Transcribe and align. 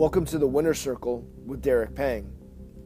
Welcome 0.00 0.24
to 0.24 0.38
the 0.38 0.46
Winner 0.46 0.72
Circle 0.72 1.28
with 1.44 1.60
Derek 1.60 1.94
Pang. 1.94 2.32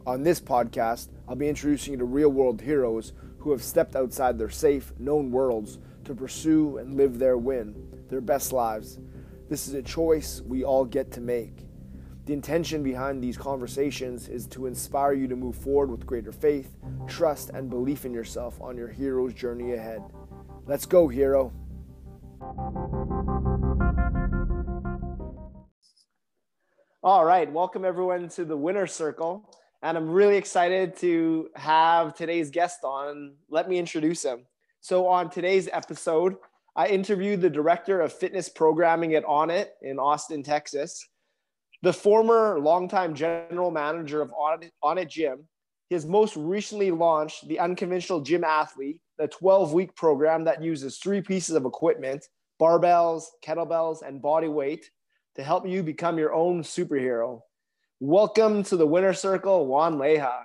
On 0.05 0.25
this 0.25 0.41
podcast, 0.41 1.11
I'll 1.29 1.37
be 1.37 1.49
introducing 1.49 1.93
you 1.93 1.99
to 2.01 2.05
real 2.05 2.31
world 2.31 2.61
heroes 2.61 3.13
who 3.39 3.53
have 3.53 3.63
stepped 3.63 3.95
outside 3.95 4.37
their 4.37 4.51
safe, 4.51 4.93
known 4.99 5.31
worlds 5.31 5.79
to 6.07 6.13
pursue 6.13 6.79
and 6.79 6.97
live 6.97 7.21
their 7.21 7.39
win, 7.39 7.77
their 8.09 8.21
best 8.21 8.53
lives. 8.53 8.99
This 9.49 9.69
is 9.69 9.75
a 9.75 9.83
choice 9.83 10.43
we 10.45 10.65
all 10.65 10.85
get 10.85 11.13
to 11.13 11.21
make. 11.21 11.59
The 12.27 12.33
intention 12.33 12.83
behind 12.83 13.23
these 13.23 13.39
conversations 13.39 14.27
is 14.27 14.49
to 14.49 14.67
inspire 14.67 15.13
you 15.13 15.29
to 15.29 15.37
move 15.37 15.55
forward 15.55 15.93
with 15.93 16.07
greater 16.07 16.33
faith, 16.33 16.77
trust, 17.07 17.51
and 17.51 17.71
belief 17.71 18.05
in 18.05 18.13
yourself 18.13 18.61
on 18.61 18.77
your 18.77 18.89
hero's 18.89 19.35
journey 19.35 19.75
ahead. 19.75 20.03
Let's 20.67 20.85
go, 20.85 21.07
hero. 21.07 21.53
All 27.07 27.27
right, 27.27 27.53
welcome 27.53 27.85
everyone 27.85 28.31
to 28.31 28.47
the 28.47 28.57
Winner 28.57 28.87
Circle. 28.87 29.47
And 29.83 29.99
I'm 29.99 30.09
really 30.09 30.39
excited 30.39 30.97
to 31.01 31.51
have 31.55 32.15
today's 32.15 32.51
guest 32.51 32.79
on. 32.83 33.35
Let 33.51 33.69
me 33.69 33.77
introduce 33.77 34.25
him. 34.25 34.47
So, 34.81 35.07
on 35.07 35.29
today's 35.29 35.69
episode, 35.71 36.37
I 36.75 36.87
interviewed 36.87 37.43
the 37.43 37.51
director 37.51 38.01
of 38.01 38.11
fitness 38.11 38.49
programming 38.49 39.17
at 39.17 39.25
Onnit 39.27 39.67
in 39.83 39.99
Austin, 39.99 40.43
Texas, 40.43 41.07
the 41.83 41.93
former 41.93 42.59
longtime 42.59 43.15
general 43.15 43.71
manager 43.71 44.23
of 44.23 44.33
Onnit, 44.83 45.11
Gym. 45.11 45.47
He 45.91 45.97
has 45.97 46.07
most 46.07 46.37
recently 46.37 46.91
launched 46.91 47.47
the 47.49 47.59
Unconventional 47.59 48.23
Gym 48.23 48.45
Athlete, 48.45 48.99
the 49.19 49.29
12 49.29 49.75
week 49.75 49.95
program 49.95 50.45
that 50.45 50.63
uses 50.63 50.97
three 50.97 51.21
pieces 51.21 51.55
of 51.55 51.67
equipment 51.67 52.27
barbells, 52.59 53.25
kettlebells, 53.45 53.99
and 54.01 54.23
body 54.23 54.49
weight 54.49 54.87
to 55.37 55.43
help 55.43 55.67
you 55.67 55.83
become 55.83 56.19
your 56.19 56.33
own 56.33 56.63
superhero. 56.63 57.43
Welcome 57.99 58.63
to 58.65 58.77
the 58.77 58.87
winner 58.87 59.13
circle, 59.13 59.67
Juan 59.67 59.97
Leija. 59.97 60.45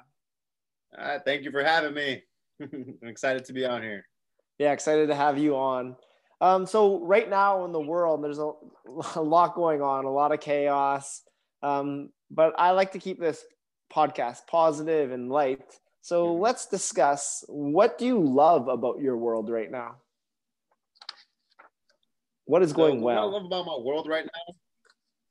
Thank 1.26 1.44
you 1.44 1.52
for 1.52 1.64
having 1.64 1.94
me. 1.94 2.24
I'm 2.62 2.98
excited 3.04 3.46
to 3.46 3.54
be 3.54 3.66
on 3.66 3.84
here. 3.84 4.06
Yeah, 4.58 4.72
excited 4.72 5.08
to 5.08 5.16
have 5.16 5.38
you 5.38 5.56
on. 5.56 5.96
Um, 6.42 6.66
so 6.66 7.04
right 7.06 7.30
now 7.30 7.66
in 7.66 7.72
the 7.72 7.80
world, 7.80 8.24
there's 8.24 8.40
a, 8.40 8.52
a 9.16 9.22
lot 9.22 9.56
going 9.56 9.82
on, 9.82 10.06
a 10.06 10.12
lot 10.12 10.32
of 10.32 10.40
chaos. 10.40 11.22
Um, 11.62 12.10
but 12.32 12.56
I 12.58 12.72
like 12.72 12.94
to 12.94 13.00
keep 13.00 13.20
this 13.20 13.44
podcast 13.94 14.48
positive 14.48 15.12
and 15.12 15.30
light. 15.30 15.62
So 16.02 16.34
let's 16.34 16.66
discuss 16.66 17.44
what 17.48 17.98
do 17.98 18.06
you 18.06 18.20
love 18.20 18.68
about 18.68 19.00
your 19.00 19.18
world 19.18 19.50
right 19.50 19.70
now? 19.70 19.98
What 22.46 22.64
is 22.64 22.74
going 22.74 23.00
so, 23.00 23.06
well? 23.06 23.30
What 23.30 23.38
I 23.38 23.38
love 23.38 23.46
about 23.46 23.66
my 23.66 23.78
world 23.78 24.08
right 24.10 24.26
now 24.26 24.56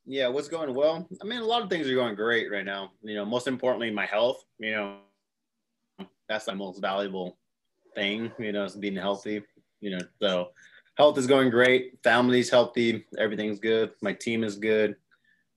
yeah, 0.09 0.27
what's 0.27 0.49
going 0.49 0.75
well? 0.75 1.07
I 1.23 1.25
mean, 1.27 1.41
a 1.41 1.45
lot 1.45 1.63
of 1.63 1.69
things 1.69 1.87
are 1.87 1.95
going 1.95 2.15
great 2.15 2.51
right 2.51 2.65
now. 2.65 2.93
You 3.03 3.15
know, 3.15 3.27
most 3.27 3.47
importantly, 3.47 3.91
my 3.91 4.07
health. 4.07 4.43
You 4.59 4.73
know, 4.73 4.97
that's 6.29 6.47
the 6.47 6.55
most 6.55 6.81
valuable 6.81 7.37
thing. 7.95 8.33
You 8.39 8.53
know, 8.53 8.65
is 8.65 8.75
being 8.75 8.97
healthy. 8.97 9.43
You 9.81 9.91
know, 9.91 9.99
so 10.21 10.49
health 10.97 11.19
is 11.19 11.27
going 11.27 11.51
great. 11.51 11.99
Family's 12.03 12.49
healthy. 12.49 13.05
Everything's 13.19 13.61
good. 13.61 13.91
My 14.01 14.15
team 14.15 14.45
is 14.45 14.57
good. 14.57 14.97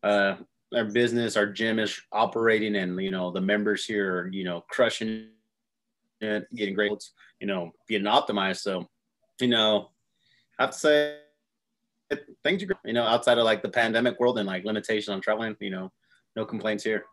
Uh, 0.04 0.36
our 0.76 0.86
business, 0.86 1.38
our 1.38 1.48
gym 1.48 1.80
is 1.80 2.02
operating, 2.12 2.76
and 2.76 3.02
you 3.02 3.12
know, 3.12 3.32
the 3.32 3.42
members 3.42 3.86
here 3.86 4.18
are 4.18 4.28
you 4.28 4.44
know 4.44 4.66
crushing 4.70 5.30
it, 6.20 6.46
getting 6.54 6.76
great. 6.76 6.92
You 7.40 7.48
know, 7.48 7.72
getting 7.88 8.08
optimized. 8.08 8.58
So, 8.58 8.90
you 9.40 9.48
know, 9.48 9.92
I 10.60 10.64
have 10.64 10.72
to 10.72 10.78
say 10.78 11.18
things 12.44 12.64
are 12.64 12.67
great. 12.67 12.78
You 12.86 12.94
know, 12.94 13.04
outside 13.04 13.38
of 13.38 13.45
like 13.45 13.62
the 13.62 13.70
pandemic 13.70 14.20
world 14.20 14.38
and 14.38 14.48
like 14.48 14.66
limitation 14.66 15.14
on 15.14 15.22
traveling, 15.22 15.56
you 15.59 15.70
know, 15.70 15.92
no 16.36 16.45
complaints 16.45 16.84
here. 16.84 17.06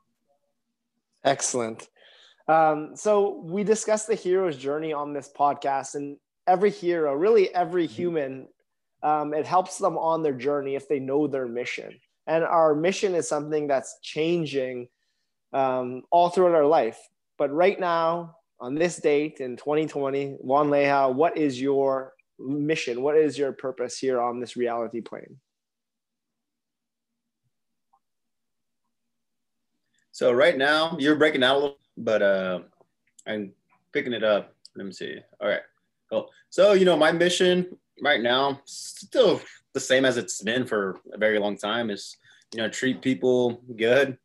Excellent. 1.25 1.89
Um, 2.47 2.93
so 2.95 3.43
we 3.45 3.65
discussed 3.65 4.07
the 4.07 4.15
hero's 4.15 4.57
journey 4.57 4.93
on 4.93 5.13
this 5.13 5.31
podcast, 5.37 5.95
and 5.95 6.17
every 6.47 6.71
hero, 6.71 7.15
really 7.15 7.55
every 7.55 7.87
mm-hmm. 7.87 7.95
human, 7.95 8.49
um, 9.03 9.35
it 9.35 9.47
helps 9.47 9.79
them 9.79 9.99
on 9.99 10.23
their 10.23 10.33
journey 10.33 10.75
if 10.75 10.89
they 10.89 10.99
know 10.99 11.27
their 11.27 11.47
mission. 11.47 11.99
And 12.27 12.45
our 12.45 12.75
mission 12.75 13.15
is 13.15 13.29
something 13.29 13.67
that's 13.67 13.99
changing 14.03 14.89
um, 15.53 16.03
all 16.11 16.31
throughout 16.31 16.55
our 16.55 16.67
life. 16.67 16.99
But 17.39 17.53
right 17.53 17.79
now, 17.79 18.37
on 18.61 18.75
this 18.75 18.97
date 18.97 19.39
in 19.41 19.57
2020, 19.57 20.37
Juan 20.41 20.69
Leija, 20.69 21.15
what 21.15 21.37
is 21.37 21.61
your 21.61 22.13
mission? 22.39 23.03
What 23.03 23.17
is 23.17 23.39
your 23.39 23.53
purpose 23.53 23.99
here 23.99 24.21
on 24.21 24.41
this 24.41 24.57
reality 24.57 25.01
plane? 25.01 25.39
So 30.13 30.33
right 30.33 30.57
now 30.59 30.97
you're 30.99 31.17
breaking 31.17 31.45
out 31.45 31.57
a 31.57 31.59
little, 31.59 31.79
but 31.97 32.23
uh, 32.23 32.61
I'm 33.27 33.53
picking 33.93 34.13
it 34.13 34.25
up. 34.25 34.53
Let 34.75 34.87
me 34.87 34.93
see. 34.93 35.17
All 35.41 35.49
right, 35.49 35.63
cool. 36.11 36.29
So 36.51 36.73
you 36.73 36.85
know 36.85 36.97
my 36.97 37.13
mission 37.13 37.77
right 38.03 38.21
now 38.21 38.61
still 38.65 39.41
the 39.75 39.81
same 39.81 40.05
as 40.05 40.17
it's 40.17 40.43
been 40.43 40.67
for 40.67 40.99
a 41.13 41.19
very 41.19 41.39
long 41.39 41.57
time. 41.57 41.89
Is 41.91 42.17
you 42.53 42.61
know 42.61 42.69
treat 42.69 43.01
people 43.01 43.63
good, 43.77 44.19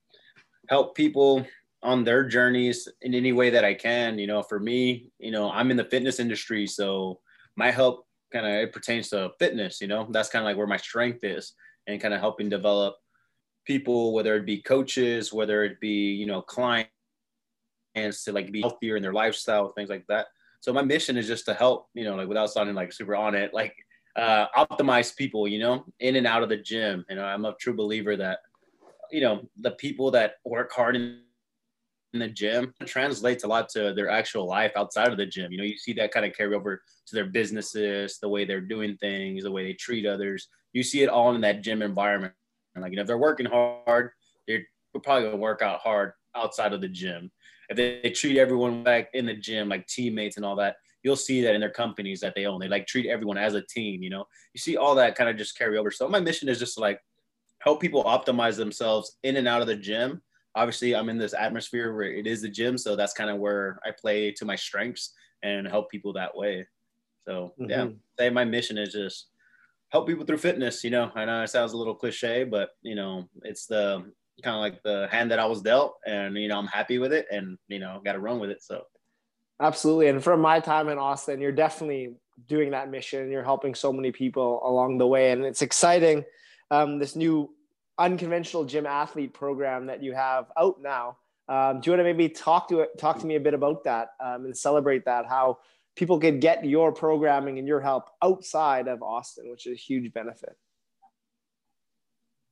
help 0.67 0.95
people 0.95 1.45
on 1.83 2.03
their 2.03 2.23
journeys 2.23 2.87
in 3.01 3.13
any 3.13 3.33
way 3.33 3.49
that 3.51 3.65
I 3.65 3.73
can. 3.73 4.17
You 4.17 4.25
know, 4.25 4.41
for 4.41 4.59
me, 4.59 5.11
you 5.19 5.31
know, 5.31 5.51
I'm 5.51 5.69
in 5.69 5.77
the 5.77 5.85
fitness 5.85 6.19
industry, 6.19 6.65
so 6.65 7.19
my 7.55 7.71
help 7.71 8.05
kind 8.31 8.45
of 8.45 8.51
it 8.51 8.71
pertains 8.73 9.09
to 9.09 9.31
fitness 9.39 9.81
you 9.81 9.87
know? 9.87 10.07
That's 10.09 10.29
kind 10.29 10.43
of 10.43 10.47
like 10.47 10.57
where 10.57 10.67
my 10.67 10.77
strength 10.77 11.23
is 11.23 11.53
and 11.87 12.01
kind 12.01 12.13
of 12.13 12.19
helping 12.19 12.49
develop 12.49 12.95
people 13.65 14.13
whether 14.13 14.35
it 14.35 14.45
be 14.45 14.61
coaches 14.61 15.31
whether 15.31 15.63
it 15.63 15.79
be 15.79 16.11
you 16.13 16.25
know 16.25 16.41
clients 16.41 16.89
to 18.25 18.31
like 18.31 18.51
be 18.51 18.61
healthier 18.61 18.97
in 18.97 19.03
their 19.03 19.13
lifestyle 19.13 19.69
things 19.69 19.89
like 19.89 20.05
that. 20.07 20.27
So 20.59 20.73
my 20.73 20.81
mission 20.81 21.17
is 21.17 21.27
just 21.27 21.45
to 21.45 21.53
help 21.53 21.89
you 21.93 22.03
know 22.03 22.15
like 22.15 22.27
without 22.27 22.49
sounding 22.51 22.75
like 22.75 22.93
super 22.93 23.13
Onnit 23.13 23.53
like 23.53 23.75
uh, 24.15 24.45
optimize 24.55 25.15
people 25.15 25.47
you 25.47 25.59
know? 25.59 25.85
In 25.99 26.15
and 26.15 26.27
out 26.27 26.43
of 26.43 26.49
the 26.49 26.57
gym 26.57 27.05
know 27.09 27.23
i'm 27.25 27.45
a 27.45 27.55
true 27.59 27.75
believer 27.75 28.15
that 28.17 28.39
you 29.11 29.21
know 29.21 29.47
the 29.61 29.71
people 29.71 30.11
that 30.11 30.35
work 30.45 30.71
hard 30.71 30.95
in 30.95 31.22
in 32.13 32.19
the 32.19 32.27
gym 32.27 32.73
translates 32.85 33.43
a 33.43 33.47
lot 33.47 33.69
to 33.69 33.93
their 33.93 34.09
actual 34.09 34.47
life 34.47 34.71
outside 34.75 35.09
of 35.09 35.17
the 35.17 35.25
gym. 35.25 35.51
You 35.51 35.57
know, 35.57 35.63
you 35.63 35.77
see 35.77 35.93
that 35.93 36.11
kind 36.11 36.25
of 36.25 36.33
carry 36.33 36.55
over 36.55 36.81
to 37.07 37.15
their 37.15 37.25
businesses, 37.25 38.19
the 38.19 38.29
way 38.29 38.45
they're 38.45 38.61
doing 38.61 38.97
things, 38.97 39.43
the 39.43 39.51
way 39.51 39.65
they 39.65 39.73
treat 39.73 40.05
others. 40.05 40.47
You 40.73 40.83
see 40.83 41.01
it 41.01 41.09
all 41.09 41.33
in 41.33 41.41
that 41.41 41.61
gym 41.61 41.81
environment. 41.81 42.33
Like, 42.75 42.91
you 42.91 42.95
know, 42.95 43.01
if 43.01 43.07
they're 43.07 43.17
working 43.17 43.45
hard, 43.45 44.11
they're 44.47 44.65
probably 45.03 45.23
gonna 45.23 45.37
work 45.37 45.61
out 45.61 45.79
hard 45.79 46.13
outside 46.35 46.73
of 46.73 46.81
the 46.81 46.87
gym. 46.87 47.31
If 47.69 47.77
they, 47.77 47.99
they 48.03 48.11
treat 48.11 48.37
everyone 48.37 48.83
back 48.83 49.09
in 49.13 49.25
the 49.25 49.35
gym 49.35 49.69
like 49.69 49.87
teammates 49.87 50.37
and 50.37 50.45
all 50.45 50.55
that, 50.57 50.75
you'll 51.03 51.15
see 51.15 51.41
that 51.41 51.55
in 51.55 51.61
their 51.61 51.69
companies 51.69 52.19
that 52.21 52.33
they 52.35 52.45
own. 52.45 52.59
They 52.59 52.67
like 52.67 52.87
treat 52.87 53.07
everyone 53.07 53.37
as 53.37 53.55
a 53.55 53.61
team. 53.61 54.03
You 54.03 54.09
know, 54.09 54.25
you 54.53 54.59
see 54.59 54.77
all 54.77 54.95
that 54.95 55.15
kind 55.15 55.29
of 55.29 55.37
just 55.37 55.57
carry 55.57 55.77
over. 55.77 55.91
So 55.91 56.07
my 56.07 56.19
mission 56.19 56.49
is 56.49 56.59
just 56.59 56.75
to 56.75 56.81
like 56.81 56.99
help 57.59 57.81
people 57.81 58.03
optimize 58.03 58.57
themselves 58.57 59.17
in 59.23 59.37
and 59.37 59.47
out 59.47 59.61
of 59.61 59.67
the 59.67 59.75
gym 59.75 60.21
obviously 60.55 60.95
I'm 60.95 61.09
in 61.09 61.17
this 61.17 61.33
atmosphere 61.33 61.93
where 61.93 62.11
it 62.11 62.27
is 62.27 62.41
the 62.41 62.49
gym, 62.49 62.77
so 62.77 62.95
that's 62.95 63.13
kind 63.13 63.29
of 63.29 63.39
where 63.39 63.79
I 63.85 63.91
play 63.91 64.31
to 64.33 64.45
my 64.45 64.55
strengths 64.55 65.13
and 65.41 65.67
help 65.67 65.89
people 65.89 66.13
that 66.13 66.35
way. 66.35 66.67
So 67.25 67.53
mm-hmm. 67.59 67.69
yeah, 67.69 67.87
say 68.19 68.29
my 68.29 68.45
mission 68.45 68.77
is 68.77 68.93
just 68.93 69.27
help 69.89 70.07
people 70.07 70.25
through 70.25 70.37
fitness. 70.37 70.83
You 70.83 70.89
know, 70.89 71.11
I 71.15 71.25
know 71.25 71.43
it 71.43 71.49
sounds 71.49 71.73
a 71.73 71.77
little 71.77 71.95
cliche, 71.95 72.43
but 72.43 72.71
you 72.81 72.95
know, 72.95 73.29
it's 73.43 73.65
the 73.65 74.03
kind 74.43 74.55
of 74.55 74.61
like 74.61 74.81
the 74.83 75.07
hand 75.11 75.31
that 75.31 75.39
I 75.39 75.45
was 75.45 75.61
dealt, 75.61 75.95
and 76.05 76.35
you 76.37 76.47
know, 76.47 76.57
I'm 76.57 76.67
happy 76.67 76.97
with 76.97 77.13
it, 77.13 77.27
and 77.31 77.57
you 77.67 77.79
know, 77.79 78.01
got 78.03 78.13
to 78.13 78.19
run 78.19 78.39
with 78.39 78.49
it. 78.49 78.63
So 78.63 78.83
absolutely, 79.59 80.07
and 80.07 80.23
from 80.23 80.41
my 80.41 80.59
time 80.59 80.89
in 80.89 80.97
Austin, 80.97 81.39
you're 81.39 81.51
definitely 81.51 82.15
doing 82.47 82.71
that 82.71 82.89
mission. 82.89 83.31
You're 83.31 83.43
helping 83.43 83.75
so 83.75 83.93
many 83.93 84.11
people 84.11 84.61
along 84.63 84.97
the 84.97 85.07
way, 85.07 85.31
and 85.31 85.43
it's 85.43 85.61
exciting. 85.61 86.25
Um, 86.71 86.97
this 86.97 87.15
new 87.15 87.53
unconventional 87.97 88.65
gym 88.65 88.85
athlete 88.85 89.33
program 89.33 89.87
that 89.87 90.03
you 90.03 90.13
have 90.13 90.45
out 90.57 90.81
now. 90.81 91.17
Um, 91.47 91.81
do 91.81 91.89
you 91.89 91.97
want 91.97 91.99
to 91.99 92.03
maybe 92.03 92.29
talk 92.29 92.69
to 92.69 92.87
talk 92.97 93.19
to 93.19 93.25
me 93.25 93.35
a 93.35 93.39
bit 93.39 93.53
about 93.53 93.83
that 93.83 94.09
um, 94.23 94.45
and 94.45 94.57
celebrate 94.57 95.05
that? 95.05 95.25
How 95.27 95.59
people 95.95 96.19
could 96.19 96.41
get 96.41 96.65
your 96.65 96.91
programming 96.91 97.59
and 97.59 97.67
your 97.67 97.81
help 97.81 98.09
outside 98.21 98.87
of 98.87 99.03
Austin, 99.03 99.49
which 99.49 99.67
is 99.67 99.73
a 99.73 99.75
huge 99.75 100.11
benefit. 100.13 100.55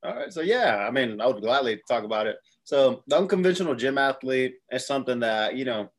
All 0.03 0.15
right, 0.15 0.33
so 0.33 0.41
yeah, 0.41 0.85
I 0.88 0.91
mean, 0.91 1.21
I 1.21 1.27
would 1.27 1.41
gladly 1.41 1.79
talk 1.88 2.03
about 2.03 2.25
it. 2.25 2.38
So 2.63 3.03
the 3.07 3.17
unconventional 3.17 3.75
gym 3.75 3.97
athlete 3.97 4.55
is 4.71 4.85
something 4.85 5.19
that 5.19 5.55
you 5.55 5.65
know 5.65 5.89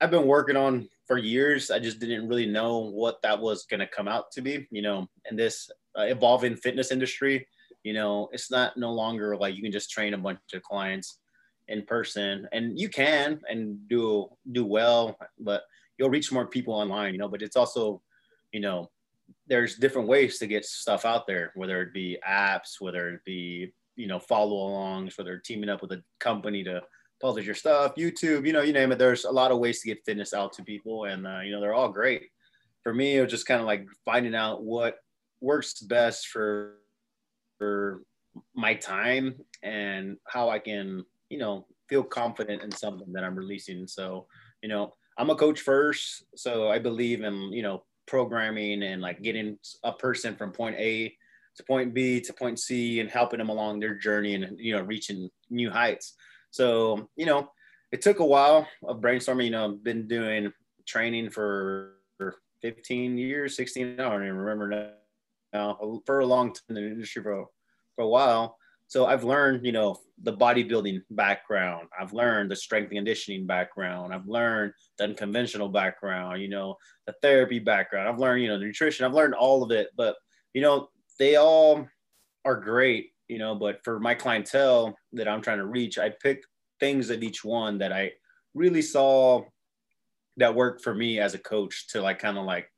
I've 0.00 0.10
been 0.10 0.26
working 0.26 0.56
on 0.56 0.88
for 1.06 1.18
years. 1.18 1.70
I 1.70 1.80
just 1.80 1.98
didn't 1.98 2.28
really 2.28 2.46
know 2.46 2.78
what 2.78 3.20
that 3.22 3.40
was 3.40 3.66
going 3.66 3.80
to 3.80 3.88
come 3.88 4.06
out 4.06 4.30
to 4.32 4.40
be. 4.40 4.68
You 4.70 4.82
know, 4.82 5.08
in 5.28 5.36
this 5.36 5.68
uh, 5.98 6.02
evolving 6.02 6.56
fitness 6.56 6.92
industry, 6.92 7.46
you 7.84 7.92
know, 7.92 8.28
it's 8.32 8.50
not 8.50 8.76
no 8.76 8.92
longer 8.92 9.36
like 9.36 9.54
you 9.54 9.62
can 9.62 9.72
just 9.72 9.90
train 9.90 10.14
a 10.14 10.18
bunch 10.18 10.38
of 10.54 10.62
clients 10.62 11.18
in 11.68 11.82
person, 11.82 12.48
and 12.52 12.78
you 12.78 12.88
can 12.88 13.40
and 13.48 13.88
do 13.88 14.28
do 14.52 14.64
well, 14.64 15.18
but 15.38 15.62
you'll 15.98 16.10
reach 16.10 16.32
more 16.32 16.46
people 16.46 16.74
online. 16.74 17.12
You 17.12 17.18
know, 17.18 17.28
but 17.28 17.42
it's 17.42 17.56
also, 17.56 18.02
you 18.52 18.60
know, 18.60 18.90
there's 19.46 19.76
different 19.76 20.08
ways 20.08 20.38
to 20.38 20.46
get 20.46 20.64
stuff 20.64 21.04
out 21.04 21.26
there, 21.26 21.52
whether 21.54 21.82
it 21.82 21.92
be 21.92 22.18
apps, 22.28 22.80
whether 22.80 23.10
it 23.10 23.20
be 23.24 23.72
you 24.00 24.06
know, 24.06 24.18
follow 24.18 24.68
alongs, 24.68 25.18
whether 25.18 25.36
teaming 25.38 25.68
up 25.68 25.82
with 25.82 25.92
a 25.92 26.02
company 26.18 26.64
to 26.64 26.82
publish 27.20 27.44
your 27.44 27.54
stuff, 27.54 27.94
YouTube, 27.96 28.46
you 28.46 28.52
know, 28.52 28.62
you 28.62 28.72
name 28.72 28.92
it. 28.92 28.98
There's 28.98 29.26
a 29.26 29.30
lot 29.30 29.50
of 29.50 29.58
ways 29.58 29.80
to 29.80 29.88
get 29.88 30.04
fitness 30.06 30.32
out 30.32 30.54
to 30.54 30.64
people, 30.64 31.04
and 31.04 31.26
uh, 31.26 31.40
you 31.40 31.52
know, 31.52 31.60
they're 31.60 31.74
all 31.74 31.90
great. 31.90 32.22
For 32.82 32.94
me, 32.94 33.18
it 33.18 33.20
was 33.20 33.30
just 33.30 33.46
kind 33.46 33.60
of 33.60 33.66
like 33.66 33.86
finding 34.06 34.34
out 34.34 34.64
what 34.64 34.96
works 35.42 35.80
best 35.80 36.28
for 36.28 36.76
for 37.60 38.02
my 38.56 38.74
time 38.74 39.36
and 39.62 40.16
how 40.26 40.48
I 40.48 40.58
can, 40.58 41.04
you 41.28 41.38
know, 41.38 41.66
feel 41.88 42.02
confident 42.02 42.62
in 42.62 42.72
something 42.72 43.12
that 43.12 43.22
I'm 43.22 43.36
releasing. 43.36 43.86
So, 43.86 44.26
you 44.62 44.68
know, 44.68 44.94
I'm 45.20 45.28
a 45.28 45.36
coach 45.36 45.60
first, 45.60 46.24
so 46.34 46.70
I 46.70 46.78
believe 46.78 47.22
in 47.22 47.52
you 47.52 47.62
know 47.62 47.84
programming 48.06 48.82
and 48.82 49.02
like 49.02 49.20
getting 49.20 49.58
a 49.84 49.92
person 49.92 50.34
from 50.34 50.50
point 50.50 50.76
A 50.78 51.14
to 51.56 51.62
point 51.64 51.92
B 51.92 52.22
to 52.22 52.32
point 52.32 52.58
C 52.58 53.00
and 53.00 53.10
helping 53.10 53.38
them 53.38 53.50
along 53.50 53.80
their 53.80 53.94
journey 53.94 54.34
and 54.34 54.58
you 54.58 54.74
know 54.74 54.82
reaching 54.82 55.28
new 55.50 55.70
heights. 55.70 56.14
So 56.50 57.10
you 57.16 57.26
know, 57.26 57.50
it 57.92 58.00
took 58.00 58.20
a 58.20 58.24
while 58.24 58.66
of 58.82 59.02
brainstorming. 59.02 59.44
You 59.44 59.50
know, 59.50 59.72
I've 59.72 59.84
been 59.84 60.08
doing 60.08 60.52
training 60.86 61.28
for 61.28 61.96
15 62.62 63.18
years, 63.18 63.56
16. 63.56 64.00
I 64.00 64.08
don't 64.08 64.22
even 64.22 64.36
remember 64.36 64.94
now. 65.52 66.02
For 66.06 66.20
a 66.20 66.26
long 66.26 66.52
time 66.52 66.62
in 66.70 66.74
the 66.76 66.86
industry 66.86 67.22
for 67.22 67.46
for 67.96 68.02
a 68.02 68.08
while. 68.08 68.56
So 68.86 69.06
I've 69.06 69.22
learned, 69.22 69.64
you 69.64 69.70
know, 69.70 69.98
the 70.22 70.36
bodybuilding 70.36 71.02
background. 71.10 71.86
I've 71.98 72.12
learned 72.12 72.50
the 72.50 72.56
strength 72.56 72.88
and 72.88 72.98
conditioning 72.98 73.46
background. 73.46 74.12
I've 74.12 74.26
learned 74.26 74.72
the 74.98 75.04
unconventional 75.04 75.68
background, 75.68 76.42
you 76.42 76.48
know, 76.48 76.74
the 77.06 77.14
therapy 77.22 77.60
background. 77.60 78.08
I've 78.08 78.18
learned, 78.18 78.42
you 78.42 78.48
know, 78.48 78.58
the 78.58 78.64
nutrition. 78.64 79.06
I've 79.06 79.14
learned 79.14 79.34
all 79.34 79.62
of 79.62 79.70
it, 79.70 79.90
but 79.96 80.16
you 80.54 80.60
know, 80.60 80.88
they 81.20 81.36
all 81.36 81.86
are 82.44 82.56
great, 82.56 83.10
you 83.28 83.38
know, 83.38 83.54
but 83.54 83.80
for 83.84 84.00
my 84.00 84.14
clientele 84.14 84.96
that 85.12 85.28
I'm 85.28 85.42
trying 85.42 85.58
to 85.58 85.66
reach, 85.66 85.98
I 85.98 86.10
pick 86.10 86.42
things 86.80 87.10
of 87.10 87.22
each 87.22 87.44
one 87.44 87.78
that 87.78 87.92
I 87.92 88.12
really 88.54 88.82
saw 88.82 89.44
that 90.38 90.54
worked 90.54 90.82
for 90.82 90.94
me 90.94 91.20
as 91.20 91.34
a 91.34 91.38
coach 91.38 91.88
to 91.88 92.00
like 92.00 92.18
kind 92.18 92.38
of 92.38 92.44
like 92.44 92.68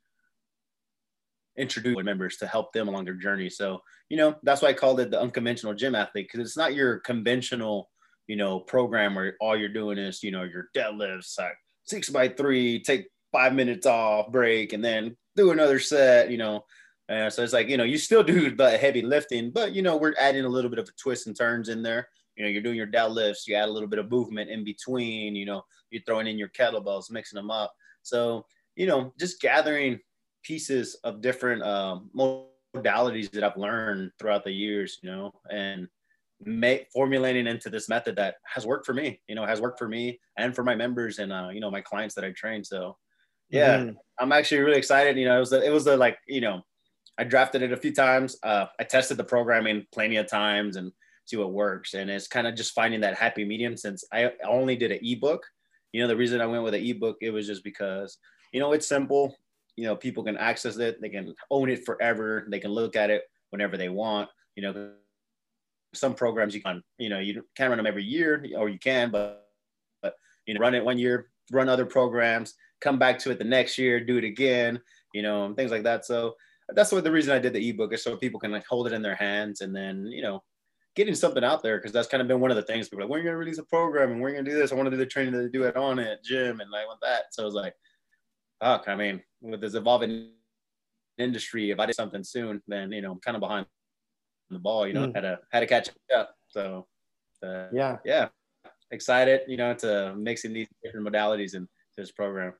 introduce 1.57 2.03
members 2.03 2.37
to 2.37 2.47
help 2.47 2.73
them 2.73 2.87
along 2.87 3.05
their 3.05 3.13
journey. 3.13 3.49
So, 3.49 3.81
you 4.09 4.17
know, 4.17 4.35
that's 4.43 4.61
why 4.61 4.69
I 4.69 4.73
called 4.73 4.99
it 4.99 5.11
the 5.11 5.21
unconventional 5.21 5.73
gym 5.73 5.95
athlete 5.95 6.27
because 6.31 6.45
it's 6.45 6.57
not 6.57 6.73
your 6.73 6.99
conventional, 6.99 7.89
you 8.27 8.35
know, 8.35 8.59
program 8.59 9.15
where 9.15 9.35
all 9.39 9.55
you're 9.55 9.69
doing 9.69 9.97
is, 9.97 10.23
you 10.23 10.31
know, 10.31 10.43
your 10.43 10.69
deadlifts, 10.75 11.37
like 11.37 11.55
six 11.83 12.09
by 12.09 12.27
three, 12.27 12.81
take 12.81 13.07
five 13.31 13.53
minutes 13.53 13.85
off, 13.85 14.31
break, 14.31 14.73
and 14.73 14.83
then 14.83 15.15
do 15.35 15.51
another 15.51 15.79
set, 15.79 16.31
you 16.31 16.37
know. 16.37 16.63
Uh, 17.09 17.29
so 17.29 17.43
it's 17.43 17.53
like, 17.53 17.67
you 17.67 17.77
know, 17.77 17.83
you 17.83 17.97
still 17.97 18.23
do 18.23 18.55
the 18.55 18.77
heavy 18.77 19.01
lifting, 19.01 19.51
but, 19.51 19.73
you 19.73 19.81
know, 19.81 19.97
we're 19.97 20.15
adding 20.19 20.45
a 20.45 20.49
little 20.49 20.69
bit 20.69 20.79
of 20.79 20.87
a 20.87 20.91
twist 20.93 21.27
and 21.27 21.35
turns 21.35 21.69
in 21.69 21.83
there. 21.83 22.07
You 22.35 22.43
know, 22.43 22.49
you're 22.49 22.63
doing 22.63 22.77
your 22.77 22.87
deadlifts, 22.87 23.45
you 23.45 23.55
add 23.55 23.69
a 23.69 23.71
little 23.71 23.89
bit 23.89 23.99
of 23.99 24.09
movement 24.09 24.49
in 24.49 24.63
between, 24.63 25.35
you 25.35 25.45
know, 25.45 25.63
you're 25.91 26.01
throwing 26.07 26.27
in 26.27 26.39
your 26.39 26.49
kettlebells, 26.49 27.11
mixing 27.11 27.37
them 27.37 27.51
up. 27.51 27.73
So, 28.01 28.45
you 28.75 28.87
know, 28.87 29.13
just 29.19 29.41
gathering 29.41 29.99
pieces 30.43 30.95
of 31.03 31.21
different 31.21 31.63
um, 31.63 32.09
modalities 32.75 33.31
that 33.31 33.43
I've 33.43 33.57
learned 33.57 34.11
throughout 34.19 34.43
the 34.43 34.51
years, 34.51 34.99
you 35.01 35.09
know, 35.09 35.31
and 35.49 35.87
make 36.45 36.87
formulating 36.91 37.47
into 37.47 37.69
this 37.69 37.87
method 37.87 38.15
that 38.17 38.35
has 38.45 38.65
worked 38.65 38.85
for 38.85 38.93
me, 38.93 39.21
you 39.27 39.35
know, 39.35 39.45
has 39.45 39.61
worked 39.61 39.79
for 39.79 39.87
me 39.87 40.19
and 40.37 40.53
for 40.53 40.63
my 40.63 40.75
members 40.75 41.19
and, 41.19 41.31
uh, 41.31 41.49
you 41.51 41.59
know, 41.59 41.71
my 41.71 41.81
clients 41.81 42.15
that 42.15 42.25
I 42.25 42.31
train. 42.31 42.63
So 42.63 42.97
yeah, 43.49 43.77
mm-hmm. 43.77 43.95
I'm 44.19 44.31
actually 44.31 44.61
really 44.61 44.77
excited. 44.77 45.17
You 45.17 45.25
know, 45.25 45.37
it 45.37 45.39
was, 45.39 45.49
the, 45.51 45.65
it 45.65 45.69
was 45.69 45.85
the, 45.85 45.95
like, 45.95 46.17
you 46.27 46.41
know, 46.41 46.61
I 47.17 47.23
drafted 47.23 47.61
it 47.61 47.71
a 47.71 47.77
few 47.77 47.93
times. 47.93 48.37
Uh, 48.43 48.65
I 48.79 48.83
tested 48.83 49.17
the 49.17 49.23
programming 49.23 49.85
plenty 49.93 50.17
of 50.17 50.27
times 50.27 50.75
and 50.75 50.91
see 51.25 51.37
what 51.37 51.53
works. 51.53 51.93
And 51.93 52.09
it's 52.09 52.27
kind 52.27 52.47
of 52.47 52.55
just 52.55 52.73
finding 52.73 53.01
that 53.01 53.15
happy 53.15 53.45
medium 53.45 53.77
since 53.77 54.03
I 54.11 54.31
only 54.45 54.75
did 54.75 54.91
an 54.91 54.99
ebook. 55.01 55.45
You 55.91 56.01
know, 56.01 56.07
the 56.07 56.17
reason 56.17 56.41
I 56.41 56.47
went 56.47 56.63
with 56.63 56.73
an 56.73 56.83
ebook, 56.83 57.17
it 57.21 57.29
was 57.29 57.45
just 57.45 57.63
because, 57.63 58.17
you 58.51 58.59
know, 58.59 58.73
it's 58.73 58.87
simple 58.87 59.37
you 59.75 59.85
know 59.85 59.95
people 59.95 60.23
can 60.23 60.37
access 60.37 60.77
it 60.77 61.01
they 61.01 61.09
can 61.09 61.33
own 61.49 61.69
it 61.69 61.85
forever 61.85 62.45
they 62.49 62.59
can 62.59 62.71
look 62.71 62.95
at 62.95 63.09
it 63.09 63.23
whenever 63.49 63.77
they 63.77 63.89
want 63.89 64.29
you 64.55 64.63
know. 64.63 64.91
Some 65.95 66.15
programs 66.15 66.55
you 66.55 66.61
can 66.61 66.81
you 66.97 67.09
know 67.09 67.19
you 67.19 67.45
can't 67.55 67.69
run 67.69 67.77
them 67.77 67.85
every 67.85 68.03
year 68.03 68.43
or 68.57 68.67
you 68.67 68.79
can 68.79 69.11
but, 69.11 69.45
but 70.01 70.15
you 70.47 70.55
know 70.55 70.59
run 70.59 70.73
it 70.73 70.83
one 70.83 70.97
year 70.97 71.29
run 71.51 71.69
other 71.69 71.85
programs 71.85 72.55
come 72.81 72.97
back 72.97 73.19
to 73.19 73.29
it 73.29 73.37
the 73.37 73.43
next 73.43 73.77
year 73.77 74.03
do 74.03 74.17
it 74.17 74.23
again 74.23 74.81
you 75.13 75.21
know 75.21 75.53
things 75.53 75.69
like 75.69 75.83
that. 75.83 76.03
So 76.03 76.33
that's 76.69 76.91
what 76.91 77.03
the 77.03 77.11
reason 77.11 77.31
i 77.31 77.37
did 77.37 77.53
the 77.53 77.69
ebook 77.69 77.93
is 77.93 78.03
so 78.03 78.15
people 78.17 78.39
can 78.39 78.51
like 78.51 78.65
hold 78.65 78.87
it 78.87 78.93
in 78.93 79.01
their 79.03 79.15
hands 79.15 79.61
and 79.61 79.75
then 79.75 80.07
you 80.07 80.21
know 80.23 80.41
getting 80.95 81.15
something 81.15 81.43
out 81.43 81.63
there 81.63 81.77
because 81.77 81.91
that's 81.91 82.07
kind 82.07 82.21
of 82.21 82.27
been 82.27 82.39
one 82.39 82.51
of 82.51 82.57
the 82.57 82.63
things 82.63 82.87
people 82.87 83.07
like 83.07 83.15
are 83.15 83.17
you 83.17 83.25
gonna 83.25 83.37
release 83.37 83.57
a 83.57 83.63
program? 83.63 84.11
And 84.11 84.21
we're 84.21 84.31
gonna 84.31 84.43
do 84.43 84.53
this? 84.53 84.71
I 84.71 84.75
want 84.75 84.87
to 84.87 84.91
do 84.91 84.97
the 84.97 85.05
training 85.05 85.33
to 85.33 85.49
do 85.49 85.63
it 85.63 85.75
Onnit 85.75 86.23
gym 86.23 86.59
and 86.59 86.69
I 86.75 86.85
want 86.85 86.99
that. 87.01 87.25
So 87.31 87.43
i 87.43 87.45
was 87.45 87.55
like 87.55 87.73
fuck 88.63 88.87
i 88.87 88.95
mean 88.95 89.21
with 89.41 89.61
this 89.61 89.75
evolving 89.75 90.29
industry, 91.17 91.71
if 91.71 91.79
I 91.79 91.85
did 91.85 91.95
something 91.95 92.23
soon, 92.23 92.61
then 92.67 92.91
you 92.91 93.01
know 93.01 93.11
I'm 93.11 93.19
kind 93.19 93.35
of 93.35 93.41
behind 93.41 93.65
the 94.49 94.59
ball. 94.59 94.87
You 94.87 94.93
know, 94.93 95.07
mm. 95.07 95.15
had 95.15 95.21
to 95.21 95.39
had 95.51 95.59
to 95.61 95.67
catch 95.67 95.89
up. 96.15 96.35
So 96.47 96.87
uh, 97.43 97.67
yeah, 97.71 97.97
yeah, 98.05 98.27
excited. 98.91 99.41
You 99.47 99.57
know, 99.57 99.73
to 99.75 100.15
mixing 100.15 100.53
these 100.53 100.67
different 100.83 101.07
modalities 101.07 101.55
in 101.55 101.67
this 101.97 102.11
program. 102.11 102.53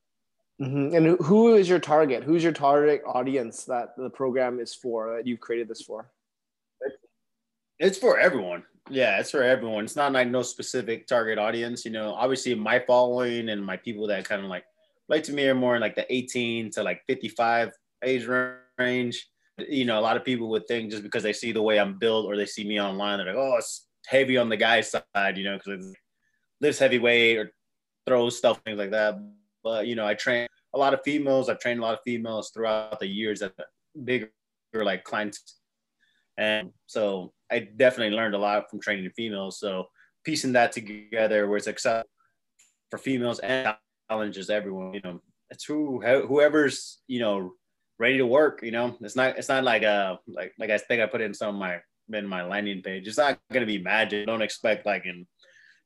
Mm-hmm. 0.62 0.96
And 0.96 1.20
who 1.22 1.56
is 1.56 1.68
your 1.68 1.80
target? 1.80 2.24
Who's 2.24 2.44
your 2.44 2.52
target 2.52 3.02
audience 3.08 3.64
that 3.66 3.98
the 3.98 4.10
program 4.10 4.60
is 4.60 4.74
for? 4.74 5.18
That 5.18 5.28
you've 5.28 5.40
created 5.40 5.68
this 5.68 5.82
for? 5.82 6.12
It's 7.80 7.98
for 7.98 8.20
everyone. 8.20 8.64
Yeah, 8.90 9.20
it's 9.20 9.32
for 9.32 9.42
everyone. 9.42 9.86
It's 9.86 9.96
not 9.96 10.12
like 10.12 10.28
no 10.28 10.44
specific 10.44 11.08
target 11.08 11.40
audience. 11.40 11.84
You 11.84 11.92
know, 11.92 12.14
obviously 12.14 12.54
my 12.54 12.80
following 12.80 13.50
and 13.50 13.66
my 13.66 13.78
people 13.78 14.06
that 14.08 14.26
kind 14.26 14.44
of 14.44 14.48
like 14.48 14.64
like 15.10 15.24
to 15.24 15.34
me 15.34 15.48
are 15.48 15.56
more 15.56 15.76
in 15.76 15.82
like 15.82 15.96
the 15.96 16.12
18 16.14 16.72
to 16.72 16.84
like 16.84 17.02
55 17.08 17.72
age 18.04 18.28
range. 18.78 19.28
You 19.58 19.86
know, 19.86 20.00
a 20.00 20.02
lot 20.02 20.18
of 20.18 20.26
people 20.26 20.50
would 20.50 20.68
think 20.68 20.92
just 20.92 21.04
because 21.04 21.24
they 21.24 21.34
see 21.34 21.52
the 21.52 21.62
way 21.62 21.80
I'm 21.80 22.00
built 22.00 22.26
or 22.26 22.36
they 22.36 22.46
see 22.46 22.64
me 22.64 22.82
online, 22.82 23.18
they're 23.18 23.28
like, 23.28 23.36
oh, 23.36 23.58
it's 23.58 23.88
heavy 24.08 24.38
on 24.38 24.50
the 24.50 24.58
guy's 24.58 24.92
side, 24.92 25.38
you 25.38 25.44
know, 25.44 25.58
because 25.58 25.94
lifts 26.60 26.80
heavy 26.80 27.00
weight 27.00 27.38
or 27.38 27.52
throws 28.08 28.38
stuff, 28.38 28.62
things 28.66 28.80
like 28.80 28.92
that. 28.92 29.16
But, 29.64 29.88
you 29.88 29.96
know, 29.96 30.06
I 30.06 30.14
train 30.16 30.48
a 30.74 30.78
lot 30.78 30.94
of 30.94 31.02
females. 31.06 31.50
I've 31.50 31.60
trained 31.60 31.80
a 31.80 31.84
lot 31.84 31.94
of 31.94 32.00
females 32.04 32.52
throughout 32.52 33.00
the 33.00 33.08
years 33.08 33.42
at 33.42 33.54
bigger 34.04 34.32
like 34.74 35.04
clients. 35.04 35.60
And 36.38 36.72
so 36.88 37.34
I 37.52 37.60
definitely 37.60 38.16
learned 38.16 38.36
a 38.36 38.40
lot 38.40 38.70
from 38.70 38.82
training 38.82 39.10
females. 39.16 39.60
So 39.60 39.86
piecing 40.24 40.54
that 40.54 40.72
together 40.72 41.48
where 41.48 41.58
it's 41.58 41.68
acceptable 41.68 42.10
for 42.90 42.98
females 42.98 43.40
and 43.40 43.76
challenges 44.14 44.50
everyone. 44.50 44.94
You 44.94 45.02
know, 45.04 45.22
it's 45.50 45.66
who 45.66 46.02
whoever's 46.02 47.02
you 47.08 47.20
know 47.20 47.54
ready 48.00 48.18
to 48.18 48.26
work. 48.26 48.62
You 48.64 48.72
know, 48.72 48.96
it's 49.02 49.16
not 49.16 49.38
it's 49.38 49.50
not 49.50 49.64
like 49.64 49.84
uh 49.84 50.18
like 50.28 50.54
like 50.60 50.70
I 50.70 50.78
think 50.78 51.02
I 51.02 51.08
put 51.08 51.22
in 51.22 51.34
some 51.34 51.56
of 51.56 51.60
my 51.60 51.80
in 52.12 52.28
my 52.28 52.44
landing 52.44 52.82
page. 52.82 53.08
It's 53.08 53.18
not 53.18 53.40
gonna 53.52 53.66
be 53.66 53.80
magic. 53.80 54.28
Don't 54.28 54.42
expect 54.42 54.86
like 54.86 55.06
in 55.06 55.26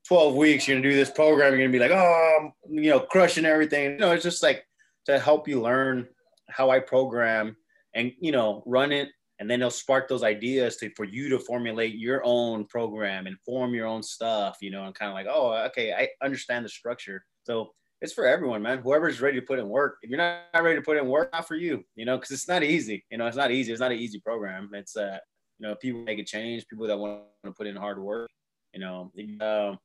12 0.07 0.36
weeks 0.36 0.67
you're 0.67 0.77
gonna 0.77 0.89
do 0.89 0.96
this 0.96 1.12
program. 1.12 1.53
You're 1.53 1.67
gonna 1.67 1.72
be 1.72 1.79
like, 1.79 1.91
oh, 1.91 2.38
I'm, 2.39 2.53
you 2.84 2.89
know, 2.89 3.00
crushing 3.00 3.46
everything. 3.46 3.91
You 3.91 3.98
know, 3.98 4.12
it's 4.12 4.24
just 4.24 4.43
like 4.43 4.65
to 5.05 5.19
help 5.19 5.48
you 5.48 5.62
learn 5.62 6.07
how 6.50 6.69
I 6.69 6.79
program 6.79 7.55
and 7.93 8.12
you 8.19 8.31
know 8.31 8.63
run 8.65 8.91
it 8.91 9.10
and 9.39 9.50
then 9.50 9.62
it'll 9.62 9.69
spark 9.69 10.07
those 10.07 10.24
ideas 10.24 10.77
to 10.77 10.89
for 10.96 11.05
you 11.05 11.29
to 11.29 11.39
formulate 11.39 11.96
your 11.96 12.22
own 12.24 12.65
program 12.65 13.27
and 13.27 13.38
form 13.46 13.74
your 13.74 13.86
own 13.86 14.01
stuff 14.03 14.57
you 14.62 14.72
know 14.72 14.86
and 14.86 14.96
kind 14.96 15.10
of 15.10 15.15
like 15.15 15.27
oh 15.29 15.53
okay 15.65 15.93
i 15.93 16.07
understand 16.25 16.65
the 16.65 16.69
structure 16.69 17.24
so 17.43 17.72
it's 18.01 18.13
for 18.13 18.25
everyone, 18.25 18.61
man. 18.61 18.79
Whoever's 18.79 19.21
ready 19.21 19.39
to 19.39 19.45
put 19.45 19.59
in 19.59 19.67
work. 19.67 19.97
If 20.01 20.09
you're 20.09 20.17
not 20.17 20.41
ready 20.61 20.75
to 20.75 20.81
put 20.81 20.97
in 20.97 21.07
work, 21.07 21.31
not 21.33 21.47
for 21.47 21.55
you, 21.55 21.83
you 21.95 22.05
know, 22.05 22.17
because 22.17 22.31
it's 22.31 22.47
not 22.47 22.63
easy. 22.63 23.03
You 23.09 23.17
know, 23.17 23.25
it's 23.25 23.37
not 23.37 23.51
easy. 23.51 23.71
It's 23.71 23.81
not 23.81 23.91
an 23.91 23.97
easy 23.97 24.19
program. 24.19 24.69
It's 24.73 24.95
uh, 24.95 25.17
you 25.59 25.67
know, 25.67 25.75
people 25.75 26.01
make 26.01 26.19
a 26.19 26.23
change, 26.23 26.67
people 26.67 26.87
that 26.87 26.97
want 26.97 27.23
to 27.43 27.51
put 27.51 27.67
in 27.67 27.75
hard 27.75 27.99
work. 27.99 28.29
You 28.73 28.81
know, 28.81 29.11
uh, 29.41 29.75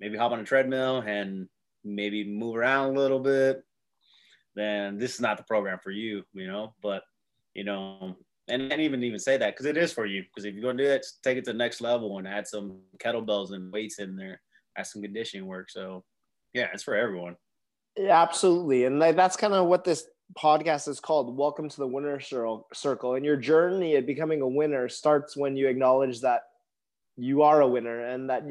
maybe 0.00 0.16
hop 0.16 0.32
on 0.32 0.40
a 0.40 0.44
treadmill 0.44 1.02
and 1.06 1.48
maybe 1.84 2.24
move 2.24 2.56
around 2.56 2.96
a 2.96 2.98
little 2.98 3.20
bit. 3.20 3.62
Then 4.54 4.96
this 4.96 5.14
is 5.14 5.20
not 5.20 5.36
the 5.36 5.42
program 5.42 5.78
for 5.82 5.90
you, 5.90 6.22
you 6.32 6.46
know. 6.46 6.72
But 6.82 7.02
you 7.54 7.64
know, 7.64 8.16
and, 8.48 8.72
and 8.72 8.80
even 8.80 9.04
even 9.04 9.18
say 9.18 9.36
that 9.36 9.54
because 9.54 9.66
it 9.66 9.76
is 9.76 9.92
for 9.92 10.06
you. 10.06 10.22
Because 10.22 10.46
if 10.46 10.54
you're 10.54 10.62
gonna 10.62 10.82
do 10.82 10.88
that, 10.88 11.04
take 11.22 11.36
it 11.36 11.44
to 11.44 11.52
the 11.52 11.58
next 11.58 11.82
level 11.82 12.16
and 12.16 12.26
add 12.26 12.46
some 12.46 12.78
kettlebells 12.98 13.52
and 13.52 13.70
weights 13.70 13.98
in 13.98 14.16
there, 14.16 14.40
add 14.78 14.86
some 14.86 15.02
conditioning 15.02 15.46
work. 15.46 15.68
So 15.68 16.02
yeah, 16.56 16.68
it's 16.72 16.82
for 16.82 16.96
everyone. 16.96 17.36
Yeah, 17.98 18.22
absolutely. 18.22 18.86
And 18.86 19.00
that's 19.00 19.36
kind 19.36 19.52
of 19.52 19.66
what 19.66 19.84
this 19.84 20.06
podcast 20.36 20.88
is 20.88 21.00
called 21.00 21.36
Welcome 21.36 21.68
to 21.68 21.76
the 21.76 21.86
Winner 21.86 22.18
Circle. 22.18 23.14
And 23.14 23.24
your 23.26 23.36
journey 23.36 23.96
at 23.96 24.06
becoming 24.06 24.40
a 24.40 24.48
winner 24.48 24.88
starts 24.88 25.36
when 25.36 25.56
you 25.56 25.68
acknowledge 25.68 26.22
that 26.22 26.44
you 27.16 27.42
are 27.42 27.60
a 27.60 27.68
winner 27.68 28.06
and 28.06 28.30
that 28.30 28.44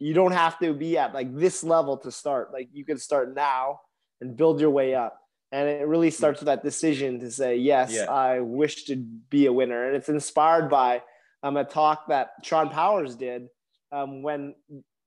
you 0.00 0.12
don't 0.12 0.32
have 0.32 0.58
to 0.58 0.74
be 0.74 0.98
at 0.98 1.14
like 1.14 1.34
this 1.36 1.62
level 1.62 1.98
to 1.98 2.10
start. 2.10 2.52
Like 2.52 2.68
you 2.72 2.84
can 2.84 2.98
start 2.98 3.32
now 3.32 3.80
and 4.20 4.36
build 4.36 4.60
your 4.60 4.70
way 4.70 4.96
up. 4.96 5.20
And 5.52 5.68
it 5.68 5.86
really 5.86 6.10
starts 6.10 6.40
with 6.40 6.46
that 6.46 6.64
decision 6.64 7.20
to 7.20 7.30
say, 7.30 7.56
yes, 7.58 7.92
yeah. 7.94 8.10
I 8.10 8.40
wish 8.40 8.86
to 8.86 8.96
be 8.96 9.46
a 9.46 9.52
winner. 9.52 9.86
And 9.86 9.96
it's 9.96 10.08
inspired 10.08 10.68
by 10.68 11.02
um, 11.44 11.56
a 11.56 11.64
talk 11.64 12.08
that 12.08 12.30
Sean 12.42 12.70
Powers 12.70 13.14
did 13.14 13.46
um, 13.92 14.22
when 14.22 14.56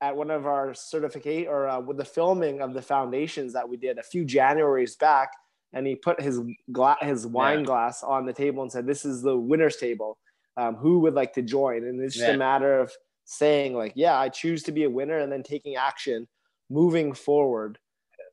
at 0.02 0.18
one 0.18 0.32
of 0.32 0.48
our 0.48 0.74
certificate 0.74 1.48
or 1.48 1.70
uh, 1.70 1.80
with 1.80 1.98
the 1.98 2.06
filming 2.06 2.60
of 2.62 2.74
the 2.74 2.82
foundations 2.82 3.54
that 3.54 3.70
we 3.70 3.78
did 3.78 4.00
a 4.00 4.04
few 4.04 4.26
Januaries 4.26 4.98
back, 4.98 5.32
and 5.74 5.86
he 5.86 5.96
put 5.96 6.20
his 6.20 6.42
gla- 6.72 6.98
his 7.02 7.28
wine 7.28 7.60
yeah. 7.60 7.66
glass 7.66 8.04
on 8.04 8.26
the 8.26 8.34
table 8.34 8.64
and 8.64 8.72
said, 8.72 8.88
"This 8.88 9.06
is 9.06 9.22
the 9.22 9.38
winners' 9.38 9.78
table. 9.78 10.18
Um, 10.58 10.76
who 10.76 11.00
would 11.00 11.14
like 11.14 11.34
to 11.34 11.42
join?" 11.42 11.84
And 11.84 12.02
it's 12.02 12.16
just 12.16 12.28
yeah. 12.28 12.34
a 12.34 12.38
matter 12.38 12.80
of 12.80 12.92
saying 13.26 13.76
like, 13.76 13.94
"Yeah, 13.96 14.20
I 14.20 14.30
choose 14.30 14.64
to 14.64 14.72
be 14.72 14.84
a 14.84 14.90
winner," 14.90 15.20
and 15.20 15.32
then 15.32 15.44
taking 15.44 15.76
action, 15.76 16.28
moving 16.70 17.14
forward. 17.14 17.78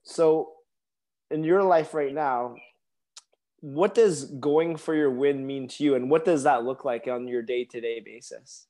So, 0.05 0.53
in 1.31 1.45
your 1.45 1.63
life 1.63 1.93
right 1.93 2.15
now, 2.15 2.57
what 3.61 3.95
does 3.95 4.25
going 4.25 4.77
for 4.77 4.95
your 4.95 5.11
win 5.11 5.47
mean 5.47 5.69
to 5.69 5.85
you, 5.85 5.97
and 5.97 6.11
what 6.11 6.25
does 6.25 6.45
that 6.45 6.65
look 6.65 6.87
like 6.87 7.07
on 7.09 7.29
your 7.29 7.43
day 7.43 7.65
to 7.67 7.81
day 7.81 8.01
basis? 8.01 8.67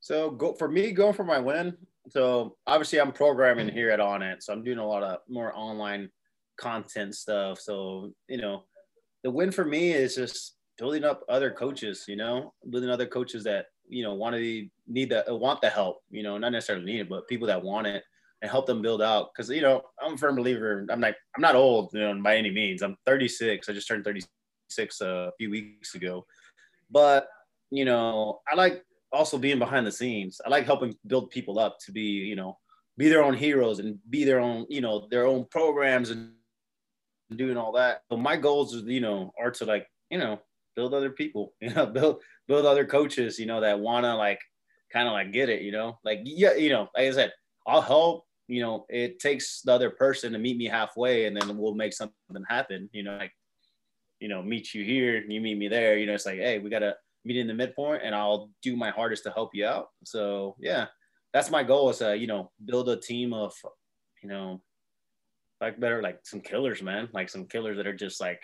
So, 0.00 0.30
go 0.30 0.52
for 0.52 0.68
me, 0.68 0.92
going 0.92 1.14
for 1.14 1.24
my 1.24 1.38
win. 1.38 1.78
So, 2.08 2.56
obviously, 2.66 3.00
I'm 3.00 3.12
programming 3.12 3.68
here 3.68 3.90
at 3.90 4.00
Onnit, 4.00 4.42
so 4.42 4.52
I'm 4.52 4.64
doing 4.64 4.78
a 4.78 4.86
lot 4.86 5.02
of 5.02 5.18
more 5.28 5.52
online 5.54 6.10
content 6.56 7.14
stuff. 7.14 7.60
So, 7.60 8.12
you 8.28 8.38
know, 8.38 8.64
the 9.22 9.30
win 9.30 9.52
for 9.52 9.64
me 9.64 9.92
is 9.92 10.14
just 10.14 10.56
building 10.78 11.04
up 11.04 11.22
other 11.28 11.50
coaches, 11.50 12.04
you 12.08 12.16
know, 12.16 12.52
building 12.70 12.90
other 12.90 13.06
coaches 13.06 13.44
that, 13.44 13.66
you 13.88 14.02
know, 14.02 14.14
want 14.14 14.34
to 14.34 14.68
need 14.86 15.10
the, 15.10 15.30
uh, 15.30 15.34
want 15.34 15.60
the 15.60 15.68
help, 15.68 15.98
you 16.10 16.22
know, 16.22 16.38
not 16.38 16.52
necessarily 16.52 16.84
need 16.84 17.00
it, 17.00 17.08
but 17.08 17.28
people 17.28 17.46
that 17.46 17.62
want 17.62 17.86
it 17.86 18.02
and 18.40 18.50
help 18.50 18.66
them 18.66 18.82
build 18.82 19.02
out. 19.02 19.28
Cause, 19.36 19.50
you 19.50 19.60
know, 19.60 19.82
I'm 20.02 20.14
a 20.14 20.18
firm 20.18 20.36
believer. 20.36 20.84
I'm 20.90 21.00
like, 21.00 21.16
I'm 21.36 21.42
not 21.42 21.54
old, 21.54 21.90
you 21.92 22.00
know, 22.00 22.20
by 22.22 22.36
any 22.36 22.50
means. 22.50 22.82
I'm 22.82 22.96
36. 23.06 23.68
I 23.68 23.72
just 23.72 23.86
turned 23.86 24.04
36 24.04 25.00
a 25.00 25.30
few 25.38 25.50
weeks 25.50 25.94
ago. 25.94 26.26
But, 26.90 27.28
you 27.70 27.84
know, 27.84 28.40
I 28.50 28.56
like 28.56 28.82
also 29.12 29.38
being 29.38 29.58
behind 29.58 29.86
the 29.86 29.92
scenes. 29.92 30.40
I 30.44 30.48
like 30.48 30.66
helping 30.66 30.96
build 31.06 31.30
people 31.30 31.58
up 31.58 31.78
to 31.86 31.92
be, 31.92 32.02
you 32.02 32.36
know, 32.36 32.58
be 32.96 33.08
their 33.08 33.22
own 33.22 33.34
heroes 33.34 33.78
and 33.78 33.98
be 34.10 34.24
their 34.24 34.40
own, 34.40 34.66
you 34.68 34.80
know, 34.80 35.06
their 35.10 35.26
own 35.26 35.46
programs 35.50 36.10
and 36.10 36.32
doing 37.34 37.56
all 37.56 37.72
that. 37.72 38.02
So 38.10 38.16
my 38.16 38.36
goals, 38.36 38.74
you 38.74 39.00
know, 39.00 39.32
are 39.38 39.50
to 39.52 39.64
like, 39.64 39.86
you 40.10 40.18
know, 40.18 40.40
build 40.76 40.94
other 40.94 41.10
people, 41.10 41.54
you 41.60 41.70
know, 41.70 41.86
build 41.86 42.20
build 42.48 42.66
other 42.66 42.84
coaches, 42.84 43.38
you 43.38 43.46
know, 43.46 43.60
that 43.60 43.78
wanna 43.78 44.16
like 44.16 44.40
kind 44.92 45.08
of 45.08 45.14
like 45.14 45.32
get 45.32 45.48
it, 45.48 45.62
you 45.62 45.72
know, 45.72 45.98
like 46.04 46.20
yeah, 46.24 46.54
you 46.54 46.70
know, 46.70 46.88
like 46.94 47.08
I 47.08 47.12
said, 47.12 47.32
I'll 47.66 47.82
help. 47.82 48.24
You 48.48 48.60
know, 48.60 48.86
it 48.90 49.18
takes 49.18 49.62
the 49.62 49.72
other 49.72 49.88
person 49.88 50.32
to 50.32 50.38
meet 50.38 50.58
me 50.58 50.66
halfway, 50.66 51.24
and 51.24 51.34
then 51.34 51.56
we'll 51.56 51.74
make 51.74 51.94
something 51.94 52.14
happen. 52.48 52.90
You 52.92 53.04
know, 53.04 53.16
like 53.16 53.32
you 54.20 54.28
know, 54.28 54.42
meet 54.42 54.74
you 54.74 54.84
here, 54.84 55.24
you 55.26 55.40
meet 55.40 55.56
me 55.56 55.68
there. 55.68 55.96
You 55.96 56.06
know, 56.06 56.14
it's 56.14 56.26
like, 56.26 56.38
hey, 56.38 56.58
we 56.58 56.68
gotta 56.68 56.96
meet 57.24 57.36
in 57.36 57.46
the 57.46 57.54
midpoint, 57.54 58.02
and 58.04 58.14
I'll 58.14 58.50
do 58.62 58.76
my 58.76 58.90
hardest 58.90 59.24
to 59.24 59.30
help 59.30 59.50
you 59.54 59.66
out. 59.66 59.88
So 60.04 60.56
yeah, 60.58 60.86
that's 61.32 61.50
my 61.50 61.62
goal 61.62 61.90
is 61.90 61.98
to 61.98 62.16
you 62.16 62.26
know 62.26 62.50
build 62.64 62.88
a 62.88 62.96
team 62.96 63.32
of 63.32 63.54
you 64.22 64.28
know 64.28 64.62
like 65.60 65.78
better 65.78 66.02
like 66.02 66.20
some 66.24 66.40
killers, 66.40 66.82
man. 66.82 67.08
Like 67.12 67.30
some 67.30 67.46
killers 67.46 67.76
that 67.76 67.86
are 67.86 67.94
just 67.94 68.20
like 68.20 68.42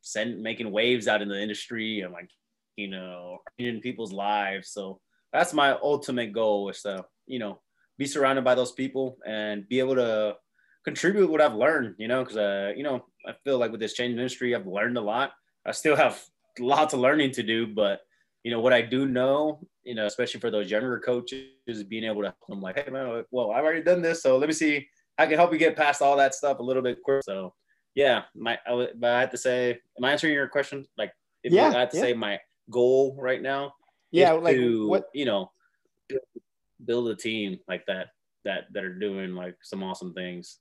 send 0.00 0.40
making 0.40 0.70
waves 0.70 1.08
out 1.08 1.22
in 1.22 1.28
the 1.28 1.40
industry 1.40 2.00
and 2.00 2.12
like 2.12 2.28
you 2.76 2.88
know 2.88 3.38
in 3.58 3.80
people's 3.80 4.12
lives. 4.12 4.70
So 4.70 5.00
that's 5.32 5.52
my 5.52 5.72
ultimate 5.82 6.32
goal 6.32 6.70
is 6.70 6.82
to 6.82 7.04
you 7.26 7.38
know 7.38 7.60
be 7.98 8.06
surrounded 8.06 8.44
by 8.44 8.54
those 8.54 8.72
people 8.72 9.18
and 9.26 9.68
be 9.68 9.78
able 9.78 9.94
to 9.96 10.36
contribute 10.84 11.30
what 11.30 11.40
I've 11.40 11.54
learned. 11.54 11.96
You 11.98 12.08
know, 12.08 12.22
because 12.22 12.36
uh, 12.36 12.72
you 12.76 12.84
know 12.84 13.04
I 13.26 13.32
feel 13.44 13.58
like 13.58 13.72
with 13.72 13.80
this 13.80 13.94
changing 13.94 14.18
industry, 14.18 14.54
I've 14.54 14.66
learned 14.66 14.96
a 14.96 15.02
lot. 15.02 15.32
I 15.66 15.72
still 15.72 15.96
have 15.96 16.22
lots 16.58 16.94
of 16.94 17.00
learning 17.00 17.32
to 17.32 17.42
do, 17.42 17.66
but 17.66 18.00
you 18.42 18.50
know 18.50 18.60
what 18.60 18.72
I 18.72 18.82
do 18.82 19.06
know, 19.06 19.60
you 19.84 19.94
know, 19.94 20.06
especially 20.06 20.40
for 20.40 20.50
those 20.50 20.70
younger 20.70 20.98
coaches, 20.98 21.82
being 21.88 22.04
able 22.04 22.22
to 22.22 22.28
help 22.28 22.46
them 22.48 22.60
like, 22.60 22.78
hey 22.78 22.90
man, 22.90 23.24
well 23.30 23.50
I've 23.50 23.64
already 23.64 23.82
done 23.82 24.02
this, 24.02 24.22
so 24.22 24.36
let 24.36 24.48
me 24.48 24.54
see 24.54 24.86
I 25.18 25.26
can 25.26 25.36
help 25.36 25.52
you 25.52 25.58
get 25.58 25.76
past 25.76 26.02
all 26.02 26.16
that 26.16 26.34
stuff 26.34 26.58
a 26.58 26.62
little 26.62 26.82
bit 26.82 27.02
quicker. 27.02 27.22
So 27.24 27.54
yeah, 27.94 28.22
my 28.34 28.58
I, 28.66 28.72
would, 28.72 29.00
but 29.00 29.10
I 29.12 29.20
have 29.20 29.30
to 29.30 29.38
say, 29.38 29.78
am 29.96 30.04
I 30.04 30.12
answering 30.12 30.34
your 30.34 30.48
question? 30.48 30.84
Like, 30.98 31.12
if 31.42 31.52
yeah, 31.52 31.68
I 31.68 31.80
have 31.80 31.90
to 31.90 31.96
yeah. 31.96 32.02
say 32.02 32.12
my 32.14 32.40
goal 32.70 33.16
right 33.18 33.40
now, 33.40 33.74
yeah, 34.10 34.32
like 34.32 34.56
to, 34.56 34.88
what 34.88 35.06
you 35.14 35.24
know, 35.24 35.50
build 36.84 37.08
a 37.08 37.16
team 37.16 37.58
like 37.68 37.86
that 37.86 38.08
that 38.44 38.64
that 38.72 38.84
are 38.84 38.98
doing 38.98 39.34
like 39.34 39.56
some 39.62 39.82
awesome 39.82 40.12
things. 40.12 40.58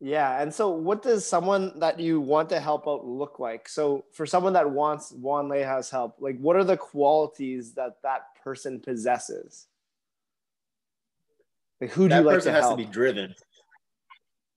Yeah, 0.00 0.42
and 0.42 0.52
so 0.52 0.68
what 0.70 1.02
does 1.02 1.26
someone 1.26 1.78
that 1.80 1.98
you 1.98 2.20
want 2.20 2.50
to 2.50 2.60
help 2.60 2.86
out 2.86 3.06
look 3.06 3.38
like? 3.38 3.68
So 3.68 4.04
for 4.12 4.26
someone 4.26 4.52
that 4.52 4.70
wants 4.70 5.12
Juan 5.12 5.48
Leija's 5.48 5.90
help, 5.90 6.16
like 6.20 6.38
what 6.38 6.56
are 6.56 6.64
the 6.64 6.76
qualities 6.76 7.72
that 7.74 8.02
that 8.02 8.34
person 8.44 8.78
possesses? 8.80 9.66
Like 11.80 11.90
who 11.90 12.04
do 12.04 12.08
that 12.10 12.20
you 12.20 12.26
like 12.26 12.42
to 12.42 12.52
help? 12.52 12.54
That 12.54 12.60
person 12.60 12.62
has 12.62 12.70
to 12.70 12.76
be 12.76 12.92
driven. 12.92 13.34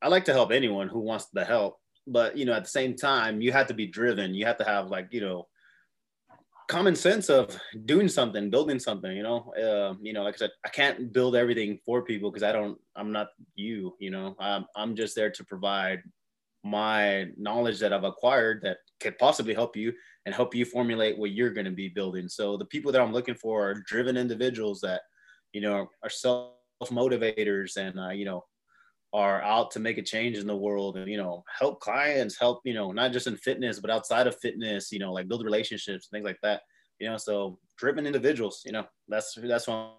I 0.02 0.10
like 0.10 0.26
to 0.26 0.34
help 0.34 0.52
anyone 0.52 0.90
who 0.90 1.00
wants 1.00 1.26
the 1.28 1.46
help, 1.46 1.80
but 2.06 2.38
you 2.38 2.46
know, 2.46 2.54
at 2.54 2.64
the 2.64 2.70
same 2.70 2.96
time, 2.96 3.42
you 3.42 3.54
have 3.54 3.68
to 3.68 3.74
be 3.74 3.88
driven. 3.88 4.34
You 4.34 4.46
have 4.46 4.58
to 4.58 4.66
have 4.66 4.88
like 4.88 5.08
you 5.12 5.22
know, 5.22 5.48
common 6.70 6.96
sense 6.96 7.30
of 7.30 7.60
doing 7.86 8.08
something, 8.08 8.50
building 8.50 8.80
something. 8.80 9.12
You 9.12 9.24
know, 9.24 9.52
uh, 9.56 9.96
you 10.02 10.14
know, 10.14 10.24
like 10.24 10.36
I 10.36 10.38
said, 10.38 10.52
I 10.66 10.70
can't 10.70 11.12
build 11.12 11.36
everything 11.36 11.80
for 11.86 12.04
people 12.04 12.32
because 12.32 12.44
I 12.44 12.54
don't. 12.54 12.78
I'm 12.96 13.12
not 13.12 13.28
you. 13.56 13.96
You 14.00 14.12
know, 14.12 14.36
I'm, 14.40 14.66
I'm 14.76 14.96
just 14.96 15.16
there 15.16 15.32
to 15.32 15.44
provide 15.44 16.02
my 16.64 17.28
knowledge 17.38 17.80
that 17.80 17.92
I've 17.92 18.04
acquired 18.04 18.62
that 18.64 18.78
could 19.00 19.18
possibly 19.18 19.54
help 19.54 19.76
you 19.76 19.94
and 20.26 20.36
help 20.36 20.54
you 20.54 20.66
formulate 20.66 21.18
what 21.18 21.32
you're 21.32 21.54
going 21.54 21.66
to 21.66 21.72
be 21.72 21.90
building. 21.90 22.30
So 22.30 22.58
the 22.58 22.66
people 22.66 22.92
that 22.92 23.02
I'm 23.02 23.14
looking 23.14 23.36
for 23.36 23.70
are 23.70 23.84
driven 23.88 24.18
individuals 24.18 24.82
that, 24.82 25.02
you 25.54 25.62
know, 25.62 25.88
are 26.04 26.10
self 26.10 26.52
motivators 26.88 27.78
and 27.78 28.00
uh, 28.00 28.10
you 28.10 28.26
know 28.26 28.44
are 29.12 29.42
out 29.42 29.72
to 29.72 29.80
make 29.80 29.98
a 29.98 30.04
change 30.04 30.38
in 30.38 30.46
the 30.46 30.56
world 30.56 30.96
and 30.98 31.10
you 31.10 31.18
know 31.18 31.44
help 31.58 31.80
clients 31.80 32.38
help 32.40 32.62
you 32.64 32.74
know 32.74 32.92
not 32.92 33.12
just 33.12 33.26
in 33.26 33.36
fitness 33.36 33.80
but 33.80 33.90
outside 33.90 34.28
of 34.28 34.40
fitness 34.40 34.92
you 34.92 35.00
know 35.00 35.12
like 35.12 35.28
build 35.28 35.44
relationships 35.44 36.08
things 36.08 36.26
like 36.26 36.38
that 36.44 36.62
you 37.00 37.10
know 37.10 37.18
so 37.18 37.58
driven 37.78 38.06
individuals 38.06 38.62
you 38.66 38.72
know 38.72 38.86
that's 39.08 39.36
that's 39.44 39.68
what 39.68 39.96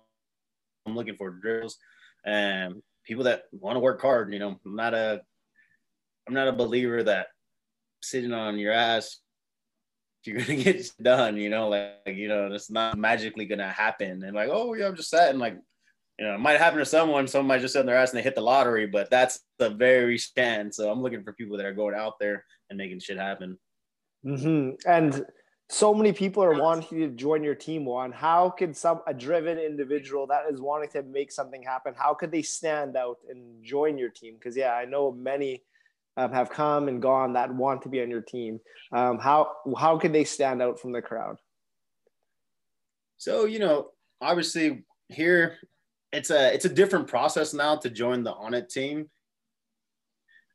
i'm 0.86 0.94
looking 0.94 1.16
for 1.16 1.30
drills 1.30 1.76
and 2.24 2.80
people 3.04 3.24
that 3.24 3.44
want 3.50 3.74
to 3.74 3.80
work 3.80 4.00
hard 4.00 4.32
you 4.32 4.38
know 4.38 4.60
i'm 4.64 4.76
not 4.76 4.94
a 4.94 5.20
i'm 6.28 6.34
not 6.34 6.48
a 6.48 6.52
believer 6.52 7.02
that 7.02 7.28
sitting 8.02 8.32
on 8.32 8.58
your 8.58 8.72
ass 8.72 9.18
you're 10.24 10.38
gonna 10.38 10.54
get 10.54 10.86
done 11.02 11.36
you 11.36 11.48
know 11.48 11.68
like, 11.68 11.94
you 12.06 12.28
know 12.28 12.52
it's 12.52 12.70
not 12.70 12.98
magically 12.98 13.46
gonna 13.46 13.70
happen. 13.70 14.22
And 14.22 14.36
like 14.36 14.50
oh 14.52 14.74
yeah 14.74 14.86
i'm 14.86 14.94
just 14.94 15.08
sat 15.08 15.30
and 15.30 15.38
like 15.38 15.56
you 16.20 16.26
know, 16.26 16.34
it 16.34 16.40
might 16.40 16.58
happen 16.58 16.78
to 16.78 16.84
someone. 16.84 17.26
Someone 17.26 17.48
might 17.48 17.62
just 17.62 17.72
sit 17.72 17.80
on 17.80 17.86
their 17.86 17.96
ass 17.96 18.10
and 18.10 18.18
they 18.18 18.22
hit 18.22 18.34
the 18.34 18.42
lottery, 18.42 18.86
but 18.86 19.08
that's 19.08 19.40
the 19.58 19.70
very 19.70 20.18
stand. 20.18 20.74
So 20.74 20.90
I'm 20.90 21.00
looking 21.00 21.24
for 21.24 21.32
people 21.32 21.56
that 21.56 21.64
are 21.64 21.72
going 21.72 21.94
out 21.94 22.18
there 22.20 22.44
and 22.68 22.76
making 22.76 23.00
shit 23.00 23.16
happen. 23.16 23.58
Mm-hmm. 24.26 24.86
And 24.86 25.24
so 25.70 25.94
many 25.94 26.12
people 26.12 26.44
are 26.44 26.60
wanting 26.60 26.98
to 26.98 27.08
join 27.16 27.42
your 27.42 27.54
team. 27.54 27.86
Juan, 27.86 28.12
how 28.12 28.50
could 28.50 28.76
some 28.76 29.00
a 29.06 29.14
driven 29.14 29.58
individual 29.58 30.26
that 30.26 30.42
is 30.52 30.60
wanting 30.60 30.90
to 30.90 31.02
make 31.04 31.32
something 31.32 31.62
happen? 31.62 31.94
How 31.96 32.12
could 32.12 32.30
they 32.30 32.42
stand 32.42 32.98
out 32.98 33.16
and 33.30 33.64
join 33.64 33.96
your 33.96 34.10
team? 34.10 34.34
Because 34.34 34.54
yeah, 34.54 34.74
I 34.74 34.84
know 34.84 35.12
many 35.12 35.62
um, 36.18 36.32
have 36.32 36.50
come 36.50 36.88
and 36.88 37.00
gone 37.00 37.32
that 37.32 37.54
want 37.54 37.80
to 37.82 37.88
be 37.88 38.02
on 38.02 38.10
your 38.10 38.20
team. 38.20 38.60
Um, 38.92 39.18
how 39.18 39.52
how 39.78 39.96
could 39.98 40.12
they 40.12 40.24
stand 40.24 40.60
out 40.60 40.78
from 40.78 40.92
the 40.92 41.00
crowd? 41.00 41.38
So 43.16 43.46
you 43.46 43.58
know, 43.58 43.92
obviously 44.20 44.84
here 45.08 45.56
it's 46.12 46.30
a 46.30 46.52
it's 46.52 46.64
a 46.64 46.68
different 46.68 47.06
process 47.06 47.54
now 47.54 47.76
to 47.76 47.90
join 47.90 48.22
the 48.22 48.32
Onnit 48.32 48.68
team. 48.68 49.08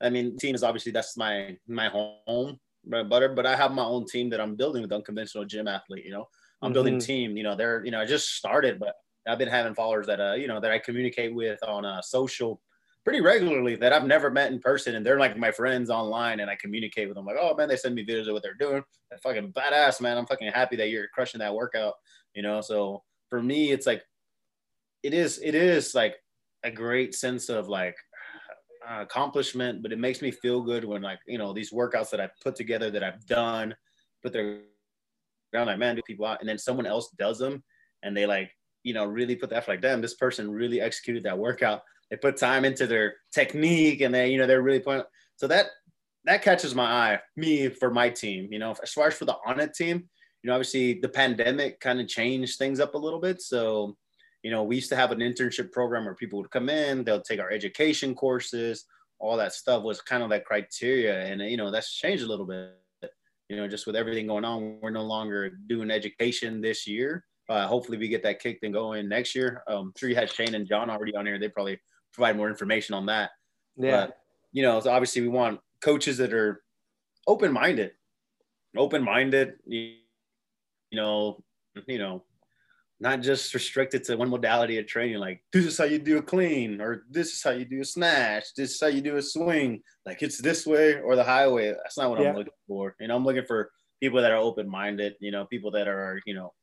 I 0.02 0.10
mean, 0.10 0.38
team 0.38 0.56
is 0.56 0.64
obviously 0.64 0.92
that's 0.92 1.18
my 1.18 1.58
my 1.68 1.90
home 1.90 2.60
bread 2.86 3.10
butter, 3.10 3.30
but 3.30 3.46
I 3.46 3.56
have 3.56 3.72
my 3.72 3.84
own 3.84 4.06
team 4.06 4.30
that 4.30 4.42
I'm 4.42 4.56
building 4.56 4.82
with 4.82 4.92
unconventional 4.92 5.46
gym 5.46 5.68
athlete. 5.68 6.06
You 6.06 6.12
know, 6.12 6.28
I'm 6.62 6.68
mm-hmm. 6.68 6.74
building 6.74 7.00
team. 7.00 7.38
You 7.38 7.44
know, 7.44 7.56
they're 7.56 7.84
you 7.86 7.92
know 7.92 8.02
I 8.02 8.06
just 8.06 8.36
started, 8.36 8.80
but 8.80 8.96
I've 9.28 9.40
been 9.40 9.48
having 9.48 9.74
followers 9.74 10.08
that 10.08 10.20
uh 10.20 10.34
you 10.34 10.48
know 10.48 10.60
that 10.60 10.72
I 10.72 10.80
communicate 10.80 11.34
with 11.34 11.60
on 11.64 11.86
uh, 11.86 12.02
social 12.02 12.62
pretty 13.06 13.22
regularly 13.22 13.76
that 13.76 13.94
I've 13.94 14.06
never 14.06 14.32
met 14.32 14.52
in 14.52 14.60
person, 14.60 14.96
and 14.96 15.06
they're 15.06 15.20
like 15.20 15.38
my 15.38 15.52
friends 15.52 15.90
online, 15.90 16.40
and 16.42 16.50
I 16.50 16.56
communicate 16.56 17.08
with 17.08 17.16
them 17.16 17.26
like, 17.26 17.38
oh 17.40 17.56
man, 17.56 17.70
they 17.70 17.78
send 17.78 17.96
me 17.96 18.06
videos 18.06 18.28
of 18.28 18.34
what 18.34 18.44
they're 18.44 18.56
doing. 18.56 18.84
They're 19.10 19.20
fucking 19.20 19.54
badass, 19.54 20.02
man. 20.02 20.18
I'm 20.18 20.26
fucking 20.26 20.52
happy 20.52 20.76
that 20.78 20.90
you're 20.90 21.08
crushing 21.10 21.40
that 21.40 21.54
workout. 21.54 21.94
You 22.34 22.42
know, 22.42 22.62
so 22.62 23.04
for 23.30 23.42
me, 23.42 23.72
it's 23.72 23.88
like 23.88 24.04
it 25.06 25.14
is 25.14 25.40
it 25.44 25.54
is 25.54 25.94
like 25.94 26.16
a 26.64 26.72
great 26.72 27.14
sense 27.14 27.50
of 27.50 27.70
like 27.70 27.96
uh, 28.90 29.02
accomplishment, 29.02 29.84
but 29.84 29.92
it 29.92 30.00
makes 30.00 30.22
me 30.22 30.32
feel 30.32 30.62
good 30.62 30.84
when 30.84 31.04
like 31.04 31.20
you 31.28 31.38
know 31.38 31.54
these 31.54 31.72
workouts 31.72 32.10
that 32.10 32.20
I've 32.20 32.38
put 32.44 32.56
together 32.56 32.90
that 32.90 33.04
I've 33.04 33.24
done, 33.28 33.76
put 34.24 34.34
their 34.34 34.62
ground 35.54 35.68
like 35.68 35.78
man, 35.78 35.96
do 35.96 36.02
people 36.08 36.26
out, 36.26 36.40
and 36.40 36.50
then 36.50 36.58
someone 36.58 36.88
else 36.88 37.10
does 37.20 37.38
them, 37.38 37.64
and 38.02 38.18
they 38.18 38.26
like 38.26 38.50
you 38.84 38.94
know 38.94 39.06
really 39.06 39.36
put 39.36 39.52
the 39.52 39.58
effort 39.58 39.74
like 39.74 39.82
damn 39.82 40.02
this 40.02 40.16
person 40.16 40.52
really 40.52 40.82
executed 40.82 41.24
that 41.24 41.38
workout. 41.38 41.82
They 42.10 42.18
put 42.18 42.38
time 42.38 42.66
into 42.66 42.88
their 42.88 43.14
technique, 43.32 44.02
and 44.02 44.14
they 44.14 44.30
you 44.30 44.40
know 44.40 44.48
they're 44.48 44.64
really 44.64 44.80
putting 44.80 45.04
so 45.36 45.48
that 45.48 45.68
that 46.24 46.42
catches 46.42 46.74
my 46.74 46.86
eye 46.86 47.20
me 47.36 47.70
for 47.70 47.92
my 47.92 48.10
team. 48.10 48.52
You 48.52 48.58
know 48.58 48.74
as 48.82 48.92
far 48.92 49.08
as 49.08 49.14
for 49.14 49.26
the 49.26 49.38
Onnit 49.48 49.74
team, 49.74 50.10
you 50.46 50.50
know, 50.50 50.58
obviously 50.58 51.00
the 51.00 51.10
pandemic 51.10 51.80
kind 51.80 52.00
of 52.00 52.08
changed 52.08 52.60
things 52.60 52.80
up 52.80 52.94
a 52.94 53.00
little 53.00 53.20
bit. 53.20 53.42
So, 53.42 53.98
you 54.46 54.52
know, 54.52 54.62
we 54.62 54.76
used 54.76 54.90
to 54.90 54.96
have 54.96 55.12
an 55.12 55.22
internship 55.22 55.72
program 55.72 56.06
where 56.06 56.14
people 56.14 56.38
would 56.38 56.52
come 56.52 56.70
in, 56.70 57.04
they'll 57.04 57.20
take 57.20 57.40
our 57.40 57.50
education 57.50 58.14
courses, 58.14 58.86
all 59.18 59.38
that 59.38 59.54
stuff 59.54 59.82
was 59.82 60.02
kind 60.02 60.22
of 60.22 60.30
that 60.30 60.46
criteria. 60.46 61.26
And, 61.26 61.42
you 61.42 61.58
know, 61.58 61.72
that's 61.72 61.92
changed 61.96 62.24
a 62.24 62.28
little 62.28 62.46
bit, 62.46 62.76
you 63.50 63.58
know, 63.58 63.68
just 63.68 63.88
with 63.88 63.96
everything 63.96 64.28
going 64.28 64.46
on. 64.46 64.78
We're 64.84 64.92
no 64.92 65.02
longer 65.02 65.50
doing 65.50 65.90
education 65.90 66.62
this 66.62 66.86
year. 66.86 67.26
Uh, 67.50 67.66
hopefully 67.66 67.98
we 67.98 68.08
get 68.08 68.22
that 68.22 68.40
kicked 68.40 68.64
and 68.64 68.72
going 68.72 69.10
next 69.10 69.34
year. 69.34 69.64
Um, 69.68 69.92
sure 69.98 70.10
you 70.10 70.16
had 70.16 70.32
Shane 70.32 70.54
and 70.54 70.68
John 70.68 70.92
already 70.92 71.16
on 71.16 71.26
here. 71.26 71.40
They 71.40 71.50
probably 71.50 71.80
provide 72.14 72.38
more 72.38 72.48
information 72.48 72.94
on 72.94 73.08
that. 73.08 73.32
Yeah. 73.76 74.06
But, 74.06 74.18
you 74.52 74.62
know, 74.62 74.80
so 74.80 74.92
obviously 74.92 75.24
we 75.24 75.30
want 75.30 75.60
coaches 75.82 76.20
that 76.20 76.34
are 76.34 76.62
open-minded, 77.26 77.94
open-minded, 78.78 79.54
you, 79.66 79.96
you 80.92 81.02
know, 81.02 81.44
you 81.88 81.98
know, 81.98 82.24
not 83.00 83.22
just 83.22 83.54
restricted 83.54 84.04
to 84.06 84.16
one 84.16 84.30
modality 84.30 84.78
of 84.80 84.88
training. 84.88 85.18
Like 85.18 85.44
this 85.52 85.66
is 85.66 85.78
how 85.78 85.84
you 85.84 86.00
do 86.00 86.18
a 86.18 86.22
clean, 86.22 86.80
or 86.80 87.04
this 87.10 87.34
is 87.34 87.44
how 87.44 87.52
you 87.52 87.66
do 87.66 87.82
a 87.82 87.86
snatch. 87.86 88.46
This 88.56 88.76
is 88.76 88.80
how 88.80 88.88
you 88.88 89.02
do 89.02 89.18
a 89.18 89.22
swing. 89.22 89.82
Like 90.06 90.22
it's 90.22 90.42
this 90.42 90.66
way 90.66 91.02
or 91.02 91.16
the 91.16 91.24
highway. 91.24 91.72
That's 91.72 91.98
not 91.98 92.10
what 92.10 92.22
yeah. 92.22 92.30
I'm 92.30 92.36
looking 92.36 92.54
for. 92.68 92.96
You 93.00 93.08
know, 93.08 93.16
I'm 93.16 93.26
looking 93.26 93.46
for 93.46 93.72
people 94.02 94.22
that 94.22 94.32
are 94.32 94.38
open 94.38 94.70
minded. 94.70 95.16
You 95.20 95.32
know, 95.32 95.46
people 95.46 95.72
that 95.72 95.88
are 95.88 96.22
you 96.26 96.34
know 96.34 96.54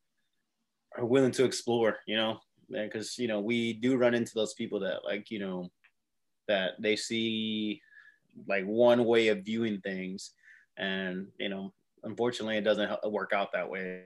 are 0.97 1.05
willing 1.05 1.33
to 1.33 1.45
explore. 1.45 1.99
You 2.07 2.17
know, 2.17 2.39
because 2.71 3.19
you 3.19 3.29
know 3.29 3.41
we 3.41 3.75
do 3.75 3.97
run 3.97 4.15
into 4.15 4.33
those 4.35 4.55
people 4.55 4.81
that 4.81 5.05
like 5.05 5.31
you 5.31 5.39
know 5.39 5.71
that 6.49 6.73
they 6.81 6.97
see 6.97 7.83
like 8.49 8.65
one 8.65 9.05
way 9.05 9.29
of 9.29 9.45
viewing 9.45 9.83
things, 9.83 10.33
and 10.79 11.27
you 11.39 11.51
know, 11.51 11.75
unfortunately, 12.05 12.57
it 12.57 12.65
doesn't 12.65 12.91
work 13.11 13.33
out 13.35 13.53
that 13.53 13.69
way. 13.69 14.05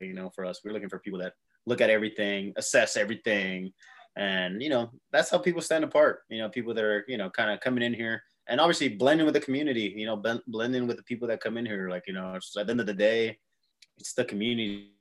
You 0.00 0.14
know, 0.14 0.30
for 0.30 0.46
us, 0.46 0.60
we're 0.64 0.72
looking 0.72 0.88
for 0.88 1.00
people 1.00 1.18
that 1.18 1.34
look 1.68 1.80
at 1.80 1.90
everything, 1.90 2.52
assess 2.56 2.96
everything. 2.96 3.72
And, 4.16 4.60
you 4.60 4.68
know, 4.68 4.90
that's 5.12 5.30
how 5.30 5.38
people 5.38 5.62
stand 5.62 5.84
apart. 5.84 6.20
You 6.28 6.38
know, 6.38 6.48
people 6.48 6.74
that 6.74 6.84
are, 6.84 7.04
you 7.06 7.18
know, 7.18 7.30
kind 7.30 7.50
of 7.50 7.60
coming 7.60 7.84
in 7.84 7.94
here 7.94 8.22
and 8.48 8.60
obviously 8.60 8.88
blending 8.88 9.26
with 9.26 9.34
the 9.34 9.40
community, 9.40 9.94
you 9.96 10.06
know, 10.06 10.16
blend, 10.16 10.40
blending 10.48 10.86
with 10.86 10.96
the 10.96 11.02
people 11.04 11.28
that 11.28 11.40
come 11.40 11.56
in 11.56 11.66
here. 11.66 11.88
Like, 11.88 12.04
you 12.06 12.14
know, 12.14 12.34
at 12.34 12.42
the 12.66 12.70
end 12.70 12.80
of 12.80 12.86
the 12.86 12.94
day, 12.94 13.38
it's 13.98 14.14
the 14.14 14.24
community 14.24 14.92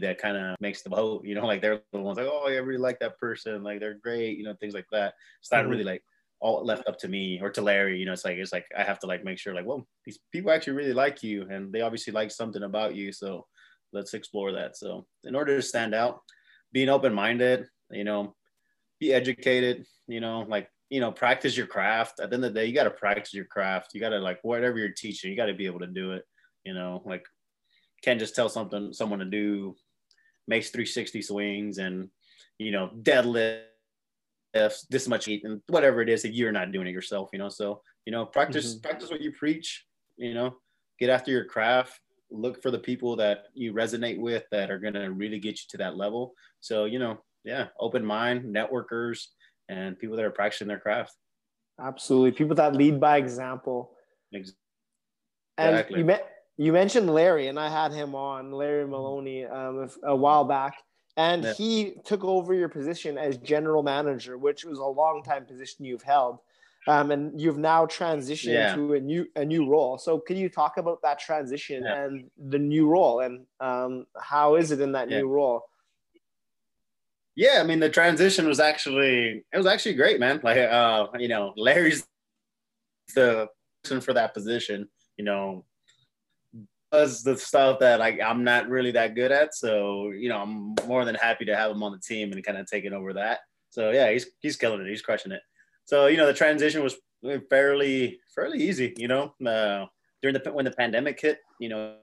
that 0.00 0.18
kind 0.18 0.36
of 0.36 0.56
makes 0.60 0.82
the 0.82 0.90
vote, 0.90 1.24
you 1.24 1.34
know, 1.34 1.46
like 1.46 1.62
they're 1.62 1.80
the 1.92 2.00
ones 2.00 2.18
like, 2.18 2.26
oh, 2.28 2.48
I 2.48 2.56
really 2.56 2.78
like 2.78 2.98
that 2.98 3.18
person. 3.18 3.62
Like 3.62 3.78
they're 3.78 3.94
great, 3.94 4.36
you 4.36 4.44
know, 4.44 4.54
things 4.54 4.74
like 4.74 4.86
that. 4.90 5.14
It's 5.40 5.52
not 5.52 5.62
mm-hmm. 5.62 5.70
really 5.70 5.84
like 5.84 6.02
all 6.40 6.64
left 6.64 6.88
up 6.88 6.98
to 6.98 7.08
me 7.08 7.40
or 7.40 7.50
to 7.50 7.62
Larry, 7.62 7.98
you 7.98 8.04
know, 8.04 8.12
it's 8.12 8.24
like, 8.24 8.36
it's 8.36 8.52
like, 8.52 8.66
I 8.76 8.82
have 8.82 8.98
to 9.00 9.06
like 9.06 9.24
make 9.24 9.38
sure 9.38 9.54
like, 9.54 9.64
well, 9.64 9.86
these 10.04 10.18
people 10.32 10.50
actually 10.50 10.74
really 10.74 10.92
like 10.92 11.22
you 11.22 11.46
and 11.48 11.72
they 11.72 11.80
obviously 11.80 12.12
like 12.12 12.30
something 12.30 12.64
about 12.64 12.94
you. 12.94 13.12
So 13.12 13.46
let's 13.96 14.14
explore 14.14 14.52
that. 14.52 14.76
So 14.76 15.06
in 15.24 15.34
order 15.34 15.56
to 15.56 15.62
stand 15.62 15.94
out, 15.94 16.20
being 16.72 16.88
open-minded, 16.88 17.66
you 17.90 18.04
know, 18.04 18.34
be 19.00 19.12
educated, 19.12 19.86
you 20.06 20.20
know, 20.20 20.44
like, 20.48 20.68
you 20.90 21.00
know, 21.00 21.10
practice 21.10 21.56
your 21.56 21.66
craft. 21.66 22.20
At 22.20 22.30
the 22.30 22.36
end 22.36 22.44
of 22.44 22.54
the 22.54 22.60
day, 22.60 22.66
you 22.66 22.74
got 22.74 22.84
to 22.84 22.90
practice 22.90 23.34
your 23.34 23.44
craft. 23.44 23.94
You 23.94 24.00
got 24.00 24.10
to 24.10 24.18
like 24.18 24.38
whatever 24.42 24.78
you're 24.78 24.90
teaching, 24.90 25.30
you 25.30 25.36
got 25.36 25.46
to 25.46 25.54
be 25.54 25.66
able 25.66 25.80
to 25.80 25.86
do 25.86 26.12
it. 26.12 26.24
You 26.64 26.74
know, 26.74 27.02
like 27.04 27.24
can't 28.02 28.20
just 28.20 28.36
tell 28.36 28.48
something 28.48 28.92
someone 28.92 29.18
to 29.18 29.24
do 29.24 29.74
makes 30.46 30.70
360 30.70 31.22
swings 31.22 31.78
and 31.78 32.08
you 32.58 32.70
know 32.70 32.90
deadlift 33.02 33.62
this 34.90 35.08
much 35.08 35.26
heat 35.26 35.44
and 35.44 35.60
whatever 35.68 36.00
it 36.00 36.08
is 36.08 36.24
if 36.24 36.32
you're 36.32 36.52
not 36.52 36.72
doing 36.72 36.86
it 36.86 36.92
yourself 36.92 37.28
you 37.32 37.38
know 37.38 37.48
so 37.48 37.82
you 38.06 38.12
know 38.12 38.24
practice 38.24 38.74
mm-hmm. 38.74 38.80
practice 38.80 39.10
what 39.10 39.20
you 39.20 39.32
preach 39.32 39.84
you 40.16 40.34
know 40.34 40.56
get 40.98 41.10
after 41.10 41.30
your 41.30 41.44
craft 41.44 42.00
look 42.30 42.62
for 42.62 42.70
the 42.70 42.78
people 42.78 43.16
that 43.16 43.44
you 43.54 43.72
resonate 43.72 44.18
with 44.18 44.44
that 44.50 44.70
are 44.70 44.78
going 44.78 44.94
to 44.94 45.10
really 45.12 45.38
get 45.38 45.52
you 45.52 45.66
to 45.70 45.76
that 45.78 45.96
level. 45.96 46.34
So, 46.60 46.84
you 46.84 46.98
know, 46.98 47.18
yeah, 47.44 47.68
open 47.78 48.04
mind, 48.04 48.44
networkers, 48.44 49.26
and 49.68 49.98
people 49.98 50.16
that 50.16 50.24
are 50.24 50.30
practicing 50.30 50.68
their 50.68 50.80
craft. 50.80 51.12
Absolutely. 51.80 52.32
People 52.32 52.56
that 52.56 52.74
lead 52.74 53.00
by 53.00 53.18
example. 53.18 53.92
Exactly. 54.32 54.56
And 55.58 55.86
you 55.90 56.16
you 56.58 56.72
mentioned 56.72 57.10
Larry, 57.10 57.48
and 57.48 57.58
I 57.60 57.68
had 57.68 57.92
him 57.92 58.14
on, 58.14 58.50
Larry 58.50 58.86
Maloney, 58.86 59.44
um, 59.44 59.88
a 60.02 60.16
while 60.16 60.44
back. 60.44 60.74
And 61.18 61.44
yeah. 61.44 61.52
he 61.54 61.94
took 62.04 62.24
over 62.24 62.54
your 62.54 62.68
position 62.68 63.16
as 63.18 63.38
general 63.38 63.82
manager, 63.82 64.36
which 64.36 64.64
was 64.64 64.78
a 64.78 64.84
long 64.84 65.22
time 65.22 65.46
position 65.46 65.84
you've 65.84 66.02
held 66.02 66.38
um, 66.86 67.10
and 67.10 67.40
you've 67.40 67.58
now 67.58 67.86
transitioned 67.86 68.52
yeah. 68.52 68.74
to 68.74 68.94
a 68.94 69.00
new 69.00 69.26
a 69.34 69.44
new 69.44 69.68
role. 69.68 69.98
So 69.98 70.18
can 70.18 70.36
you 70.36 70.48
talk 70.48 70.76
about 70.76 71.02
that 71.02 71.18
transition 71.18 71.82
yeah. 71.82 72.04
and 72.04 72.30
the 72.38 72.58
new 72.58 72.88
role 72.88 73.20
and 73.20 73.46
um, 73.60 74.06
how 74.18 74.54
is 74.54 74.70
it 74.70 74.80
in 74.80 74.92
that 74.92 75.10
yeah. 75.10 75.18
new 75.18 75.28
role? 75.28 75.62
Yeah, 77.34 77.60
I 77.60 77.64
mean 77.64 77.80
the 77.80 77.90
transition 77.90 78.46
was 78.46 78.60
actually 78.60 79.44
it 79.52 79.56
was 79.56 79.66
actually 79.66 79.94
great, 79.94 80.20
man. 80.20 80.40
Like 80.42 80.58
uh, 80.58 81.08
you 81.18 81.28
know, 81.28 81.52
Larry's 81.56 82.06
the 83.14 83.48
person 83.82 84.00
for 84.00 84.14
that 84.14 84.32
position. 84.32 84.88
You 85.16 85.24
know, 85.24 85.64
does 86.92 87.22
the 87.22 87.36
stuff 87.36 87.80
that 87.80 87.98
like 87.98 88.20
I'm 88.24 88.44
not 88.44 88.68
really 88.68 88.92
that 88.92 89.14
good 89.14 89.32
at. 89.32 89.54
So 89.54 90.10
you 90.10 90.28
know, 90.28 90.38
I'm 90.38 90.74
more 90.86 91.04
than 91.04 91.16
happy 91.16 91.44
to 91.46 91.56
have 91.56 91.72
him 91.72 91.82
on 91.82 91.92
the 91.92 91.98
team 91.98 92.32
and 92.32 92.44
kind 92.44 92.58
of 92.58 92.66
taking 92.66 92.92
over 92.92 93.12
that. 93.14 93.40
So 93.70 93.90
yeah, 93.90 94.10
he's 94.12 94.26
he's 94.40 94.56
killing 94.56 94.80
it. 94.80 94.88
He's 94.88 95.02
crushing 95.02 95.32
it. 95.32 95.42
So 95.86 96.08
you 96.08 96.16
know, 96.16 96.26
the 96.26 96.34
transition 96.34 96.82
was 96.82 96.96
fairly 97.48 98.18
fairly 98.34 98.62
easy. 98.62 98.92
You 98.96 99.08
know, 99.08 99.34
uh, 99.46 99.86
during 100.20 100.34
the 100.34 100.52
when 100.52 100.64
the 100.64 100.72
pandemic 100.72 101.20
hit, 101.20 101.40
you 101.60 101.68
know, 101.68 101.96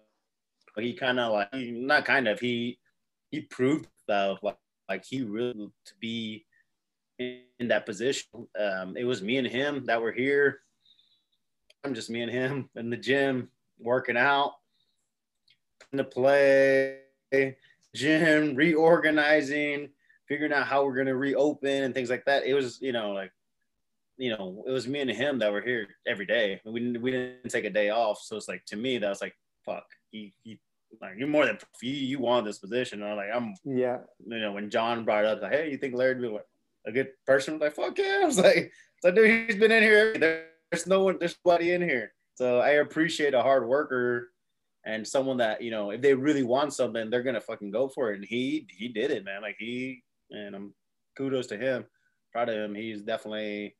he 0.77 0.93
kind 0.93 1.19
of 1.19 1.33
like 1.33 1.49
not 1.53 2.05
kind 2.05 2.27
of 2.27 2.39
he 2.39 2.79
he 3.29 3.41
proved 3.41 3.87
that 4.07 4.37
like, 4.41 4.57
like 4.89 5.05
he 5.05 5.21
really 5.21 5.69
to 5.85 5.93
be 5.99 6.45
in, 7.19 7.67
that 7.67 7.85
position. 7.85 8.47
Um, 8.59 8.97
it 8.97 9.05
was 9.05 9.21
me 9.21 9.37
and 9.37 9.47
him 9.47 9.85
that 9.85 10.01
were 10.01 10.11
here. 10.11 10.59
I'm 11.83 11.93
just 11.93 12.09
me 12.09 12.21
and 12.21 12.31
him 12.31 12.69
in 12.75 12.89
the 12.89 12.97
gym 12.97 13.49
working 13.79 14.17
out, 14.17 14.53
in 15.91 15.97
the 15.97 16.03
play, 16.03 16.99
gym, 17.93 18.55
reorganizing, 18.55 19.89
figuring 20.27 20.53
out 20.53 20.67
how 20.67 20.85
we're 20.85 20.95
gonna 20.95 21.15
reopen 21.15 21.83
and 21.83 21.93
things 21.93 22.09
like 22.09 22.25
that. 22.25 22.45
It 22.45 22.53
was, 22.53 22.81
you 22.81 22.91
know, 22.91 23.11
like 23.11 23.31
you 24.17 24.29
know, 24.29 24.63
it 24.67 24.71
was 24.71 24.87
me 24.87 25.01
and 25.01 25.09
him 25.09 25.39
that 25.39 25.51
were 25.51 25.61
here 25.61 25.87
every 26.07 26.25
day. 26.25 26.61
We 26.65 26.79
didn't, 26.79 27.01
we 27.01 27.11
didn't 27.11 27.49
take 27.49 27.65
a 27.65 27.69
day 27.69 27.89
off. 27.89 28.21
So 28.21 28.35
it's 28.35 28.47
like, 28.47 28.65
to 28.67 28.75
me, 28.75 28.97
that 28.97 29.09
was 29.09 29.21
like, 29.21 29.35
fuck, 29.65 29.85
you, 30.11 30.29
you 30.43 30.57
like, 31.01 31.13
you're 31.17 31.27
more 31.27 31.45
than, 31.45 31.57
you, 31.81 31.91
you 31.91 32.19
want 32.19 32.45
this 32.45 32.59
position. 32.59 33.01
And 33.01 33.11
I'm 33.11 33.17
like, 33.17 33.29
I'm, 33.33 33.55
yeah. 33.65 33.99
You 34.25 34.39
know, 34.39 34.51
when 34.51 34.69
John 34.69 35.05
brought 35.05 35.25
up, 35.25 35.41
like, 35.41 35.51
hey, 35.51 35.71
you 35.71 35.77
think 35.77 35.95
Larry 35.95 36.19
would 36.19 36.31
be 36.31 36.37
a 36.87 36.91
good 36.91 37.09
person? 37.25 37.55
I 37.55 37.57
was 37.57 37.61
like, 37.61 37.75
fuck 37.75 37.97
yeah. 37.97 38.19
I 38.23 38.25
was 38.25 38.39
like, 38.39 38.71
so 39.01 39.11
dude, 39.11 39.49
he's 39.49 39.59
been 39.59 39.71
in 39.71 39.83
here. 39.83 40.13
There's 40.71 40.87
no 40.87 41.03
one, 41.03 41.17
there's 41.19 41.37
nobody 41.43 41.71
in 41.71 41.81
here. 41.81 42.13
So 42.35 42.59
I 42.59 42.71
appreciate 42.71 43.33
a 43.33 43.41
hard 43.41 43.67
worker 43.67 44.29
and 44.85 45.07
someone 45.07 45.37
that, 45.37 45.61
you 45.61 45.71
know, 45.71 45.91
if 45.91 46.01
they 46.01 46.13
really 46.13 46.43
want 46.43 46.73
something, 46.73 47.09
they're 47.09 47.23
going 47.23 47.35
to 47.35 47.41
fucking 47.41 47.71
go 47.71 47.87
for 47.87 48.11
it. 48.11 48.17
And 48.17 48.25
he, 48.25 48.67
he 48.69 48.87
did 48.87 49.11
it, 49.11 49.23
man. 49.23 49.41
Like 49.41 49.55
he, 49.59 50.03
and 50.31 50.55
I'm 50.55 50.73
kudos 51.17 51.47
to 51.47 51.57
him. 51.57 51.85
Proud 52.31 52.49
of 52.49 52.55
him. 52.55 52.75
He's 52.75 53.01
definitely, 53.01 53.75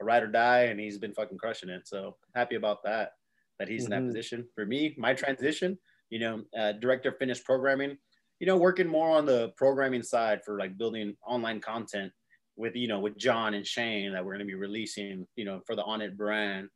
a 0.00 0.04
ride 0.04 0.22
or 0.22 0.28
die, 0.28 0.64
and 0.64 0.78
he's 0.78 0.98
been 0.98 1.14
fucking 1.14 1.38
crushing 1.38 1.68
it. 1.68 1.86
So 1.86 2.16
happy 2.34 2.56
about 2.56 2.82
that, 2.84 3.10
that 3.58 3.68
he's 3.68 3.84
mm-hmm. 3.84 3.92
in 3.92 3.98
that 3.98 4.02
mm-hmm. 4.04 4.16
position. 4.16 4.48
For 4.54 4.66
me, 4.66 4.94
my 4.98 5.14
transition, 5.14 5.78
you 6.10 6.18
know, 6.18 6.42
uh, 6.58 6.72
director 6.72 7.10
of 7.10 7.18
fitness 7.18 7.40
programming, 7.40 7.96
you 8.40 8.46
know, 8.46 8.56
working 8.56 8.86
more 8.86 9.10
on 9.10 9.26
the 9.26 9.52
programming 9.56 10.02
side 10.02 10.40
for 10.44 10.58
like 10.58 10.76
building 10.78 11.16
online 11.26 11.60
content 11.60 12.12
with, 12.56 12.76
you 12.76 12.88
know, 12.88 13.00
with 13.00 13.16
John 13.16 13.54
and 13.54 13.66
Shane 13.66 14.12
that 14.12 14.24
we're 14.24 14.32
going 14.32 14.46
to 14.46 14.52
be 14.52 14.54
releasing, 14.54 15.26
you 15.36 15.44
know, 15.44 15.60
for 15.66 15.76
the 15.76 15.82
Onnit 15.82 16.16
brand. 16.16 16.68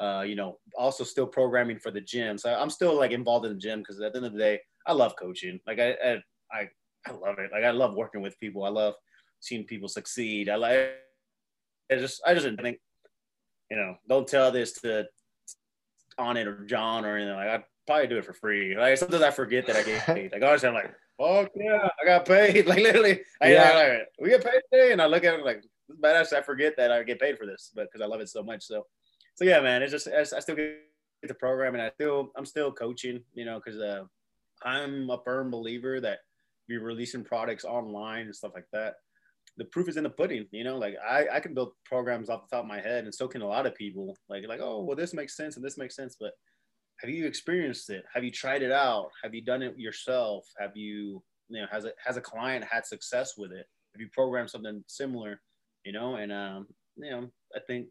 Uh, 0.00 0.22
you 0.24 0.36
know, 0.36 0.56
also 0.76 1.02
still 1.02 1.26
programming 1.26 1.76
for 1.76 1.90
the 1.90 2.00
gym. 2.00 2.38
So 2.38 2.54
I'm 2.54 2.70
still 2.70 2.96
like 2.96 3.10
involved 3.10 3.46
in 3.46 3.52
the 3.52 3.58
gym 3.58 3.80
because 3.80 4.00
at 4.00 4.12
the 4.12 4.18
end 4.18 4.26
of 4.26 4.32
the 4.32 4.38
day, 4.38 4.60
I 4.86 4.92
love 4.92 5.16
coaching. 5.16 5.58
Like 5.66 5.80
I, 5.80 5.90
I, 5.90 6.18
I, 6.52 6.68
I 7.04 7.10
love 7.10 7.40
it. 7.40 7.50
Like 7.52 7.64
I 7.64 7.72
love 7.72 7.96
working 7.96 8.22
with 8.22 8.38
people. 8.38 8.62
I 8.62 8.68
love 8.68 8.94
seeing 9.40 9.64
people 9.64 9.88
succeed. 9.88 10.48
I 10.48 10.54
like 10.54 10.92
just 11.96 12.22
I 12.26 12.34
just 12.34 12.44
didn't 12.44 12.60
think, 12.60 12.78
you 13.70 13.76
know, 13.76 13.96
don't 14.08 14.26
tell 14.26 14.50
this 14.50 14.72
to 14.80 15.06
Onnit 16.18 16.46
or 16.46 16.64
John 16.64 17.04
or 17.04 17.16
anything. 17.16 17.34
Like 17.34 17.48
I 17.48 17.64
probably 17.86 18.08
do 18.08 18.18
it 18.18 18.24
for 18.24 18.32
free. 18.32 18.76
Like 18.76 18.98
sometimes 18.98 19.22
I 19.22 19.30
forget 19.30 19.66
that 19.66 19.76
I 19.76 19.82
get 19.82 20.02
paid. 20.06 20.32
Like 20.32 20.42
honestly, 20.42 20.68
I'm 20.68 20.74
like, 20.74 20.94
fuck 21.18 21.50
yeah, 21.54 21.88
I 22.00 22.06
got 22.06 22.26
paid. 22.26 22.66
Like 22.68 22.80
literally, 22.80 23.20
I, 23.40 23.52
yeah. 23.52 23.70
I, 23.70 23.88
like, 23.88 24.08
we 24.20 24.28
get 24.30 24.44
paid 24.44 24.60
today, 24.72 24.92
and 24.92 25.02
I 25.02 25.06
look 25.06 25.24
at 25.24 25.34
it 25.34 25.44
like 25.44 25.64
badass. 26.02 26.32
I 26.32 26.42
forget 26.42 26.74
that 26.76 26.92
I 26.92 27.02
get 27.02 27.20
paid 27.20 27.38
for 27.38 27.46
this, 27.46 27.70
but 27.74 27.88
because 27.90 28.02
I 28.02 28.06
love 28.06 28.20
it 28.20 28.28
so 28.28 28.42
much. 28.42 28.64
So, 28.64 28.84
so 29.34 29.44
yeah, 29.44 29.60
man, 29.60 29.82
it's 29.82 29.92
just 29.92 30.08
I, 30.08 30.20
I 30.20 30.40
still 30.40 30.56
get 30.56 30.78
the 31.22 31.34
program, 31.34 31.74
and 31.74 31.82
I 31.82 31.90
still 31.90 32.30
I'm 32.36 32.46
still 32.46 32.72
coaching. 32.72 33.22
You 33.34 33.44
know, 33.44 33.60
because 33.64 33.80
uh, 33.80 34.04
I'm 34.62 35.08
a 35.10 35.18
firm 35.24 35.50
believer 35.50 36.00
that 36.00 36.18
you're 36.66 36.82
releasing 36.82 37.24
products 37.24 37.64
online 37.64 38.26
and 38.26 38.36
stuff 38.36 38.52
like 38.54 38.66
that 38.72 38.96
the 39.58 39.64
proof 39.66 39.88
is 39.88 39.96
in 39.96 40.04
the 40.04 40.10
pudding. 40.10 40.46
You 40.52 40.64
know, 40.64 40.78
like 40.78 40.94
I, 41.06 41.26
I 41.32 41.40
can 41.40 41.52
build 41.52 41.72
programs 41.84 42.30
off 42.30 42.48
the 42.48 42.56
top 42.56 42.64
of 42.64 42.68
my 42.68 42.80
head, 42.80 43.04
and 43.04 43.14
so 43.14 43.28
can 43.28 43.42
a 43.42 43.46
lot 43.46 43.66
of 43.66 43.74
people. 43.74 44.16
Like, 44.28 44.46
like, 44.48 44.60
oh, 44.62 44.82
well, 44.82 44.96
this 44.96 45.12
makes 45.12 45.36
sense 45.36 45.56
and 45.56 45.64
this 45.64 45.76
makes 45.76 45.96
sense, 45.96 46.16
but 46.18 46.32
have 47.00 47.10
you 47.10 47.26
experienced 47.26 47.90
it? 47.90 48.04
Have 48.12 48.24
you 48.24 48.30
tried 48.30 48.62
it 48.62 48.72
out? 48.72 49.10
Have 49.22 49.34
you 49.34 49.42
done 49.42 49.62
it 49.62 49.78
yourself? 49.78 50.46
Have 50.58 50.76
you, 50.76 51.22
you 51.48 51.60
know, 51.60 51.66
has 51.70 51.84
a 51.84 51.92
has 52.04 52.16
a 52.16 52.20
client 52.20 52.64
had 52.64 52.86
success 52.86 53.34
with 53.36 53.52
it? 53.52 53.66
Have 53.94 54.00
you 54.00 54.08
programmed 54.12 54.50
something 54.50 54.82
similar? 54.86 55.40
You 55.84 55.92
know, 55.92 56.16
and 56.16 56.32
um, 56.32 56.66
you 56.96 57.10
know, 57.10 57.28
I 57.54 57.60
think 57.66 57.86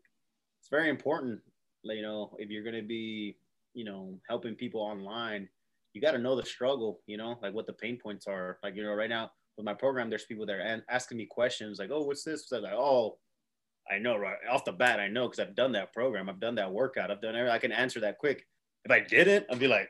it's 0.59 0.69
very 0.69 0.89
important. 0.89 1.39
You 1.83 2.01
know, 2.01 2.35
if 2.37 2.49
you're 2.49 2.63
gonna 2.63 2.81
be, 2.81 3.37
you 3.73 3.85
know, 3.85 4.19
helping 4.27 4.55
people 4.55 4.81
online, 4.81 5.47
you 5.93 6.01
got 6.01 6.11
to 6.11 6.17
know 6.17 6.35
the 6.35 6.45
struggle. 6.45 7.01
You 7.07 7.17
know, 7.17 7.37
like 7.41 7.53
what 7.53 7.65
the 7.65 7.73
pain 7.73 7.97
points 8.01 8.27
are. 8.27 8.59
Like 8.61 8.75
you 8.75 8.83
know, 8.83 8.93
right 8.93 9.09
now 9.09 9.31
with 9.57 9.65
my 9.65 9.73
program, 9.73 10.09
there's 10.09 10.25
people 10.25 10.45
that 10.45 10.55
are 10.55 10.81
asking 10.89 11.17
me 11.17 11.25
questions 11.25 11.79
like, 11.79 11.89
"Oh, 11.91 12.03
what's 12.03 12.23
this?" 12.23 12.47
So 12.47 12.59
like, 12.59 12.73
"Oh, 12.73 13.17
I 13.89 13.99
know 13.99 14.17
right 14.17 14.37
off 14.49 14.65
the 14.65 14.71
bat. 14.71 14.99
I 14.99 15.07
know 15.07 15.27
because 15.27 15.39
I've 15.39 15.55
done 15.55 15.71
that 15.73 15.93
program. 15.93 16.29
I've 16.29 16.39
done 16.39 16.55
that 16.55 16.71
workout. 16.71 17.11
I've 17.11 17.21
done 17.21 17.35
everything. 17.35 17.55
I 17.55 17.59
can 17.59 17.71
answer 17.71 17.99
that 18.01 18.17
quick. 18.17 18.45
If 18.85 18.91
I 18.91 18.99
didn't, 18.99 19.45
I'd 19.49 19.59
be 19.59 19.67
like, 19.67 19.89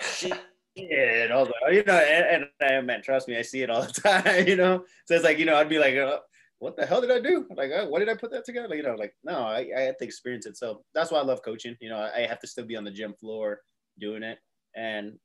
shit. 0.00 0.38
And 0.76 1.32
I 1.32 1.36
was 1.36 1.48
like, 1.48 1.62
oh, 1.66 1.70
you 1.70 1.82
know, 1.84 1.96
and, 1.96 2.46
and, 2.60 2.86
man, 2.86 3.02
trust 3.02 3.26
me, 3.26 3.36
I 3.36 3.42
see 3.42 3.62
it 3.62 3.70
all 3.70 3.82
the 3.82 3.92
time. 4.00 4.46
You 4.46 4.56
know, 4.56 4.84
so 5.06 5.14
it's 5.14 5.24
like, 5.24 5.38
you 5.38 5.44
know, 5.44 5.56
I'd 5.56 5.68
be 5.68 5.78
like, 5.78 5.96
uh, 5.96 6.18
what 6.60 6.76
the 6.76 6.86
hell 6.86 7.00
did 7.00 7.10
I 7.10 7.20
do? 7.20 7.46
Like, 7.56 7.70
what 7.88 7.98
did 7.98 8.08
I 8.08 8.14
put 8.14 8.30
that 8.32 8.44
together? 8.44 8.74
You 8.74 8.82
know, 8.82 8.94
like, 8.94 9.14
no, 9.24 9.40
I, 9.40 9.68
I 9.76 9.80
had 9.80 9.98
to 9.98 10.04
experience 10.04 10.46
it. 10.46 10.56
So 10.56 10.82
that's 10.94 11.10
why 11.10 11.18
I 11.18 11.24
love 11.24 11.42
coaching. 11.42 11.76
You 11.80 11.88
know, 11.88 12.10
I 12.14 12.20
have 12.20 12.40
to 12.40 12.46
still 12.46 12.66
be 12.66 12.76
on 12.76 12.84
the 12.84 12.90
gym 12.90 13.14
floor 13.14 13.60
doing 13.98 14.22
it. 14.22 14.38
And, 14.76 15.18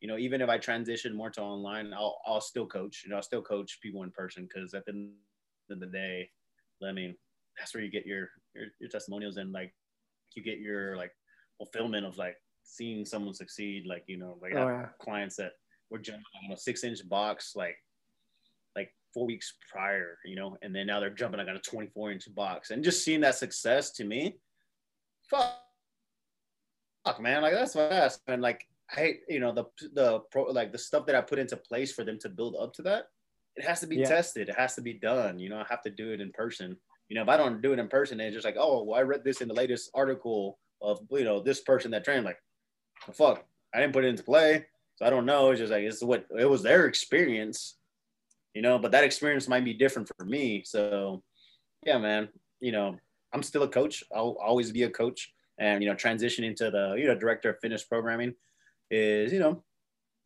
you 0.00 0.08
know, 0.08 0.16
even 0.16 0.40
if 0.40 0.48
I 0.48 0.58
transition 0.58 1.14
more 1.14 1.30
to 1.30 1.42
online, 1.42 1.92
I'll, 1.92 2.20
I'll 2.26 2.40
still 2.40 2.66
coach. 2.66 3.02
You 3.04 3.10
know, 3.10 3.16
I'll 3.16 3.22
still 3.22 3.42
coach 3.42 3.80
people 3.82 4.02
in 4.02 4.10
person 4.10 4.48
because 4.52 4.72
at 4.72 4.86
the 4.86 4.92
end 4.92 5.10
of 5.70 5.80
the 5.80 5.86
day, 5.86 6.30
I 6.82 6.92
mean, 6.92 7.14
that's 7.58 7.74
where 7.74 7.84
you 7.84 7.90
get 7.90 8.06
your, 8.06 8.30
your, 8.54 8.66
your 8.80 8.88
testimonials 8.88 9.36
and 9.36 9.52
like 9.52 9.74
you 10.34 10.42
get 10.42 10.58
your 10.58 10.96
like 10.96 11.12
fulfillment 11.58 12.06
of 12.06 12.16
like 12.16 12.36
seeing 12.62 13.04
someone 13.04 13.34
succeed. 13.34 13.84
Like, 13.86 14.04
you 14.06 14.16
know, 14.16 14.38
like 14.40 14.54
oh, 14.54 14.66
yeah. 14.66 14.86
clients 14.98 15.36
that 15.36 15.52
were 15.90 15.98
jumping 15.98 16.24
on 16.46 16.52
a 16.52 16.56
six 16.56 16.82
inch 16.82 17.06
box, 17.06 17.52
like, 17.54 17.76
like 18.74 18.94
four 19.12 19.26
weeks 19.26 19.52
prior, 19.70 20.16
you 20.24 20.36
know, 20.36 20.56
and 20.62 20.74
then 20.74 20.86
now 20.86 20.98
they're 20.98 21.10
jumping 21.10 21.38
like 21.38 21.48
on 21.48 21.56
a 21.56 21.60
24 21.60 22.12
inch 22.12 22.34
box 22.34 22.70
and 22.70 22.82
just 22.82 23.04
seeing 23.04 23.20
that 23.20 23.34
success 23.34 23.90
to 23.90 24.04
me, 24.04 24.38
fuck, 25.28 25.58
fuck 27.04 27.20
man, 27.20 27.42
like 27.42 27.52
that's 27.52 27.74
fast. 27.74 28.22
And 28.26 28.40
like, 28.40 28.66
I, 28.96 29.14
you 29.28 29.40
know, 29.40 29.52
the, 29.52 29.64
the 29.92 30.20
pro, 30.30 30.44
like 30.44 30.72
the 30.72 30.78
stuff 30.78 31.06
that 31.06 31.14
I 31.14 31.20
put 31.20 31.38
into 31.38 31.56
place 31.56 31.92
for 31.92 32.04
them 32.04 32.18
to 32.20 32.28
build 32.28 32.56
up 32.60 32.72
to 32.74 32.82
that, 32.82 33.04
it 33.56 33.64
has 33.64 33.80
to 33.80 33.86
be 33.86 33.96
yeah. 33.96 34.08
tested. 34.08 34.48
It 34.48 34.56
has 34.56 34.74
to 34.76 34.82
be 34.82 34.94
done. 34.94 35.38
You 35.38 35.48
know, 35.50 35.58
I 35.58 35.66
have 35.68 35.82
to 35.82 35.90
do 35.90 36.12
it 36.12 36.20
in 36.20 36.32
person. 36.32 36.76
You 37.08 37.16
know, 37.16 37.22
if 37.22 37.28
I 37.28 37.36
don't 37.36 37.60
do 37.60 37.72
it 37.72 37.78
in 37.78 37.88
person, 37.88 38.20
it's 38.20 38.34
just 38.34 38.44
like, 38.44 38.56
oh, 38.58 38.84
well, 38.84 38.98
I 38.98 39.02
read 39.02 39.24
this 39.24 39.40
in 39.40 39.48
the 39.48 39.54
latest 39.54 39.90
article 39.94 40.58
of 40.82 41.00
you 41.10 41.24
know 41.24 41.40
this 41.40 41.60
person 41.60 41.90
that 41.90 42.04
trained. 42.04 42.24
Like, 42.24 42.38
fuck, 43.12 43.44
I 43.74 43.80
didn't 43.80 43.92
put 43.92 44.04
it 44.04 44.08
into 44.08 44.22
play, 44.22 44.66
so 44.96 45.06
I 45.06 45.10
don't 45.10 45.26
know. 45.26 45.50
It's 45.50 45.60
just 45.60 45.72
like 45.72 45.82
it's 45.82 46.02
what 46.02 46.26
it 46.38 46.48
was 46.48 46.62
their 46.62 46.86
experience, 46.86 47.76
you 48.54 48.62
know. 48.62 48.78
But 48.78 48.92
that 48.92 49.04
experience 49.04 49.48
might 49.48 49.64
be 49.64 49.74
different 49.74 50.10
for 50.16 50.24
me. 50.24 50.62
So, 50.64 51.22
yeah, 51.84 51.98
man. 51.98 52.28
You 52.60 52.72
know, 52.72 52.96
I'm 53.32 53.42
still 53.42 53.62
a 53.62 53.68
coach. 53.68 54.04
I'll 54.14 54.36
always 54.42 54.70
be 54.70 54.84
a 54.84 54.90
coach, 54.90 55.32
and 55.58 55.82
you 55.82 55.88
know, 55.88 55.96
transitioning 55.96 56.54
to 56.56 56.70
the 56.70 56.94
you 56.96 57.06
know 57.06 57.14
director 57.14 57.50
of 57.50 57.58
fitness 57.60 57.84
programming 57.84 58.34
is 58.90 59.32
you 59.32 59.38
know 59.38 59.62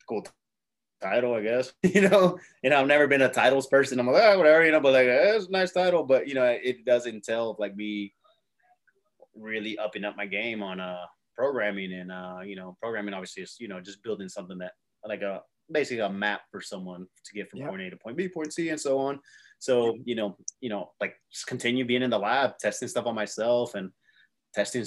cool 0.09 0.27
title, 1.03 1.35
I 1.35 1.43
guess. 1.43 1.73
you 1.83 2.09
know, 2.09 2.39
and 2.63 2.75
I've 2.75 2.87
never 2.87 3.07
been 3.07 3.23
a 3.23 3.29
titles 3.29 3.67
person. 3.67 4.01
I'm 4.01 4.07
like, 4.07 4.23
oh, 4.23 4.39
whatever, 4.39 4.65
you 4.65 4.73
know, 4.73 4.81
but 4.81 4.93
like, 4.93 5.07
eh, 5.07 5.37
it's 5.37 5.47
a 5.47 5.51
nice 5.51 5.73
title, 5.73 6.05
but 6.05 6.27
you 6.27 6.35
know, 6.35 6.45
it 6.45 6.85
does 6.85 7.07
entail 7.07 7.57
like 7.59 7.77
me 7.77 8.15
really 9.37 9.77
upping 9.79 10.05
up 10.05 10.17
my 10.17 10.27
game 10.27 10.63
on 10.63 10.79
uh 10.79 11.05
programming 11.35 11.93
and 11.93 12.13
uh 12.13 12.39
you 12.45 12.57
know, 12.57 12.77
programming 12.81 13.15
obviously 13.15 13.43
is 13.43 13.57
you 13.59 13.69
know 13.69 13.81
just 13.81 14.03
building 14.03 14.29
something 14.29 14.59
that 14.59 14.73
like 15.07 15.23
a 15.23 15.43
basically 15.71 16.01
a 16.01 16.09
map 16.09 16.43
for 16.51 16.61
someone 16.61 17.07
to 17.25 17.35
get 17.35 17.51
from 17.51 17.61
yep. 17.61 17.71
point 17.71 17.83
A 17.83 17.91
to 17.91 17.97
point 17.97 18.17
B, 18.17 18.29
point 18.29 18.53
C, 18.53 18.69
and 18.71 18.81
so 18.81 18.99
on. 18.99 19.19
So 19.59 19.97
you 20.05 20.15
know, 20.15 20.37
you 20.61 20.69
know, 20.69 20.91
like 21.01 21.15
just 21.33 21.47
continue 21.47 21.85
being 21.85 22.03
in 22.03 22.11
the 22.11 22.19
lab, 22.19 22.59
testing 22.59 22.89
stuff 22.89 23.07
on 23.07 23.15
myself 23.15 23.75
and 23.75 23.91
testing 24.55 24.85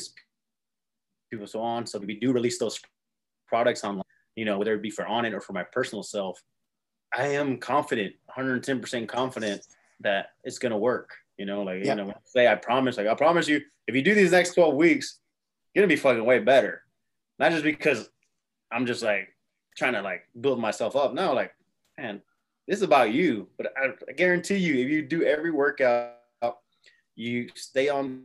people 1.29 1.47
so 1.47 1.61
on. 1.61 1.85
So 1.85 1.99
we 1.99 2.19
do 2.19 2.31
release 2.31 2.59
those 2.59 2.79
products 3.47 3.83
online 3.83 4.03
you 4.37 4.45
know, 4.45 4.57
whether 4.57 4.73
it 4.75 4.81
be 4.81 4.91
for 4.91 5.03
Onnit 5.03 5.33
or 5.33 5.41
for 5.41 5.51
my 5.51 5.63
personal 5.63 6.03
self, 6.03 6.41
I 7.13 7.29
am 7.29 7.57
confident, 7.57 8.13
110% 8.37 9.07
confident 9.07 9.65
that 10.01 10.27
it's 10.43 10.59
going 10.59 10.71
to 10.71 10.77
work. 10.77 11.09
You 11.37 11.45
know, 11.45 11.63
like, 11.63 11.83
you 11.83 11.95
know, 11.95 12.13
say 12.23 12.47
I 12.47 12.55
promise, 12.55 12.97
like, 12.97 13.07
I 13.07 13.15
promise 13.15 13.47
you, 13.47 13.61
if 13.87 13.95
you 13.95 14.03
do 14.03 14.13
these 14.13 14.31
next 14.31 14.53
12 14.53 14.75
weeks, 14.75 15.19
you're 15.73 15.81
going 15.81 15.89
to 15.89 15.95
be 15.95 15.99
fucking 15.99 16.23
way 16.23 16.39
better. 16.39 16.83
Not 17.39 17.51
just 17.51 17.63
because 17.63 18.09
I'm 18.71 18.85
just 18.85 19.03
like 19.03 19.35
trying 19.75 19.93
to 19.93 20.01
like 20.01 20.27
build 20.39 20.59
myself 20.59 20.95
up. 20.95 21.13
No, 21.13 21.33
like, 21.33 21.53
man, 21.97 22.21
this 22.67 22.77
is 22.77 22.83
about 22.83 23.11
you. 23.11 23.47
But 23.57 23.73
I, 23.75 23.89
I 24.07 24.13
guarantee 24.13 24.57
you, 24.57 24.75
if 24.75 24.89
you 24.89 25.01
do 25.01 25.23
every 25.23 25.51
workout, 25.51 26.13
you 27.15 27.49
stay 27.55 27.89
on 27.89 28.23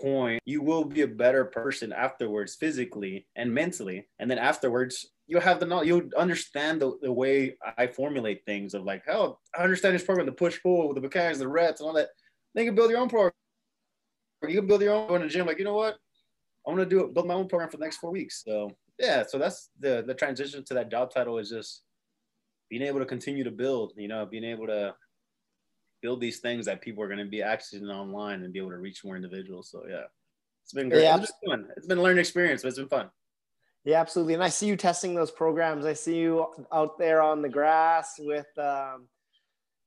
point, 0.00 0.40
you 0.44 0.62
will 0.62 0.84
be 0.84 1.02
a 1.02 1.08
better 1.08 1.44
person 1.44 1.92
afterwards, 1.92 2.54
physically 2.54 3.26
and 3.36 3.52
mentally. 3.52 4.06
And 4.18 4.30
then 4.30 4.38
afterwards, 4.38 5.06
you'll 5.26 5.40
have 5.40 5.60
the 5.60 5.66
knowledge, 5.66 5.88
you'll 5.88 6.10
understand 6.16 6.80
the, 6.80 6.98
the 7.00 7.12
way 7.12 7.56
I 7.78 7.86
formulate 7.86 8.44
things 8.44 8.74
of 8.74 8.84
like, 8.84 9.02
oh, 9.08 9.38
I 9.56 9.62
understand 9.62 9.94
this 9.94 10.04
program, 10.04 10.26
the 10.26 10.32
push 10.32 10.60
pull, 10.62 10.92
the 10.94 11.00
mechanics, 11.00 11.38
the 11.38 11.48
reps, 11.48 11.80
and 11.80 11.88
all 11.88 11.94
that. 11.94 12.08
Then 12.54 12.64
you 12.64 12.70
can 12.70 12.76
build 12.76 12.90
your 12.90 13.00
own 13.00 13.08
program. 13.08 13.32
You 14.46 14.56
can 14.58 14.66
build 14.66 14.82
your 14.82 14.94
own 14.94 15.22
in 15.22 15.22
the 15.22 15.28
gym. 15.28 15.46
Like, 15.46 15.58
you 15.58 15.64
know 15.64 15.74
what? 15.74 15.96
I'm 16.66 16.74
gonna 16.74 16.88
do 16.88 17.10
build 17.12 17.26
my 17.26 17.34
own 17.34 17.48
program 17.48 17.70
for 17.70 17.76
the 17.76 17.84
next 17.84 17.98
four 17.98 18.10
weeks. 18.10 18.42
So 18.44 18.70
yeah, 18.98 19.24
so 19.26 19.38
that's 19.38 19.70
the 19.78 20.02
the 20.06 20.14
transition 20.14 20.64
to 20.64 20.74
that 20.74 20.90
job 20.90 21.12
title 21.12 21.38
is 21.38 21.50
just 21.50 21.82
being 22.70 22.82
able 22.82 23.00
to 23.00 23.06
continue 23.06 23.44
to 23.44 23.50
build, 23.50 23.92
you 23.96 24.08
know, 24.08 24.24
being 24.24 24.44
able 24.44 24.66
to 24.66 24.94
build 26.04 26.20
these 26.20 26.40
things 26.40 26.66
that 26.66 26.82
people 26.82 27.02
are 27.02 27.06
going 27.08 27.18
to 27.18 27.24
be 27.24 27.38
accessing 27.38 27.88
online 27.88 28.42
and 28.42 28.52
be 28.52 28.58
able 28.58 28.68
to 28.70 28.76
reach 28.76 29.02
more 29.06 29.16
individuals. 29.16 29.70
So 29.70 29.84
yeah, 29.88 30.02
it's 30.62 30.74
been 30.74 30.90
great. 30.90 31.04
Yeah, 31.04 31.16
it's 31.16 31.32
been 31.42 31.50
fun. 31.50 31.68
It's 31.78 31.86
been 31.86 31.96
a 31.96 32.02
learning 32.02 32.18
experience, 32.18 32.60
but 32.60 32.68
it's 32.68 32.78
been 32.78 32.88
fun. 32.88 33.08
Yeah, 33.84 34.02
absolutely. 34.02 34.34
And 34.34 34.42
I 34.44 34.50
see 34.50 34.66
you 34.66 34.76
testing 34.76 35.14
those 35.14 35.30
programs. 35.30 35.86
I 35.86 35.94
see 35.94 36.16
you 36.16 36.46
out 36.70 36.98
there 36.98 37.22
on 37.22 37.40
the 37.40 37.48
grass 37.48 38.16
with 38.18 38.46
um, 38.58 39.08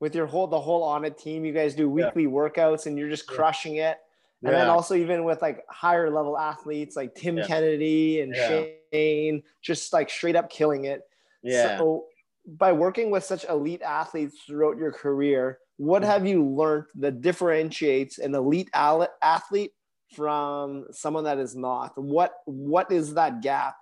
with 0.00 0.12
your 0.12 0.26
whole 0.26 0.48
the 0.48 0.60
whole 0.60 0.82
Onnit 0.88 1.16
team. 1.22 1.44
You 1.44 1.52
guys 1.52 1.76
do 1.76 1.88
weekly 1.88 2.24
yeah. 2.24 2.30
workouts 2.30 2.86
and 2.86 2.98
you're 2.98 3.08
just 3.08 3.28
crushing 3.28 3.76
it. 3.76 3.98
And 4.42 4.52
yeah. 4.52 4.58
then 4.58 4.68
also 4.68 4.96
even 4.96 5.22
with 5.22 5.40
like 5.40 5.64
higher 5.68 6.10
level 6.10 6.36
athletes 6.36 6.96
like 6.96 7.14
Tim 7.14 7.38
yeah. 7.38 7.46
Kennedy 7.46 8.22
and 8.22 8.34
Shane, 8.34 9.44
just 9.62 9.92
like 9.92 10.10
straight 10.10 10.34
up 10.34 10.50
killing 10.50 10.86
it. 10.86 11.02
Yeah. 11.44 11.78
So 11.78 12.06
by 12.44 12.72
working 12.72 13.10
with 13.10 13.22
such 13.22 13.44
elite 13.44 13.82
athletes 13.82 14.36
throughout 14.44 14.78
your 14.78 14.90
career, 14.90 15.58
what 15.78 16.02
have 16.02 16.26
you 16.26 16.44
learned 16.44 16.86
that 16.96 17.22
differentiates 17.22 18.18
an 18.18 18.34
elite 18.34 18.68
athlete 18.74 19.72
from 20.14 20.86
someone 20.90 21.24
that 21.24 21.38
is 21.38 21.56
not? 21.56 21.92
What 21.96 22.34
what 22.44 22.90
is 22.92 23.14
that 23.14 23.40
gap 23.40 23.76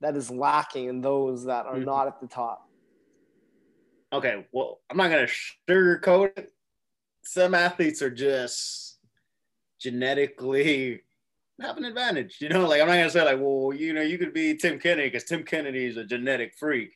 that 0.00 0.16
is 0.16 0.30
lacking 0.30 0.88
in 0.88 1.00
those 1.00 1.46
that 1.46 1.66
are 1.66 1.76
mm-hmm. 1.76 1.84
not 1.84 2.06
at 2.06 2.20
the 2.20 2.28
top? 2.28 2.68
Okay, 4.12 4.46
well, 4.52 4.80
I'm 4.88 4.96
not 4.96 5.10
going 5.10 5.26
to 5.26 5.32
sugarcoat 5.68 6.38
it. 6.38 6.52
Some 7.24 7.54
athletes 7.54 8.00
are 8.00 8.10
just 8.10 8.98
genetically 9.80 11.02
have 11.60 11.78
an 11.78 11.86
advantage. 11.86 12.36
You 12.40 12.50
know, 12.50 12.66
like 12.66 12.82
I'm 12.82 12.86
not 12.86 12.94
going 12.94 13.04
to 13.06 13.10
say 13.10 13.24
like, 13.24 13.40
well, 13.40 13.72
you 13.74 13.94
know, 13.94 14.02
you 14.02 14.18
could 14.18 14.34
be 14.34 14.56
Tim 14.56 14.78
Kennedy 14.78 15.08
because 15.08 15.24
Tim 15.24 15.42
Kennedy 15.42 15.86
is 15.86 15.96
a 15.96 16.04
genetic 16.04 16.54
freak, 16.58 16.90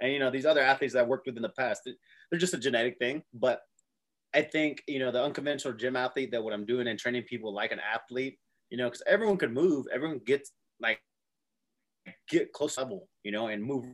and 0.00 0.12
you 0.12 0.18
know 0.18 0.30
these 0.30 0.46
other 0.46 0.60
athletes 0.60 0.92
that 0.92 1.04
I 1.04 1.06
worked 1.06 1.26
with 1.26 1.36
in 1.36 1.42
the 1.42 1.48
past, 1.48 1.88
they're 2.34 2.40
just 2.40 2.54
a 2.54 2.58
genetic 2.58 2.98
thing. 2.98 3.22
But 3.32 3.60
I 4.34 4.42
think 4.42 4.82
you 4.88 4.98
know 4.98 5.12
the 5.12 5.22
unconventional 5.22 5.76
gym 5.76 5.94
athlete 5.94 6.32
that 6.32 6.42
what 6.42 6.52
I'm 6.52 6.66
doing 6.66 6.88
and 6.88 6.98
training 6.98 7.22
people 7.22 7.54
like 7.54 7.70
an 7.70 7.78
athlete, 7.80 8.38
you 8.70 8.76
know, 8.76 8.86
because 8.86 9.02
everyone 9.06 9.36
can 9.36 9.54
move, 9.54 9.86
everyone 9.94 10.20
gets 10.26 10.50
like 10.80 11.00
get 12.28 12.52
close 12.52 12.76
level, 12.76 13.08
you 13.22 13.30
know, 13.30 13.46
and 13.46 13.62
move 13.62 13.86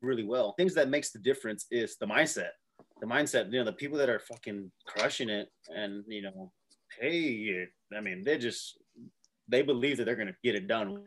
really 0.00 0.24
well. 0.24 0.54
Things 0.56 0.74
that 0.74 0.88
makes 0.88 1.10
the 1.10 1.18
difference 1.18 1.66
is 1.70 1.96
the 2.00 2.06
mindset. 2.06 2.50
The 3.02 3.06
mindset, 3.06 3.52
you 3.52 3.58
know, 3.58 3.64
the 3.64 3.72
people 3.72 3.98
that 3.98 4.08
are 4.08 4.20
fucking 4.20 4.70
crushing 4.86 5.28
it 5.28 5.48
and, 5.68 6.02
you 6.08 6.22
know, 6.22 6.52
hey, 6.98 7.66
I 7.94 8.00
mean, 8.00 8.22
they 8.24 8.38
just, 8.38 8.78
they 9.48 9.62
believe 9.62 9.98
that 9.98 10.04
they're 10.04 10.16
to 10.16 10.34
get 10.42 10.54
it 10.54 10.66
done 10.66 11.02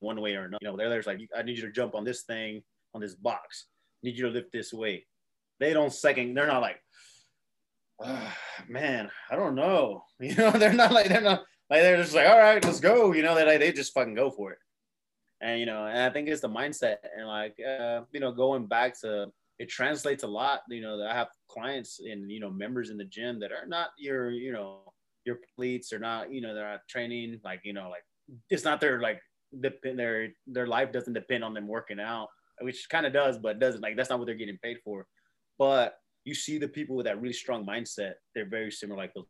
one 0.00 0.20
way 0.20 0.34
or 0.34 0.44
another. 0.44 0.58
You 0.60 0.68
know, 0.68 0.76
they're 0.76 0.90
there's 0.90 1.06
like, 1.06 1.20
I 1.36 1.42
need 1.42 1.56
you 1.56 1.66
to 1.66 1.72
jump 1.72 1.94
on 1.94 2.04
this 2.04 2.22
thing, 2.22 2.62
on 2.94 3.00
this 3.00 3.14
box. 3.14 3.66
I 4.02 4.08
need 4.08 4.18
you 4.18 4.26
to 4.26 4.30
lift 4.30 4.52
this 4.52 4.72
weight. 4.72 5.04
They 5.60 5.72
don't 5.72 5.92
second, 5.92 6.34
they're 6.34 6.46
not 6.46 6.62
like, 6.62 6.80
oh, 8.02 8.32
man, 8.68 9.10
I 9.30 9.36
don't 9.36 9.54
know. 9.54 10.02
You 10.20 10.34
know, 10.36 10.52
they're 10.52 10.72
not 10.72 10.92
like, 10.92 11.08
they're 11.08 11.20
not 11.20 11.42
like, 11.68 11.82
they're 11.82 12.02
just 12.02 12.14
like, 12.14 12.28
all 12.28 12.38
right, 12.38 12.64
let's 12.64 12.80
go. 12.80 13.12
You 13.12 13.22
know, 13.22 13.34
they 13.34 13.44
like, 13.44 13.60
they 13.60 13.72
just 13.72 13.92
fucking 13.92 14.14
go 14.14 14.30
for 14.30 14.52
it 14.52 14.58
and 15.40 15.58
you 15.58 15.66
know 15.66 15.84
and 15.86 15.98
i 15.98 16.08
think 16.08 16.28
it's 16.28 16.40
the 16.40 16.48
mindset 16.48 16.98
and 17.18 17.26
like 17.26 17.56
uh, 17.60 18.02
you 18.12 18.20
know 18.20 18.30
going 18.30 18.66
back 18.66 18.98
to 18.98 19.26
it 19.58 19.68
translates 19.68 20.22
a 20.22 20.26
lot 20.26 20.60
you 20.70 20.80
know 20.80 21.04
i 21.04 21.12
have 21.12 21.26
clients 21.48 21.98
and 21.98 22.30
you 22.30 22.38
know 22.38 22.48
members 22.48 22.88
in 22.88 22.96
the 22.96 23.04
gym 23.04 23.40
that 23.40 23.50
are 23.50 23.66
not 23.66 23.88
your 23.98 24.30
you 24.30 24.52
know 24.52 24.78
your 25.24 25.36
athletes 25.52 25.92
are 25.92 25.98
not 25.98 26.32
you 26.32 26.40
know 26.40 26.54
they're 26.54 26.70
not 26.70 26.86
training 26.88 27.40
like 27.42 27.60
you 27.64 27.72
know 27.72 27.90
like 27.90 28.04
it's 28.50 28.64
not 28.64 28.80
their 28.80 29.00
like 29.00 29.20
depend 29.60 29.98
their 29.98 30.28
their 30.46 30.66
life 30.66 30.92
doesn't 30.92 31.12
depend 31.12 31.44
on 31.44 31.54
them 31.54 31.68
working 31.68 32.00
out, 32.00 32.28
which 32.60 32.88
kind 32.88 33.06
of 33.06 33.12
does, 33.12 33.38
but 33.38 33.58
doesn't 33.58 33.80
like 33.80 33.96
that's 33.96 34.10
not 34.10 34.18
what 34.18 34.26
they're 34.26 34.34
getting 34.34 34.58
paid 34.62 34.78
for. 34.84 35.06
But 35.58 35.96
you 36.24 36.34
see 36.34 36.58
the 36.58 36.68
people 36.68 36.96
with 36.96 37.06
that 37.06 37.20
really 37.20 37.34
strong 37.34 37.66
mindset, 37.66 38.14
they're 38.34 38.48
very 38.48 38.70
similar 38.70 38.98
like 38.98 39.14
those 39.14 39.26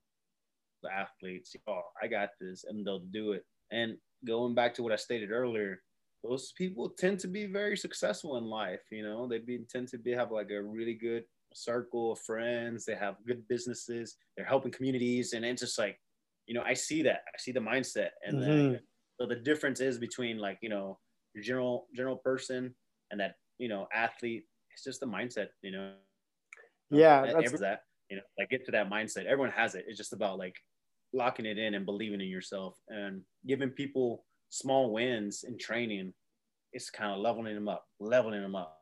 athletes. 0.90 1.54
Oh, 1.68 1.82
I 2.02 2.06
got 2.06 2.30
this, 2.40 2.64
and 2.68 2.86
they'll 2.86 3.00
do 3.10 3.32
it. 3.32 3.44
And 3.72 3.96
going 4.26 4.54
back 4.54 4.74
to 4.74 4.82
what 4.82 4.92
I 4.92 4.96
stated 4.96 5.30
earlier, 5.30 5.82
those 6.22 6.52
people 6.56 6.88
tend 6.88 7.18
to 7.20 7.28
be 7.28 7.46
very 7.46 7.76
successful 7.76 8.38
in 8.38 8.44
life. 8.44 8.80
You 8.90 9.02
know, 9.02 9.28
they 9.28 9.38
be, 9.38 9.60
tend 9.70 9.88
to 9.88 9.98
be 9.98 10.12
have 10.12 10.32
like 10.32 10.50
a 10.50 10.62
really 10.62 10.94
good 10.94 11.24
circle 11.52 12.12
of 12.12 12.20
friends. 12.20 12.84
They 12.84 12.94
have 12.94 13.16
good 13.26 13.46
businesses. 13.48 14.16
They're 14.36 14.46
helping 14.46 14.72
communities, 14.72 15.32
and 15.32 15.44
it's 15.44 15.62
just 15.62 15.78
like, 15.78 15.98
you 16.46 16.54
know, 16.54 16.62
I 16.62 16.74
see 16.74 17.02
that. 17.02 17.22
I 17.34 17.38
see 17.38 17.52
the 17.52 17.60
mindset, 17.60 18.10
and 18.26 18.38
mm-hmm. 18.38 18.50
then 18.50 18.80
so 19.20 19.26
the 19.26 19.36
difference 19.36 19.80
is 19.80 19.98
between 19.98 20.38
like 20.38 20.58
you 20.60 20.68
know 20.68 20.98
your 21.34 21.44
general 21.44 21.86
general 21.94 22.16
person 22.16 22.74
and 23.10 23.20
that 23.20 23.36
you 23.58 23.68
know 23.68 23.86
athlete. 23.94 24.44
It's 24.72 24.84
just 24.84 25.00
the 25.00 25.06
mindset. 25.06 25.48
You 25.62 25.72
know. 25.72 25.92
Yeah, 26.90 27.32
that's 27.32 27.60
that. 27.60 27.80
You 28.10 28.16
know, 28.16 28.22
like 28.38 28.50
get 28.50 28.64
to 28.66 28.72
that 28.72 28.90
mindset. 28.90 29.26
Everyone 29.26 29.52
has 29.52 29.74
it. 29.74 29.86
It's 29.88 29.98
just 29.98 30.12
about 30.12 30.38
like 30.38 30.56
locking 31.12 31.46
it 31.46 31.58
in 31.58 31.74
and 31.74 31.86
believing 31.86 32.20
in 32.20 32.28
yourself 32.28 32.76
and 32.88 33.22
giving 33.46 33.70
people 33.70 34.24
small 34.50 34.92
wins 34.92 35.44
in 35.44 35.58
training. 35.58 36.12
It's 36.72 36.90
kind 36.90 37.12
of 37.12 37.18
leveling 37.18 37.54
them 37.54 37.68
up, 37.68 37.84
leveling 38.00 38.42
them 38.42 38.56
up, 38.56 38.78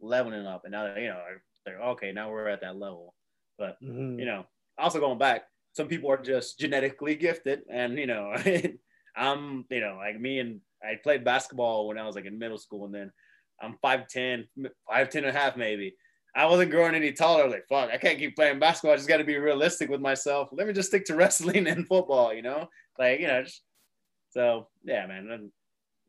leveling 0.00 0.42
them 0.42 0.46
up, 0.46 0.62
and 0.64 0.72
now 0.72 0.94
you 0.96 1.08
know 1.08 1.20
they're 1.64 1.80
okay. 1.80 2.12
Now 2.12 2.30
we're 2.30 2.48
at 2.48 2.60
that 2.62 2.78
level. 2.78 3.14
But 3.58 3.76
mm-hmm. 3.82 4.18
you 4.18 4.26
know, 4.26 4.46
also 4.78 5.00
going 5.00 5.18
back, 5.18 5.42
some 5.72 5.88
people 5.88 6.10
are 6.10 6.22
just 6.22 6.58
genetically 6.58 7.14
gifted, 7.14 7.62
and 7.70 7.98
you 7.98 8.06
know, 8.06 8.34
I'm 9.16 9.64
you 9.70 9.80
know 9.80 9.96
like 9.98 10.20
me 10.20 10.38
and 10.38 10.60
I 10.82 10.96
played 11.02 11.24
basketball 11.24 11.88
when 11.88 11.98
I 11.98 12.06
was 12.06 12.16
like 12.16 12.26
in 12.26 12.38
middle 12.38 12.58
school, 12.58 12.86
and 12.86 12.94
then 12.94 13.12
I'm 13.60 13.78
5'10, 13.84 14.46
5'10 14.90 15.14
and 15.14 15.26
a 15.26 15.32
half 15.32 15.56
maybe. 15.56 15.94
I 16.34 16.46
wasn't 16.46 16.70
growing 16.70 16.94
any 16.94 17.12
taller. 17.12 17.48
Like, 17.48 17.66
fuck, 17.68 17.90
I 17.90 17.98
can't 17.98 18.18
keep 18.18 18.36
playing 18.36 18.58
basketball. 18.58 18.92
I 18.92 18.96
just 18.96 19.08
got 19.08 19.18
to 19.18 19.24
be 19.24 19.36
realistic 19.36 19.90
with 19.90 20.00
myself. 20.00 20.48
Let 20.52 20.66
me 20.66 20.72
just 20.72 20.88
stick 20.88 21.04
to 21.06 21.14
wrestling 21.16 21.66
and 21.66 21.86
football, 21.86 22.32
you 22.32 22.42
know? 22.42 22.68
Like, 22.98 23.20
you 23.20 23.26
know, 23.26 23.42
just, 23.42 23.62
so 24.30 24.68
yeah, 24.84 25.06
man, 25.06 25.28
I'm 25.30 25.52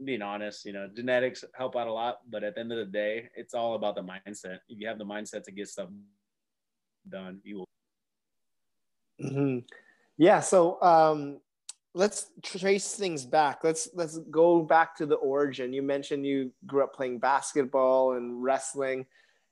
being 0.05 0.21
honest, 0.21 0.65
you 0.65 0.73
know, 0.73 0.89
genetics 0.95 1.43
help 1.55 1.75
out 1.75 1.88
a 1.88 1.93
lot, 1.93 2.19
but 2.29 2.43
at 2.43 2.55
the 2.55 2.62
end 2.62 2.71
of 2.71 2.77
the 2.77 2.91
day, 2.91 3.29
it's 3.36 3.53
all 3.53 3.75
about 3.75 3.95
the 3.95 4.01
mindset. 4.01 4.59
If 4.69 4.79
you 4.79 4.88
have 4.88 4.97
the 4.97 5.05
mindset 5.05 5.43
to 5.43 5.51
get 5.51 5.67
stuff 5.67 5.89
done, 7.09 7.39
you 7.43 7.57
will. 7.57 7.67
Mm-hmm. 9.21 9.59
Yeah. 10.17 10.39
So, 10.39 10.81
um, 10.81 11.39
let's 11.93 12.31
trace 12.41 12.95
things 12.95 13.25
back. 13.25 13.63
Let's 13.63 13.89
let's 13.93 14.17
go 14.31 14.62
back 14.62 14.95
to 14.97 15.05
the 15.05 15.15
origin. 15.15 15.73
You 15.73 15.81
mentioned 15.81 16.25
you 16.25 16.51
grew 16.65 16.83
up 16.83 16.95
playing 16.95 17.19
basketball 17.19 18.13
and 18.13 18.43
wrestling. 18.43 19.05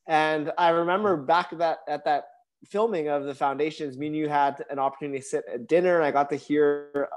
And 0.08 0.52
I 0.58 0.70
remember 0.70 1.18
back 1.18 1.54
at 1.54 1.60
that 1.60 1.80
at 1.88 2.06
that 2.06 2.26
filming 2.66 3.08
of 3.08 3.24
the 3.24 3.36
foundations, 3.36 3.98
me 3.98 4.08
and 4.08 4.16
you 4.16 4.30
had 4.30 4.64
an 4.70 4.80
opportunity 4.80 5.20
to 5.20 5.26
sit 5.26 5.44
at 5.52 5.68
dinner, 5.68 5.98
and 5.98 6.06
I 6.06 6.12
got 6.12 6.30
to 6.30 6.36
hear 6.36 7.10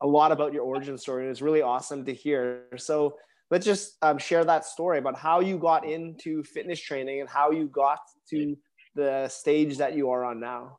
a 0.00 0.06
lot 0.06 0.32
about 0.32 0.52
your 0.52 0.62
origin 0.62 0.98
story. 0.98 1.22
And 1.22 1.26
it 1.26 1.30
was 1.30 1.42
really 1.42 1.62
awesome 1.62 2.04
to 2.04 2.14
hear. 2.14 2.64
So 2.76 3.16
let's 3.50 3.64
just 3.64 3.96
um, 4.02 4.18
share 4.18 4.44
that 4.44 4.64
story 4.64 4.98
about 4.98 5.16
how 5.16 5.40
you 5.40 5.58
got 5.58 5.86
into 5.86 6.42
fitness 6.42 6.80
training 6.80 7.20
and 7.20 7.28
how 7.28 7.50
you 7.50 7.66
got 7.68 8.00
to 8.30 8.56
the 8.94 9.28
stage 9.28 9.78
that 9.78 9.94
you 9.94 10.10
are 10.10 10.24
on 10.24 10.40
now. 10.40 10.78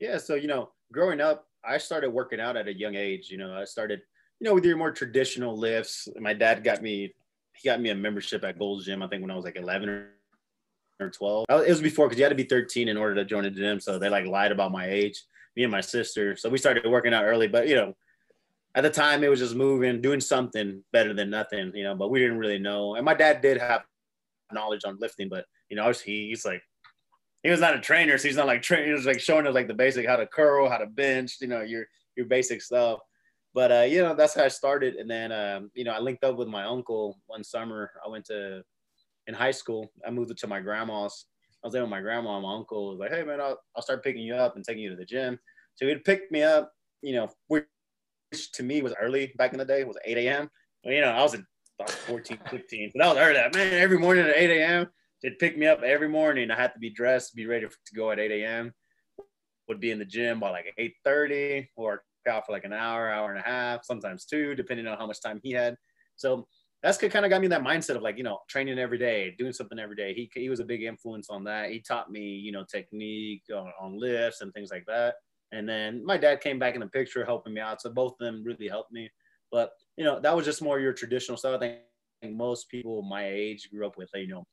Yeah, 0.00 0.18
so 0.18 0.34
you 0.34 0.46
know, 0.46 0.70
growing 0.92 1.20
up, 1.20 1.46
I 1.64 1.78
started 1.78 2.10
working 2.10 2.40
out 2.40 2.56
at 2.56 2.68
a 2.68 2.72
young 2.72 2.94
age. 2.94 3.30
You 3.30 3.38
know, 3.38 3.54
I 3.54 3.64
started, 3.64 4.00
you 4.40 4.46
know, 4.46 4.54
with 4.54 4.64
your 4.64 4.76
more 4.76 4.92
traditional 4.92 5.56
lifts. 5.58 6.08
My 6.20 6.34
dad 6.34 6.62
got 6.62 6.82
me 6.82 7.14
he 7.58 7.68
got 7.68 7.80
me 7.80 7.90
a 7.90 7.94
membership 7.94 8.44
at 8.44 8.58
Gold's 8.58 8.84
Gym. 8.84 9.02
I 9.02 9.08
think 9.08 9.22
when 9.22 9.30
I 9.30 9.36
was 9.36 9.44
like 9.44 9.56
11 9.56 9.88
or 11.00 11.10
12. 11.10 11.46
Uh, 11.48 11.62
it 11.66 11.70
was 11.70 11.80
before 11.80 12.06
because 12.06 12.18
you 12.18 12.24
had 12.24 12.30
to 12.30 12.34
be 12.34 12.44
13 12.44 12.88
in 12.88 12.96
order 12.96 13.14
to 13.14 13.24
join 13.24 13.44
the 13.44 13.50
gym. 13.50 13.80
So 13.80 13.98
they 13.98 14.08
like 14.08 14.26
lied 14.26 14.52
about 14.52 14.72
my 14.72 14.88
age. 14.88 15.22
Me 15.56 15.64
and 15.64 15.72
my 15.72 15.80
sister. 15.80 16.36
So 16.36 16.48
we 16.48 16.58
started 16.58 16.86
working 16.86 17.14
out 17.14 17.24
early, 17.24 17.48
but 17.48 17.68
you 17.68 17.74
know, 17.74 17.96
at 18.74 18.82
the 18.82 18.90
time 18.90 19.24
it 19.24 19.28
was 19.28 19.40
just 19.40 19.56
moving, 19.56 20.00
doing 20.00 20.20
something 20.20 20.82
better 20.92 21.14
than 21.14 21.30
nothing, 21.30 21.72
you 21.74 21.84
know. 21.84 21.94
But 21.94 22.10
we 22.10 22.20
didn't 22.20 22.38
really 22.38 22.58
know. 22.58 22.94
And 22.94 23.04
my 23.04 23.14
dad 23.14 23.40
did 23.40 23.58
have 23.58 23.82
knowledge 24.52 24.82
on 24.84 24.98
lifting, 25.00 25.28
but 25.28 25.46
you 25.68 25.76
know, 25.76 25.90
he, 25.90 26.28
he's 26.28 26.44
like 26.44 26.62
he 27.42 27.50
was 27.50 27.60
not 27.60 27.74
a 27.74 27.80
trainer, 27.80 28.18
so 28.18 28.28
he's 28.28 28.36
not 28.36 28.46
like 28.46 28.62
training. 28.62 28.88
He 28.88 28.92
was 28.92 29.06
like 29.06 29.20
showing 29.20 29.46
us 29.46 29.54
like 29.54 29.68
the 29.68 29.74
basic 29.74 30.06
how 30.06 30.16
to 30.16 30.26
curl, 30.26 30.68
how 30.68 30.78
to 30.78 30.86
bench, 30.86 31.38
you 31.40 31.48
know, 31.48 31.62
your 31.62 31.86
your 32.16 32.26
basic 32.26 32.62
stuff 32.62 33.00
but 33.58 33.72
uh, 33.72 33.80
you 33.80 34.00
know 34.04 34.14
that's 34.14 34.36
how 34.36 34.44
I 34.44 34.48
started. 34.62 34.94
And 34.94 35.10
then 35.10 35.32
um, 35.32 35.72
you 35.74 35.82
know 35.82 35.90
I 35.90 35.98
linked 35.98 36.22
up 36.22 36.36
with 36.36 36.46
my 36.46 36.62
uncle 36.62 37.18
one 37.26 37.42
summer. 37.42 37.90
I 38.06 38.08
went 38.08 38.24
to 38.26 38.62
in 39.26 39.34
high 39.34 39.50
school. 39.50 39.90
I 40.06 40.10
moved 40.10 40.38
to 40.38 40.46
my 40.46 40.60
grandma's. 40.60 41.26
I 41.64 41.66
was 41.66 41.72
there 41.72 41.82
with 41.82 41.90
my 41.90 42.00
grandma 42.00 42.36
and 42.36 42.44
my 42.44 42.54
uncle. 42.54 42.90
Was 42.90 43.00
like, 43.00 43.10
hey 43.10 43.24
man, 43.24 43.40
I'll, 43.40 43.58
I'll 43.74 43.82
start 43.82 44.04
picking 44.04 44.22
you 44.22 44.36
up 44.36 44.54
and 44.54 44.64
taking 44.64 44.84
you 44.84 44.90
to 44.90 44.96
the 44.96 45.04
gym. 45.04 45.40
So 45.74 45.88
he'd 45.88 46.04
pick 46.04 46.30
me 46.30 46.44
up. 46.44 46.70
You 47.02 47.14
know, 47.16 47.30
which 47.48 47.66
to 48.52 48.62
me 48.62 48.80
was 48.80 48.94
early 49.00 49.32
back 49.36 49.54
in 49.54 49.58
the 49.58 49.64
day. 49.64 49.80
It 49.80 49.88
was 49.88 49.98
8 50.04 50.18
a.m. 50.18 50.48
Well, 50.84 50.94
you 50.94 51.00
know, 51.00 51.10
I 51.10 51.22
was 51.24 51.34
about 51.34 51.90
14, 51.90 52.38
15. 52.48 52.92
So 52.92 52.98
that 53.00 53.08
was 53.08 53.18
early. 53.18 53.40
Man, 53.54 53.74
every 53.74 53.98
morning 53.98 54.24
at 54.24 54.36
8 54.36 54.50
a.m. 54.50 54.86
They'd 55.20 55.38
pick 55.40 55.58
me 55.58 55.66
up 55.66 55.82
every 55.82 56.08
morning. 56.08 56.52
I 56.52 56.54
had 56.54 56.74
to 56.74 56.78
be 56.78 56.90
dressed, 56.90 57.34
be 57.34 57.46
ready 57.46 57.66
to 57.66 57.94
go 57.96 58.12
at 58.12 58.20
8 58.20 58.30
a.m. 58.30 58.72
Would 59.66 59.80
be 59.80 59.90
in 59.90 59.98
the 59.98 60.04
gym 60.04 60.38
by 60.38 60.50
like 60.50 60.72
8:30 60.78 61.66
or 61.74 62.04
out 62.28 62.46
for 62.46 62.52
like 62.52 62.64
an 62.64 62.72
hour, 62.72 63.10
hour 63.10 63.30
and 63.30 63.38
a 63.38 63.42
half, 63.42 63.84
sometimes 63.84 64.24
two, 64.24 64.54
depending 64.54 64.86
on 64.86 64.98
how 64.98 65.06
much 65.06 65.20
time 65.20 65.40
he 65.42 65.52
had. 65.52 65.76
So 66.16 66.46
that's 66.82 66.98
kind 66.98 67.24
of 67.24 67.30
got 67.30 67.40
me 67.40 67.48
that 67.48 67.64
mindset 67.64 67.96
of 67.96 68.02
like, 68.02 68.16
you 68.18 68.22
know, 68.22 68.38
training 68.48 68.78
every 68.78 68.98
day, 68.98 69.34
doing 69.36 69.52
something 69.52 69.78
every 69.78 69.96
day. 69.96 70.14
He, 70.14 70.30
he 70.34 70.48
was 70.48 70.60
a 70.60 70.64
big 70.64 70.82
influence 70.82 71.28
on 71.28 71.42
that. 71.44 71.70
He 71.70 71.80
taught 71.80 72.10
me, 72.10 72.20
you 72.20 72.52
know, 72.52 72.64
technique 72.64 73.42
on, 73.52 73.72
on 73.80 73.98
lifts 73.98 74.40
and 74.40 74.52
things 74.52 74.70
like 74.70 74.86
that. 74.86 75.14
And 75.50 75.68
then 75.68 76.04
my 76.04 76.16
dad 76.16 76.40
came 76.40 76.58
back 76.58 76.74
in 76.74 76.80
the 76.80 76.86
picture 76.86 77.24
helping 77.24 77.54
me 77.54 77.60
out. 77.60 77.80
So 77.80 77.90
both 77.90 78.12
of 78.12 78.18
them 78.18 78.44
really 78.44 78.68
helped 78.68 78.92
me. 78.92 79.10
But, 79.50 79.70
you 79.96 80.04
know, 80.04 80.20
that 80.20 80.36
was 80.36 80.44
just 80.44 80.62
more 80.62 80.78
your 80.78 80.92
traditional 80.92 81.38
stuff. 81.38 81.60
I 81.60 81.78
think 82.22 82.36
most 82.36 82.68
people 82.68 83.02
my 83.02 83.26
age 83.26 83.68
grew 83.70 83.86
up 83.86 83.96
with, 83.96 84.10
you 84.14 84.28
know, 84.28 84.46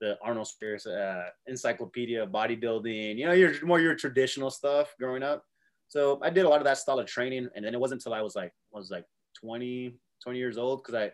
the 0.00 0.16
Arnold 0.22 0.46
Spears 0.46 0.86
uh, 0.86 1.24
encyclopedia 1.46 2.22
of 2.22 2.30
bodybuilding, 2.30 3.16
you 3.16 3.26
know, 3.26 3.32
you're 3.32 3.64
more 3.64 3.80
your 3.80 3.94
traditional 3.94 4.50
stuff 4.50 4.94
growing 4.98 5.22
up. 5.22 5.44
So 5.88 6.20
I 6.22 6.30
did 6.30 6.44
a 6.44 6.48
lot 6.48 6.58
of 6.58 6.64
that 6.64 6.78
style 6.78 6.98
of 6.98 7.06
training. 7.06 7.48
And 7.54 7.64
then 7.64 7.74
it 7.74 7.80
wasn't 7.80 8.00
until 8.00 8.14
I 8.14 8.22
was 8.22 8.36
like, 8.36 8.52
I 8.74 8.78
was 8.78 8.90
like 8.90 9.04
20, 9.40 9.94
20 10.22 10.38
years 10.38 10.58
old 10.58 10.82
because 10.82 10.94
I 10.94 11.12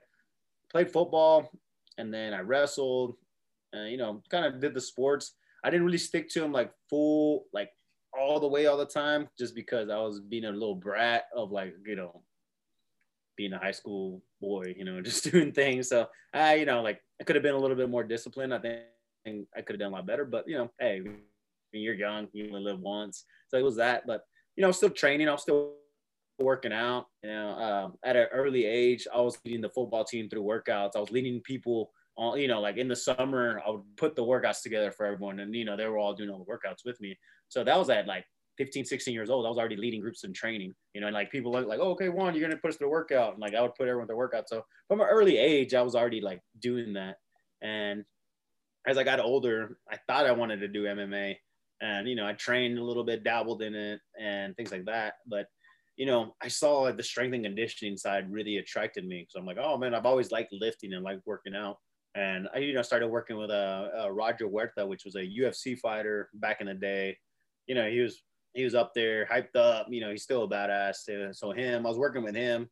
played 0.71 0.91
football 0.91 1.51
and 1.99 2.13
then 2.13 2.35
I 2.35 2.41
wrestled 2.41 3.17
and, 3.73 3.91
you 3.91 3.97
know, 3.97 4.23
kind 4.31 4.45
of 4.45 4.61
did 4.61 4.75
the 4.75 4.81
sports. 4.81 5.35
I 5.65 5.71
didn't 5.71 5.87
really 5.87 5.99
stick 5.99 6.29
to 6.31 6.41
them 6.41 6.53
like 6.53 6.73
full, 6.91 7.45
like 7.53 7.71
all 8.19 8.41
the 8.41 8.49
way 8.49 8.67
all 8.67 8.77
the 8.77 8.85
time 8.85 9.29
just 9.39 9.55
because 9.55 9.89
I 9.89 9.99
was 9.99 10.21
being 10.21 10.45
a 10.45 10.51
little 10.51 10.75
brat 10.75 11.25
of 11.35 11.53
like, 11.53 11.75
you 11.87 11.97
know, 11.97 12.23
being 13.37 13.53
a 13.53 13.59
high 13.59 13.73
school 13.73 14.23
boy, 14.41 14.75
you 14.77 14.85
know, 14.85 15.01
just 15.03 15.31
doing 15.31 15.53
things. 15.53 15.89
So 15.89 16.09
I, 16.33 16.55
you 16.55 16.67
know, 16.67 16.83
like 16.83 17.01
I 17.21 17.25
could 17.25 17.37
have 17.37 17.43
been 17.43 17.55
a 17.55 17.59
little 17.59 17.77
bit 17.77 17.91
more 17.91 18.05
disciplined. 18.05 18.53
I 18.53 18.59
think 18.59 19.47
I 19.57 19.61
could 19.63 19.75
have 19.75 19.81
done 19.81 19.93
a 19.93 19.97
lot 19.97 20.07
better, 20.07 20.25
but 20.25 20.49
you 20.49 20.59
know, 20.59 20.71
hey, 20.81 21.01
when 21.01 21.19
you're 21.73 21.95
young, 21.95 22.29
you 22.33 22.49
only 22.49 22.63
live 22.63 22.81
once. 22.81 23.25
So 23.49 23.57
it 23.57 23.63
was 23.63 23.77
that. 23.77 24.07
But 24.07 24.25
you 24.57 24.63
know, 24.63 24.73
still 24.73 24.91
training. 24.91 25.29
I 25.29 25.33
was 25.33 25.43
still 25.43 25.75
working 26.39 26.73
out. 26.73 27.07
You 27.23 27.31
know, 27.31 27.49
um, 27.51 27.95
at 28.05 28.17
an 28.17 28.29
early 28.33 28.65
age, 28.65 29.07
I 29.13 29.21
was 29.21 29.39
leading 29.45 29.61
the 29.61 29.69
football 29.69 30.05
team 30.05 30.29
through 30.29 30.43
workouts. 30.43 30.97
I 30.97 31.01
was 31.01 31.11
leading 31.11 31.41
people 31.41 31.91
on, 32.17 32.39
you 32.41 32.49
know, 32.49 32.61
like 32.61 32.77
in 32.77 32.89
the 32.89 32.97
summer, 32.97 33.61
I 33.67 33.71
would 33.71 33.83
put 33.97 34.17
the 34.17 34.23
workouts 34.23 34.63
together 34.63 34.91
for 34.91 35.07
everyone. 35.07 35.41
And, 35.41 35.55
you 35.55 35.65
know, 35.65 35.77
they 35.77 35.87
were 35.87 35.99
all 35.99 36.15
doing 36.15 36.31
all 36.31 36.39
the 36.39 36.45
workouts 36.45 36.85
with 36.85 37.01
me. 37.01 37.17
So 37.49 37.65
that 37.65 37.79
was 37.79 37.91
at 37.91 38.07
like 38.07 38.25
15, 38.59 38.85
16 38.85 39.15
years 39.15 39.31
old. 39.31 39.47
I 39.47 39.49
was 39.49 39.59
already 39.59 39.77
leading 39.77 40.01
groups 40.01 40.25
in 40.25 40.33
training, 40.33 40.75
you 40.95 41.01
know, 41.01 41.09
and 41.09 41.15
like 41.15 41.31
people 41.31 41.53
like, 41.53 41.81
oh, 41.81 41.91
okay, 41.93 42.09
Juan, 42.09 42.35
you're 42.35 42.41
going 42.41 42.53
to 42.53 42.61
put 42.61 42.71
us 42.71 42.77
through 42.77 42.91
workout. 42.91 43.33
And 43.33 43.41
like 43.41 43.55
I 43.55 43.63
would 43.63 43.75
put 43.75 43.89
everyone 43.89 44.07
through 44.07 44.17
workout. 44.17 44.49
So 44.49 44.65
from 44.89 45.01
an 45.01 45.09
early 45.11 45.39
age, 45.39 45.75
I 45.75 45.83
was 45.83 45.95
already 45.95 46.21
like 46.21 46.41
doing 46.61 46.93
that. 46.95 47.17
And 47.63 48.05
as 48.87 48.99
I 48.99 49.05
got 49.05 49.21
older, 49.21 49.79
I 49.91 49.97
thought 50.07 50.27
I 50.27 50.33
wanted 50.33 50.61
to 50.61 50.69
do 50.69 50.85
MMA 50.85 51.37
and 51.85 52.09
you 52.09 52.17
know 52.17 52.27
i 52.27 52.33
trained 52.33 52.79
a 52.79 52.85
little 52.85 53.05
bit 53.05 53.23
dabbled 53.23 53.63
in 53.63 53.75
it 53.75 54.01
and 54.19 54.57
things 54.57 54.73
like 54.73 54.85
that. 54.87 55.15
But 55.27 55.47
you 55.97 56.07
know 56.07 56.35
i 56.43 56.49
saw 56.49 56.81
like, 56.83 56.97
the 56.97 57.03
strength 57.03 57.35
and 57.35 57.45
conditioning 57.45 57.97
side 57.97 58.33
really 58.33 58.57
attracted 58.57 59.07
me. 59.07 59.27
So 59.29 59.39
i'm 59.39 59.47
like 59.47 59.59
oh 59.61 59.77
man 59.77 59.95
i've 59.95 60.07
always 60.07 60.33
liked 60.33 60.53
lifting 60.53 60.95
and 60.95 61.05
like 61.05 61.21
working 61.27 61.55
out. 61.55 61.77
And 62.15 62.49
i 62.55 62.59
you 62.59 62.75
know 62.75 62.83
started 62.83 63.09
working 63.09 63.37
with 63.37 63.51
a, 63.51 63.91
uh, 63.95 64.05
uh, 64.05 64.11
roger 64.11 64.49
huerta 64.49 64.87
which 64.87 65.05
was 65.05 65.17
a 65.17 65.29
ufc 65.41 65.79
fighter 65.79 66.31
back 66.35 66.61
in 66.61 66.67
the 66.67 66.75
day. 66.75 67.17
You 67.67 67.75
know 67.75 67.89
he 67.89 68.01
was 68.01 68.23
he 68.55 68.65
was 68.65 68.75
up 68.75 68.93
there 68.95 69.27
hyped 69.27 69.57
up 69.57 69.87
you 69.91 70.01
know 70.01 70.11
he's 70.11 70.23
still 70.23 70.45
a 70.45 70.49
badass. 70.49 71.35
So 71.35 71.53
him 71.53 71.87
i 71.87 71.89
was 71.89 71.99
working 71.99 72.23
with 72.23 72.35
him 72.35 72.69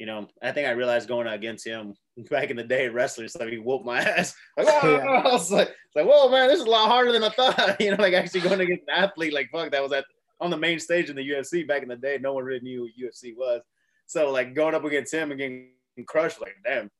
you 0.00 0.06
know, 0.06 0.26
I 0.42 0.50
think 0.50 0.66
I 0.66 0.70
realized 0.70 1.08
going 1.08 1.26
against 1.26 1.66
him 1.66 1.94
back 2.30 2.48
in 2.48 2.56
the 2.56 2.64
day 2.64 2.88
wrestling, 2.88 3.28
so 3.28 3.46
he 3.46 3.58
whooped 3.58 3.84
my 3.84 4.00
ass. 4.00 4.34
Like, 4.56 4.66
oh, 4.82 4.90
yeah. 4.90 5.04
I 5.04 5.30
was 5.30 5.52
like, 5.52 5.68
like, 5.94 6.06
whoa, 6.06 6.30
man, 6.30 6.48
this 6.48 6.58
is 6.58 6.64
a 6.64 6.70
lot 6.70 6.88
harder 6.88 7.12
than 7.12 7.22
I 7.22 7.28
thought. 7.28 7.78
you 7.78 7.90
know, 7.90 8.02
like 8.02 8.14
actually 8.14 8.40
going 8.40 8.60
against 8.60 8.84
an 8.88 9.04
athlete, 9.04 9.34
like 9.34 9.50
fuck, 9.52 9.70
that 9.70 9.82
was 9.82 9.92
at 9.92 10.06
on 10.40 10.50
the 10.50 10.56
main 10.56 10.80
stage 10.80 11.10
in 11.10 11.16
the 11.16 11.28
UFC 11.28 11.68
back 11.68 11.82
in 11.82 11.88
the 11.88 11.96
day. 11.96 12.18
No 12.18 12.32
one 12.32 12.44
really 12.44 12.60
knew 12.60 12.82
what 12.82 12.92
UFC 12.98 13.36
was. 13.36 13.60
So 14.06 14.30
like 14.30 14.54
going 14.54 14.74
up 14.74 14.84
against 14.84 15.12
him 15.12 15.30
and 15.30 15.38
getting 15.38 15.68
crushed, 16.06 16.40
like 16.40 16.56
damn, 16.64 16.90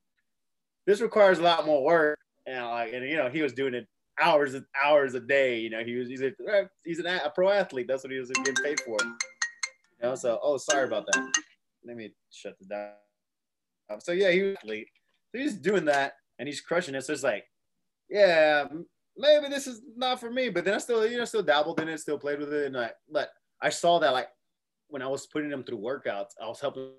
this 0.87 1.01
requires 1.01 1.39
a 1.39 1.43
lot 1.43 1.65
more 1.65 1.83
work. 1.83 2.19
And 2.47 2.67
like, 2.67 2.93
and 2.93 3.09
you 3.09 3.17
know, 3.17 3.31
he 3.31 3.41
was 3.41 3.55
doing 3.55 3.73
it 3.73 3.89
hours 4.21 4.53
and 4.53 4.67
hours 4.85 5.15
a 5.15 5.21
day. 5.21 5.59
You 5.59 5.71
know, 5.71 5.83
he 5.83 5.97
was 5.97 6.09
he's 6.09 6.21
a 6.21 6.33
he's 6.85 6.99
an, 6.99 7.07
a 7.07 7.31
pro 7.31 7.49
athlete. 7.49 7.87
That's 7.89 8.05
what 8.05 8.13
he 8.13 8.19
was 8.19 8.29
getting 8.29 8.63
paid 8.63 8.79
for. 8.81 8.99
You 9.03 9.17
know, 10.03 10.15
so 10.17 10.39
oh, 10.43 10.59
sorry 10.59 10.87
about 10.87 11.07
that. 11.07 11.33
Let 11.85 11.97
me 11.97 12.13
shut 12.31 12.59
this 12.59 12.69
down. 12.69 12.93
So 14.01 14.13
yeah, 14.13 14.31
he 14.31 14.43
was 14.43 14.57
athlete. 14.57 14.89
So 15.33 15.41
he's 15.41 15.55
doing 15.55 15.85
that 15.87 16.15
and 16.39 16.49
he's 16.49 16.61
crushing 16.61 16.95
it. 16.95 17.05
So 17.05 17.13
it's 17.13 17.23
like, 17.23 17.45
yeah, 18.09 18.67
maybe 19.17 19.49
this 19.49 19.67
is 19.67 19.83
not 19.97 20.21
for 20.21 20.31
me. 20.31 20.49
But 20.49 20.65
then 20.65 20.75
I 20.75 20.79
still, 20.79 21.07
you 21.07 21.19
know, 21.19 21.25
still 21.25 21.43
dabbled 21.43 21.81
in 21.81 21.89
it, 21.89 22.01
still 22.01 22.19
played 22.19 22.41
with 22.41 22.53
it, 22.53 22.67
and 22.67 22.77
I, 22.77 22.91
but 23.11 23.31
I 23.63 23.69
saw 23.69 23.99
that 23.99 24.13
like 24.13 24.29
when 24.89 25.03
I 25.03 25.07
was 25.07 25.27
putting 25.27 25.51
them 25.51 25.63
through 25.63 25.79
workouts, 25.79 26.31
I 26.43 26.47
was 26.49 26.61
helping 26.61 26.91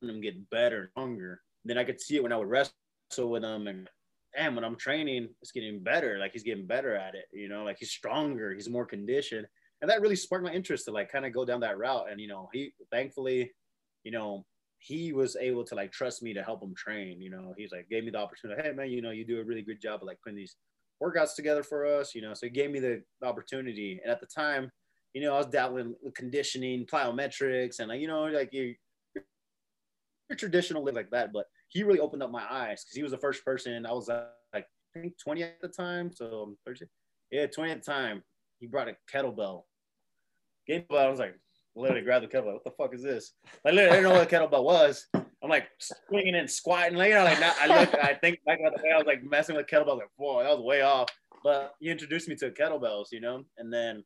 them 0.00 0.20
get 0.20 0.48
better, 0.50 0.82
and 0.82 0.90
stronger. 0.92 1.40
Then 1.64 1.78
I 1.78 1.84
could 1.84 2.00
see 2.00 2.16
it 2.16 2.22
when 2.22 2.32
I 2.32 2.36
would 2.36 2.48
wrestle 2.48 2.72
with 3.18 3.42
them, 3.42 3.66
and 3.66 3.88
damn, 4.36 4.54
when 4.54 4.64
I'm 4.64 4.76
training, 4.76 5.28
it's 5.42 5.52
getting 5.52 5.82
better. 5.82 6.18
Like 6.18 6.32
he's 6.32 6.42
getting 6.42 6.66
better 6.66 6.94
at 6.94 7.14
it, 7.14 7.26
you 7.32 7.48
know, 7.48 7.64
like 7.64 7.78
he's 7.78 7.90
stronger, 7.90 8.52
he's 8.54 8.68
more 8.68 8.86
conditioned, 8.86 9.46
and 9.80 9.90
that 9.90 10.00
really 10.00 10.16
sparked 10.16 10.44
my 10.44 10.52
interest 10.52 10.86
to 10.86 10.92
like 10.92 11.10
kind 11.10 11.26
of 11.26 11.32
go 11.32 11.44
down 11.44 11.60
that 11.60 11.78
route. 11.78 12.06
And 12.10 12.20
you 12.20 12.28
know, 12.28 12.48
he 12.52 12.72
thankfully, 12.90 13.52
you 14.04 14.12
know, 14.12 14.44
he 14.78 15.12
was 15.12 15.36
able 15.36 15.64
to 15.64 15.74
like 15.74 15.90
trust 15.92 16.22
me 16.22 16.34
to 16.34 16.42
help 16.42 16.62
him 16.62 16.74
train. 16.76 17.20
You 17.20 17.30
know, 17.30 17.54
he's 17.56 17.72
like 17.72 17.88
gave 17.88 18.04
me 18.04 18.10
the 18.10 18.18
opportunity. 18.18 18.62
Hey 18.62 18.72
man, 18.72 18.90
you 18.90 19.02
know, 19.02 19.10
you 19.10 19.26
do 19.26 19.40
a 19.40 19.44
really 19.44 19.62
good 19.62 19.80
job 19.80 20.02
of 20.02 20.06
like 20.06 20.18
putting 20.22 20.36
these 20.36 20.56
workouts 21.02 21.34
together 21.34 21.62
for 21.62 21.86
us. 21.86 22.14
You 22.14 22.22
know, 22.22 22.34
so 22.34 22.46
he 22.46 22.50
gave 22.50 22.70
me 22.70 22.80
the 22.80 23.02
opportunity. 23.22 24.00
And 24.02 24.12
at 24.12 24.20
the 24.20 24.26
time, 24.26 24.70
you 25.14 25.22
know, 25.22 25.34
I 25.34 25.38
was 25.38 25.46
dabbling 25.46 25.94
with 26.02 26.14
conditioning, 26.14 26.86
plyometrics, 26.86 27.78
and 27.78 27.88
like 27.88 28.00
you 28.00 28.08
know, 28.08 28.24
like 28.24 28.52
you 28.52 28.74
your 29.14 30.36
traditional 30.36 30.84
live 30.84 30.94
like 30.94 31.10
that. 31.10 31.32
But 31.32 31.46
he 31.68 31.82
really 31.82 32.00
opened 32.00 32.22
up 32.22 32.30
my 32.30 32.44
eyes 32.48 32.84
because 32.84 32.96
he 32.96 33.02
was 33.02 33.12
the 33.12 33.18
first 33.18 33.44
person. 33.44 33.86
I 33.86 33.92
was 33.92 34.08
like 34.08 34.66
I 34.96 35.00
think 35.00 35.14
20 35.22 35.42
at 35.42 35.60
the 35.60 35.68
time, 35.68 36.10
so 36.12 36.42
um, 36.42 36.56
30. 36.66 36.86
Yeah, 37.30 37.46
20 37.46 37.70
at 37.70 37.84
the 37.84 37.90
time. 37.90 38.22
He 38.60 38.66
brought 38.66 38.88
a 38.88 38.96
kettlebell. 39.12 39.62
Game 40.66 40.84
I 40.90 41.08
was 41.08 41.18
like, 41.18 41.34
literally 41.76 42.02
grabbed 42.02 42.24
the 42.24 42.28
kettlebell. 42.28 42.54
What 42.54 42.64
the 42.64 42.70
fuck 42.70 42.94
is 42.94 43.02
this? 43.02 43.32
I 43.66 43.70
literally, 43.70 43.96
didn't 43.96 44.04
know 44.04 44.18
what 44.18 44.32
a 44.32 44.36
kettlebell 44.36 44.64
was. 44.64 45.06
I'm 45.14 45.50
like 45.50 45.68
swinging 45.78 46.36
and 46.36 46.50
squatting. 46.50 46.96
Like, 46.96 47.10
you 47.10 47.16
know, 47.16 47.24
like 47.24 47.40
now, 47.40 47.52
I 47.60 47.66
look, 47.66 47.94
I 48.02 48.14
think 48.14 48.38
back 48.46 48.60
about 48.60 48.76
the 48.76 48.82
day 48.82 48.92
I 48.92 48.96
was 48.96 49.06
like 49.06 49.22
messing 49.24 49.56
with 49.56 49.66
kettlebells. 49.66 49.98
Like, 49.98 50.10
whoa, 50.16 50.42
that 50.42 50.50
was 50.50 50.64
way 50.64 50.82
off. 50.82 51.08
But 51.42 51.74
he 51.80 51.90
introduced 51.90 52.28
me 52.28 52.36
to 52.36 52.50
kettlebells, 52.50 53.06
you 53.12 53.20
know, 53.20 53.44
and 53.58 53.72
then 53.72 54.02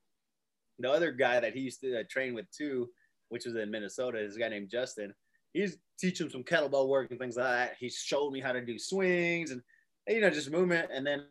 the 0.80 0.90
other 0.90 1.12
guy 1.12 1.38
that 1.40 1.54
he 1.54 1.60
used 1.60 1.80
to 1.82 2.00
uh, 2.00 2.02
train 2.10 2.34
with 2.34 2.50
too, 2.50 2.88
which 3.28 3.44
was 3.44 3.54
in 3.54 3.70
Minnesota, 3.70 4.18
is 4.18 4.36
a 4.36 4.40
guy 4.40 4.48
named 4.48 4.70
Justin. 4.70 5.14
He's 5.52 5.78
teaching 5.98 6.28
some 6.28 6.42
kettlebell 6.42 6.88
work 6.88 7.10
and 7.10 7.20
things 7.20 7.36
like 7.36 7.46
that. 7.46 7.76
He 7.78 7.88
showed 7.88 8.32
me 8.32 8.40
how 8.40 8.52
to 8.52 8.64
do 8.64 8.78
swings 8.78 9.50
and 9.50 9.62
you 10.08 10.20
know 10.20 10.30
just 10.30 10.50
movement. 10.50 10.90
And 10.92 11.06
then 11.06 11.24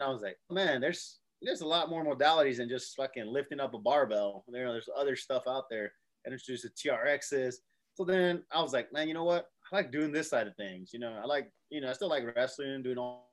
I 0.00 0.08
was 0.08 0.22
like, 0.22 0.38
man, 0.50 0.80
there's 0.80 1.18
there's 1.42 1.60
a 1.60 1.66
lot 1.66 1.90
more 1.90 2.04
modalities 2.04 2.56
than 2.56 2.68
just 2.68 2.96
fucking 2.96 3.26
lifting 3.26 3.60
up 3.60 3.74
a 3.74 3.78
barbell. 3.78 4.44
Know, 4.48 4.72
there's 4.72 4.88
other 4.96 5.16
stuff 5.16 5.44
out 5.48 5.64
there. 5.70 5.92
Introduced 6.26 6.64
the 6.64 6.70
TRXs. 6.70 7.54
So 7.94 8.04
then 8.04 8.42
I 8.52 8.62
was 8.62 8.72
like, 8.72 8.92
man, 8.92 9.08
you 9.08 9.14
know 9.14 9.24
what? 9.24 9.48
I 9.70 9.76
like 9.76 9.92
doing 9.92 10.12
this 10.12 10.30
side 10.30 10.46
of 10.46 10.56
things. 10.56 10.90
You 10.92 11.00
know, 11.00 11.18
I 11.22 11.26
like, 11.26 11.50
you 11.70 11.80
know, 11.80 11.90
I 11.90 11.92
still 11.92 12.08
like 12.08 12.24
wrestling, 12.36 12.82
doing 12.82 12.98
all, 12.98 13.30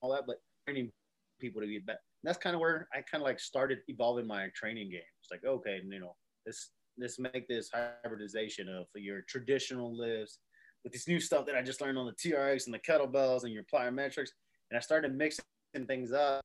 all 0.00 0.12
that, 0.12 0.26
but 0.26 0.36
training 0.66 0.90
people 1.40 1.60
to 1.60 1.66
get 1.66 1.86
better. 1.86 1.98
And 2.22 2.28
that's 2.28 2.38
kind 2.38 2.54
of 2.54 2.60
where 2.60 2.88
I 2.94 3.02
kind 3.02 3.20
of 3.22 3.26
like 3.26 3.40
started 3.40 3.78
evolving 3.88 4.26
my 4.26 4.48
training 4.54 4.90
game. 4.90 5.00
It's 5.20 5.30
like, 5.30 5.44
okay, 5.44 5.80
you 5.84 6.00
know, 6.00 6.14
this 6.46 6.70
let's 6.98 7.18
make 7.18 7.48
this 7.48 7.70
hybridization 7.72 8.68
of 8.68 8.86
your 8.94 9.22
traditional 9.28 9.96
lifts 9.96 10.38
with 10.84 10.92
this 10.92 11.08
new 11.08 11.18
stuff 11.18 11.46
that 11.46 11.56
I 11.56 11.62
just 11.62 11.80
learned 11.80 11.98
on 11.98 12.06
the 12.06 12.12
TRX 12.12 12.66
and 12.66 12.74
the 12.74 12.78
kettlebells 12.78 13.44
and 13.44 13.52
your 13.52 13.64
plyometrics. 13.64 14.30
And 14.70 14.76
I 14.76 14.80
started 14.80 15.16
mixing 15.16 15.44
things 15.86 16.12
up. 16.12 16.42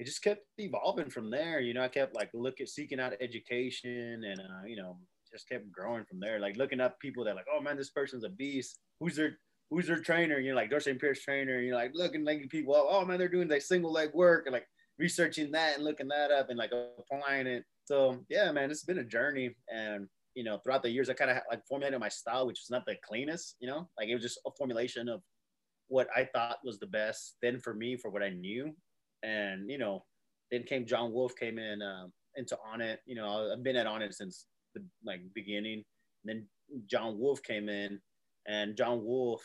It 0.00 0.06
just 0.06 0.24
kept 0.24 0.46
evolving 0.56 1.10
from 1.10 1.28
there. 1.28 1.60
You 1.60 1.74
know, 1.74 1.82
I 1.82 1.88
kept 1.88 2.16
like 2.16 2.30
looking, 2.32 2.64
seeking 2.64 2.98
out 2.98 3.12
education 3.20 4.24
and, 4.24 4.40
uh, 4.40 4.64
you 4.66 4.74
know, 4.74 4.96
just 5.30 5.46
kept 5.46 5.70
growing 5.70 6.06
from 6.06 6.18
there. 6.18 6.40
Like 6.40 6.56
looking 6.56 6.80
up 6.80 6.98
people 7.00 7.22
that 7.24 7.36
like, 7.36 7.44
oh 7.54 7.60
man, 7.60 7.76
this 7.76 7.90
person's 7.90 8.24
a 8.24 8.30
beast. 8.30 8.78
Who's 8.98 9.14
their 9.14 9.36
who's 9.68 9.86
their 9.86 10.00
trainer? 10.00 10.36
And 10.36 10.46
you're 10.46 10.54
like 10.54 10.70
Dorsey 10.70 10.94
Pierce 10.94 11.20
trainer. 11.20 11.58
And 11.58 11.66
you're 11.66 11.76
like 11.76 11.90
looking 11.92 12.24
like 12.24 12.48
people 12.48 12.74
up. 12.74 12.86
Oh 12.88 13.04
man, 13.04 13.18
they're 13.18 13.28
doing 13.28 13.48
like 13.48 13.60
single 13.60 13.92
leg 13.92 14.08
work 14.14 14.46
and 14.46 14.54
like 14.54 14.66
researching 14.98 15.52
that 15.52 15.76
and 15.76 15.84
looking 15.84 16.08
that 16.08 16.30
up 16.30 16.48
and 16.48 16.58
like 16.58 16.72
applying 16.98 17.46
it. 17.46 17.64
So 17.84 18.24
yeah, 18.30 18.50
man, 18.52 18.70
it's 18.70 18.84
been 18.84 19.00
a 19.00 19.04
journey. 19.04 19.54
And 19.68 20.08
you 20.34 20.44
know, 20.44 20.60
throughout 20.64 20.82
the 20.82 20.88
years, 20.88 21.10
I 21.10 21.12
kind 21.12 21.30
of 21.30 21.36
like 21.50 21.66
formulated 21.68 22.00
my 22.00 22.08
style, 22.08 22.46
which 22.46 22.60
is 22.60 22.70
not 22.70 22.86
the 22.86 22.96
cleanest. 23.06 23.56
You 23.60 23.68
know, 23.68 23.90
like 23.98 24.08
it 24.08 24.14
was 24.14 24.22
just 24.22 24.40
a 24.46 24.50
formulation 24.56 25.10
of 25.10 25.20
what 25.88 26.08
I 26.16 26.24
thought 26.24 26.64
was 26.64 26.78
the 26.78 26.86
best 26.86 27.36
then 27.42 27.60
for 27.60 27.74
me 27.74 27.98
for 27.98 28.10
what 28.10 28.22
I 28.22 28.30
knew. 28.30 28.74
And 29.22 29.70
you 29.70 29.78
know, 29.78 30.04
then 30.50 30.62
came 30.64 30.86
John 30.86 31.12
Wolf 31.12 31.34
came 31.36 31.58
in 31.58 31.82
um, 31.82 32.12
into 32.36 32.56
Onnit. 32.56 32.98
You 33.06 33.16
know, 33.16 33.50
I've 33.52 33.62
been 33.62 33.76
at 33.76 33.86
Onnit 33.86 34.14
since 34.14 34.46
the 34.74 34.82
like 35.04 35.20
beginning. 35.34 35.84
And 36.24 36.24
then 36.24 36.46
John 36.86 37.18
Wolf 37.18 37.42
came 37.42 37.68
in, 37.68 38.00
and 38.46 38.76
John 38.76 39.04
Wolf 39.04 39.42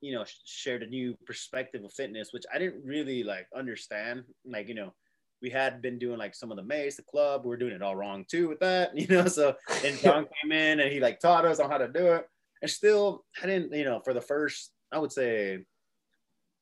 you 0.00 0.14
know 0.14 0.24
shared 0.44 0.82
a 0.82 0.86
new 0.86 1.16
perspective 1.26 1.84
of 1.84 1.92
fitness 1.92 2.32
which 2.32 2.44
i 2.54 2.58
didn't 2.58 2.84
really 2.84 3.22
like 3.22 3.46
understand 3.56 4.22
like 4.44 4.68
you 4.68 4.74
know 4.74 4.92
we 5.42 5.50
had 5.50 5.80
been 5.82 5.98
doing 5.98 6.18
like 6.18 6.34
some 6.34 6.50
of 6.50 6.56
the 6.56 6.62
mace 6.62 6.96
the 6.96 7.02
club 7.02 7.44
we 7.44 7.54
are 7.54 7.58
doing 7.58 7.72
it 7.72 7.82
all 7.82 7.96
wrong 7.96 8.24
too 8.30 8.48
with 8.48 8.60
that 8.60 8.96
you 8.98 9.06
know 9.08 9.26
so 9.26 9.54
then 9.82 9.96
john 10.02 10.26
came 10.42 10.52
in 10.52 10.80
and 10.80 10.92
he 10.92 11.00
like 11.00 11.20
taught 11.20 11.44
us 11.44 11.60
on 11.60 11.70
how 11.70 11.78
to 11.78 11.88
do 11.88 12.12
it 12.12 12.28
and 12.62 12.70
still 12.70 13.24
i 13.42 13.46
didn't 13.46 13.72
you 13.72 13.84
know 13.84 14.00
for 14.04 14.14
the 14.14 14.20
first 14.20 14.72
i 14.92 14.98
would 14.98 15.12
say 15.12 15.58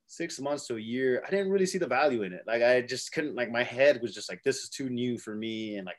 six 0.06 0.40
months 0.40 0.66
to 0.66 0.76
a 0.76 0.80
year 0.80 1.22
i 1.26 1.30
didn't 1.30 1.50
really 1.50 1.66
see 1.66 1.78
the 1.78 1.86
value 1.86 2.22
in 2.22 2.32
it. 2.32 2.42
Like 2.46 2.62
i 2.62 2.80
just 2.80 3.12
couldn't 3.12 3.34
like 3.34 3.50
my 3.50 3.64
head 3.64 4.00
was 4.00 4.14
just 4.14 4.30
like 4.30 4.42
this 4.44 4.62
is 4.62 4.68
too 4.68 4.88
new 4.88 5.18
for 5.18 5.34
me 5.34 5.76
and 5.76 5.86
like 5.86 5.98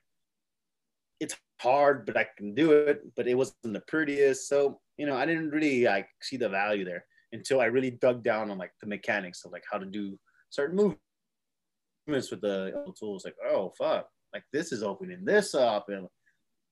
it's 1.19 1.35
hard 1.59 2.05
but 2.05 2.15
i 2.15 2.27
can 2.37 2.53
do 2.53 2.71
it 2.71 3.01
but 3.15 3.27
it 3.27 3.35
wasn't 3.35 3.73
the 3.73 3.83
prettiest. 3.87 4.47
So 4.47 4.79
you 4.97 5.05
know 5.05 5.15
i 5.15 5.25
didn't 5.25 5.49
really 5.49 5.83
like 5.83 6.07
see 6.21 6.37
the 6.37 6.49
value 6.49 6.85
there 6.85 7.05
until 7.33 7.61
I 7.61 7.65
really 7.65 7.91
dug 7.91 8.23
down 8.23 8.51
on 8.51 8.57
like 8.57 8.71
the 8.81 8.87
mechanics 8.87 9.43
of 9.45 9.51
like 9.51 9.63
how 9.69 9.77
to 9.77 9.85
do 9.85 10.17
certain 10.49 10.75
movements 10.75 12.31
with 12.31 12.41
the 12.41 12.93
tools. 12.97 13.25
Like, 13.25 13.35
oh 13.45 13.73
fuck, 13.77 14.07
like 14.33 14.43
this 14.53 14.71
is 14.71 14.83
opening 14.83 15.25
this 15.25 15.55
up 15.55 15.89
and 15.89 16.07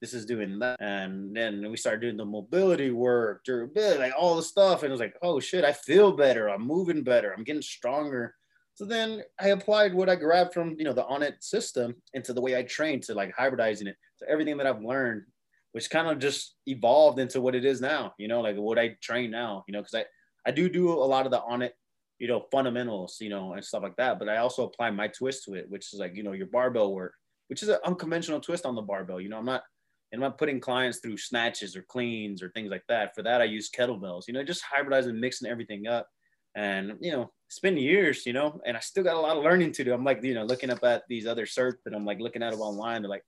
this 0.02 0.14
is 0.14 0.26
doing 0.26 0.60
that. 0.60 0.78
And 0.82 1.36
then 1.36 1.70
we 1.70 1.78
started 1.78 2.02
doing 2.02 2.18
the 2.18 2.26
mobility 2.26 2.92
work, 2.92 3.44
durability, 3.46 4.00
like 4.00 4.14
all 4.18 4.36
the 4.36 4.44
stuff. 4.44 4.84
And 4.84 4.90
it 4.90 4.92
was 4.92 5.00
like, 5.00 5.16
oh 5.22 5.40
shit, 5.40 5.64
I 5.64 5.74
feel 5.74 6.12
better. 6.12 6.50
I'm 6.50 6.66
moving 6.66 7.04
better. 7.04 7.34
I'm 7.34 7.44
getting 7.44 7.62
stronger. 7.62 8.36
So 8.76 8.84
then 8.84 9.24
I 9.40 9.50
applied 9.50 9.94
what 9.94 10.10
I 10.10 10.16
grabbed 10.16 10.54
from, 10.54 10.76
you 10.78 10.84
know, 10.84 10.94
the 10.94 11.06
Onnit 11.06 11.42
system 11.42 11.96
into 12.14 12.34
the 12.34 12.42
way 12.42 12.58
I 12.58 12.64
train 12.64 13.00
to 13.02 13.14
like 13.14 13.34
hybridizing 13.36 13.88
it. 13.88 13.96
So 14.18 14.26
everything 14.30 14.58
that 14.58 14.68
I've 14.68 14.82
learned, 14.82 15.24
which 15.72 15.90
kind 15.90 16.10
of 16.10 16.20
just 16.20 16.56
evolved 16.68 17.20
into 17.20 17.40
what 17.40 17.56
it 17.56 17.64
is 17.64 17.80
now, 17.80 18.14
you 18.18 18.28
know, 18.28 18.42
like 18.42 18.58
what 18.58 18.78
I 18.78 18.96
train 19.02 19.32
now, 19.32 19.64
you 19.68 19.72
know, 19.72 19.80
because 19.80 19.96
I, 19.96 20.06
I 20.48 20.52
do 20.52 20.70
do 20.70 20.92
a 20.92 20.94
lot 20.94 21.26
of 21.26 21.32
the 21.32 21.40
Onnit, 21.40 21.72
you 22.20 22.28
know, 22.28 22.46
fundamentals, 22.52 23.18
you 23.22 23.30
know, 23.30 23.54
and 23.54 23.64
stuff 23.64 23.84
like 23.84 23.96
that. 23.96 24.20
But 24.20 24.30
I 24.30 24.38
also 24.38 24.66
apply 24.66 24.92
my 24.92 25.08
twist 25.08 25.46
to 25.46 25.54
it, 25.54 25.70
which 25.70 25.94
is 25.94 26.00
like, 26.00 26.16
you 26.16 26.24
know, 26.24 26.34
your 26.34 26.48
barbell 26.48 26.94
work, 26.94 27.14
which 27.48 27.64
is 27.64 27.70
an 27.70 27.80
unconventional 27.86 28.42
twist 28.42 28.66
on 28.66 28.76
the 28.76 28.82
barbell. 28.82 29.22
You 29.22 29.30
know, 29.30 29.38
I'm 29.38 29.46
not, 29.46 29.64
I'm 30.13 30.20
not 30.20 30.38
putting 30.38 30.60
clients 30.60 31.00
through 31.00 31.18
snatches 31.18 31.76
or 31.76 31.82
cleans 31.84 32.41
or 32.41 32.50
things 32.50 32.72
like 32.72 32.84
that. 32.88 33.13
For 33.15 33.22
that, 33.24 33.41
I 33.41 33.46
use 33.46 33.70
kettlebells, 33.70 34.28
you 34.28 34.34
know, 34.34 34.44
just 34.44 34.63
hybridizing, 34.63 35.20
mixing 35.20 35.50
everything 35.50 35.88
up. 35.88 36.08
And, 36.56 36.94
you 37.02 37.12
know, 37.12 37.32
it's 37.48 37.60
been 37.60 37.76
years, 37.76 38.26
you 38.26 38.32
know, 38.32 38.62
and 38.65 38.78
I 38.78 38.80
still 38.80 39.04
got 39.04 39.18
a 39.18 39.20
lot 39.20 39.36
of 39.36 39.44
learning 39.44 39.74
to 39.74 39.84
do. 39.84 39.94
I'm 39.94 40.06
like, 40.06 40.24
you 40.24 40.34
know, 40.34 40.46
looking 40.46 40.70
up 40.70 40.84
at 40.84 41.04
these 41.10 41.28
other 41.28 41.46
certs 41.46 41.86
and 41.86 41.94
I'm 41.94 42.06
like 42.06 42.20
looking 42.20 42.44
at 42.44 42.52
them 42.52 42.62
online. 42.62 43.02
They're 43.02 43.10
like, 43.10 43.26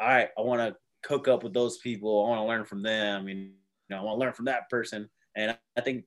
all 0.00 0.08
right, 0.08 0.28
I 0.36 0.40
want 0.40 0.60
to 0.60 0.76
cook 1.04 1.28
up 1.28 1.44
with 1.44 1.54
those 1.54 1.78
people. 1.78 2.24
I 2.24 2.28
want 2.30 2.40
to 2.40 2.46
learn 2.46 2.64
from 2.64 2.82
them. 2.82 3.28
You 3.28 3.50
know, 3.88 3.98
I 3.98 4.02
want 4.02 4.16
to 4.16 4.20
learn 4.20 4.32
from 4.32 4.46
that 4.46 4.68
person. 4.68 5.08
And 5.36 5.56
I 5.76 5.80
think 5.80 6.04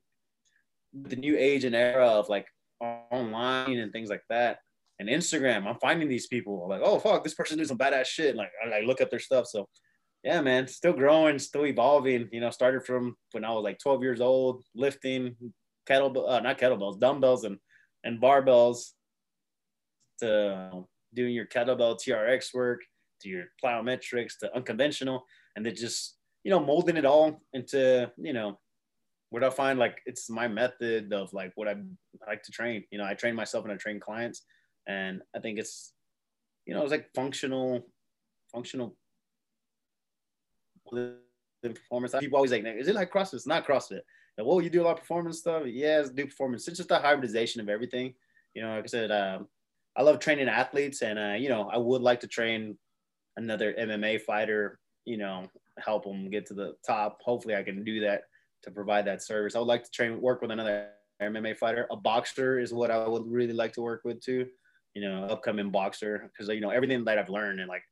the 0.94 1.16
new 1.16 1.38
age 1.38 1.64
and 1.64 1.76
era 1.76 2.08
of 2.08 2.28
like 2.28 2.48
online 2.82 3.78
and 3.78 3.94
things 3.94 4.10
like 4.10 4.24
that 4.30 4.60
and 5.00 5.08
Instagram, 5.08 5.66
I'm 5.66 5.80
finding 5.80 6.10
these 6.10 6.28
people 6.28 6.64
I'm 6.64 6.70
like, 6.70 6.82
oh 6.84 7.00
fuck, 7.00 7.24
this 7.24 7.34
person 7.34 7.58
doing 7.58 7.68
some 7.68 7.78
badass 7.78 8.06
shit. 8.06 8.36
Like 8.36 8.52
I, 8.66 8.80
I 8.80 8.82
look 8.82 9.02
up 9.02 9.10
their 9.10 9.20
stuff. 9.20 9.48
So 9.48 9.68
yeah, 10.24 10.42
man, 10.42 10.68
still 10.68 10.94
growing, 10.94 11.40
still 11.40 11.66
evolving. 11.66 12.28
You 12.32 12.42
know, 12.42 12.50
started 12.50 12.86
from 12.86 13.16
when 13.32 13.46
I 13.46 13.52
was 13.52 13.64
like 13.64 13.80
12 13.80 14.04
years 14.04 14.22
old, 14.22 14.64
lifting 14.76 15.36
kettlebell, 15.90 16.30
uh, 16.30 16.40
not 16.40 16.58
kettlebells, 16.60 17.00
dumbbells 17.00 17.46
and 17.46 17.58
and 18.04 18.22
barbells, 18.22 18.92
to 20.20 20.72
uh, 20.74 20.82
doing 21.14 21.34
your 21.34 21.46
kettlebell 21.46 21.98
TRX 21.98 22.54
work, 22.54 22.82
to 23.22 23.30
your 23.30 23.46
plyometrics, 23.64 24.38
to 24.40 24.54
unconventional, 24.56 25.24
and 25.56 25.66
then 25.66 25.76
just 25.76 26.18
you 26.44 26.52
know 26.52 26.60
molding 26.60 26.98
it 26.98 27.06
all 27.06 27.42
into 27.54 28.12
you 28.18 28.34
know 28.34 28.60
what 29.30 29.44
I 29.44 29.50
find 29.50 29.78
like 29.78 30.02
it's 30.06 30.30
my 30.30 30.48
method 30.48 31.14
of 31.14 31.32
like 31.34 31.52
what 31.56 31.68
I 31.68 31.76
like 32.28 32.44
to 32.44 32.52
train. 32.52 32.84
You 32.92 32.98
know, 32.98 33.06
I 33.06 33.14
train 33.14 33.36
myself 33.36 33.64
and 33.64 33.74
I 33.74 33.78
train 33.78 34.02
clients, 34.02 34.44
and 34.86 35.22
I 35.34 35.40
think 35.40 35.60
it's 35.60 35.94
you 36.66 36.74
know 36.74 36.82
it's 36.82 36.92
like 36.92 37.08
functional, 37.16 37.88
functional 38.52 38.98
performance. 41.62 42.16
People 42.20 42.38
always 42.38 42.52
like, 42.52 42.66
is 42.66 42.88
it 42.88 42.96
like 42.96 43.12
CrossFit? 43.12 43.36
It's 43.36 43.48
not 43.48 43.66
CrossFit. 43.66 44.02
Like, 44.38 44.48
well, 44.48 44.62
you 44.62 44.70
do 44.70 44.82
a 44.82 44.86
lot 44.86 44.94
of 44.94 45.00
performance 45.00 45.40
stuff. 45.40 45.64
Yes, 45.66 46.10
do 46.10 46.26
performance. 46.26 46.68
It's 46.68 46.78
just 46.78 46.92
a 46.92 46.98
hybridization 46.98 47.62
of 47.62 47.70
everything. 47.70 48.14
You 48.54 48.62
know, 48.62 48.76
like 48.76 48.86
I 48.86 48.88
said, 48.88 49.12
um, 49.12 49.48
I 49.98 50.02
love 50.02 50.20
training 50.20 50.48
athletes, 50.48 51.02
and 51.02 51.20
uh, 51.20 51.36
you 51.38 51.50
know, 51.50 51.70
I 51.70 51.78
would 51.78 52.02
like 52.02 52.22
to 52.22 52.28
train 52.28 52.78
another 53.38 53.74
MMA 53.74 54.22
fighter. 54.22 54.80
You 55.06 55.18
know, 55.18 55.48
help 55.78 56.06
them 56.06 56.30
get 56.30 56.46
to 56.48 56.54
the 56.54 56.76
top. 56.86 57.22
Hopefully, 57.22 57.56
I 57.56 57.64
can 57.64 57.84
do 57.84 58.00
that 58.02 58.24
to 58.64 58.72
provide 58.72 59.06
that 59.06 59.24
service. 59.24 59.56
I 59.56 59.60
would 59.60 59.68
like 59.68 59.84
to 59.84 59.92
train, 59.92 60.22
work 60.22 60.42
with 60.42 60.52
another 60.52 60.90
MMA 61.22 61.58
fighter. 61.58 61.88
A 61.92 61.96
boxer 61.96 62.60
is 62.60 62.74
what 62.74 62.92
I 62.92 63.08
would 63.08 63.28
really 63.28 63.54
like 63.54 63.74
to 63.74 63.82
work 63.82 64.02
with 64.04 64.22
too. 64.22 64.48
You 64.96 65.02
know, 65.02 65.26
upcoming 65.26 65.70
boxer 65.70 66.32
because 66.32 66.48
you 66.54 66.62
know 66.62 66.72
everything 66.72 67.04
that 67.06 67.18
I've 67.18 67.30
learned 67.30 67.60
and 67.60 67.70
like 67.70 67.84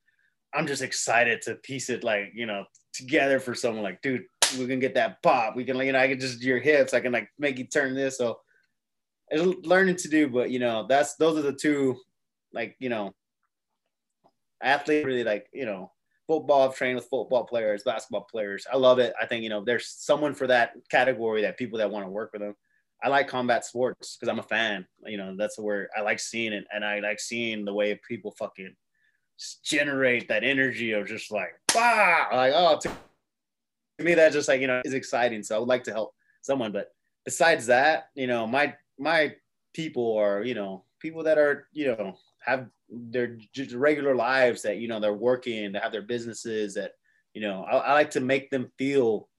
I'm 0.54 0.66
just 0.66 0.82
excited 0.82 1.42
to 1.44 1.56
piece 1.56 1.90
it 1.90 2.04
like 2.04 2.32
you 2.34 2.46
know 2.46 2.66
together 2.98 3.40
for 3.40 3.56
someone 3.56 3.84
like 3.84 4.02
dude 4.02 4.26
we 4.58 4.68
can 4.68 4.80
get 4.80 4.94
that 4.96 5.22
pop. 5.24 5.56
We 5.56 5.64
can 5.64 5.78
you 5.78 5.92
know 5.92 6.00
I 6.00 6.08
can 6.08 6.20
just 6.20 6.42
your 6.42 6.60
hips. 6.60 6.94
I 6.94 7.00
can 7.00 7.12
like 7.12 7.30
make 7.38 7.58
you 7.58 7.66
turn 7.66 7.96
this. 7.96 8.18
So 8.18 8.40
it's 9.30 9.44
learning 9.66 9.98
to 9.98 10.08
do 10.08 10.30
but 10.30 10.50
you 10.50 10.60
know 10.60 10.86
that's 10.88 11.16
those 11.16 11.38
are 11.38 11.42
the 11.42 11.54
two 11.54 11.98
like 12.54 12.76
you 12.80 12.90
know 12.90 13.14
athlete 14.64 15.06
really 15.06 15.24
like 15.24 15.48
you 15.54 15.66
know 15.66 15.92
football 16.28 16.68
I've 16.68 16.76
trained 16.76 16.96
with 16.96 17.10
football 17.10 17.46
players 17.46 17.84
basketball 17.84 18.28
players. 18.30 18.66
I 18.72 18.78
love 18.78 19.00
it. 19.00 19.14
I 19.22 19.26
think 19.26 19.44
you 19.44 19.50
know 19.50 19.64
there's 19.64 19.88
someone 19.88 20.34
for 20.34 20.48
that 20.48 20.74
category 20.90 21.42
that 21.42 21.58
people 21.58 21.78
that 21.80 21.92
want 21.92 22.06
to 22.06 22.10
work 22.12 22.32
with 22.34 22.42
them. 22.42 22.56
I 23.04 23.10
like 23.10 23.28
combat 23.28 23.64
sports 23.64 24.18
because 24.18 24.32
I'm 24.32 24.40
a 24.40 24.44
fan. 24.44 24.88
You 25.06 25.18
know 25.18 25.36
that's 25.38 25.60
where 25.60 25.90
I 25.98 26.02
like 26.02 26.20
seeing 26.20 26.54
it 26.54 26.66
and 26.74 26.84
I 26.86 27.00
like 27.00 27.20
seeing 27.20 27.66
the 27.66 27.74
way 27.74 28.00
people 28.08 28.34
fucking 28.38 28.76
generate 29.64 30.28
that 30.28 30.44
energy 30.44 30.94
of 30.94 31.08
just 31.08 31.32
like, 31.32 31.54
bah, 31.74 32.28
like, 32.32 32.54
oh, 32.56 32.80
to, 32.82 32.92
me, 34.04 34.14
that 34.14 34.34
just 34.34 34.48
like, 34.48 34.62
you 34.62 34.68
know, 34.68 34.82
is 34.84 34.94
exciting. 34.94 35.44
So 35.44 35.56
I 35.56 35.60
would 35.60 35.68
like 35.68 35.84
to 35.86 35.92
help 35.92 36.14
someone. 36.42 36.72
But 36.72 36.92
besides 37.26 37.68
that, 37.68 38.10
you 38.16 38.28
know, 38.28 38.48
my, 38.48 38.76
my 38.98 39.36
people 39.74 40.18
are, 40.18 40.44
you 40.44 40.56
know, 40.56 40.86
people 41.00 41.24
that 41.24 41.38
are, 41.38 41.68
you 41.72 41.88
know, 41.88 42.18
have 42.46 42.68
their 42.90 43.38
just 43.54 43.74
regular 43.74 44.16
lives 44.16 44.62
that, 44.64 44.78
you 44.78 44.88
know, 44.88 45.00
they're 45.00 45.14
working, 45.14 45.72
they 45.72 45.80
have 45.80 45.92
their 45.92 46.02
businesses 46.02 46.74
that, 46.76 46.94
you 47.34 47.42
know, 47.42 47.64
I, 47.64 47.78
I 47.78 47.94
like 47.94 48.12
to 48.12 48.20
make 48.20 48.50
them 48.50 48.72
feel 48.78 49.30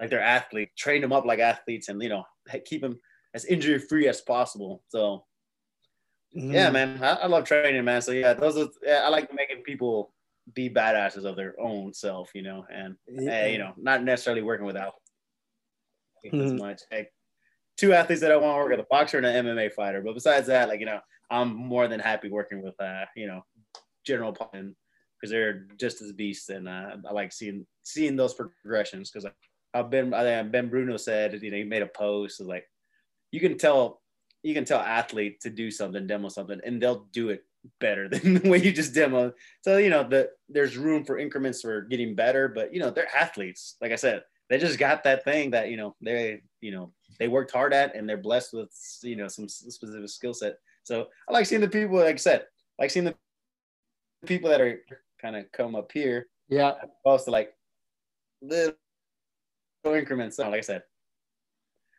like 0.00 0.10
they're 0.10 0.20
athletes, 0.20 0.72
train 0.76 1.00
them 1.00 1.12
up 1.12 1.24
like 1.24 1.38
athletes 1.38 1.88
and, 1.88 2.02
you 2.02 2.08
know, 2.08 2.24
keep 2.64 2.80
them 2.80 2.98
as 3.34 3.44
injury 3.44 3.78
free 3.78 4.08
as 4.08 4.20
possible. 4.20 4.82
So. 4.88 5.24
Yeah, 6.34 6.70
man, 6.70 7.02
I, 7.02 7.14
I, 7.14 7.26
love 7.26 7.44
training, 7.44 7.84
man. 7.84 8.00
So 8.00 8.12
yeah, 8.12 8.32
those 8.32 8.56
are 8.56 8.68
yeah, 8.82 9.02
I 9.04 9.08
like 9.08 9.34
making 9.34 9.62
people 9.62 10.12
be 10.54 10.70
badasses 10.70 11.24
of 11.24 11.36
their 11.36 11.54
own 11.60 11.92
self, 11.92 12.30
you 12.34 12.42
know, 12.42 12.64
and 12.72 12.96
yeah. 13.06 13.46
you 13.46 13.58
know, 13.58 13.72
not 13.76 14.02
necessarily 14.02 14.42
working 14.42 14.66
without 14.66 14.94
mm-hmm. 16.24 16.40
as 16.40 16.52
much. 16.54 16.80
Like 16.90 17.12
two 17.76 17.92
athletes 17.92 18.22
that 18.22 18.32
I 18.32 18.36
want 18.36 18.54
to 18.54 18.62
work 18.62 18.70
with, 18.70 18.80
a 18.80 18.86
boxer 18.88 19.18
and 19.18 19.26
an 19.26 19.46
MMA 19.46 19.72
fighter. 19.72 20.00
But 20.00 20.14
besides 20.14 20.46
that, 20.46 20.68
like 20.68 20.80
you 20.80 20.86
know, 20.86 21.00
I'm 21.30 21.54
more 21.54 21.86
than 21.88 22.00
happy 22.00 22.30
working 22.30 22.62
with 22.62 22.80
uh, 22.80 23.04
you 23.14 23.26
know, 23.26 23.44
general 24.06 24.32
pun 24.32 24.74
because 25.20 25.30
they're 25.30 25.66
just 25.78 26.02
as 26.02 26.12
beasts, 26.12 26.48
and 26.48 26.68
uh, 26.68 26.96
I 27.08 27.12
like 27.12 27.32
seeing 27.32 27.66
seeing 27.82 28.16
those 28.16 28.34
progressions 28.34 29.10
because 29.10 29.30
I've 29.74 29.90
been 29.90 30.12
I 30.12 30.22
think 30.22 30.52
Ben 30.52 30.68
Bruno 30.68 30.96
said 30.96 31.40
you 31.42 31.50
know 31.50 31.56
he 31.56 31.64
made 31.64 31.82
a 31.82 31.86
post 31.86 32.40
like 32.40 32.68
you 33.30 33.40
can 33.40 33.56
tell 33.56 34.01
you 34.42 34.54
can 34.54 34.64
tell 34.64 34.80
athlete 34.80 35.40
to 35.40 35.50
do 35.50 35.70
something, 35.70 36.06
demo 36.06 36.28
something, 36.28 36.60
and 36.64 36.80
they'll 36.80 37.06
do 37.12 37.30
it 37.30 37.44
better 37.80 38.08
than 38.10 38.34
the 38.34 38.48
way 38.48 38.58
you 38.58 38.72
just 38.72 38.94
demo. 38.94 39.32
So 39.62 39.78
you 39.78 39.90
know 39.90 40.08
the 40.08 40.30
there's 40.48 40.76
room 40.76 41.04
for 41.04 41.18
increments 41.18 41.62
for 41.62 41.82
getting 41.82 42.14
better, 42.14 42.48
but 42.48 42.72
you 42.72 42.80
know 42.80 42.90
they're 42.90 43.14
athletes. 43.14 43.76
Like 43.80 43.92
I 43.92 43.96
said, 43.96 44.22
they 44.48 44.58
just 44.58 44.78
got 44.78 45.04
that 45.04 45.24
thing 45.24 45.50
that 45.52 45.70
you 45.70 45.76
know 45.76 45.94
they 46.00 46.42
you 46.60 46.72
know 46.72 46.92
they 47.18 47.28
worked 47.28 47.52
hard 47.52 47.72
at, 47.72 47.94
and 47.94 48.08
they're 48.08 48.16
blessed 48.16 48.52
with 48.52 48.70
you 49.02 49.16
know 49.16 49.28
some 49.28 49.48
specific 49.48 50.08
skill 50.08 50.34
set. 50.34 50.58
So 50.84 51.06
I 51.28 51.32
like 51.32 51.46
seeing 51.46 51.60
the 51.60 51.68
people, 51.68 51.98
like 51.98 52.14
I 52.14 52.16
said, 52.16 52.46
like 52.78 52.90
seeing 52.90 53.04
the 53.04 53.14
people 54.26 54.50
that 54.50 54.60
are 54.60 54.80
kind 55.20 55.36
of 55.36 55.50
come 55.52 55.74
up 55.74 55.92
here. 55.92 56.26
Yeah. 56.48 56.74
Opposed 57.04 57.26
to 57.26 57.30
like 57.30 57.54
little 58.42 58.74
increments. 59.86 60.38
Like 60.38 60.54
I 60.54 60.60
said. 60.60 60.82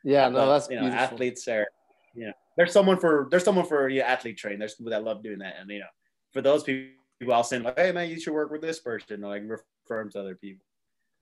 Yeah, 0.03 0.27
no, 0.27 0.49
that's 0.49 0.69
you 0.69 0.75
know, 0.75 0.81
beautiful. 0.81 1.05
athletes 1.05 1.47
are 1.47 1.65
you 2.13 2.27
know, 2.27 2.33
there's 2.57 2.71
someone 2.71 2.99
for 2.99 3.27
there's 3.31 3.43
someone 3.43 3.65
for 3.65 3.89
yeah, 3.89 4.03
athlete 4.03 4.37
train. 4.37 4.59
There's 4.59 4.75
people 4.75 4.91
that 4.91 5.03
love 5.03 5.23
doing 5.23 5.39
that, 5.39 5.55
and 5.59 5.69
you 5.69 5.79
know, 5.79 5.85
for 6.31 6.41
those 6.41 6.63
people, 6.63 6.93
I'll 7.31 7.43
send 7.43 7.63
like, 7.63 7.77
hey 7.77 7.91
man, 7.91 8.09
you 8.09 8.19
should 8.19 8.33
work 8.33 8.51
with 8.51 8.61
this 8.61 8.79
person, 8.79 9.23
or 9.23 9.29
like 9.29 9.43
refer 9.43 9.99
them 9.99 10.11
to 10.11 10.19
other 10.19 10.35
people. 10.35 10.65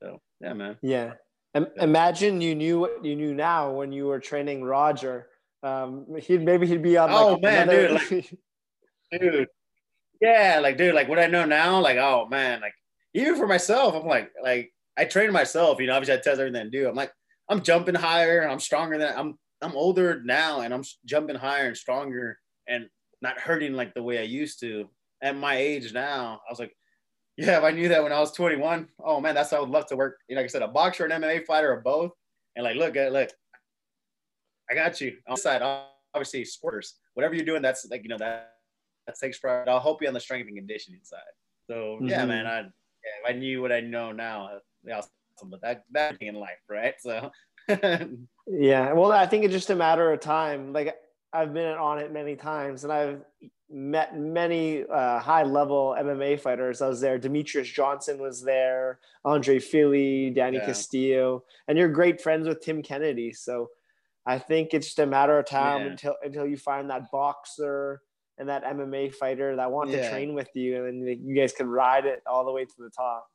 So 0.02 0.22
yeah, 0.42 0.54
man. 0.54 0.78
Yeah. 0.82 1.14
yeah. 1.56 1.66
Imagine 1.80 2.40
you 2.42 2.56
knew 2.56 2.80
what 2.80 3.04
you 3.04 3.16
knew 3.16 3.34
now 3.34 3.72
when 3.72 3.92
you 3.92 4.08
were 4.08 4.20
training 4.20 4.64
Roger. 4.64 5.28
Um, 5.64 6.06
he'd 6.20 6.44
maybe 6.44 6.66
he'd 6.66 6.82
be 6.82 6.98
on. 6.98 7.12
Like, 7.12 7.22
oh 7.22 7.40
man, 7.40 7.70
another... 7.70 8.00
dude, 8.10 8.12
like, 8.12 8.36
dude, 9.22 9.48
yeah, 10.22 10.60
like 10.62 10.78
dude, 10.78 10.96
like 10.96 11.10
what 11.10 11.20
I 11.20 11.28
know 11.28 11.46
now, 11.46 11.80
like 11.80 11.98
oh 11.98 12.28
man, 12.30 12.62
like 12.62 12.74
even 13.14 13.36
for 13.36 13.48
myself, 13.48 13.96
I'm 13.96 14.08
like 14.08 14.32
like 14.42 14.72
I 14.98 15.06
train 15.06 15.32
myself. 15.32 15.80
You 15.80 15.88
know, 15.88 15.96
obviously 15.96 16.16
I 16.16 16.18
test 16.18 16.40
everything 16.40 16.68
I 16.68 16.70
do. 16.70 16.88
I'm 16.88 16.96
like 16.96 17.12
I'm 17.50 17.62
jumping 17.62 17.96
higher. 17.96 18.48
I'm 18.48 18.60
stronger 18.60 18.98
than 18.98 19.14
I'm 19.18 19.38
I'm 19.62 19.76
older 19.76 20.22
now 20.24 20.62
and 20.62 20.74
I'm 20.74 20.84
jumping 21.06 21.36
higher 21.36 21.68
and 21.68 21.78
stronger 21.78 22.40
and 22.68 22.88
not 23.22 23.40
hurting 23.40 23.74
like 23.74 23.94
the 23.94 24.04
way 24.04 24.20
I 24.20 24.24
used 24.24 24.60
to 24.62 24.90
at 25.22 25.36
my 25.36 25.56
age 25.56 25.94
now. 25.94 26.42
I 26.48 26.52
was 26.52 26.60
like, 26.60 26.76
yeah, 27.38 27.58
if 27.58 27.64
I 27.64 27.72
knew 27.72 27.88
that 27.90 28.04
when 28.04 28.12
I 28.12 28.20
was 28.20 28.32
21, 28.34 28.88
oh 29.04 29.22
man, 29.22 29.36
that's 29.36 29.52
how 29.52 29.58
I 29.58 29.60
would 29.62 29.70
love 29.70 29.88
to 29.88 29.96
work. 29.96 30.18
You 30.28 30.36
know, 30.36 30.42
like 30.42 30.50
I 30.50 30.52
said, 30.52 30.62
a 30.62 30.68
boxer, 30.68 31.06
an 31.06 31.22
MMA 31.22 31.46
fighter, 31.46 31.72
or 31.72 31.82
both. 31.82 32.12
And 32.56 32.64
like, 32.64 32.76
look, 32.76 32.96
look, 32.96 33.30
I 34.70 34.76
got 34.76 35.00
you 35.00 35.18
on 35.28 35.36
the 35.36 35.42
side. 35.42 35.62
Obviously, 36.14 36.46
sports, 36.46 36.96
whatever 37.14 37.36
you're 37.36 37.46
doing, 37.46 37.62
that's 37.62 37.88
like 37.90 38.04
you 38.04 38.10
know 38.10 38.18
that 38.18 38.56
that 39.08 39.18
takes 39.18 39.40
pride. 39.40 39.70
I'll 39.70 39.80
help 39.80 40.02
you 40.02 40.08
on 40.08 40.14
the 40.14 40.20
strength 40.20 40.48
and 40.48 40.58
conditioning 40.58 41.02
side. 41.04 41.20
So 41.68 41.74
mm-hmm. 41.96 42.08
yeah, 42.08 42.26
man, 42.26 42.46
I 42.46 42.60
yeah, 42.60 42.64
if 43.24 43.36
I 43.36 43.38
knew 43.38 43.62
what 43.62 43.72
I 43.72 43.80
know 43.80 44.12
now, 44.12 44.60
awesome. 44.94 45.10
But 45.50 45.62
that 45.62 45.84
that 45.92 46.22
in 46.22 46.36
life, 46.36 46.60
right? 46.70 46.94
So 47.02 47.32
yeah, 48.48 48.94
well, 48.94 49.12
I 49.12 49.26
think 49.26 49.46
it's 49.46 49.54
just 49.54 49.70
a 49.70 49.76
matter 49.76 50.12
of 50.12 50.20
time. 50.20 50.74
Like 50.74 50.96
I've 51.34 51.54
been 51.54 51.76
Onnit 51.78 52.12
many 52.12 52.36
times, 52.36 52.84
and 52.84 52.92
I've 52.92 53.22
met 53.70 54.18
many 54.18 54.84
uh, 54.84 55.20
high 55.20 55.44
level 55.44 55.96
MMA 55.98 56.40
fighters. 56.40 56.82
I 56.82 56.88
was 56.88 57.00
there. 57.00 57.18
Demetrious 57.18 57.74
Johnson 57.74 58.20
was 58.20 58.44
there. 58.44 59.00
Andre 59.24 59.60
Fili, 59.60 60.32
Danny 60.32 60.58
yeah. 60.58 60.66
Castillo, 60.66 61.44
and 61.68 61.78
you're 61.78 61.90
great 61.90 62.22
friends 62.22 62.48
with 62.48 62.62
Tim 62.62 62.82
Kennedy. 62.82 63.32
So 63.34 63.70
I 64.26 64.40
think 64.40 64.74
it's 64.74 64.88
just 64.88 65.00
a 65.00 65.06
matter 65.06 65.38
of 65.40 65.46
time 65.46 65.82
yeah. 65.82 65.92
until 65.92 66.16
until 66.24 66.46
you 66.46 66.58
find 66.58 66.90
that 66.90 67.12
boxer 67.12 68.02
and 68.38 68.50
that 68.50 68.64
MMA 68.64 69.14
fighter 69.14 69.56
that 69.56 69.72
want 69.72 69.90
yeah. 69.90 70.02
to 70.02 70.10
train 70.10 70.34
with 70.34 70.50
you, 70.54 70.86
and 70.86 71.08
then 71.08 71.22
you 71.24 71.36
guys 71.36 71.54
can 71.54 71.68
ride 71.68 72.06
it 72.06 72.22
all 72.26 72.46
the 72.46 72.52
way 72.52 72.66
to 72.66 72.76
the 72.80 72.90
top. 72.90 73.31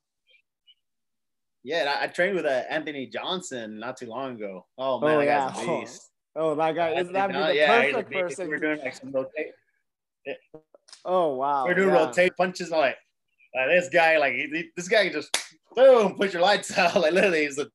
Yeah, 1.66 1.96
I, 1.98 2.04
I 2.04 2.06
trained 2.06 2.36
with 2.36 2.46
uh, 2.46 2.62
Anthony 2.70 3.06
Johnson 3.08 3.80
not 3.80 3.96
too 3.96 4.06
long 4.06 4.36
ago. 4.36 4.64
Oh 4.78 5.00
man, 5.00 5.16
oh, 5.16 5.18
that 5.18 5.24
yeah. 5.24 5.50
guy's 5.52 5.62
a 5.62 5.80
beast. 5.80 6.10
Oh, 6.38 6.54
that 6.54 6.74
guy 6.74 6.90
is 6.90 7.08
that 7.12 7.32
the 7.32 7.54
yeah, 7.54 7.80
perfect 7.80 8.12
person. 8.12 8.48
We're 8.48 8.58
doing 8.58 8.78
like 8.80 8.94
some 8.94 9.10
rotate. 9.10 9.52
Oh 11.02 11.34
wow. 11.34 11.64
We're 11.64 11.72
doing 11.72 11.88
yeah. 11.88 12.04
rotate 12.04 12.36
punches. 12.36 12.70
I'm 12.70 12.80
like, 12.80 12.96
like 13.54 13.68
this 13.68 13.88
guy, 13.88 14.18
like 14.18 14.34
he, 14.34 14.46
he, 14.52 14.64
this 14.76 14.86
guy 14.86 15.08
just 15.08 15.34
boom, 15.74 16.14
put 16.14 16.34
your 16.34 16.42
lights 16.42 16.76
out. 16.78 16.94
Like 16.94 17.12
literally, 17.12 17.46
he's 17.46 17.58
a 17.58 17.68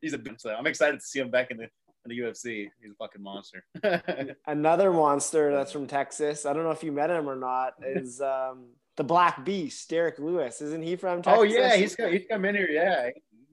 he's 0.00 0.14
a 0.14 0.20
so 0.38 0.54
I'm 0.54 0.68
excited 0.68 1.00
to 1.00 1.04
see 1.04 1.18
him 1.18 1.28
back 1.28 1.50
in 1.50 1.56
the 1.56 1.64
in 1.64 1.70
the 2.10 2.18
UFC. 2.20 2.68
He's 2.80 2.92
a 2.92 2.94
fucking 3.00 3.20
monster. 3.20 3.64
Another 4.46 4.92
monster 4.92 5.50
that's 5.50 5.72
from 5.72 5.88
Texas. 5.88 6.46
I 6.46 6.52
don't 6.52 6.62
know 6.62 6.70
if 6.70 6.84
you 6.84 6.92
met 6.92 7.10
him 7.10 7.28
or 7.28 7.34
not. 7.34 7.74
Is 7.84 8.20
um 8.20 8.66
the 8.96 9.04
Black 9.04 9.44
Beast, 9.44 9.88
Derrick 9.90 10.18
Lewis. 10.18 10.60
Isn't 10.60 10.82
he 10.82 10.96
from 10.96 11.18
oh, 11.18 11.22
Texas? 11.22 11.38
Oh 11.38 11.42
yeah, 11.42 11.76
he's 11.76 11.96
come, 11.96 12.12
he's 12.12 12.26
come 12.30 12.44
in 12.44 12.54
here. 12.54 12.68
Yeah, 12.70 13.10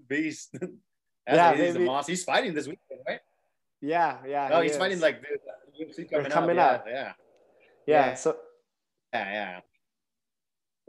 Beast. 0.07 0.55
yeah, 1.27 1.55
he's 1.55 1.75
a 1.75 1.79
monster. 1.79 2.11
He's 2.11 2.23
fighting 2.23 2.53
this 2.53 2.67
weekend, 2.67 3.01
right? 3.07 3.19
Yeah, 3.81 4.17
yeah. 4.27 4.49
Oh, 4.51 4.57
he 4.57 4.63
he's 4.63 4.73
is. 4.73 4.77
fighting 4.77 4.99
like 4.99 5.23
UFC 5.79 6.09
coming, 6.09 6.31
coming 6.31 6.59
up. 6.59 6.81
up. 6.81 6.85
Yeah, 6.87 7.13
yeah. 7.87 8.07
Yeah. 8.07 8.13
So. 8.15 8.37
Yeah, 9.13 9.31
yeah. 9.31 9.59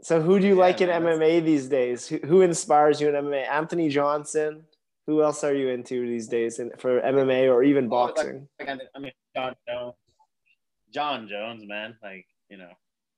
So 0.01 0.21
who 0.21 0.39
do 0.39 0.47
you 0.47 0.55
yeah, 0.55 0.61
like 0.61 0.81
in 0.81 0.89
MMA 0.89 1.43
these 1.43 1.67
days? 1.67 2.07
Who, 2.07 2.17
who 2.17 2.41
inspires 2.41 2.99
you 2.99 3.09
in 3.09 3.15
MMA? 3.15 3.49
Anthony 3.49 3.89
Johnson. 3.89 4.63
Who 5.07 5.21
else 5.21 5.43
are 5.43 5.53
you 5.53 5.69
into 5.69 6.07
these 6.07 6.27
days 6.27 6.59
in, 6.59 6.71
for 6.77 7.01
MMA 7.01 7.51
or 7.51 7.63
even 7.63 7.85
oh, 7.85 7.89
boxing? 7.89 8.47
Like, 8.59 8.79
I 8.95 8.99
mean, 8.99 9.11
Jon 9.35 9.53
Jones. 9.67 9.95
Jon 10.93 11.27
Jones, 11.27 11.63
man. 11.65 11.97
Like 12.01 12.25
you 12.49 12.57
know, 12.57 12.69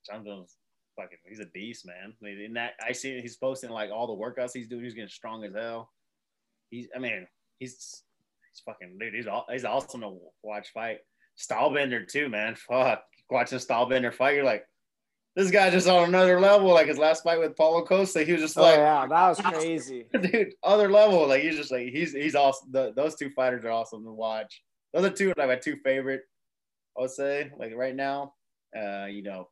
Jon 0.08 0.26
Jones 0.26 0.56
fucking 0.96 1.18
he's 1.26 1.40
a 1.40 1.46
beast, 1.54 1.86
man. 1.86 2.14
I 2.22 2.26
mean, 2.26 2.40
in 2.42 2.54
that 2.54 2.74
I 2.86 2.92
see 2.92 3.20
he's 3.22 3.38
posting 3.38 3.70
like 3.70 3.92
all 3.92 4.08
the 4.08 4.14
workouts 4.14 4.52
he's 4.54 4.68
doing. 4.68 4.84
He's 4.84 4.94
getting 4.94 5.10
strong 5.10 5.44
as 5.44 5.54
hell. 5.54 5.92
He's 6.70 6.88
I 6.96 7.00
mean 7.00 7.28
he's 7.60 8.04
he's 8.52 8.62
fucking 8.66 8.98
dude. 9.00 9.14
He's 9.14 9.28
all, 9.28 9.46
he's 9.52 9.66
awesome 9.66 10.02
to 10.02 10.18
watch 10.44 10.70
fight. 10.74 11.00
Stylebender 11.38 12.08
too, 12.08 12.30
man. 12.30 12.56
Fuck 12.56 13.04
watching 13.30 13.60
Stylebender 13.60 14.14
fight. 14.14 14.36
You're 14.36 14.46
like, 14.46 14.66
this 15.36 15.52
guy 15.52 15.70
just 15.70 15.88
on 15.88 16.08
another 16.08 16.40
level. 16.40 16.70
Like 16.74 16.88
his 16.88 16.98
last 16.98 17.24
fight 17.24 17.40
with 17.40 17.58
Paulo 17.58 17.84
Costa, 17.84 18.24
he 18.24 18.32
was 18.32 18.42
just 18.42 18.58
Oh 18.58 18.62
like, 18.62 18.78
yeah, 18.78 19.06
that 19.08 19.28
was 19.30 19.40
crazy. 19.44 20.06
dude, 20.14 20.54
other 20.64 20.90
level. 20.90 21.28
Like 21.28 21.44
he's 21.44 21.58
just 21.58 21.72
like 21.72 21.90
he's 21.90 22.14
he's 22.14 22.36
awesome. 22.36 22.72
The, 22.72 22.94
those 22.96 23.16
two 23.16 23.30
fighters 23.32 23.66
are 23.66 23.72
awesome 23.72 24.04
to 24.04 24.12
watch. 24.12 24.62
Those 24.94 25.06
are 25.06 25.10
two 25.10 25.34
like 25.38 25.48
my 25.48 25.56
two 25.58 25.76
favorite. 25.84 26.22
I 26.98 27.02
would 27.02 27.12
say 27.12 27.52
like 27.60 27.74
right 27.76 27.96
now. 27.96 28.34
Uh, 28.78 29.06
you 29.06 29.24
know, 29.24 29.48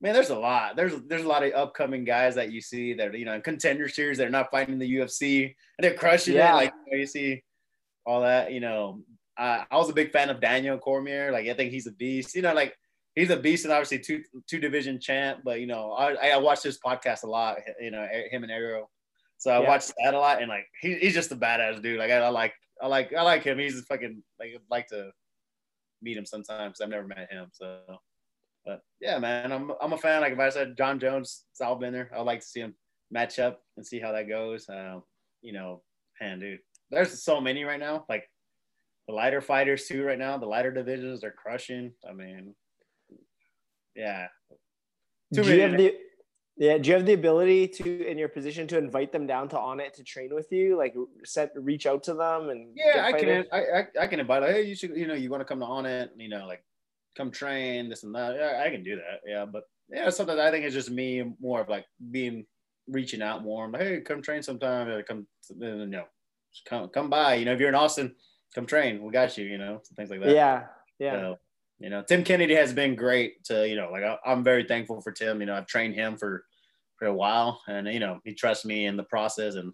man, 0.00 0.14
there's 0.14 0.30
a 0.30 0.38
lot. 0.38 0.76
There's 0.76 0.94
there's 1.08 1.24
a 1.24 1.28
lot 1.28 1.42
of 1.44 1.52
upcoming 1.54 2.04
guys 2.04 2.34
that 2.34 2.52
you 2.52 2.60
see 2.60 2.94
that 2.94 3.16
you 3.18 3.24
know 3.24 3.34
in 3.34 3.42
contender 3.42 3.88
series 3.88 4.18
they're 4.18 4.30
not 4.30 4.50
fighting 4.50 4.78
the 4.78 4.96
UFC 4.96 5.44
and 5.44 5.84
they're 5.84 5.94
crushing 5.94 6.34
Yeah. 6.34 6.52
it. 6.52 6.56
Like 6.56 6.72
you, 6.86 6.92
know, 6.92 6.98
you 7.00 7.06
see 7.06 7.42
all 8.04 8.20
that. 8.22 8.52
You 8.52 8.60
know, 8.60 9.02
I, 9.38 9.64
I 9.70 9.76
was 9.76 9.88
a 9.90 9.94
big 9.94 10.10
fan 10.12 10.30
of 10.30 10.40
Daniel 10.40 10.78
Cormier. 10.78 11.32
Like 11.32 11.46
I 11.48 11.54
think 11.54 11.72
he's 11.72 11.86
a 11.86 11.92
beast. 11.92 12.34
You 12.34 12.42
know, 12.42 12.54
like 12.54 12.74
he's 13.14 13.30
a 13.30 13.36
beast 13.36 13.64
and 13.64 13.72
obviously 13.72 13.98
two 14.00 14.22
two 14.46 14.58
division 14.58 15.00
champ. 15.00 15.40
But 15.44 15.60
you 15.60 15.66
know, 15.66 15.92
I 15.92 16.30
I 16.30 16.36
watched 16.38 16.62
his 16.62 16.78
podcast 16.78 17.22
a 17.24 17.26
lot. 17.28 17.58
You 17.80 17.90
know, 17.90 18.06
him 18.30 18.42
and 18.42 18.52
Ariel. 18.52 18.90
So 19.38 19.50
I 19.50 19.60
Yeah. 19.60 19.68
watched 19.68 19.92
that 20.02 20.14
a 20.14 20.18
lot, 20.18 20.40
and 20.40 20.48
like 20.48 20.66
he, 20.80 20.94
he's 20.96 21.14
just 21.14 21.32
a 21.32 21.36
badass 21.36 21.82
dude. 21.82 21.98
Like 21.98 22.10
I, 22.10 22.18
I 22.18 22.28
like 22.28 22.54
I 22.80 22.86
like 22.86 23.12
I 23.14 23.22
like 23.22 23.42
him. 23.42 23.58
He's 23.58 23.80
fucking 23.86 24.22
like 24.38 24.50
I'd 24.54 24.60
like 24.70 24.86
to 24.88 25.10
meet 26.02 26.16
him 26.16 26.26
sometime 26.26 26.68
because 26.70 26.80
I've 26.82 26.88
never 26.90 27.06
met 27.06 27.30
him. 27.30 27.48
So, 27.52 27.80
but 28.66 28.82
yeah, 29.00 29.18
man, 29.18 29.52
I'm 29.52 29.72
I'm 29.80 29.92
a 29.92 29.98
fan. 29.98 30.20
Like 30.20 30.32
if 30.32 30.38
I 30.38 30.50
said 30.50 30.76
Jon 30.76 30.98
Jones, 30.98 31.44
Stylebender, 31.58 32.08
I'd 32.12 32.22
like 32.22 32.40
to 32.40 32.46
see 32.46 32.60
him 32.60 32.74
match 33.10 33.38
up 33.38 33.62
and 33.76 33.86
see 33.86 34.00
how 34.00 34.12
that 34.12 34.28
goes. 34.28 34.68
Uh, 34.68 35.00
you 35.40 35.52
know, 35.52 35.82
man, 36.20 36.40
dude, 36.40 36.58
there's 36.90 37.22
so 37.22 37.40
many 37.40 37.64
right 37.64 37.80
now. 37.80 38.04
Like 38.08 38.28
the 39.06 39.14
lighter 39.14 39.40
fighters 39.40 39.86
too 39.86 40.04
right 40.04 40.18
now. 40.18 40.36
The 40.36 40.46
lighter 40.46 40.72
divisions 40.72 41.22
are 41.22 41.30
crushing. 41.30 41.92
I 42.08 42.12
mean, 42.12 42.54
yeah. 43.94 44.26
Too 45.32 45.44
do 45.44 45.54
you 45.54 45.62
have 45.62 45.76
the 45.76 45.94
yeah? 46.56 46.78
Do 46.78 46.88
you 46.88 46.96
have 46.96 47.06
the 47.06 47.12
ability 47.12 47.68
to, 47.68 48.06
in 48.06 48.16
your 48.18 48.28
position, 48.28 48.66
to 48.68 48.78
invite 48.78 49.12
them 49.12 49.26
down 49.26 49.48
to 49.50 49.56
Onnit 49.56 49.92
to 49.94 50.04
train 50.04 50.34
with 50.34 50.50
you? 50.50 50.76
Like, 50.76 50.94
set 51.24 51.50
reach 51.54 51.86
out 51.86 52.02
to 52.04 52.14
them 52.14 52.48
and 52.48 52.72
Yeah, 52.74 53.04
I 53.04 53.12
can. 53.12 53.44
I, 53.52 53.58
I 53.58 53.84
I 54.02 54.06
can 54.06 54.20
invite. 54.20 54.42
Like, 54.42 54.52
hey, 54.52 54.62
you 54.62 54.74
should. 54.74 54.96
You 54.96 55.06
know, 55.06 55.14
you 55.14 55.30
want 55.30 55.42
to 55.42 55.44
come 55.44 55.60
to 55.60 55.66
Onnit. 55.66 56.10
You 56.16 56.28
know, 56.28 56.46
like 56.46 56.64
come 57.16 57.30
train 57.30 57.88
this 57.88 58.02
and 58.02 58.14
that. 58.14 58.36
Yeah, 58.36 58.62
I 58.64 58.70
can 58.70 58.82
do 58.82 58.96
that. 58.96 59.20
Yeah, 59.26 59.44
but 59.46 59.64
yeah, 59.88 60.08
it's 60.08 60.16
something 60.16 60.38
I 60.38 60.50
think 60.50 60.64
is 60.64 60.74
just 60.74 60.90
me 60.90 61.24
more 61.40 61.60
of 61.60 61.68
like 61.68 61.86
being 62.10 62.46
reaching 62.88 63.22
out 63.22 63.42
more. 63.42 63.64
I'm 63.64 63.72
like, 63.72 63.82
hey, 63.82 64.00
come 64.00 64.22
train 64.22 64.42
sometime. 64.42 64.88
Or 64.88 65.02
come, 65.02 65.26
you 65.58 65.86
know, 65.86 66.04
come 66.68 66.88
come 66.88 67.10
by. 67.10 67.34
You 67.34 67.44
know, 67.44 67.52
if 67.52 67.60
you're 67.60 67.68
in 67.68 67.74
Austin, 67.74 68.14
come 68.54 68.66
train. 68.66 69.02
We 69.02 69.12
got 69.12 69.36
you. 69.38 69.44
You 69.44 69.58
know, 69.58 69.80
things 69.96 70.10
like 70.10 70.20
that. 70.20 70.34
Yeah, 70.34 70.64
yeah, 70.98 71.12
So, 71.12 71.36
you 71.78 71.90
know, 71.90 72.02
Tim 72.02 72.24
Kennedy 72.24 72.54
has 72.54 72.72
been 72.72 72.94
great 72.94 73.44
to, 73.44 73.68
you 73.68 73.76
know, 73.76 73.90
like 73.90 74.02
I, 74.02 74.16
I'm 74.24 74.42
very 74.42 74.64
thankful 74.64 75.00
for 75.00 75.12
Tim. 75.12 75.40
You 75.40 75.46
know, 75.46 75.54
I've 75.54 75.66
trained 75.66 75.94
him 75.94 76.16
for 76.16 76.44
for 76.98 77.06
a 77.06 77.14
while 77.14 77.60
and 77.68 77.86
you 77.88 78.00
know, 78.00 78.20
he 78.24 78.34
trusts 78.34 78.64
me 78.64 78.86
in 78.86 78.96
the 78.96 79.04
process 79.04 79.54
and 79.54 79.72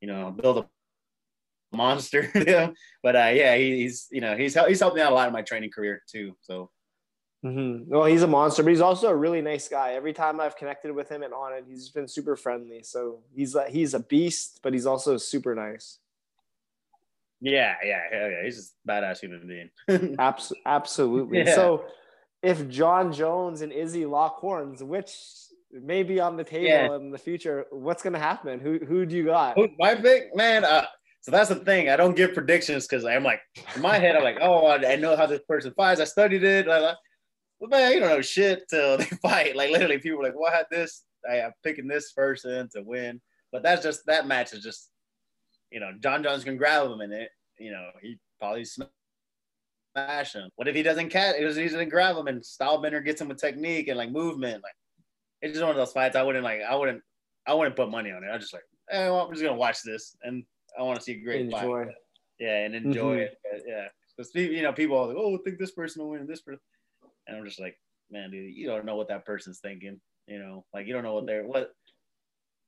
you 0.00 0.08
know, 0.08 0.30
build 0.30 0.58
a 0.58 1.76
monster. 1.76 2.30
yeah. 2.46 2.70
But 3.02 3.16
uh 3.16 3.30
yeah, 3.34 3.56
he, 3.56 3.82
he's 3.82 4.08
you 4.10 4.20
know, 4.20 4.36
he's 4.36 4.56
he's 4.66 4.80
helped 4.80 4.96
me 4.96 5.02
out 5.02 5.12
a 5.12 5.14
lot 5.14 5.28
in 5.28 5.32
my 5.32 5.42
training 5.42 5.70
career 5.70 6.02
too. 6.10 6.36
So 6.40 6.70
hmm 7.42 7.78
Well, 7.88 8.04
he's 8.04 8.22
a 8.22 8.26
monster, 8.26 8.62
but 8.62 8.70
he's 8.70 8.80
also 8.80 9.08
a 9.08 9.16
really 9.16 9.42
nice 9.42 9.68
guy. 9.68 9.92
Every 9.94 10.12
time 10.12 10.40
I've 10.40 10.56
connected 10.56 10.92
with 10.94 11.08
him 11.08 11.22
and 11.22 11.32
Onnit, 11.32 11.66
he's 11.68 11.88
been 11.90 12.06
super 12.08 12.36
friendly. 12.36 12.82
So 12.82 13.20
he's 13.34 13.54
a, 13.54 13.68
he's 13.68 13.94
a 13.94 14.00
beast, 14.00 14.60
but 14.62 14.72
he's 14.72 14.86
also 14.86 15.16
super 15.16 15.54
nice. 15.54 15.98
yeah, 17.40 17.74
yeah, 17.84 18.00
hell 18.12 18.30
yeah. 18.30 18.44
He's 18.44 18.72
a 18.86 18.88
badass 18.88 19.18
human 19.20 19.46
being. 19.88 20.16
Abs- 20.18 20.52
absolutely. 20.64 21.38
Yeah. 21.38 21.54
So 21.54 21.84
if 22.42 22.68
Jon 22.68 23.12
Jones 23.12 23.62
and 23.62 23.72
Izzy 23.72 24.06
lock 24.06 24.36
horns, 24.36 24.82
which 24.82 25.12
may 25.72 26.02
be 26.04 26.20
on 26.20 26.36
the 26.36 26.44
table 26.44 26.66
Yeah. 26.68 26.96
in 26.96 27.10
the 27.10 27.18
future, 27.18 27.66
what's 27.70 28.02
going 28.02 28.12
to 28.12 28.18
happen? 28.18 28.60
Who 28.60 28.78
who 28.86 29.04
do 29.06 29.16
you 29.16 29.24
got? 29.24 29.56
My 29.78 29.94
pick, 29.96 30.34
man. 30.36 30.64
Uh, 30.64 30.86
so 31.22 31.30
that's 31.30 31.48
the 31.48 31.56
thing. 31.56 31.88
I 31.88 31.96
don't 31.96 32.14
give 32.16 32.34
predictions 32.34 32.86
because 32.86 33.04
I'm 33.04 33.24
like 33.24 33.40
in 33.74 33.82
my 33.82 33.98
head. 33.98 34.14
I'm 34.16 34.22
like, 34.24 34.38
oh, 34.40 34.66
I, 34.66 34.92
I 34.92 34.96
know 34.96 35.16
how 35.16 35.26
this 35.26 35.40
person 35.48 35.72
fights. 35.76 36.00
I 36.00 36.04
studied 36.04 36.44
it. 36.44 36.66
Like, 36.66 36.82
like, 36.82 36.96
well, 37.62 37.80
man, 37.80 37.92
you 37.92 38.00
don't 38.00 38.08
know 38.08 38.20
shit 38.20 38.68
till 38.68 38.96
they 38.98 39.04
fight. 39.22 39.54
Like 39.54 39.70
literally, 39.70 39.98
people 39.98 40.18
are 40.20 40.24
like, 40.24 40.34
well, 40.36 40.52
I 40.52 40.56
had 40.56 40.66
this. 40.70 41.04
I 41.30 41.36
am 41.36 41.52
picking 41.62 41.86
this 41.86 42.12
person 42.12 42.68
to 42.74 42.82
win. 42.82 43.20
But 43.52 43.62
that's 43.62 43.82
just 43.82 44.04
that 44.06 44.26
match 44.26 44.52
is 44.52 44.62
just, 44.64 44.90
you 45.70 45.78
know, 45.78 45.92
Jon 46.00 46.22
Jones 46.24 46.42
can 46.42 46.56
grab 46.56 46.90
him 46.90 47.00
in 47.02 47.12
it. 47.12 47.28
You 47.58 47.70
know, 47.70 47.88
he 48.00 48.18
probably 48.40 48.64
smash 48.64 50.32
him. 50.32 50.48
What 50.56 50.66
if 50.68 50.74
he 50.74 50.82
doesn't 50.82 51.10
catch? 51.10 51.36
It 51.38 51.44
was 51.44 51.58
easy 51.58 51.76
to 51.76 51.84
grab 51.86 52.16
him 52.16 52.26
and 52.26 52.42
Stylebender 52.42 53.04
gets 53.04 53.20
him 53.20 53.28
with 53.28 53.38
technique 53.38 53.86
and 53.88 53.96
like 53.98 54.10
movement. 54.10 54.62
Like 54.62 54.74
it's 55.40 55.52
just 55.52 55.62
one 55.62 55.70
of 55.70 55.76
those 55.76 55.92
fights. 55.92 56.16
I 56.16 56.22
wouldn't 56.22 56.44
like. 56.44 56.62
I 56.68 56.74
wouldn't. 56.74 57.02
I 57.46 57.54
wouldn't 57.54 57.76
put 57.76 57.90
money 57.90 58.10
on 58.10 58.24
it. 58.24 58.30
I 58.32 58.38
just 58.38 58.52
like, 58.52 58.62
eh, 58.90 59.06
well, 59.08 59.20
I'm 59.26 59.32
just 59.32 59.42
gonna 59.44 59.56
watch 59.56 59.82
this 59.84 60.16
and 60.22 60.44
I 60.78 60.82
want 60.82 60.98
to 60.98 61.04
see 61.04 61.12
a 61.12 61.22
great 61.22 61.50
fight. 61.50 61.62
Enjoy. 61.64 61.86
Yeah, 62.38 62.64
and 62.64 62.74
enjoy 62.74 63.18
Mhm. 63.18 63.20
it. 63.20 63.62
Yeah, 63.66 63.88
because 64.16 64.34
you 64.34 64.62
know 64.62 64.72
people 64.72 64.98
are 64.98 65.06
like, 65.08 65.16
oh, 65.16 65.34
I 65.34 65.38
think 65.44 65.58
this 65.58 65.72
person 65.72 66.02
will 66.02 66.10
win, 66.10 66.26
this 66.26 66.40
person, 66.40 66.60
and 67.32 67.40
I'm 67.40 67.46
just 67.46 67.60
like, 67.60 67.78
man, 68.10 68.30
dude, 68.30 68.54
you 68.54 68.66
don't 68.66 68.84
know 68.84 68.96
what 68.96 69.08
that 69.08 69.24
person's 69.24 69.58
thinking. 69.60 70.00
You 70.26 70.38
know, 70.38 70.64
like 70.72 70.86
you 70.86 70.92
don't 70.92 71.02
know 71.02 71.14
what 71.14 71.26
they're 71.26 71.44
what. 71.46 71.72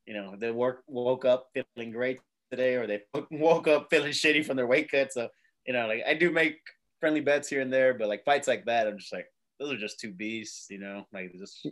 You 0.06 0.14
know, 0.14 0.34
they 0.38 0.50
work 0.50 0.82
woke 0.86 1.24
up 1.24 1.48
feeling 1.54 1.92
great 1.92 2.20
today, 2.50 2.74
or 2.74 2.86
they 2.86 3.02
woke 3.30 3.68
up 3.68 3.88
feeling 3.90 4.12
shitty 4.12 4.44
from 4.44 4.56
their 4.56 4.66
weight 4.66 4.90
cut. 4.90 5.12
So 5.12 5.28
you 5.66 5.72
know, 5.72 5.86
like 5.86 6.02
I 6.06 6.14
do 6.14 6.30
make 6.30 6.58
friendly 7.00 7.20
bets 7.20 7.48
here 7.48 7.60
and 7.60 7.72
there, 7.72 7.94
but 7.94 8.08
like 8.08 8.24
fights 8.24 8.48
like 8.48 8.64
that, 8.66 8.86
I'm 8.86 8.98
just 8.98 9.12
like, 9.12 9.26
those 9.60 9.72
are 9.72 9.78
just 9.78 10.00
two 10.00 10.12
beasts. 10.12 10.66
You 10.70 10.78
know, 10.78 11.06
like 11.12 11.32
just 11.38 11.66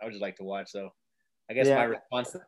I 0.00 0.04
would 0.04 0.12
just 0.12 0.22
like 0.22 0.36
to 0.36 0.44
watch. 0.44 0.70
So 0.70 0.90
I 1.50 1.54
guess 1.54 1.66
Yeah. 1.66 1.76
my 1.76 1.84
response 1.84 2.32
to 2.32 2.40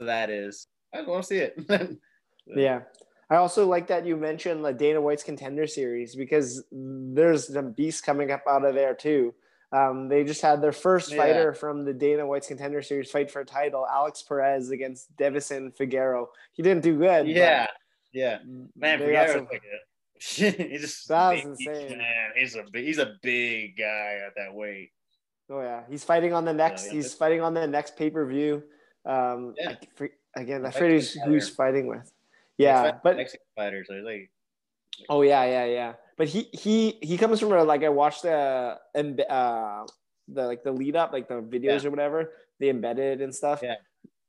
that 0.00 0.30
is, 0.30 0.66
I 0.94 0.98
just 0.98 1.08
want 1.08 1.22
to 1.22 1.28
see 1.28 1.38
it. 1.38 1.98
Yeah. 2.56 2.80
I 3.30 3.36
also 3.36 3.66
like 3.66 3.86
that 3.88 4.04
you 4.04 4.16
mentioned 4.16 4.64
the 4.64 4.72
Dana 4.72 5.00
White's 5.00 5.22
contender 5.22 5.66
series 5.66 6.16
because 6.16 6.64
there's 6.72 7.52
some 7.52 7.72
beasts 7.72 8.00
coming 8.00 8.30
up 8.32 8.42
out 8.48 8.64
of 8.64 8.74
there 8.74 8.94
too. 8.94 9.34
Um, 9.72 10.08
they 10.08 10.24
just 10.24 10.42
had 10.42 10.60
their 10.60 10.72
first 10.72 11.12
Yeah. 11.12 11.18
fighter 11.18 11.54
from 11.54 11.84
the 11.84 11.92
Dana 11.94 12.26
White's 12.26 12.48
contender 12.48 12.82
series 12.82 13.08
fight 13.08 13.30
for 13.30 13.40
a 13.40 13.44
title, 13.44 13.86
Alex 13.86 14.22
Perez 14.22 14.70
against 14.70 15.16
Deiveson 15.16 15.76
Figueiredo. 15.76 16.26
He 16.52 16.62
didn't 16.64 16.82
do 16.82 16.98
good. 16.98 17.28
yeah, 17.28 17.68
yeah. 18.12 18.38
Man, 18.74 18.98
they 18.98 19.12
got 19.12 19.30
some- 19.30 19.44
like 19.50 19.62
a, 19.62 19.78
he's 20.20 20.80
just 20.80 21.06
That 21.08 21.36
big, 21.36 21.46
was 21.46 21.60
insane. 21.60 21.98
Man, 21.98 22.30
he's 22.36 22.56
a 22.56 22.64
big, 22.72 22.84
he's 22.84 22.98
a 22.98 23.14
big 23.22 23.76
guy 23.78 24.18
at 24.26 24.34
that 24.36 24.52
weight. 24.54 24.90
Oh 25.48 25.60
yeah, 25.60 25.82
he's 25.88 26.02
fighting 26.02 26.32
on 26.32 26.44
the 26.44 26.52
next. 26.52 26.86
yeah, 26.86 26.92
he's 26.94 27.14
fighting 27.14 27.40
on 27.40 27.54
the 27.54 27.66
next 27.68 27.96
pay 27.96 28.10
per 28.10 28.26
view. 28.26 28.64
Um, 29.04 29.54
Yeah. 29.56 29.70
I 29.70 29.78
for- 29.94 30.10
again, 30.34 30.66
I 30.66 30.72
forget 30.72 30.90
who's, 30.90 31.12
who's 31.14 31.48
fighting 31.48 31.86
with. 31.86 32.10
Yeah, 32.60 32.98
but 33.02 33.16
Mexican 33.16 33.46
fighter, 33.56 33.84
so 33.86 33.94
he's 33.94 34.04
like, 34.04 34.30
Oh 35.08 35.22
yeah, 35.22 35.44
yeah, 35.44 35.64
yeah. 35.64 35.92
But 36.18 36.28
he 36.28 36.48
he 36.52 36.98
he 37.00 37.16
comes 37.16 37.40
from 37.40 37.52
a, 37.52 37.64
like 37.64 37.82
I 37.82 37.88
watched 37.88 38.22
the 38.22 38.76
embe- 38.96 39.30
uh 39.30 39.86
the 40.28 40.46
like 40.46 40.62
the 40.62 40.72
lead 40.72 40.94
up 40.96 41.12
like 41.12 41.28
the 41.28 41.40
videos 41.40 41.82
Yeah. 41.82 41.88
or 41.88 41.90
whatever 41.90 42.32
they 42.58 42.68
embedded 42.68 43.20
and 43.22 43.34
stuff. 43.34 43.62
Yeah. 43.62 43.76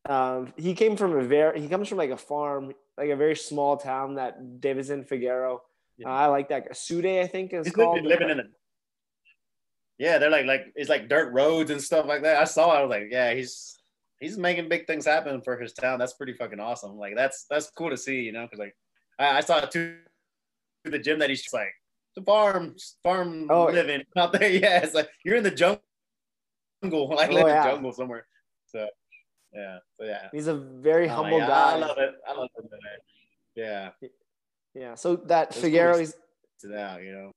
Um, 0.07 0.53
he 0.57 0.73
came 0.73 0.95
from 0.95 1.13
a 1.17 1.23
very 1.23 1.59
he 1.59 1.67
comes 1.67 1.89
from 1.89 1.97
like 1.97 2.09
a 2.11 2.17
farm 2.17 2.73
like 2.97 3.09
a 3.09 3.15
very 3.15 3.35
small 3.35 3.77
town 3.77 4.15
that 4.15 4.39
Deiveson 4.41 5.07
Figueiredo. 5.07 5.59
Yeah. 5.97 6.07
Uh, 6.09 6.11
I 6.13 6.25
like 6.27 6.49
that. 6.49 6.75
Sude, 6.75 7.05
I 7.05 7.27
think 7.27 7.53
is 7.53 7.69
called. 7.71 8.01
living, 8.01 8.09
living 8.09 8.29
in 8.29 8.39
a. 8.39 8.43
Yeah, 9.99 10.17
they're 10.17 10.31
like 10.31 10.45
like 10.45 10.71
it's 10.75 10.89
like 10.89 11.09
dirt 11.09 11.31
roads 11.33 11.69
and 11.69 11.81
stuff 11.81 12.05
like 12.07 12.23
that. 12.23 12.37
I 12.37 12.45
saw. 12.45 12.69
I 12.71 12.81
was 12.81 12.89
like, 12.89 13.09
yeah, 13.11 13.33
he's 13.33 13.77
he's 14.21 14.37
making 14.37 14.69
big 14.69 14.87
things 14.87 15.05
happen 15.05 15.41
for 15.41 15.57
his 15.59 15.73
town. 15.73 15.99
That's 15.99 16.13
pretty 16.13 16.33
fucking 16.33 16.59
awesome. 16.61 16.97
Like 16.97 17.15
that's 17.15 17.45
that's 17.49 17.69
cool 17.71 17.89
to 17.89 17.97
see, 17.97 18.21
you 18.21 18.31
know, 18.31 18.43
because 18.43 18.59
like 18.59 18.75
I, 19.19 19.37
I 19.37 19.41
saw 19.41 19.59
too 19.61 19.97
the 20.85 20.97
gym 20.99 21.19
that 21.19 21.29
he's 21.29 21.41
just 21.41 21.53
like 21.53 21.73
the 22.15 22.21
farm 22.23 22.75
farm 23.03 23.47
Oh. 23.51 23.65
living 23.65 24.03
out 24.17 24.31
there. 24.31 24.49
Yeah, 24.49 24.79
it's 24.83 24.93
like 24.95 25.09
you're 25.25 25.35
in 25.35 25.43
the 25.43 25.51
jungle, 25.51 25.81
like 26.83 27.29
Oh, 27.29 27.33
live 27.33 27.47
in 27.47 27.47
yeah. 27.47 27.63
the 27.65 27.71
jungle 27.71 27.91
somewhere. 27.91 28.25
So 28.67 28.87
yeah, 29.53 29.79
so 29.99 30.05
yeah. 30.05 30.29
He's 30.31 30.47
a 30.47 30.55
very 30.55 31.09
Oh, 31.09 31.15
humble 31.15 31.39
yeah, 31.39 31.47
guy. 31.47 31.71
I 31.73 31.75
love 31.75 31.97
it. 31.97 32.13
I 32.27 32.33
love 32.33 32.49
it. 32.55 32.69
Yeah, 33.55 33.89
Yeah. 34.73 34.95
So 34.95 35.17
that 35.17 35.51
Figueiredo 35.51 35.91
cool. 35.93 36.01
is 36.01 36.15
to 36.61 36.67
that, 36.69 37.03
you 37.03 37.11
know. 37.11 37.31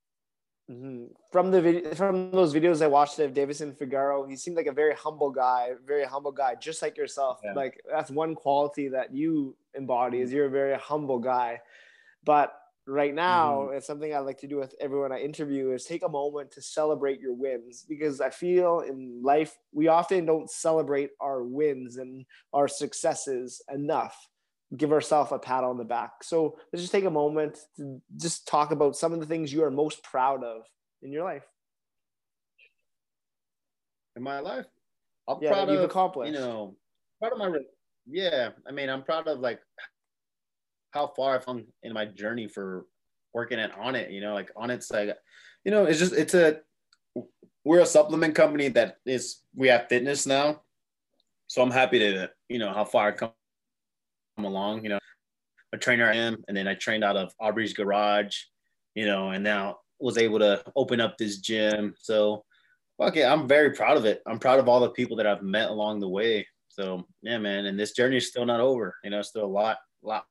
Mhm. 0.71 1.15
From 1.31 1.51
the 1.51 1.61
video, 1.61 1.95
from 1.95 2.31
those 2.31 2.55
videos 2.55 2.81
I 2.81 2.87
watched 2.87 3.19
of 3.19 3.35
Deiveson 3.35 3.77
Figueiredo, 3.77 4.29
he 4.29 4.37
seemed 4.37 4.57
like 4.57 4.67
a 4.67 4.73
very 4.73 4.95
humble 4.95 5.31
guy, 5.31 5.73
very 5.85 6.05
humble 6.05 6.33
guy, 6.33 6.55
just 6.55 6.81
like 6.81 6.97
yourself. 6.97 7.41
Yeah. 7.45 7.53
Like 7.53 7.83
that's 7.91 8.11
one 8.11 8.35
quality 8.35 8.89
that 8.89 9.13
you 9.13 9.57
embody 9.75 10.21
is 10.21 10.33
you're 10.33 10.47
a 10.47 10.51
very 10.51 10.79
humble 10.79 11.19
guy. 11.19 11.61
But 12.25 12.59
right 12.87 13.15
now, 13.15 13.69
it's 13.69 13.87
something 13.87 14.15
I 14.15 14.21
like 14.21 14.39
to 14.39 14.47
do 14.47 14.57
with 14.57 14.75
everyone 14.81 15.13
I 15.13 15.21
interview 15.21 15.73
is 15.73 15.85
take 15.85 16.03
a 16.03 16.09
moment 16.09 16.51
to 16.53 16.63
celebrate 16.63 17.21
your 17.21 17.35
wins 17.35 17.85
because 17.87 18.23
I 18.23 18.31
feel 18.31 18.81
in 18.81 19.23
life 19.23 19.59
we 19.73 19.89
often 19.89 20.25
don't 20.25 20.51
celebrate 20.51 21.11
our 21.21 21.43
wins 21.43 21.99
and 21.99 22.25
our 22.55 22.69
successes 22.69 23.61
enough 23.71 24.31
give 24.77 24.93
ourselves 24.93 25.33
a 25.33 25.39
pat 25.39 25.65
on 25.65 25.79
the 25.79 25.85
back. 25.85 26.23
So 26.23 26.57
let's 26.73 26.83
just 26.83 26.93
take 26.93 27.05
a 27.05 27.11
moment 27.11 27.59
to 27.77 28.01
just 28.17 28.47
talk 28.47 28.71
about 28.71 28.97
some 28.97 29.13
of 29.13 29.21
the 29.21 29.27
things 29.27 29.53
you 29.53 29.65
are 29.65 29.71
most 29.71 30.03
proud 30.03 30.43
of 30.45 30.63
in 31.03 31.13
your 31.13 31.25
life. 31.25 31.45
in 34.17 34.23
my 34.23 34.41
life. 34.41 34.67
I'm 35.29 35.39
Yeah, 35.41 35.51
proud 35.53 35.71
you've 35.71 35.81
of, 35.81 35.91
accomplished. 35.91 36.33
You 36.33 36.39
know, 36.39 36.77
proud 37.21 37.33
of 37.33 37.39
my. 37.39 37.59
Yeah, 38.07 38.51
I 38.69 38.73
mean, 38.73 38.89
I'm 38.89 39.03
proud 39.03 39.29
of 39.29 39.41
like 39.41 39.61
how 40.93 41.09
far 41.09 41.35
I've 41.35 41.47
come 41.47 41.67
in 41.83 41.93
my 41.93 42.05
journey 42.05 42.47
for 42.49 42.87
working 43.33 43.59
at 43.59 43.77
Onnit. 43.77 44.13
You 44.13 44.21
know, 44.21 44.35
like 44.35 44.53
Onnit's 44.55 44.91
like, 44.91 45.17
you 45.65 45.71
know, 45.71 45.85
it's 45.85 45.99
just 45.99 46.13
it's 46.13 46.35
a 46.35 46.61
we're 47.65 47.81
a 47.81 47.87
supplement 47.87 48.35
company 48.35 48.69
that 48.69 48.99
is 49.07 49.41
we 49.55 49.69
have 49.69 49.89
fitness 49.89 50.27
now, 50.27 50.63
so 51.47 51.63
I'm 51.63 51.71
happy 51.71 51.99
to 51.99 52.31
you 52.49 52.59
know 52.59 52.73
how 52.73 52.85
far 52.85 53.09
I 53.09 53.13
come 53.13 53.33
along. 54.39 54.83
You 54.83 54.91
know, 54.91 54.99
a 55.73 55.79
trainer 55.79 56.09
I 56.09 56.17
am, 56.17 56.43
and 56.49 56.57
then 56.57 56.69
I 56.69 56.75
trained 56.75 57.05
out 57.05 57.17
of 57.17 57.33
Aubrey's 57.41 57.73
Garage, 57.73 58.37
you 58.95 59.07
know, 59.07 59.31
and 59.31 59.45
now 59.45 59.79
was 60.01 60.19
able 60.19 60.39
to 60.41 60.63
open 60.77 61.01
up 61.01 61.17
this 61.17 61.39
gym. 61.39 61.95
So, 61.99 62.45
okay, 63.01 63.25
I'm 63.25 63.47
very 63.47 63.71
proud 63.71 63.97
of 63.97 64.05
it. 64.05 64.23
I'm 64.27 64.39
proud 64.39 64.59
of 64.59 64.69
all 64.69 64.81
the 64.81 64.91
people 64.91 65.17
that 65.17 65.27
I've 65.27 65.43
met 65.43 65.71
along 65.71 66.01
the 66.01 66.09
way. 66.09 66.47
So, 66.69 67.07
yeah, 67.23 67.39
man, 67.39 67.67
and 67.67 67.79
this 67.79 67.93
journey 67.93 68.17
is 68.17 68.29
still 68.29 68.47
not 68.47 68.61
over. 68.61 68.97
You 69.05 69.11
know, 69.11 69.23
still 69.23 69.45
a 69.45 69.47
lot, 69.47 69.79
lot 70.03 70.25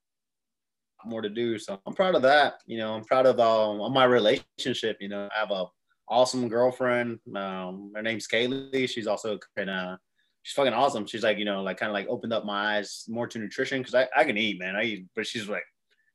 more 1.06 1.22
to 1.22 1.30
do. 1.30 1.58
So 1.58 1.80
I'm 1.86 1.94
proud 1.94 2.16
of 2.16 2.22
that. 2.24 2.56
You 2.66 2.78
know, 2.78 2.94
I'm 2.94 3.04
proud 3.04 3.26
of 3.26 3.40
um, 3.40 3.94
my 3.94 4.06
relationship. 4.06 4.98
You 5.00 5.10
know, 5.10 5.30
I 5.36 5.40
have 5.40 5.52
a 5.52 5.66
awesome 6.10 6.48
girlfriend. 6.48 7.20
Um, 7.36 7.92
her 7.96 8.02
name's 8.02 8.28
Kaylee. 8.28 8.90
She's 8.90 9.08
also 9.08 9.40
kind 9.58 9.70
of 9.70 9.98
she's 10.44 10.56
fucking 10.56 10.74
awesome. 10.74 11.06
She's 11.06 11.24
like, 11.24 11.38
you 11.38 11.46
know, 11.46 11.64
like 11.64 11.78
kind 11.78 11.90
of 11.90 11.94
like 11.94 12.08
opened 12.08 12.34
up 12.34 12.46
my 12.46 12.78
eyes 12.78 13.06
more 13.08 13.28
to 13.28 13.40
nutrition 13.40 13.80
because 13.80 13.96
I, 13.96 14.08
I 14.16 14.24
can 14.24 14.38
eat, 14.38 14.60
man. 14.60 14.76
I 14.76 14.84
eat, 14.84 15.06
but 15.16 15.26
she's 15.26 15.50
like, 15.50 15.64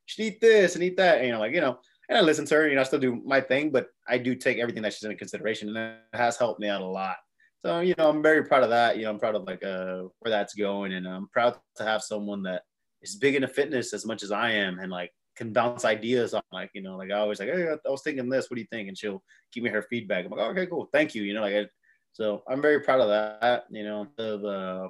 should 0.07 0.25
eat 0.25 0.41
this 0.41 0.75
and 0.75 0.85
eat 0.85 0.97
that. 0.99 1.19
And, 1.19 1.27
you 1.27 1.33
know, 1.33 1.41
like, 1.41 1.53
you 1.53 1.61
know, 1.61 1.79
and 2.09 2.17
I 2.17 2.21
listen 2.21 2.47
to 2.47 2.55
her, 2.55 2.69
you 2.69 2.75
know, 2.75 2.81
I 2.83 2.85
still 2.85 2.99
do 2.99 3.21
my 3.25 3.41
thing, 3.41 3.71
but 3.71 3.89
I 4.07 4.19
do 4.19 4.35
take 4.35 4.59
everything 4.59 4.83
that 4.83 4.95
she's 4.95 5.05
in 5.05 5.17
consideration 5.17 5.69
and 5.69 5.77
it 5.77 6.17
has 6.17 6.37
helped 6.37 6.61
me 6.61 6.69
out 6.69 6.81
a 6.81 6.87
lot. 6.87 7.17
So, 7.65 7.81
you 7.81 7.95
know, 7.99 8.09
I'm 8.09 8.23
very 8.23 8.45
proud 8.45 8.63
of 8.63 8.71
that. 8.71 8.97
You 8.97 9.05
know, 9.05 9.11
I'm 9.11 9.19
proud 9.19 9.35
of 9.35 9.45
like 9.45 9.65
uh, 9.65 10.05
where 10.21 10.31
that's 10.31 10.55
going. 10.55 10.93
And 10.93 11.07
I'm 11.07 11.29
proud 11.29 11.57
to 11.77 11.85
have 11.85 12.03
someone 12.03 12.43
that 12.45 12.63
is 13.03 13.17
big 13.17 13.35
into 13.35 13.49
fitness 13.49 13.93
as 13.93 14.07
much 14.07 14.23
as 14.23 14.31
I 14.31 14.53
am 14.53 14.79
and 14.79 14.91
like 14.91 15.13
can 15.37 15.53
bounce 15.53 15.85
ideas 15.85 16.35
on 16.35 16.43
like, 16.53 16.71
you 16.75 16.83
know, 16.83 16.97
like 16.97 17.11
I 17.11 17.19
always 17.19 17.41
like, 17.41 17.49
hey, 17.49 17.69
I 17.69 17.91
was 17.91 18.03
thinking 18.03 18.29
this, 18.29 18.49
what 18.49 18.57
do 18.57 18.61
you 18.61 18.69
think? 18.71 18.89
And 18.89 18.97
she'll 18.97 19.23
give 19.53 19.65
me 19.65 19.71
her 19.71 19.83
feedback. 19.83 20.25
I'm 20.25 20.31
like, 20.31 20.51
okay, 20.51 20.67
cool. 20.67 20.89
Thank 20.93 21.15
you. 21.15 21.23
You 21.23 21.35
know, 21.35 21.43
like, 21.43 21.55
I, 21.55 21.67
so 22.13 22.43
I'm 22.49 22.63
very 22.63 22.81
proud 22.81 23.01
of 23.01 23.09
that, 23.09 23.65
you 23.71 23.85
know, 23.85 24.07
of, 24.19 24.45
uh, 24.45 24.89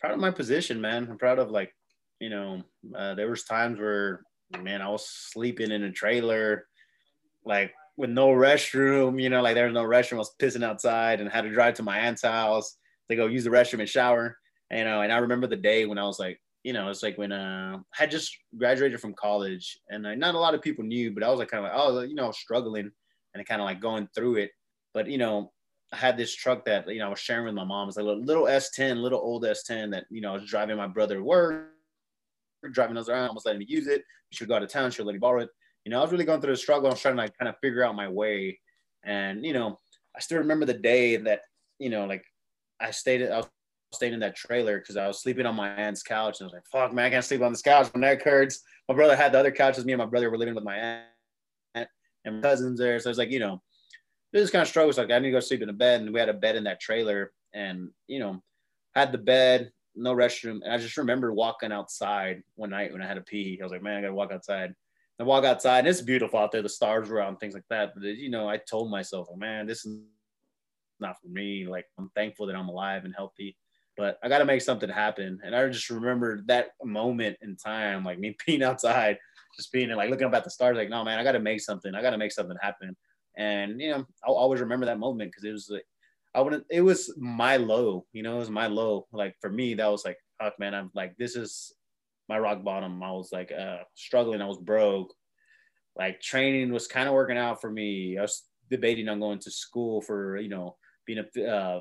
proud 0.00 0.14
of 0.14 0.20
my 0.20 0.30
position, 0.30 0.80
man. 0.80 1.08
I'm 1.10 1.18
proud 1.18 1.38
of 1.38 1.50
like, 1.50 1.72
you 2.20 2.30
know, 2.30 2.62
uh, 2.96 3.14
there 3.14 3.28
was 3.28 3.44
times 3.44 3.78
where, 3.78 4.22
man, 4.62 4.82
I 4.82 4.88
was 4.88 5.06
sleeping 5.08 5.70
in 5.70 5.84
a 5.84 5.92
trailer, 5.92 6.66
like 7.44 7.72
with 7.96 8.10
no 8.10 8.28
restroom, 8.28 9.20
you 9.20 9.28
know, 9.28 9.42
like 9.42 9.54
there 9.54 9.66
was 9.66 9.74
no 9.74 9.84
restroom. 9.84 10.14
I 10.14 10.18
was 10.18 10.34
pissing 10.40 10.64
outside 10.64 11.20
and 11.20 11.30
had 11.30 11.42
to 11.42 11.52
drive 11.52 11.74
to 11.74 11.82
my 11.82 11.98
aunt's 11.98 12.22
house 12.22 12.76
to 13.10 13.16
go 13.16 13.26
use 13.26 13.44
the 13.44 13.50
restroom 13.50 13.80
and 13.80 13.88
shower. 13.88 14.36
You 14.70 14.84
know, 14.84 15.02
and 15.02 15.12
I 15.12 15.18
remember 15.18 15.46
the 15.46 15.56
day 15.56 15.86
when 15.86 15.98
I 15.98 16.04
was 16.04 16.18
like, 16.18 16.40
you 16.64 16.72
know, 16.72 16.88
it's 16.88 17.02
like 17.02 17.16
when 17.16 17.30
uh, 17.30 17.76
I 17.78 18.02
had 18.02 18.10
just 18.10 18.36
graduated 18.58 19.00
from 19.00 19.14
college, 19.14 19.78
and 19.88 20.04
uh, 20.04 20.16
not 20.16 20.34
a 20.34 20.38
lot 20.38 20.54
of 20.54 20.62
people 20.62 20.84
knew, 20.84 21.12
but 21.12 21.22
I 21.22 21.30
was 21.30 21.38
like 21.38 21.48
kind 21.48 21.64
of 21.64 21.70
like, 21.70 21.80
oh, 21.80 22.00
you 22.00 22.16
know, 22.16 22.32
struggling 22.32 22.90
and 23.34 23.46
kind 23.46 23.60
of 23.60 23.66
like 23.66 23.80
going 23.80 24.08
through 24.14 24.36
it. 24.36 24.50
But 24.92 25.08
you 25.08 25.18
know, 25.18 25.52
I 25.96 25.98
had 25.98 26.18
this 26.18 26.34
truck 26.34 26.66
that 26.66 26.86
you 26.88 26.98
know 26.98 27.06
I 27.06 27.08
was 27.08 27.18
sharing 27.18 27.46
with 27.46 27.54
my 27.54 27.64
mom. 27.64 27.88
It's 27.88 27.96
like 27.96 28.04
a 28.04 28.08
little 28.10 28.44
S10, 28.44 29.00
little 29.00 29.18
old 29.20 29.44
S10 29.44 29.90
that 29.92 30.04
you 30.10 30.20
know 30.20 30.32
I 30.32 30.34
was 30.34 30.44
driving 30.44 30.76
my 30.76 30.86
brother 30.86 31.14
to 31.14 31.22
work, 31.22 31.70
driving 32.70 32.98
us 32.98 33.08
around, 33.08 33.28
almost 33.28 33.46
letting 33.46 33.60
me 33.60 33.66
use 33.66 33.86
it. 33.86 34.04
She 34.30 34.44
would 34.44 34.50
go 34.50 34.56
out 34.56 34.62
of 34.62 34.68
town, 34.68 34.90
she 34.90 35.00
would 35.00 35.06
let 35.06 35.14
me 35.14 35.20
borrow 35.20 35.40
it. 35.40 35.48
You 35.84 35.90
know, 35.90 36.00
I 36.00 36.02
was 36.02 36.12
really 36.12 36.26
going 36.26 36.42
through 36.42 36.52
the 36.52 36.58
struggle. 36.58 36.88
I 36.88 36.90
was 36.90 37.00
trying 37.00 37.16
to 37.16 37.22
like 37.22 37.38
kind 37.38 37.48
of 37.48 37.54
figure 37.62 37.82
out 37.82 37.94
my 37.94 38.08
way, 38.08 38.60
and 39.04 39.44
you 39.44 39.54
know, 39.54 39.78
I 40.14 40.20
still 40.20 40.38
remember 40.38 40.66
the 40.66 40.74
day 40.74 41.16
that 41.16 41.40
you 41.78 41.88
know, 41.88 42.04
like 42.04 42.24
I 42.78 42.90
stayed. 42.90 43.22
I 43.22 43.38
was 43.38 43.48
staying 43.94 44.12
in 44.12 44.20
that 44.20 44.36
trailer 44.36 44.78
because 44.78 44.98
I 44.98 45.06
was 45.06 45.22
sleeping 45.22 45.46
on 45.46 45.56
my 45.56 45.70
aunt's 45.70 46.02
couch. 46.02 46.40
And 46.40 46.44
I 46.44 46.48
was 46.48 46.52
like, 46.52 46.66
fuck, 46.70 46.92
man, 46.92 47.06
I 47.06 47.10
can't 47.10 47.24
sleep 47.24 47.40
on 47.40 47.52
this 47.52 47.62
couch. 47.62 47.90
My 47.94 48.00
neck 48.00 48.22
hurts. 48.22 48.60
My 48.86 48.94
brother 48.94 49.16
had 49.16 49.32
the 49.32 49.38
other 49.38 49.50
couches. 49.50 49.86
Me 49.86 49.94
and 49.94 50.00
my 50.00 50.06
brother 50.06 50.30
were 50.30 50.36
living 50.36 50.54
with 50.54 50.64
my 50.64 50.76
aunt 50.76 51.88
and 52.26 52.42
cousins 52.42 52.78
there. 52.78 52.98
So 53.00 53.08
I 53.08 53.12
was 53.12 53.18
like, 53.18 53.30
you 53.30 53.38
know, 53.38 53.62
this 54.32 54.50
kind 54.50 54.62
of 54.62 54.68
struggle. 54.68 54.90
It's 54.90 54.98
like, 54.98 55.10
I 55.10 55.18
need 55.18 55.28
to 55.28 55.32
go 55.32 55.40
sleep 55.40 55.62
in 55.62 55.68
a 55.68 55.74
bed. 55.74 56.02
And 56.02 56.12
we 56.12 56.20
had 56.20 56.28
a 56.28 56.34
bed 56.34 56.56
in 56.56 56.64
that 56.64 56.80
trailer 56.80 57.32
and, 57.54 57.90
you 58.06 58.18
know, 58.18 58.42
had 58.94 59.12
the 59.12 59.18
bed, 59.18 59.70
no 59.94 60.14
restroom. 60.14 60.60
And 60.62 60.72
I 60.72 60.78
just 60.78 60.96
remember 60.96 61.32
walking 61.32 61.72
outside 61.72 62.42
one 62.54 62.70
night 62.70 62.92
when 62.92 63.02
I 63.02 63.06
had 63.06 63.14
to 63.14 63.22
pee. 63.22 63.58
I 63.60 63.64
was 63.64 63.72
like, 63.72 63.82
man, 63.82 63.98
I 63.98 64.00
got 64.02 64.08
to 64.08 64.14
walk 64.14 64.32
outside. 64.32 64.74
I 65.18 65.22
walk 65.22 65.44
outside 65.44 65.80
and 65.80 65.88
it's 65.88 66.02
beautiful 66.02 66.38
out 66.38 66.52
there. 66.52 66.62
The 66.62 66.68
stars 66.68 67.08
were 67.08 67.20
out 67.20 67.30
and 67.30 67.40
things 67.40 67.54
like 67.54 67.64
that. 67.70 67.92
But, 67.94 68.04
you 68.04 68.28
know, 68.28 68.48
I 68.48 68.58
told 68.58 68.90
myself, 68.90 69.28
man, 69.34 69.66
this 69.66 69.86
is 69.86 69.98
not 71.00 71.16
for 71.22 71.28
me. 71.28 71.66
Like, 71.66 71.86
I'm 71.98 72.10
thankful 72.14 72.46
that 72.46 72.56
I'm 72.56 72.68
alive 72.68 73.04
and 73.04 73.14
healthy 73.16 73.56
but 73.96 74.18
I 74.22 74.28
got 74.28 74.38
to 74.38 74.44
make 74.44 74.62
something 74.62 74.88
happen. 74.88 75.40
And 75.42 75.56
I 75.56 75.66
just 75.68 75.88
remember 75.90 76.42
that 76.46 76.70
moment 76.84 77.38
in 77.40 77.56
time, 77.56 78.04
like 78.04 78.18
me 78.18 78.36
being 78.46 78.62
outside, 78.62 79.18
just 79.56 79.72
being 79.72 79.90
like 79.90 80.10
looking 80.10 80.26
up 80.26 80.34
at 80.34 80.44
the 80.44 80.50
stars, 80.50 80.76
like, 80.76 80.90
no, 80.90 81.04
man, 81.04 81.18
I 81.18 81.24
got 81.24 81.32
to 81.32 81.40
make 81.40 81.60
something. 81.60 81.94
I 81.94 82.02
got 82.02 82.10
to 82.10 82.18
make 82.18 82.32
something 82.32 82.56
happen. 82.60 82.96
And, 83.36 83.80
you 83.80 83.90
know, 83.90 84.06
I'll 84.26 84.34
always 84.34 84.60
remember 84.60 84.86
that 84.86 84.98
moment 84.98 85.30
because 85.30 85.44
it 85.44 85.52
was 85.52 85.68
like, 85.70 85.86
I 86.34 86.40
wouldn't, 86.40 86.64
it 86.70 86.80
was 86.80 87.14
my 87.16 87.56
low, 87.56 88.04
you 88.12 88.22
know, 88.22 88.36
it 88.36 88.40
was 88.40 88.50
my 88.50 88.66
low. 88.66 89.06
Like 89.12 89.36
for 89.40 89.50
me, 89.50 89.74
that 89.74 89.90
was 89.90 90.04
like, 90.04 90.18
fuck, 90.40 90.58
man, 90.58 90.74
I'm 90.74 90.90
like, 90.94 91.16
this 91.16 91.36
is 91.36 91.72
my 92.28 92.38
rock 92.38 92.64
bottom. 92.64 93.02
I 93.02 93.12
was 93.12 93.30
like 93.32 93.52
uh, 93.52 93.78
struggling. 93.94 94.42
I 94.42 94.46
was 94.46 94.58
broke. 94.58 95.14
Like 95.96 96.20
training 96.20 96.72
was 96.72 96.86
kind 96.86 97.08
of 97.08 97.14
working 97.14 97.38
out 97.38 97.60
for 97.60 97.70
me. 97.70 98.18
I 98.18 98.22
was 98.22 98.42
debating 98.70 99.08
on 99.08 99.20
going 99.20 99.38
to 99.40 99.50
school 99.50 100.02
for, 100.02 100.36
you 100.38 100.48
know, 100.48 100.76
being 101.06 101.24
a, 101.36 101.44
uh, 101.44 101.80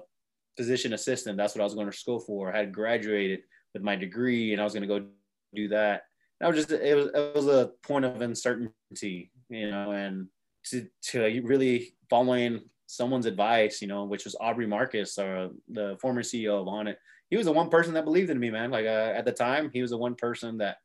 physician 0.56 0.94
assistant. 0.94 1.38
That's 1.38 1.56
what 1.56 1.62
I 1.62 1.66
was 1.66 1.76
going 1.76 1.90
to 1.90 1.98
school 1.98 2.20
for. 2.20 2.54
I 2.54 2.60
had 2.60 2.74
graduated 2.74 3.42
with 3.74 3.84
my 3.84 3.96
degree 3.96 4.54
and 4.54 4.62
I 4.62 4.64
was 4.64 4.74
going 4.74 4.88
to 4.88 5.00
go 5.00 5.06
do 5.54 5.68
that. 5.70 6.04
That 6.40 6.48
was 6.48 6.58
just 6.58 6.72
it 6.72 6.96
was 6.96 7.08
it 7.14 7.36
was 7.36 7.48
a 7.48 7.72
point 7.84 8.06
of 8.06 8.22
uncertainty, 8.22 9.32
you 9.50 9.72
know, 9.72 9.92
and 9.92 10.28
to 10.72 10.88
to 11.12 11.42
really 11.44 11.96
following 12.10 12.62
someone's 12.88 13.26
advice, 13.26 13.82
you 13.82 13.88
know, 13.88 14.04
which 14.06 14.26
was 14.26 14.36
Aubrey 14.40 14.68
Marcus, 14.68 15.18
or 15.18 15.50
the 15.70 15.98
former 16.02 16.22
CEO 16.22 16.62
of 16.62 16.68
Onnit. 16.68 16.96
He 17.30 17.38
was 17.38 17.48
the 17.48 17.52
one 17.52 17.70
person 17.70 17.94
that 17.96 18.06
believed 18.06 18.30
in 18.30 18.40
me, 18.40 18.52
man. 18.52 18.72
Like 18.72 18.86
uh, 18.86 19.14
at 19.16 19.26
the 19.26 19.32
time, 19.32 19.72
he 19.74 19.82
was 19.82 19.92
the 19.92 19.98
one 19.98 20.16
person 20.16 20.58
that 20.60 20.78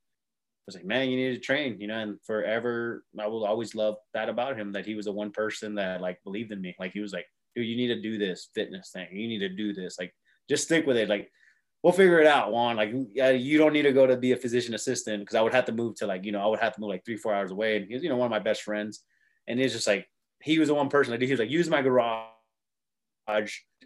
was 0.67 0.75
like, 0.75 0.85
man, 0.85 1.09
you 1.09 1.17
need 1.17 1.35
to 1.35 1.41
train, 1.41 1.81
you 1.81 1.87
know, 1.87 1.99
and 1.99 2.19
forever 2.23 3.05
I 3.19 3.27
will 3.27 3.45
always 3.45 3.75
love 3.75 3.97
that 4.15 4.29
about 4.29 4.59
him 4.59 4.73
that 4.73 4.87
he 4.87 4.95
was 4.95 5.07
the 5.07 5.13
one 5.13 5.31
person 5.31 5.75
that 5.75 6.01
like 6.01 6.23
believed 6.25 6.53
in 6.53 6.61
me. 6.61 6.75
Like 6.79 6.93
he 6.93 7.01
was 7.01 7.13
like, 7.13 7.27
dude, 7.55 7.67
you 7.67 7.77
need 7.77 7.89
to 7.89 8.01
do 8.01 8.19
this 8.19 8.49
fitness 8.55 8.91
thing. 8.91 9.09
You 9.11 9.29
need 9.29 9.41
to 9.41 9.49
do 9.49 9.73
this. 9.73 9.99
Like, 9.99 10.15
just 10.49 10.65
stick 10.65 10.87
with 10.87 10.97
it. 10.97 11.09
Like, 11.09 11.31
we'll 11.83 11.93
figure 11.93 12.21
it 12.21 12.27
out, 12.27 12.53
Juan. 12.53 12.77
Like, 12.77 12.93
you 12.93 13.59
don't 13.59 13.73
need 13.73 13.83
to 13.83 13.93
go 13.93 14.07
to 14.07 14.17
be 14.17 14.33
a 14.33 14.37
physician 14.37 14.75
assistant 14.75 15.23
because 15.23 15.35
I 15.35 15.41
would 15.41 15.55
have 15.55 15.65
to 15.67 15.73
move 15.73 15.97
to 15.97 16.07
like, 16.07 16.25
you 16.25 16.33
know, 16.33 16.41
I 16.41 16.47
would 16.47 16.61
have 16.61 16.75
to 16.75 16.81
move 16.81 16.91
like 16.91 17.05
three, 17.05 17.17
four 17.17 17.35
hours 17.35 17.51
away. 17.51 17.77
And 17.77 17.87
he's, 17.87 18.03
you 18.03 18.09
know, 18.09 18.17
one 18.17 18.27
of 18.27 18.31
my 18.31 18.39
best 18.39 18.63
friends. 18.63 19.03
And 19.47 19.61
it's 19.61 19.75
just 19.75 19.87
like, 19.87 20.09
he 20.43 20.59
was 20.59 20.69
the 20.69 20.75
one 20.75 20.89
person 20.89 21.13
that 21.13 21.21
he 21.21 21.31
was 21.31 21.41
like, 21.41 21.51
use 21.51 21.69
my 21.69 21.83
garage. 21.83 22.27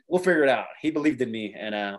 We'll 0.09 0.23
figure 0.23 0.45
it 0.45 0.49
out. 0.49 0.67
He 0.81 0.91
believed 0.91 1.21
in 1.21 1.31
me. 1.31 1.55
And 1.59 1.75
uh, 1.75 1.99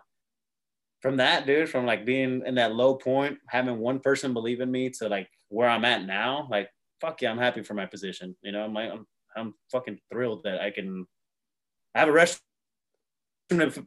from 1.02 1.18
that, 1.18 1.46
dude, 1.46 1.70
from 1.70 1.86
like 1.86 2.06
being 2.06 2.44
in 2.46 2.56
that 2.56 2.74
low 2.74 2.96
point, 2.96 3.38
having 3.50 3.80
one 3.80 4.00
person 4.00 4.34
believe 4.34 4.62
in 4.62 4.72
me 4.72 4.90
to 4.92 5.10
like 5.10 5.30
where 5.50 5.70
I'm 5.70 5.86
at 5.86 6.06
now, 6.06 6.48
like, 6.50 6.70
fuck 7.02 7.22
yeah, 7.22 7.32
I'm 7.32 7.38
happy 7.38 7.64
for 7.64 7.74
my 7.74 7.86
position. 7.86 8.36
You 8.42 8.52
know, 8.52 8.64
I'm 8.64 8.74
like, 8.74 8.92
I'm, 8.92 9.06
I'm 9.36 9.54
fucking 9.72 10.00
thrilled 10.12 10.44
that 10.44 10.62
I 10.62 10.72
can 10.72 11.06
I 11.94 12.00
have 12.00 12.10
a 12.10 12.12
restaurant 12.12 12.42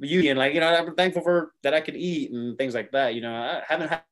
union. 0.01 0.37
like 0.37 0.55
you 0.55 0.61
know 0.61 0.69
I'm 0.69 0.95
thankful 0.95 1.23
for 1.23 1.53
that 1.63 1.75
I 1.75 1.81
could 1.81 1.97
eat 1.97 2.31
and 2.31 2.57
things 2.57 2.75
like 2.75 2.91
that. 2.93 3.15
You 3.15 3.21
know, 3.21 3.35
I 3.35 3.63
haven't 3.67 3.89
had 3.89 4.03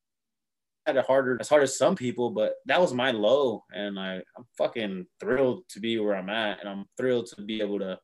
had 0.87 0.97
it 0.97 1.07
harder 1.07 1.37
as 1.41 1.49
hard 1.49 1.63
as 1.63 1.77
some 1.77 1.97
people, 1.97 2.31
but 2.31 2.55
that 2.67 2.81
was 2.81 2.95
my 2.95 3.11
low, 3.11 3.65
and 3.73 3.99
I, 3.99 4.23
I'm 4.37 4.45
fucking 4.57 5.07
thrilled 5.21 5.65
to 5.71 5.81
be 5.81 5.99
where 5.99 6.17
I'm 6.17 6.31
at, 6.31 6.61
and 6.61 6.69
I'm 6.69 6.87
thrilled 6.97 7.27
to 7.37 7.43
be 7.43 7.61
able 7.61 7.79
to 7.81 7.99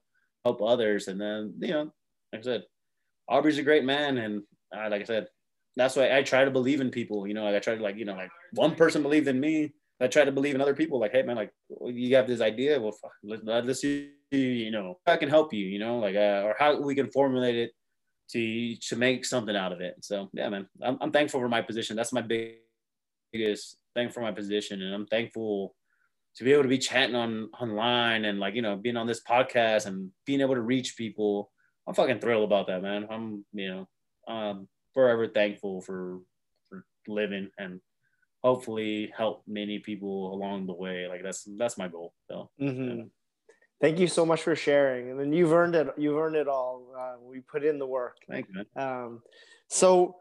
help 0.45 0.61
others. 0.63 1.09
And 1.09 1.21
then 1.21 1.55
you 1.61 1.69
know, 1.69 1.93
like 2.33 2.41
I 2.41 2.43
said, 2.43 2.65
Aubrey's 3.29 3.59
a 3.59 3.63
great 3.63 3.85
man, 3.85 4.19
and 4.19 4.43
uh, 4.77 4.89
like 4.91 5.03
I 5.03 5.05
said, 5.05 5.29
that's 5.77 5.97
why 5.97 6.17
I 6.17 6.23
try 6.23 6.45
to 6.45 6.51
believe 6.51 6.81
in 6.81 6.91
people. 6.91 7.27
You 7.27 7.35
know, 7.35 7.45
like 7.45 7.55
I 7.55 7.61
try 7.61 7.77
to 7.77 7.83
like 7.83 7.97
you 7.97 8.05
know 8.05 8.15
like 8.15 8.31
one 8.53 8.75
person 8.75 9.03
believed 9.03 9.29
in 9.29 9.41
me. 9.41 9.73
I 10.01 10.09
try 10.09 10.25
to 10.25 10.33
believe 10.33 10.57
in 10.57 10.61
other 10.61 10.75
people. 10.75 10.99
Like, 10.99 11.13
hey 11.13 11.23
man, 11.23 11.37
like 11.37 11.53
you 11.85 12.17
have 12.17 12.27
this 12.27 12.41
idea. 12.41 12.81
Well, 12.81 12.93
fuck, 12.93 13.13
let, 13.23 13.65
let's 13.65 13.81
see 13.81 14.11
you 14.33 14.71
know, 14.71 14.99
I 15.07 15.17
can 15.17 15.29
help 15.29 15.53
you, 15.53 15.67
you 15.67 15.79
know, 15.79 15.99
like, 15.99 16.17
uh, 16.17 16.43
or 16.45 16.57
how 16.59 16.81
we 16.81 16.95
can 16.95 17.11
formulate 17.11 17.57
it 17.57 17.73
to, 18.31 18.77
to 18.77 18.97
make 18.97 19.25
something 19.25 19.55
out 19.55 19.73
of 19.73 19.81
it. 19.81 19.97
So 20.01 20.31
yeah, 20.33 20.49
man, 20.49 20.67
I'm, 20.83 20.99
I'm 21.01 21.13
thankful 21.13 21.41
for 21.41 21.49
my 21.49 21.61
position. 21.61 21.97
That's 21.97 22.13
my 22.13 22.23
biggest 23.33 23.79
thing 23.95 24.11
for 24.11 24.21
my 24.21 24.33
position. 24.33 24.83
And 24.83 24.95
I'm 24.95 25.07
thankful 25.07 25.75
to 26.37 26.45
be 26.45 26.53
able 26.53 26.63
to 26.63 26.69
be 26.69 26.79
chatting 26.79 27.15
on 27.15 27.51
online 27.61 28.25
and 28.25 28.39
like, 28.41 28.55
you 28.55 28.63
know, 28.63 28.77
being 28.77 28.97
on 28.97 29.07
this 29.07 29.23
podcast 29.23 29.87
and 29.87 30.11
being 30.25 30.41
able 30.41 30.55
to 30.55 30.61
reach 30.61 30.97
people. 30.97 31.51
I'm 31.87 31.95
fucking 31.95 32.21
thrilled 32.21 32.45
about 32.45 32.69
that, 32.69 32.83
man. 32.83 33.07
I'm, 33.11 33.45
you 33.53 33.69
know, 33.69 34.33
um, 34.33 34.69
forever 34.95 35.27
thankful 35.27 35.81
for, 35.81 36.21
for 36.69 36.85
living 37.07 37.51
and 37.59 37.81
hopefully 38.43 39.13
help 39.17 39.43
many 39.47 39.79
people 39.79 40.33
along 40.33 40.67
the 40.67 40.75
way. 40.75 41.07
Like 41.09 41.23
that's, 41.23 41.47
that's 41.59 41.77
my 41.77 41.89
goal. 41.89 42.15
So, 42.29 42.51
mm-hmm. 42.61 42.99
yeah 42.99 43.05
Thank 43.83 43.99
you 43.99 44.07
so 44.07 44.25
much 44.25 44.43
for 44.43 44.55
sharing, 44.55 45.11
and 45.11 45.19
then 45.19 45.33
you've 45.33 45.53
earned 45.53 45.75
it. 45.75 45.89
You've 45.99 46.17
earned 46.17 46.37
it 46.37 46.47
all. 46.47 46.85
Uh, 46.97 47.15
we 47.21 47.41
put 47.41 47.65
in 47.65 47.81
the 47.81 47.87
work. 47.87 48.17
Thank 48.31 48.47
you. 48.55 48.81
Um, 48.81 49.23
so, 49.67 50.15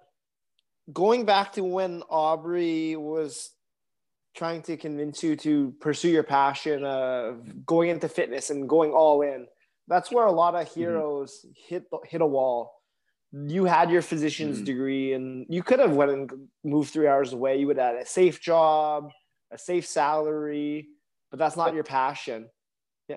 going 0.91 1.25
back 1.25 1.53
to 1.53 1.63
when 1.63 2.03
Aubrey 2.09 2.95
was 2.95 3.51
trying 4.35 4.61
to 4.63 4.77
convince 4.77 5.23
you 5.23 5.35
to 5.35 5.73
pursue 5.81 6.09
your 6.09 6.23
passion 6.23 6.85
of 6.85 7.65
going 7.65 7.89
into 7.89 8.07
fitness 8.07 8.49
and 8.49 8.69
going 8.69 8.91
all 8.91 9.21
in, 9.21 9.47
that's 9.87 10.11
where 10.11 10.25
a 10.25 10.31
lot 10.31 10.55
of 10.55 10.67
mm-hmm. 10.67 10.79
heroes 10.79 11.45
mm-hmm. 11.45 11.51
hit 11.67 11.83
hit 12.05 12.21
a 12.21 12.25
wall. 12.25 12.73
You 13.33 13.63
had 13.63 13.89
your 13.89 14.01
physician's 14.01 14.57
mm-hmm. 14.57 14.65
degree, 14.65 15.13
and 15.13 15.45
you 15.47 15.63
could 15.63 15.79
have 15.79 15.93
went 15.93 16.11
and 16.11 16.31
moved 16.63 16.91
three 16.91 17.07
hours 17.07 17.31
away. 17.31 17.57
You 17.57 17.67
would 17.67 17.77
have 17.77 17.95
had 17.95 18.03
a 18.03 18.05
safe 18.05 18.41
job, 18.41 19.09
a 19.51 19.57
safe 19.57 19.85
salary, 19.85 20.89
but 21.29 21.39
that's 21.39 21.55
not 21.55 21.73
your 21.73 21.85
passion 21.85 22.49
Yeah, 23.07 23.15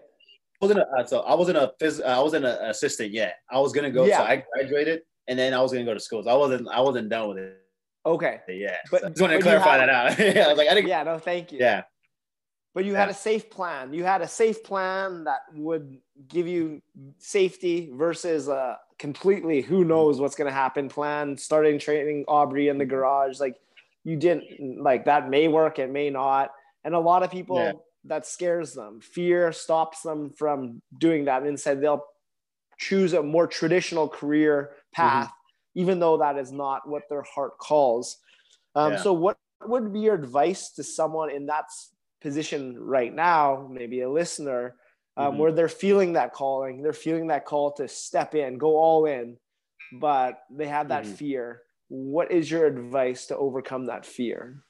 wasn't 0.61 0.81
a, 0.81 0.87
uh, 0.89 1.05
so 1.05 1.21
I 1.21 1.35
wasn't 1.35 1.59
a 1.59 1.73
phys, 1.81 2.01
uh, 2.01 2.05
I 2.05 2.21
wasn't 2.21 2.45
an 2.45 2.71
assistant 2.71 3.11
yet. 3.11 3.39
I 3.51 3.59
was 3.59 3.73
gonna 3.73 3.91
go. 3.91 4.05
Yeah. 4.05 4.19
So 4.19 4.25
I 4.25 4.45
graduated, 4.55 5.03
and 5.27 5.39
then 5.39 5.53
I 5.53 5.61
was 5.61 5.73
gonna 5.73 5.85
go 5.85 5.95
to 5.95 6.01
school. 6.01 6.23
So 6.23 6.31
I 6.31 6.35
wasn't 6.35 6.69
I 6.69 6.81
wasn't 6.81 7.09
done 7.09 7.29
with 7.29 7.39
it. 7.39 7.64
Okay. 8.07 8.41
Yeah. 8.49 8.77
But 8.91 9.05
I 9.05 9.09
just 9.09 9.21
wanted 9.21 9.37
to 9.37 9.43
clarify 9.43 9.79
had, 9.79 9.89
that 9.89 9.91
out. 9.91 10.19
yeah. 10.37 10.45
I 10.45 10.49
was 10.49 10.59
like, 10.59 10.69
I 10.69 10.75
didn't. 10.75 10.89
Yeah. 10.89 11.03
No, 11.03 11.19
thank 11.19 11.53
you. 11.53 11.59
Yeah. 11.59 11.85
But 12.75 12.85
you 12.85 12.93
yeah. 12.93 13.01
had 13.01 13.09
a 13.09 13.15
safe 13.15 13.51
plan. 13.51 13.95
You 13.95 14.05
had 14.05 14.21
a 14.21 14.29
safe 14.29 14.65
plan 14.65 15.25
that 15.25 15.41
would 15.55 15.99
give 16.29 16.49
you 16.49 16.83
safety 17.19 17.91
versus 17.95 18.49
a 18.49 18.79
completely 18.99 19.63
who 19.63 19.85
knows 19.85 20.21
what's 20.21 20.35
going 20.35 20.49
to 20.49 20.55
happen 20.55 20.89
plan. 20.89 21.37
Starting 21.37 21.79
training 21.79 22.25
Aubrey 22.27 22.69
in 22.69 22.79
the 22.79 22.85
garage, 22.85 23.39
like 23.39 23.57
you 24.03 24.17
didn't 24.17 24.83
like 24.83 25.05
that 25.05 25.31
may 25.31 25.49
work, 25.49 25.79
it 25.79 25.91
may 25.91 26.11
not. 26.11 26.51
And 26.83 26.95
a 26.95 27.01
lot 27.01 27.23
of 27.23 27.31
people 27.31 27.57
yeah 27.57 27.73
that 28.05 28.27
scares 28.27 28.75
them. 28.75 29.01
Fear 29.01 29.53
stops 29.53 30.03
them 30.03 30.31
from 30.31 30.83
doing 30.99 31.25
that. 31.25 31.47
Instead, 31.47 31.81
they'll 31.81 32.05
choose 32.79 33.13
a 33.13 33.23
more 33.23 33.47
traditional 33.47 34.09
career 34.09 34.73
path, 34.93 35.27
mm-hmm. 35.27 35.35
Even 35.75 35.99
though 35.99 36.19
that 36.19 36.39
is 36.39 36.53
not 36.53 36.89
what 36.89 37.09
their 37.09 37.23
heart 37.23 37.59
calls. 37.59 38.19
Um, 38.75 38.93
yeah. 38.93 39.03
So, 39.03 39.13
what 39.13 39.39
would 39.65 39.93
be 39.93 40.01
your 40.01 40.15
advice 40.15 40.71
to 40.73 40.83
someone 40.83 41.31
in 41.31 41.47
that 41.47 41.67
position 42.21 42.77
right 42.79 43.15
now, 43.15 43.69
maybe 43.71 44.01
a 44.01 44.11
listener, 44.11 44.77
um, 45.17 45.33
mm-hmm. 45.33 45.39
where 45.39 45.53
they're 45.53 45.69
feeling 45.69 46.15
that 46.15 46.33
calling, 46.33 46.83
they're 46.83 46.93
feeling 46.93 47.29
that 47.29 47.45
call 47.45 47.73
to 47.73 47.89
step 47.89 48.35
in, 48.35 48.59
go 48.59 48.77
all 48.77 49.07
in, 49.07 49.37
but 50.01 50.41
they 50.51 50.67
have 50.67 50.89
that 50.89 51.05
mm-hmm. 51.05 51.15
fear? 51.15 51.63
What 51.89 52.33
is 52.33 52.51
your 52.51 52.67
advice 52.67 53.27
to 53.27 53.37
overcome 53.37 53.87
that 53.87 54.07
fear? 54.07 54.65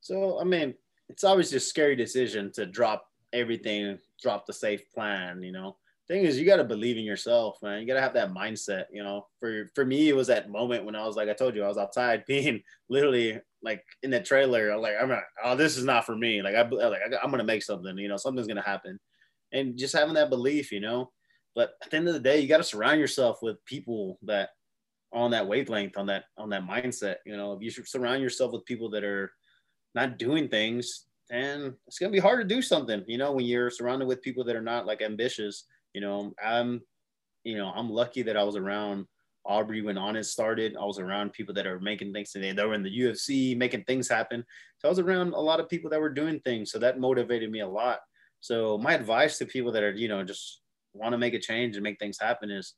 So, 0.00 0.40
I 0.40 0.44
mean, 0.44 0.74
it's 1.08 1.24
always 1.24 1.52
a 1.52 1.60
scary 1.60 1.94
decision 1.94 2.50
to 2.52 2.66
drop 2.66 3.06
everything, 3.32 3.98
drop 4.20 4.46
the 4.46 4.52
safe 4.52 4.90
plan, 4.92 5.42
you 5.42 5.52
know. 5.52 5.76
Thing 6.08 6.24
is, 6.24 6.38
you 6.38 6.44
got 6.44 6.56
to 6.56 6.64
believe 6.64 6.96
in 6.96 7.04
yourself, 7.04 7.58
man. 7.62 7.80
You 7.80 7.86
got 7.86 7.94
to 7.94 8.00
have 8.00 8.14
that 8.14 8.34
mindset, 8.34 8.86
you 8.92 9.04
know. 9.04 9.26
For 9.38 9.70
for 9.74 9.84
me, 9.84 10.08
it 10.08 10.16
was 10.16 10.26
that 10.26 10.50
moment 10.50 10.84
when 10.84 10.96
I 10.96 11.06
was 11.06 11.14
like, 11.14 11.28
I 11.28 11.32
told 11.32 11.54
you, 11.54 11.62
I 11.62 11.68
was 11.68 11.78
outside 11.78 12.24
being 12.26 12.62
literally 12.88 13.40
like 13.62 13.84
in 14.02 14.10
the 14.10 14.20
trailer. 14.20 14.76
like, 14.76 14.94
I'm 15.00 15.08
not, 15.08 15.22
oh, 15.44 15.54
this 15.54 15.76
is 15.78 15.84
not 15.84 16.04
for 16.04 16.16
me. 16.16 16.42
Like, 16.42 16.56
I 16.56 16.62
like, 16.62 17.00
I'm 17.22 17.30
gonna 17.30 17.44
make 17.44 17.62
something, 17.62 17.96
you 17.98 18.08
know, 18.08 18.16
something's 18.16 18.48
gonna 18.48 18.62
happen, 18.62 18.98
and 19.52 19.78
just 19.78 19.94
having 19.94 20.14
that 20.14 20.30
belief, 20.30 20.72
you 20.72 20.80
know. 20.80 21.12
But 21.54 21.72
at 21.84 21.90
the 21.90 21.96
end 21.98 22.08
of 22.08 22.14
the 22.14 22.20
day, 22.20 22.40
you 22.40 22.48
got 22.48 22.58
to 22.58 22.64
surround 22.64 22.98
yourself 22.98 23.38
with 23.42 23.64
people 23.64 24.18
that 24.22 24.50
on 25.12 25.30
that 25.32 25.46
wavelength, 25.46 25.96
on 25.96 26.06
that 26.06 26.24
on 26.36 26.50
that 26.50 26.66
mindset. 26.66 27.16
You 27.24 27.36
know, 27.36 27.52
if 27.52 27.62
you 27.62 27.70
surround 27.70 28.22
yourself 28.22 28.52
with 28.52 28.64
people 28.64 28.90
that 28.90 29.04
are 29.04 29.32
not 29.94 30.18
doing 30.18 30.48
things, 30.48 31.04
and 31.30 31.74
it's 31.86 31.98
gonna 31.98 32.10
be 32.10 32.18
hard 32.18 32.40
to 32.40 32.54
do 32.54 32.60
something, 32.60 33.04
you 33.06 33.18
know, 33.18 33.32
when 33.32 33.44
you're 33.44 33.70
surrounded 33.70 34.08
with 34.08 34.22
people 34.22 34.42
that 34.44 34.56
are 34.56 34.62
not 34.62 34.84
like 34.84 35.00
ambitious. 35.00 35.64
You 35.94 36.00
know, 36.00 36.32
I'm, 36.42 36.80
you 37.44 37.56
know, 37.56 37.72
I'm 37.74 37.90
lucky 37.90 38.22
that 38.22 38.36
I 38.36 38.44
was 38.44 38.56
around 38.56 39.06
Aubrey 39.44 39.82
when 39.82 39.96
Onnit 39.96 40.24
started. 40.24 40.76
I 40.80 40.84
was 40.84 40.98
around 40.98 41.32
people 41.32 41.54
that 41.54 41.66
are 41.66 41.80
making 41.80 42.12
things 42.12 42.30
today. 42.30 42.52
They 42.52 42.64
were 42.64 42.74
in 42.74 42.82
the 42.82 43.00
UFC, 43.00 43.56
making 43.56 43.84
things 43.84 44.08
happen. 44.08 44.44
So 44.78 44.88
I 44.88 44.90
was 44.90 44.98
around 44.98 45.34
a 45.34 45.40
lot 45.40 45.60
of 45.60 45.68
people 45.68 45.90
that 45.90 46.00
were 46.00 46.10
doing 46.10 46.40
things. 46.40 46.70
So 46.70 46.78
that 46.78 47.00
motivated 47.00 47.50
me 47.50 47.60
a 47.60 47.68
lot. 47.68 48.00
So 48.40 48.78
my 48.78 48.94
advice 48.94 49.38
to 49.38 49.46
people 49.46 49.72
that 49.72 49.82
are, 49.82 49.92
you 49.92 50.08
know, 50.08 50.22
just 50.24 50.60
want 50.94 51.12
to 51.12 51.18
make 51.18 51.34
a 51.34 51.38
change 51.38 51.76
and 51.76 51.82
make 51.82 51.98
things 51.98 52.18
happen 52.20 52.50
is 52.50 52.74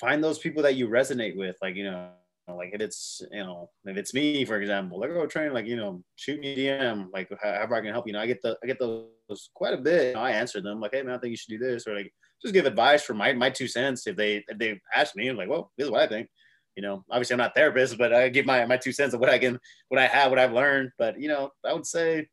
find 0.00 0.22
those 0.22 0.38
people 0.38 0.62
that 0.62 0.76
you 0.76 0.88
resonate 0.88 1.36
with. 1.36 1.56
Like, 1.62 1.76
you 1.76 1.84
know, 1.84 2.10
like 2.48 2.70
if 2.72 2.80
it's 2.80 3.22
you 3.30 3.42
know 3.42 3.70
if 3.84 3.96
it's 3.96 4.12
me 4.12 4.44
for 4.44 4.60
example 4.60 4.98
like 4.98 5.10
oh, 5.10 5.14
go 5.14 5.26
train 5.26 5.52
like 5.52 5.66
you 5.66 5.76
know 5.76 6.02
shoot 6.16 6.40
me 6.40 6.56
dm 6.56 7.06
like 7.12 7.30
however 7.40 7.76
i 7.76 7.80
can 7.80 7.92
help 7.92 8.06
you 8.06 8.12
know 8.12 8.20
i 8.20 8.26
get 8.26 8.42
the 8.42 8.58
i 8.62 8.66
get 8.66 8.78
those 8.78 9.50
quite 9.54 9.72
a 9.72 9.76
bit 9.76 10.14
you 10.14 10.20
i 10.20 10.30
answer 10.30 10.60
them 10.60 10.80
like 10.80 10.92
hey 10.92 11.02
man 11.02 11.14
i 11.14 11.18
think 11.18 11.30
you 11.30 11.36
should 11.36 11.50
do 11.50 11.58
this 11.58 11.86
or 11.86 11.94
like 11.94 12.12
just 12.42 12.54
give 12.54 12.66
advice 12.66 13.02
for 13.02 13.14
my 13.14 13.32
my 13.32 13.50
two 13.50 13.68
cents. 13.68 14.06
If 14.06 14.16
they 14.16 14.44
if 14.48 14.58
they 14.58 14.80
ask 14.94 15.16
me 15.16 15.28
I'm 15.28 15.36
like 15.36 15.48
well 15.48 15.70
this 15.76 15.86
is 15.86 15.90
what 15.90 16.02
i 16.02 16.06
think. 16.06 16.28
You 16.76 16.82
know 16.82 17.04
obviously 17.10 17.34
i'm 17.34 17.38
not 17.38 17.54
therapist 17.54 17.98
but 17.98 18.14
i 18.14 18.28
give 18.28 18.46
my 18.46 18.64
my 18.66 18.76
two 18.76 18.92
cents 18.92 19.14
of 19.14 19.20
what 19.20 19.28
i 19.28 19.38
can 19.38 19.58
what 19.88 20.00
i 20.00 20.06
have 20.06 20.30
what 20.30 20.38
i've 20.38 20.52
learned. 20.52 20.90
But 20.98 21.20
you 21.20 21.28
know 21.28 21.50
i 21.64 21.72
would 21.72 21.86
say 21.86 22.28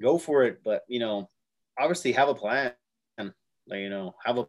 go 0.00 0.18
for 0.18 0.44
it. 0.44 0.58
But 0.64 0.82
you 0.88 1.00
know 1.00 1.28
obviously 1.78 2.12
have 2.12 2.28
a 2.28 2.34
plan. 2.34 2.72
Like 3.66 3.80
you 3.80 3.88
know 3.88 4.14
have 4.24 4.38
a 4.38 4.46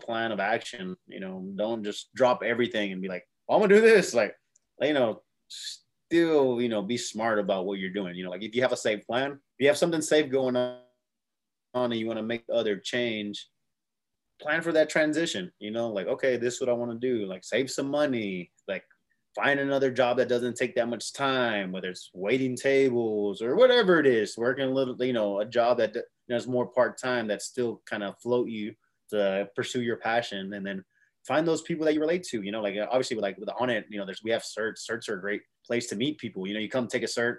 plan 0.00 0.32
of 0.32 0.40
action. 0.40 0.96
You 1.06 1.20
know 1.20 1.44
don't 1.56 1.84
just 1.84 2.14
drop 2.14 2.42
everything 2.44 2.92
and 2.92 3.02
be 3.02 3.08
like 3.08 3.24
I'm 3.52 3.60
gonna 3.60 3.74
do 3.74 3.80
this. 3.80 4.14
Like, 4.14 4.34
you 4.80 4.94
know, 4.94 5.22
still, 5.48 6.60
you 6.60 6.68
know, 6.68 6.82
be 6.82 6.96
smart 6.96 7.38
about 7.38 7.66
what 7.66 7.78
you're 7.78 7.90
doing. 7.90 8.14
You 8.14 8.24
know, 8.24 8.30
like 8.30 8.42
if 8.42 8.54
you 8.54 8.62
have 8.62 8.72
a 8.72 8.76
safe 8.76 9.06
plan, 9.06 9.32
if 9.32 9.38
you 9.58 9.66
have 9.68 9.78
something 9.78 10.00
safe 10.00 10.30
going 10.30 10.56
on 10.56 10.76
and 11.74 11.94
you 11.94 12.06
want 12.06 12.18
to 12.18 12.22
make 12.22 12.44
other 12.52 12.76
change, 12.76 13.48
plan 14.42 14.62
for 14.62 14.72
that 14.72 14.90
transition. 14.90 15.50
You 15.58 15.70
know, 15.70 15.88
like, 15.88 16.06
okay, 16.06 16.36
this 16.36 16.54
is 16.54 16.60
what 16.60 16.68
I 16.68 16.74
want 16.74 16.90
to 16.92 16.98
do. 16.98 17.26
Like 17.26 17.44
save 17.44 17.70
some 17.70 17.88
money, 17.88 18.50
like 18.68 18.84
find 19.34 19.60
another 19.60 19.90
job 19.90 20.18
that 20.18 20.28
doesn't 20.28 20.56
take 20.56 20.74
that 20.74 20.88
much 20.88 21.12
time, 21.12 21.72
whether 21.72 21.88
it's 21.88 22.10
waiting 22.12 22.56
tables 22.56 23.40
or 23.40 23.56
whatever 23.56 23.98
it 23.98 24.06
is, 24.06 24.36
working 24.36 24.64
a 24.64 24.70
little, 24.70 24.96
you 25.02 25.12
know, 25.12 25.40
a 25.40 25.46
job 25.46 25.78
that 25.78 25.96
does 26.28 26.46
more 26.46 26.66
part-time 26.66 27.26
that 27.28 27.42
still 27.42 27.82
kind 27.88 28.02
of 28.02 28.18
float 28.20 28.48
you 28.48 28.74
to 29.10 29.48
pursue 29.54 29.82
your 29.82 29.96
passion 29.96 30.52
and 30.54 30.66
then 30.66 30.84
find 31.26 31.46
those 31.46 31.62
people 31.62 31.84
that 31.84 31.94
you 31.94 32.00
relate 32.00 32.24
to. 32.24 32.42
You 32.42 32.52
know, 32.52 32.62
like 32.62 32.76
obviously 32.90 33.16
like 33.16 33.38
with 33.38 33.48
Onnit 33.48 33.84
you 33.88 33.98
know, 33.98 34.06
there's 34.06 34.22
we 34.22 34.30
have 34.30 34.42
certs. 34.42 34.88
Certs 34.88 35.08
are 35.08 35.18
a 35.18 35.20
great 35.20 35.42
place 35.66 35.86
to 35.88 35.96
meet 35.96 36.18
people. 36.18 36.46
You 36.46 36.54
know, 36.54 36.60
you 36.60 36.68
come 36.68 36.88
take 36.88 37.02
a 37.02 37.06
cert, 37.06 37.36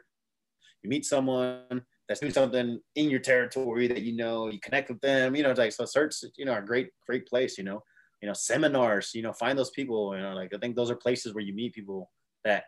you 0.82 0.90
meet 0.90 1.06
someone 1.06 1.84
that's 2.14 2.22
doing 2.22 2.34
something 2.34 2.80
in 2.96 3.10
your 3.10 3.20
territory 3.20 3.88
that 3.88 4.04
you 4.04 4.16
know, 4.16 4.48
you 4.48 4.60
connect 4.60 4.90
with 4.90 5.02
them. 5.02 5.36
You 5.36 5.42
know, 5.42 5.50
it's 5.50 5.58
like 5.58 5.72
so 5.72 5.84
certs, 5.84 6.24
you 6.38 6.46
know, 6.46 6.56
a 6.56 6.62
great 6.62 6.90
great 7.08 7.28
place. 7.28 7.58
You 7.58 7.64
know, 7.64 7.82
you 8.22 8.28
know 8.28 8.34
seminars. 8.34 9.12
You 9.16 9.24
know, 9.24 9.34
find 9.34 9.58
those 9.58 9.72
people. 9.72 10.16
You 10.16 10.22
know, 10.22 10.34
like 10.34 10.54
I 10.54 10.60
think 10.60 10.76
those 10.76 10.92
are 10.92 10.96
places 10.96 11.34
where 11.34 11.44
you 11.44 11.54
meet 11.54 11.74
people 11.74 12.12
that 12.44 12.66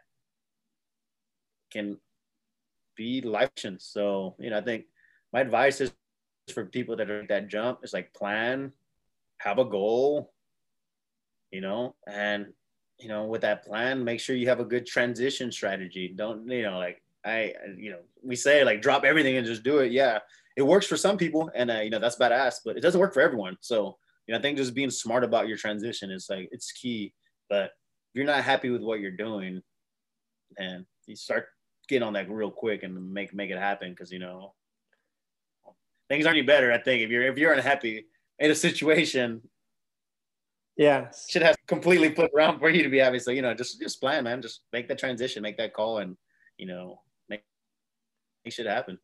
can 1.71 1.99
be 2.95 3.21
life 3.21 3.51
changing. 3.55 3.79
So 3.79 4.35
you 4.39 4.49
know, 4.49 4.57
I 4.57 4.61
think 4.61 4.85
my 5.31 5.41
advice 5.41 5.79
is 5.79 5.93
for 6.51 6.65
people 6.65 6.95
that 6.95 7.11
are 7.11 7.27
that 7.27 7.47
jump 7.47 7.81
is 7.83 7.93
like 7.93 8.15
plan, 8.15 8.71
have 9.37 9.59
a 9.59 9.65
goal, 9.65 10.33
you 11.51 11.61
know, 11.61 11.95
and 12.07 12.47
you 12.97 13.09
know, 13.09 13.25
with 13.25 13.41
that 13.41 13.63
plan, 13.63 14.03
make 14.03 14.19
sure 14.19 14.35
you 14.35 14.47
have 14.47 14.59
a 14.59 14.65
good 14.65 14.87
transition 14.87 15.51
strategy. 15.51 16.11
Don't, 16.15 16.49
you 16.49 16.63
know, 16.63 16.79
like 16.79 17.03
I, 17.25 17.53
you 17.77 17.91
know, 17.91 17.99
we 18.23 18.35
say 18.35 18.63
like 18.63 18.81
drop 18.81 19.03
everything 19.03 19.37
and 19.37 19.45
just 19.45 19.63
do 19.63 19.79
it. 19.79 19.91
Yeah, 19.91 20.19
it 20.55 20.61
works 20.61 20.85
for 20.85 20.97
some 20.97 21.17
people, 21.17 21.49
and 21.55 21.71
uh, 21.71 21.79
you 21.79 21.89
know 21.89 21.99
that's 21.99 22.17
badass, 22.17 22.55
but 22.63 22.77
it 22.77 22.81
doesn't 22.81 22.99
work 22.99 23.13
for 23.13 23.21
everyone. 23.21 23.57
So, 23.61 23.97
you 24.27 24.33
know, 24.33 24.39
I 24.39 24.41
think 24.41 24.57
just 24.57 24.75
being 24.75 24.91
smart 24.91 25.23
about 25.23 25.47
your 25.47 25.57
transition 25.57 26.11
is 26.11 26.27
like 26.29 26.49
it's 26.51 26.71
key. 26.71 27.13
But 27.49 27.65
if 27.65 28.15
you're 28.15 28.25
not 28.25 28.43
happy 28.43 28.69
with 28.69 28.81
what 28.81 28.99
you're 28.99 29.11
doing, 29.11 29.61
and 30.57 30.85
you 31.07 31.15
start 31.15 31.47
getting 31.87 32.07
on 32.07 32.13
that 32.13 32.29
real 32.29 32.51
quick 32.51 32.83
and 32.83 33.13
make 33.13 33.33
make 33.33 33.49
it 33.49 33.57
happen 33.57 33.91
because 33.91 34.11
you 34.11 34.19
know 34.19 34.53
things 36.09 36.25
aren't 36.25 36.37
any 36.37 36.45
better. 36.45 36.71
I 36.71 36.77
think 36.77 37.01
if 37.01 37.09
you're 37.09 37.23
if 37.23 37.37
you're 37.37 37.53
unhappy 37.53 38.05
in 38.39 38.51
a 38.51 38.55
situation, 38.55 39.41
yeah. 40.77 41.07
Shit 41.29 41.41
has 41.41 41.55
completely 41.67 42.13
flipped 42.13 42.35
around 42.35 42.59
for 42.59 42.69
you 42.69 42.83
to 42.83 42.89
be 42.89 42.99
happy. 42.99 43.19
So, 43.19 43.31
you 43.31 43.41
know, 43.41 43.53
just 43.53 43.79
just 43.79 44.01
plan, 44.01 44.23
man. 44.23 44.41
Just 44.41 44.61
make 44.73 44.87
that 44.87 44.99
transition, 44.99 45.41
make 45.41 45.57
that 45.57 45.73
call 45.73 45.99
and, 45.99 46.17
you 46.57 46.67
know, 46.67 47.01
make, 48.45 48.53
shit 48.53 48.67
happen. 48.67 48.99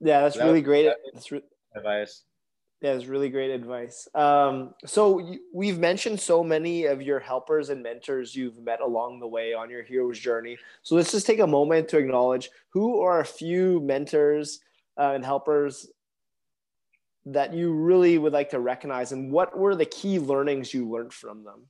Yeah, 0.00 0.22
that's 0.22 0.36
that 0.36 0.44
really 0.44 0.60
was, 0.60 0.66
great. 0.66 0.90
That's 1.12 1.30
re- 1.30 1.42
advice. 1.74 2.22
Yeah, 2.80 2.94
it's 2.94 3.06
really 3.06 3.28
great 3.28 3.52
advice. 3.52 4.08
Um, 4.14 4.74
so 4.84 5.20
you, 5.20 5.38
we've 5.54 5.78
mentioned 5.78 6.18
so 6.18 6.42
many 6.42 6.86
of 6.86 7.00
your 7.00 7.20
helpers 7.20 7.70
and 7.70 7.80
mentors 7.80 8.34
you've 8.34 8.58
met 8.58 8.80
along 8.80 9.20
the 9.20 9.28
way 9.28 9.54
on 9.54 9.70
your 9.70 9.84
hero's 9.84 10.18
journey. 10.18 10.58
So 10.82 10.96
let's 10.96 11.12
just 11.12 11.26
take 11.26 11.38
a 11.38 11.46
moment 11.46 11.88
to 11.90 11.98
acknowledge 11.98 12.50
who 12.70 13.00
are 13.00 13.20
a 13.20 13.24
few 13.24 13.78
mentors 13.80 14.58
uh, 14.98 15.12
and 15.14 15.24
helpers 15.24 15.86
that 17.26 17.54
you 17.54 17.72
really 17.72 18.18
would 18.18 18.32
like 18.32 18.50
to 18.50 18.60
recognize 18.60 19.12
and 19.12 19.30
what 19.30 19.56
were 19.56 19.76
the 19.76 19.86
key 19.86 20.18
learnings 20.18 20.74
you 20.74 20.88
learned 20.88 21.12
from 21.12 21.44
them 21.44 21.62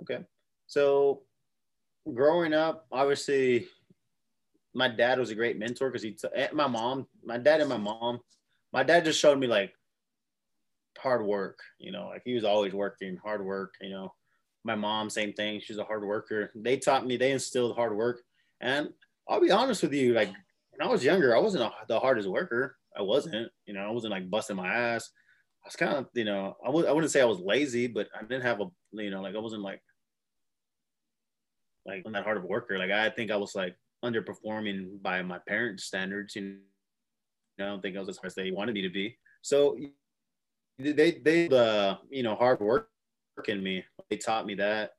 okay 0.00 0.18
so 0.66 1.22
growing 2.12 2.52
up 2.52 2.86
obviously 2.92 3.66
my 4.74 4.88
dad 4.88 5.18
was 5.18 5.30
a 5.30 5.34
great 5.34 5.58
mentor 5.58 5.88
because 5.88 6.02
he 6.02 6.12
t- 6.12 6.28
eh, 6.34 6.48
my 6.52 6.66
mom, 6.66 7.06
my 7.24 7.38
dad 7.38 7.60
and 7.60 7.68
my 7.68 7.76
mom, 7.76 8.20
my 8.72 8.82
dad 8.82 9.04
just 9.04 9.20
showed 9.20 9.38
me 9.38 9.46
like 9.46 9.72
hard 10.98 11.24
work. 11.24 11.58
You 11.78 11.92
know, 11.92 12.08
like 12.08 12.22
he 12.24 12.34
was 12.34 12.44
always 12.44 12.72
working, 12.72 13.16
hard 13.16 13.44
work. 13.44 13.74
You 13.80 13.90
know, 13.90 14.14
my 14.64 14.74
mom, 14.74 15.10
same 15.10 15.32
thing. 15.32 15.60
She's 15.60 15.78
a 15.78 15.84
hard 15.84 16.04
worker. 16.04 16.50
They 16.54 16.76
taught 16.76 17.06
me, 17.06 17.16
they 17.16 17.32
instilled 17.32 17.76
hard 17.76 17.96
work. 17.96 18.20
And 18.60 18.90
I'll 19.28 19.40
be 19.40 19.50
honest 19.50 19.82
with 19.82 19.92
you, 19.92 20.12
like 20.12 20.28
when 20.70 20.86
I 20.86 20.90
was 20.90 21.04
younger, 21.04 21.36
I 21.36 21.40
wasn't 21.40 21.64
a, 21.64 21.70
the 21.88 22.00
hardest 22.00 22.28
worker. 22.28 22.76
I 22.96 23.02
wasn't, 23.02 23.50
you 23.66 23.74
know, 23.74 23.80
I 23.80 23.90
wasn't 23.90 24.12
like 24.12 24.30
busting 24.30 24.56
my 24.56 24.68
ass. 24.68 25.10
I 25.64 25.68
was 25.68 25.76
kind 25.76 25.94
of, 25.94 26.06
you 26.14 26.24
know, 26.24 26.56
I 26.62 26.66
w- 26.66 26.86
I 26.86 26.92
wouldn't 26.92 27.12
say 27.12 27.20
I 27.20 27.26
was 27.26 27.40
lazy, 27.40 27.86
but 27.86 28.08
I 28.16 28.22
didn't 28.22 28.42
have 28.42 28.60
a, 28.60 28.66
you 28.92 29.10
know, 29.10 29.22
like 29.22 29.34
I 29.34 29.38
wasn't 29.38 29.62
like, 29.62 29.82
like 31.86 32.02
I'm 32.04 32.12
that 32.12 32.24
hard 32.24 32.36
of 32.36 32.44
a 32.44 32.46
worker. 32.46 32.78
Like 32.78 32.90
I 32.90 33.10
think 33.10 33.30
I 33.30 33.36
was 33.36 33.54
like 33.54 33.76
underperforming 34.04 35.02
by 35.02 35.22
my 35.22 35.38
parents' 35.46 35.84
standards. 35.84 36.36
You 36.36 36.58
know, 37.58 37.64
I 37.64 37.68
don't 37.68 37.82
think 37.82 37.96
I 37.96 38.00
was 38.00 38.08
as 38.08 38.16
hard 38.16 38.26
as 38.26 38.34
they 38.34 38.50
wanted 38.50 38.74
me 38.74 38.82
to 38.82 38.90
be. 38.90 39.16
So 39.42 39.76
they, 40.78 40.92
they, 40.92 41.48
the, 41.48 41.58
uh, 41.58 41.96
you 42.10 42.22
know, 42.22 42.34
hard 42.34 42.60
work 42.60 42.88
in 43.46 43.62
me. 43.62 43.84
They 44.10 44.16
taught 44.16 44.46
me 44.46 44.54
that, 44.56 44.92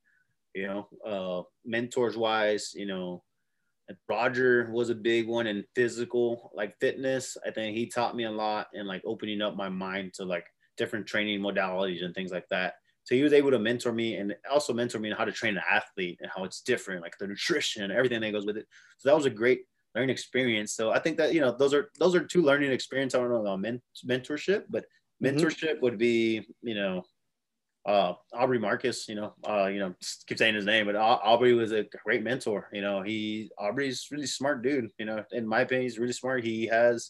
you 0.53 0.67
know, 0.67 0.87
uh, 1.05 1.43
mentors 1.65 2.17
wise, 2.17 2.73
you 2.75 2.85
know, 2.85 3.23
Roger 4.07 4.69
was 4.71 4.89
a 4.89 4.95
big 4.95 5.27
one 5.27 5.47
in 5.47 5.65
physical, 5.75 6.51
like 6.53 6.79
fitness. 6.79 7.37
I 7.45 7.51
think 7.51 7.75
he 7.75 7.87
taught 7.87 8.15
me 8.15 8.25
a 8.25 8.31
lot 8.31 8.67
and 8.73 8.87
like 8.87 9.01
opening 9.05 9.41
up 9.41 9.55
my 9.55 9.69
mind 9.69 10.13
to 10.15 10.25
like 10.25 10.45
different 10.77 11.07
training 11.07 11.39
modalities 11.41 12.03
and 12.03 12.13
things 12.13 12.31
like 12.31 12.47
that. 12.49 12.75
So 13.09 13.15
he 13.15 13.23
was 13.23 13.33
able 13.33 13.49
to 13.49 13.57
mentor 13.57 13.91
me 13.91 14.17
and 14.17 14.35
also 14.51 14.71
mentor 14.71 14.99
me 14.99 15.09
on 15.09 15.17
how 15.17 15.25
to 15.25 15.31
train 15.31 15.57
an 15.57 15.63
athlete 15.67 16.19
and 16.21 16.29
how 16.29 16.43
it's 16.43 16.61
different, 16.61 17.01
like 17.01 17.17
the 17.19 17.25
nutrition 17.25 17.81
and 17.81 17.91
everything 17.91 18.21
that 18.21 18.33
goes 18.33 18.45
with 18.45 18.55
it. 18.55 18.67
So 18.99 19.09
that 19.09 19.15
was 19.15 19.25
a 19.25 19.31
great 19.31 19.61
learning 19.95 20.11
experience. 20.11 20.75
So 20.75 20.91
I 20.91 20.99
think 20.99 21.17
that 21.17 21.33
you 21.33 21.41
know 21.41 21.51
those 21.57 21.73
are 21.73 21.89
those 21.97 22.13
are 22.13 22.23
two 22.23 22.43
learning 22.43 22.71
experience. 22.71 23.15
I 23.15 23.17
don't 23.17 23.31
know 23.31 23.41
about 23.41 23.61
mentorship, 24.07 24.65
but 24.69 24.83
mm-hmm. 25.23 25.25
mentorship 25.25 25.71
mm-hmm. 25.71 25.81
would 25.81 25.97
be 25.97 26.45
you 26.61 26.75
know 26.75 27.03
uh, 27.87 28.13
Aubrey 28.31 28.59
Marcus, 28.59 29.09
you 29.09 29.15
know, 29.15 29.33
uh, 29.49 29.65
you 29.65 29.79
know, 29.79 29.95
keep 30.27 30.37
saying 30.37 30.53
his 30.53 30.65
name, 30.65 30.85
but 30.85 30.95
Aubrey 30.95 31.53
was 31.53 31.71
a 31.71 31.85
great 32.05 32.21
mentor. 32.21 32.69
You 32.71 32.81
know, 32.81 33.01
he 33.01 33.49
Aubrey's 33.57 34.09
really 34.11 34.27
smart 34.27 34.61
dude. 34.61 34.91
You 34.99 35.05
know, 35.05 35.23
in 35.31 35.47
my 35.47 35.61
opinion, 35.61 35.85
he's 35.85 35.97
really 35.97 36.13
smart. 36.13 36.43
He 36.43 36.67
has 36.67 37.09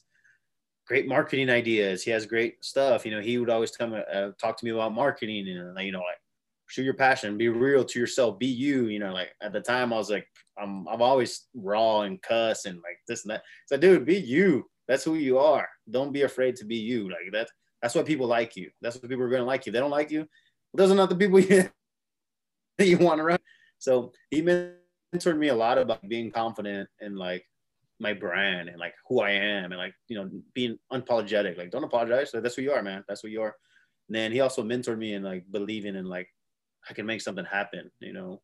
great 0.90 1.08
marketing 1.08 1.50
ideas. 1.50 2.04
He 2.04 2.12
has 2.12 2.26
great 2.26 2.64
stuff. 2.66 3.06
You 3.06 3.12
know, 3.12 3.22
he 3.22 3.38
would 3.38 3.50
always 3.50 3.72
come 3.72 3.94
uh, 3.94 4.30
talk 4.42 4.58
to 4.58 4.66
me 4.66 4.72
about 4.72 4.94
marketing 4.94 5.48
and 5.48 5.86
you 5.86 5.92
know, 5.94 6.00
like 6.00 6.20
show 6.68 6.82
your 6.82 6.96
passion, 6.96 7.38
be 7.38 7.48
real 7.48 7.86
to 7.86 8.00
yourself, 8.00 8.38
be 8.38 8.48
you. 8.48 8.88
You 8.88 9.00
know, 9.00 9.14
like 9.14 9.30
at 9.42 9.54
the 9.54 9.62
time, 9.62 9.94
I 9.94 9.98
was 9.98 10.10
like, 10.10 10.28
I'm 10.62 10.86
I'm 10.90 11.02
always 11.02 11.46
raw 11.54 12.02
and 12.02 12.22
cuss 12.22 12.66
and 12.66 12.78
like 12.78 13.00
this 13.08 13.24
and 13.24 13.32
that. 13.32 13.44
So, 13.68 13.78
dude, 13.78 14.06
be 14.06 14.18
you. 14.18 14.66
That's 14.90 15.06
who 15.06 15.16
you 15.16 15.38
are. 15.38 15.70
Don't 15.90 16.12
be 16.12 16.24
afraid 16.24 16.58
to 16.58 16.66
be 16.66 16.76
you. 16.76 17.10
Like 17.10 17.32
that. 17.32 17.50
That's 17.82 17.96
why 17.96 18.04
people 18.04 18.28
like 18.28 18.58
you. 18.58 18.70
That's 18.82 18.98
what 18.98 19.08
people 19.08 19.24
are 19.24 19.30
going 19.30 19.42
to 19.42 19.46
like 19.46 19.66
you. 19.66 19.72
They 19.72 19.80
don't 19.80 19.92
like 19.92 20.12
you 20.12 20.28
those 20.74 20.92
are 20.92 20.96
not 20.96 21.10
the 21.10 21.16
people 21.16 21.40
you, 21.40 21.70
you 22.80 22.98
want 22.98 23.22
around. 23.22 23.40
So 23.78 24.12
he 24.30 24.42
mentored 24.42 25.38
me 25.38 25.50
a 25.50 25.56
lot 25.56 25.78
about 25.78 26.08
being 26.08 26.32
confident 26.32 26.90
and 27.00 27.18
like 27.18 27.46
my 28.00 28.14
brand 28.14 28.70
and 28.70 28.80
like 28.80 28.94
who 29.08 29.22
I 29.22 29.32
am 29.32 29.72
and 29.72 29.78
like 29.78 29.94
you 30.08 30.18
know 30.18 30.30
being 30.54 30.78
unapologetic. 30.92 31.58
Like 31.58 31.72
don't 31.72 31.84
apologize. 31.84 32.34
Like, 32.34 32.44
that's 32.44 32.56
who 32.56 32.62
you 32.62 32.72
are, 32.72 32.84
man. 32.84 33.04
That's 33.08 33.22
who 33.22 33.28
you 33.28 33.42
are. 33.42 33.56
And 34.08 34.16
then 34.16 34.32
he 34.32 34.40
also 34.40 34.64
mentored 34.64 34.98
me 34.98 35.14
in 35.14 35.24
like 35.24 35.46
believing 35.52 35.96
in 35.96 36.06
like 36.06 36.28
I 36.90 36.94
can 36.94 37.06
make 37.06 37.22
something 37.22 37.46
happen. 37.46 37.92
You 38.00 38.14
know, 38.14 38.42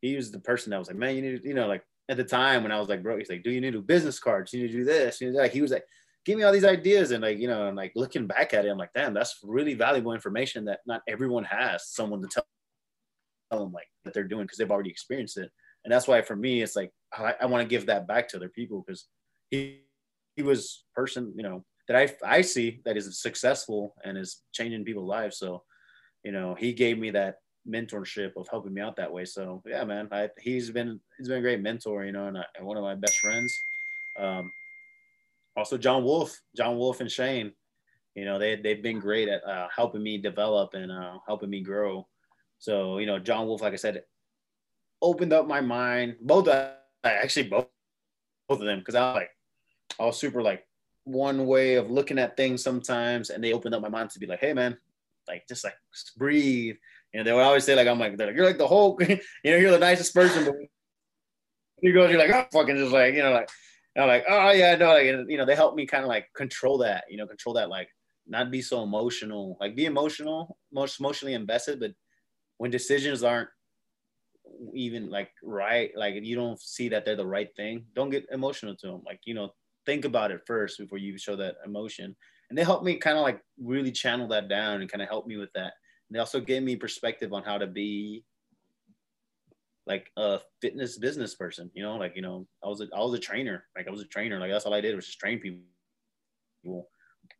he 0.00 0.16
was 0.16 0.30
the 0.30 0.40
person 0.40 0.70
that 0.70 0.78
was 0.78 0.88
like, 0.88 0.96
man, 0.96 1.16
you 1.16 1.22
need 1.22 1.42
to, 1.42 1.48
you 1.48 1.54
know, 1.54 1.66
like 1.66 1.82
at 2.08 2.16
the 2.16 2.24
time 2.24 2.62
when 2.62 2.72
I 2.72 2.78
was 2.78 2.88
like, 2.88 3.02
bro, 3.02 3.18
he's 3.18 3.30
like, 3.30 3.42
do 3.42 3.50
you 3.50 3.60
need 3.60 3.72
to 3.72 3.78
do 3.78 3.82
business 3.82 4.18
cards? 4.18 4.52
You 4.52 4.62
need 4.62 4.72
to 4.72 4.78
do 4.78 4.84
this. 4.84 5.20
You 5.20 5.32
know, 5.32 5.40
like 5.40 5.52
he 5.52 5.62
was 5.62 5.72
like, 5.72 5.84
give 6.28 6.36
me 6.36 6.44
all 6.44 6.52
these 6.52 6.64
ideas 6.64 7.10
and 7.10 7.22
like 7.22 7.38
you 7.38 7.48
know 7.48 7.68
and 7.68 7.76
like 7.76 7.90
looking 7.96 8.26
back 8.26 8.52
at 8.52 8.66
it 8.66 8.68
i'm 8.68 8.76
like 8.76 8.92
damn 8.94 9.14
that's 9.14 9.38
really 9.42 9.72
valuable 9.72 10.12
information 10.12 10.62
that 10.66 10.80
not 10.86 11.00
everyone 11.08 11.42
has 11.42 11.88
someone 11.88 12.20
to 12.20 12.28
tell 12.28 12.44
them 13.58 13.72
like 13.72 13.86
that 14.04 14.12
they're 14.12 14.24
doing 14.24 14.44
because 14.44 14.58
they've 14.58 14.70
already 14.70 14.90
experienced 14.90 15.38
it 15.38 15.50
and 15.84 15.92
that's 15.92 16.06
why 16.06 16.20
for 16.20 16.36
me 16.36 16.60
it's 16.60 16.76
like 16.76 16.92
i, 17.16 17.34
I 17.40 17.46
want 17.46 17.62
to 17.62 17.68
give 17.68 17.86
that 17.86 18.06
back 18.06 18.28
to 18.28 18.36
other 18.36 18.48
people 18.48 18.84
because 18.86 19.06
he 19.50 19.82
he 20.36 20.42
was 20.42 20.84
person 20.94 21.32
you 21.36 21.42
know 21.42 21.64
that 21.86 21.96
i 21.96 22.36
i 22.38 22.40
see 22.40 22.80
that 22.84 22.96
is 22.96 23.20
successful 23.20 23.94
and 24.04 24.16
is 24.18 24.42
changing 24.52 24.84
people's 24.84 25.08
lives. 25.08 25.38
So 25.38 25.62
you 26.24 26.32
know 26.32 26.54
he 26.54 26.72
gave 26.72 26.98
me 26.98 27.10
that 27.10 27.36
mentorship 27.68 28.32
of 28.36 28.48
helping 28.48 28.72
me 28.74 28.80
out 28.80 28.96
that 28.96 29.12
way. 29.12 29.24
So 29.24 29.62
yeah 29.66 29.84
man 29.84 30.08
I, 30.12 30.28
he's 30.38 30.70
been 30.70 31.00
he's 31.16 31.28
been 31.28 31.38
a 31.38 31.42
great 31.42 31.60
mentor 31.60 32.04
you 32.04 32.12
know 32.12 32.26
and, 32.26 32.38
I, 32.38 32.44
and 32.56 32.66
one 32.66 32.76
of 32.76 32.82
my 32.82 32.94
best 32.94 33.18
friends. 33.18 33.52
Um, 34.18 34.50
also 35.56 35.76
John 35.76 36.04
Wolf, 36.04 36.40
John 36.56 36.76
Wolf 36.76 37.00
and 37.00 37.10
Shane, 37.10 37.52
you 38.18 38.24
know, 38.24 38.36
they, 38.36 38.56
they've 38.56 38.82
been 38.82 38.98
great 38.98 39.28
at 39.28 39.44
uh, 39.44 39.68
helping 39.74 40.02
me 40.02 40.18
develop 40.18 40.74
and 40.74 40.90
uh, 40.90 41.18
helping 41.26 41.50
me 41.50 41.60
grow. 41.60 42.06
So, 42.58 42.98
you 42.98 43.06
know, 43.06 43.20
John 43.20 43.46
Wolf, 43.46 43.62
like 43.62 43.72
I 43.72 43.76
said, 43.76 44.02
opened 45.00 45.32
up 45.32 45.46
my 45.46 45.60
mind, 45.60 46.16
both, 46.20 46.48
uh, 46.48 46.72
actually 47.04 47.48
both, 47.48 47.66
both 48.48 48.60
of 48.60 48.66
them. 48.66 48.82
Cause 48.84 48.94
I 48.94 49.12
like, 49.12 49.30
I 49.98 50.04
was 50.04 50.18
super 50.18 50.42
like 50.42 50.64
one 51.04 51.46
way 51.46 51.74
of 51.74 51.90
looking 51.90 52.18
at 52.18 52.36
things 52.36 52.62
sometimes. 52.62 53.30
And 53.30 53.42
they 53.42 53.52
opened 53.52 53.74
up 53.74 53.82
my 53.82 53.88
mind 53.88 54.10
to 54.10 54.18
be 54.18 54.26
like, 54.26 54.40
Hey 54.40 54.52
man, 54.52 54.76
like, 55.26 55.46
just 55.48 55.64
like 55.64 55.74
just 55.94 56.18
breathe. 56.18 56.76
You 57.12 57.20
know, 57.20 57.24
they 57.24 57.32
would 57.32 57.40
always 57.42 57.64
say 57.64 57.74
like, 57.74 57.88
I'm 57.88 57.98
like, 57.98 58.18
like 58.18 58.34
you're 58.34 58.46
like 58.46 58.58
the 58.58 58.66
whole, 58.66 58.98
you 59.00 59.18
know, 59.44 59.56
you're 59.56 59.70
the 59.70 59.78
nicest 59.78 60.14
person, 60.14 60.44
but 60.44 60.54
you 61.80 61.92
go, 61.92 62.08
you're 62.08 62.18
like, 62.18 62.32
I'm 62.32 62.46
fucking 62.52 62.76
just 62.76 62.92
like, 62.92 63.14
you 63.14 63.22
know, 63.22 63.32
like, 63.32 63.48
I'm 63.96 64.08
like, 64.08 64.24
oh 64.28 64.50
yeah, 64.50 64.76
no, 64.76 64.88
like, 64.88 65.06
you 65.06 65.36
know, 65.36 65.44
they 65.44 65.56
help 65.56 65.74
me 65.74 65.86
kind 65.86 66.04
of 66.04 66.08
like 66.08 66.26
control 66.34 66.78
that, 66.78 67.04
you 67.08 67.16
know, 67.16 67.26
control 67.26 67.54
that, 67.54 67.68
like 67.68 67.88
not 68.28 68.50
be 68.50 68.62
so 68.62 68.82
emotional, 68.82 69.56
like 69.60 69.74
be 69.74 69.86
emotional, 69.86 70.56
most 70.72 71.00
emotionally 71.00 71.34
invested, 71.34 71.80
but 71.80 71.92
when 72.58 72.70
decisions 72.70 73.22
aren't 73.22 73.48
even 74.72 75.10
like 75.10 75.30
right, 75.42 75.90
like 75.96 76.14
you 76.22 76.36
don't 76.36 76.60
see 76.60 76.88
that 76.88 77.04
they're 77.04 77.16
the 77.16 77.26
right 77.26 77.48
thing, 77.56 77.84
don't 77.94 78.10
get 78.10 78.26
emotional 78.30 78.76
to 78.76 78.86
them. 78.86 79.02
Like, 79.04 79.20
you 79.24 79.34
know, 79.34 79.50
think 79.86 80.04
about 80.04 80.30
it 80.30 80.42
first 80.46 80.78
before 80.78 80.98
you 80.98 81.16
show 81.18 81.36
that 81.36 81.56
emotion. 81.64 82.16
And 82.48 82.58
they 82.58 82.64
helped 82.64 82.84
me 82.84 82.96
kind 82.96 83.16
of 83.16 83.22
like 83.22 83.40
really 83.60 83.92
channel 83.92 84.28
that 84.28 84.48
down 84.48 84.80
and 84.80 84.90
kind 84.90 85.02
of 85.02 85.08
help 85.08 85.26
me 85.26 85.36
with 85.36 85.52
that. 85.54 85.72
And 86.08 86.14
they 86.14 86.18
also 86.18 86.40
gave 86.40 86.62
me 86.62 86.76
perspective 86.76 87.32
on 87.32 87.42
how 87.42 87.58
to 87.58 87.66
be 87.66 88.24
like 89.86 90.10
a 90.16 90.40
fitness 90.60 90.98
business 90.98 91.34
person, 91.34 91.70
you 91.74 91.82
know, 91.82 91.96
like, 91.96 92.14
you 92.14 92.22
know, 92.22 92.46
I 92.62 92.68
was 92.68 92.82
a, 92.82 92.88
I 92.94 93.00
was 93.00 93.14
a 93.14 93.18
trainer, 93.18 93.64
like 93.76 93.88
I 93.88 93.90
was 93.90 94.02
a 94.02 94.06
trainer. 94.06 94.38
Like 94.38 94.50
that's 94.50 94.66
all 94.66 94.74
I 94.74 94.80
did 94.82 94.94
was 94.94 95.06
just 95.06 95.18
train 95.18 95.38
people. 95.40 96.90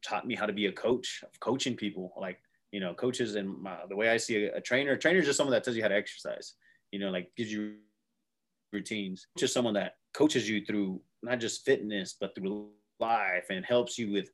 Taught 0.03 0.27
me 0.27 0.35
how 0.35 0.47
to 0.47 0.53
be 0.53 0.67
a 0.67 0.73
coach 0.73 1.23
of 1.23 1.39
coaching 1.41 1.77
people. 1.77 2.13
Like, 2.19 2.39
you 2.73 2.81
know, 2.81 2.95
coaches 2.95 3.35
and 3.35 3.61
my, 3.61 3.77
the 3.89 3.97
way 3.97 4.09
I 4.09 4.17
see 4.17 4.45
a, 4.47 4.57
a 4.57 4.61
trainer 4.61 4.93
is 4.93 5.27
just 5.27 5.37
someone 5.37 5.53
that 5.53 5.65
tells 5.65 5.77
you 5.77 5.83
how 5.83 5.89
to 5.89 5.95
exercise, 5.95 6.55
you 6.93 6.99
know, 6.99 7.11
like 7.11 7.31
gives 7.37 7.53
you 7.53 7.77
routines, 8.73 9.27
just 9.37 9.55
someone 9.55 9.75
that 9.75 9.95
coaches 10.15 10.49
you 10.49 10.65
through 10.65 11.01
not 11.23 11.41
just 11.41 11.65
fitness, 11.65 12.17
but 12.21 12.35
through 12.35 12.69
life 13.01 13.47
and 13.51 13.65
helps 13.65 13.99
you 13.99 14.13
with 14.13 14.31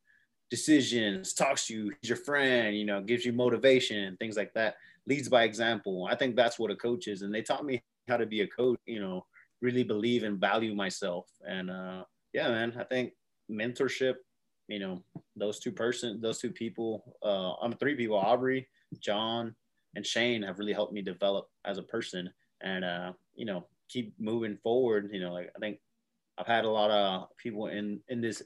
decisions, 0.50 1.32
talks 1.32 1.66
to 1.66 1.74
you, 1.74 1.92
he's 2.00 2.08
your 2.08 2.16
friend, 2.16 2.76
you 2.76 2.84
know, 2.84 3.00
gives 3.00 3.24
you 3.24 3.32
motivation, 3.32 4.16
things 4.18 4.36
like 4.36 4.52
that, 4.54 4.76
leads 5.06 5.28
by 5.28 5.44
example. 5.44 6.06
I 6.10 6.14
think 6.14 6.36
that's 6.36 6.58
what 6.58 6.70
a 6.70 6.76
coach 6.76 7.08
is. 7.08 7.22
And 7.22 7.34
they 7.34 7.42
taught 7.42 7.64
me 7.64 7.82
how 8.08 8.16
to 8.16 8.26
be 8.26 8.42
a 8.42 8.46
coach, 8.46 8.78
you 8.86 9.00
know, 9.00 9.26
really 9.62 9.82
believe 9.82 10.22
and 10.22 10.38
value 10.38 10.74
myself. 10.74 11.26
And 11.46 11.70
uh, 11.70 12.04
yeah, 12.32 12.48
man, 12.48 12.74
I 12.78 12.84
think 12.84 13.12
mentorship, 13.50 14.14
you 14.68 14.78
know, 14.78 15.02
those 15.36 15.58
two 15.58 15.72
person, 15.72 16.20
those 16.20 16.38
two 16.38 16.50
people, 16.50 17.16
uh, 17.22 17.54
I'm 17.62 17.72
three 17.72 17.94
people, 17.94 18.16
Aubrey, 18.16 18.68
John, 19.00 19.54
and 19.96 20.06
Shane 20.06 20.42
have 20.42 20.58
really 20.58 20.72
helped 20.72 20.92
me 20.92 21.02
develop 21.02 21.48
as 21.64 21.78
a 21.78 21.82
person 21.82 22.30
and, 22.62 22.84
uh, 22.84 23.12
you 23.34 23.46
know, 23.46 23.66
keep 23.88 24.14
moving 24.18 24.56
forward. 24.62 25.10
You 25.12 25.20
know, 25.20 25.32
like 25.32 25.50
I 25.56 25.58
think 25.58 25.78
I've 26.38 26.46
had 26.46 26.64
a 26.64 26.70
lot 26.70 26.90
of 26.90 27.28
people 27.36 27.68
in, 27.68 28.00
in 28.08 28.20
this, 28.20 28.42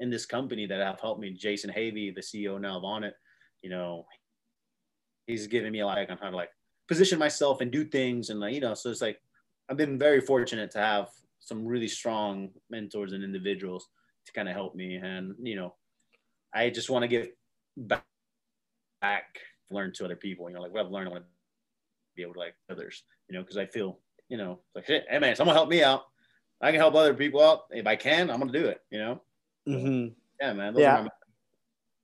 in 0.00 0.10
this 0.10 0.26
company 0.26 0.66
that 0.66 0.80
have 0.80 1.00
helped 1.00 1.20
me. 1.20 1.30
Jason 1.30 1.70
Havey, 1.70 2.14
the 2.14 2.20
CEO 2.20 2.60
now 2.60 2.78
of 2.78 2.82
Onnit, 2.82 3.12
you 3.62 3.70
know, 3.70 4.06
he's 5.26 5.46
giving 5.46 5.72
me 5.72 5.80
a 5.80 5.86
lot 5.86 5.98
on 5.98 6.18
how 6.18 6.30
to 6.30 6.36
like 6.36 6.50
position 6.88 7.18
myself 7.18 7.60
and 7.60 7.70
do 7.70 7.84
things 7.84 8.30
and 8.30 8.40
like 8.40 8.54
you 8.54 8.60
know 8.60 8.74
so 8.74 8.90
it's 8.90 9.00
like 9.00 9.20
i've 9.68 9.76
been 9.76 9.98
very 9.98 10.20
fortunate 10.20 10.70
to 10.70 10.78
have 10.78 11.08
some 11.40 11.64
really 11.64 11.88
strong 11.88 12.50
mentors 12.70 13.12
and 13.12 13.24
individuals 13.24 13.88
to 14.26 14.32
kind 14.32 14.48
of 14.48 14.54
help 14.54 14.74
me 14.74 14.96
and 14.96 15.34
you 15.42 15.56
know 15.56 15.74
i 16.54 16.68
just 16.68 16.90
want 16.90 17.02
to 17.02 17.08
give 17.08 17.28
back, 17.76 18.04
back 19.00 19.38
learn 19.70 19.92
to 19.92 20.04
other 20.04 20.16
people 20.16 20.48
you 20.48 20.54
know 20.54 20.60
like 20.60 20.72
what 20.72 20.84
i've 20.84 20.92
learned 20.92 21.08
i 21.08 21.12
want 21.12 21.24
to 21.24 21.30
be 22.16 22.22
able 22.22 22.34
to 22.34 22.40
like 22.40 22.54
others 22.70 23.04
you 23.28 23.34
know 23.34 23.42
because 23.42 23.56
i 23.56 23.66
feel 23.66 23.98
you 24.28 24.36
know 24.36 24.58
like 24.74 24.86
hey 24.86 25.02
man 25.18 25.36
someone 25.36 25.56
help 25.56 25.68
me 25.68 25.82
out 25.82 26.02
i 26.60 26.70
can 26.70 26.80
help 26.80 26.94
other 26.94 27.14
people 27.14 27.42
out 27.42 27.62
if 27.70 27.86
i 27.86 27.96
can 27.96 28.30
i'm 28.30 28.38
gonna 28.38 28.52
do 28.52 28.66
it 28.66 28.80
you 28.90 28.98
know 28.98 29.20
mm-hmm. 29.68 30.12
yeah 30.40 30.52
man 30.52 30.74
yeah 30.76 31.06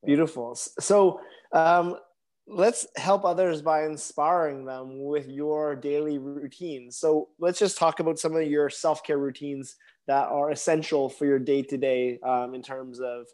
beautiful 0.04 0.54
so 0.54 1.20
um 1.52 1.96
let's 2.48 2.86
help 2.96 3.24
others 3.24 3.60
by 3.60 3.84
inspiring 3.84 4.64
them 4.64 5.04
with 5.04 5.28
your 5.28 5.76
daily 5.76 6.18
routines. 6.18 6.96
So 6.96 7.28
let's 7.38 7.58
just 7.58 7.76
talk 7.76 8.00
about 8.00 8.18
some 8.18 8.34
of 8.34 8.46
your 8.46 8.70
self 8.70 9.02
care 9.04 9.18
routines 9.18 9.76
that 10.06 10.28
are 10.28 10.50
essential 10.50 11.08
for 11.08 11.26
your 11.26 11.38
day 11.38 11.62
to 11.62 11.76
day 11.76 12.18
in 12.54 12.62
terms 12.62 13.00
of 13.00 13.26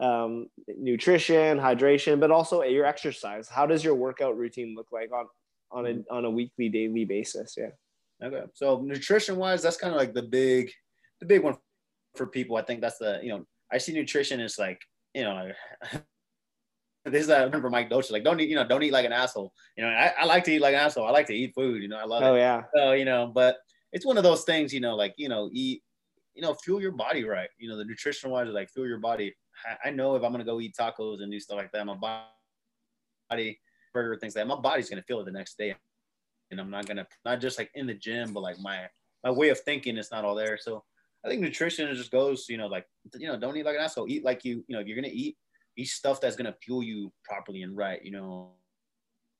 um, 0.00 0.48
nutrition, 0.76 1.58
hydration, 1.58 2.20
but 2.20 2.30
also 2.30 2.62
your 2.62 2.84
exercise. 2.84 3.48
How 3.48 3.66
does 3.66 3.82
your 3.82 3.94
workout 3.94 4.36
routine 4.36 4.74
look 4.76 4.88
like 4.92 5.10
on 5.12 5.26
on 5.70 5.86
a 5.86 6.14
on 6.14 6.24
a 6.24 6.30
weekly, 6.30 6.68
daily 6.68 7.04
basis? 7.04 7.54
Yeah. 7.56 7.70
Okay. 8.22 8.42
So 8.54 8.80
nutrition 8.80 9.36
wise, 9.36 9.62
that's 9.62 9.76
kind 9.76 9.92
of 9.92 9.98
like 9.98 10.14
the 10.14 10.22
big 10.22 10.70
the 11.20 11.26
big 11.26 11.42
one 11.42 11.56
for 12.16 12.26
people. 12.26 12.56
I 12.56 12.62
think 12.62 12.80
that's 12.80 12.98
the 12.98 13.20
you 13.22 13.30
know 13.30 13.44
I 13.72 13.78
see 13.78 13.92
nutrition 13.92 14.40
as 14.40 14.58
like 14.58 14.80
you 15.14 15.22
know. 15.22 15.50
this 17.04 17.22
is 17.22 17.30
I 17.30 17.42
remember 17.42 17.70
Mike 17.70 17.88
Dolce 17.88 18.12
like 18.12 18.24
don't 18.24 18.38
eat 18.38 18.50
you 18.50 18.56
know 18.56 18.66
don't 18.66 18.82
eat 18.82 18.92
like 18.92 19.06
an 19.06 19.12
asshole 19.12 19.50
you 19.78 19.82
know 19.82 19.88
I, 19.88 20.12
I 20.20 20.24
like 20.26 20.44
to 20.44 20.52
eat 20.52 20.60
like 20.60 20.74
an 20.74 20.80
asshole 20.80 21.06
I 21.06 21.10
like 21.10 21.26
to 21.28 21.34
eat 21.34 21.54
food 21.54 21.80
you 21.80 21.88
know 21.88 21.96
I 21.96 22.04
love 22.04 22.22
oh, 22.22 22.26
it 22.26 22.30
oh 22.30 22.34
yeah 22.36 22.62
so 22.76 22.92
you 22.92 23.06
know 23.06 23.32
but 23.34 23.56
it's 23.94 24.04
one 24.04 24.18
of 24.18 24.24
those 24.24 24.44
things 24.44 24.74
you 24.74 24.80
know 24.80 24.94
like 24.94 25.14
you 25.16 25.30
know 25.30 25.48
eat 25.50 25.82
you 26.34 26.42
know 26.42 26.52
fuel 26.52 26.82
your 26.82 26.92
body 26.92 27.24
right 27.24 27.48
you 27.56 27.66
know 27.66 27.78
the 27.78 27.84
nutrition 27.84 28.28
wise 28.30 28.48
like 28.48 28.68
fuel 28.68 28.86
your 28.86 28.98
body 28.98 29.34
I 29.84 29.90
know 29.90 30.14
if 30.14 30.22
I'm 30.22 30.32
gonna 30.32 30.44
go 30.44 30.60
eat 30.60 30.76
tacos 30.78 31.22
and 31.22 31.30
do 31.30 31.40
stuff 31.40 31.56
like 31.56 31.72
that, 31.72 31.84
my 31.86 32.22
body, 33.30 33.58
burger 33.98 34.16
things 34.16 34.36
like 34.36 34.44
that, 34.44 34.54
my 34.54 34.60
body's 34.60 34.88
gonna 34.88 35.02
feel 35.02 35.20
it 35.20 35.24
the 35.24 35.32
next 35.32 35.58
day, 35.58 35.74
and 36.50 36.60
I'm 36.60 36.70
not 36.70 36.86
gonna 36.86 37.06
not 37.24 37.40
just 37.40 37.58
like 37.58 37.70
in 37.74 37.86
the 37.86 37.94
gym, 37.94 38.32
but 38.32 38.42
like 38.42 38.58
my 38.60 38.86
my 39.24 39.30
way 39.30 39.48
of 39.48 39.60
thinking 39.60 39.96
is 39.96 40.10
not 40.10 40.24
all 40.24 40.34
there. 40.34 40.58
So 40.60 40.84
I 41.24 41.28
think 41.28 41.40
nutrition 41.40 41.92
just 41.94 42.10
goes, 42.10 42.46
you 42.48 42.56
know, 42.56 42.66
like 42.66 42.86
you 43.14 43.26
know, 43.26 43.38
don't 43.38 43.56
eat 43.56 43.64
like 43.64 43.74
an 43.74 43.82
asshole. 43.82 44.08
Eat 44.08 44.24
like 44.24 44.44
you, 44.44 44.64
you 44.68 44.74
know, 44.76 44.80
if 44.80 44.86
you're 44.86 44.96
gonna 44.96 45.08
eat, 45.12 45.36
eat 45.76 45.86
stuff 45.86 46.20
that's 46.20 46.36
gonna 46.36 46.54
fuel 46.62 46.82
you 46.82 47.12
properly 47.24 47.62
and 47.62 47.76
right. 47.76 48.04
You 48.04 48.12
know, 48.12 48.50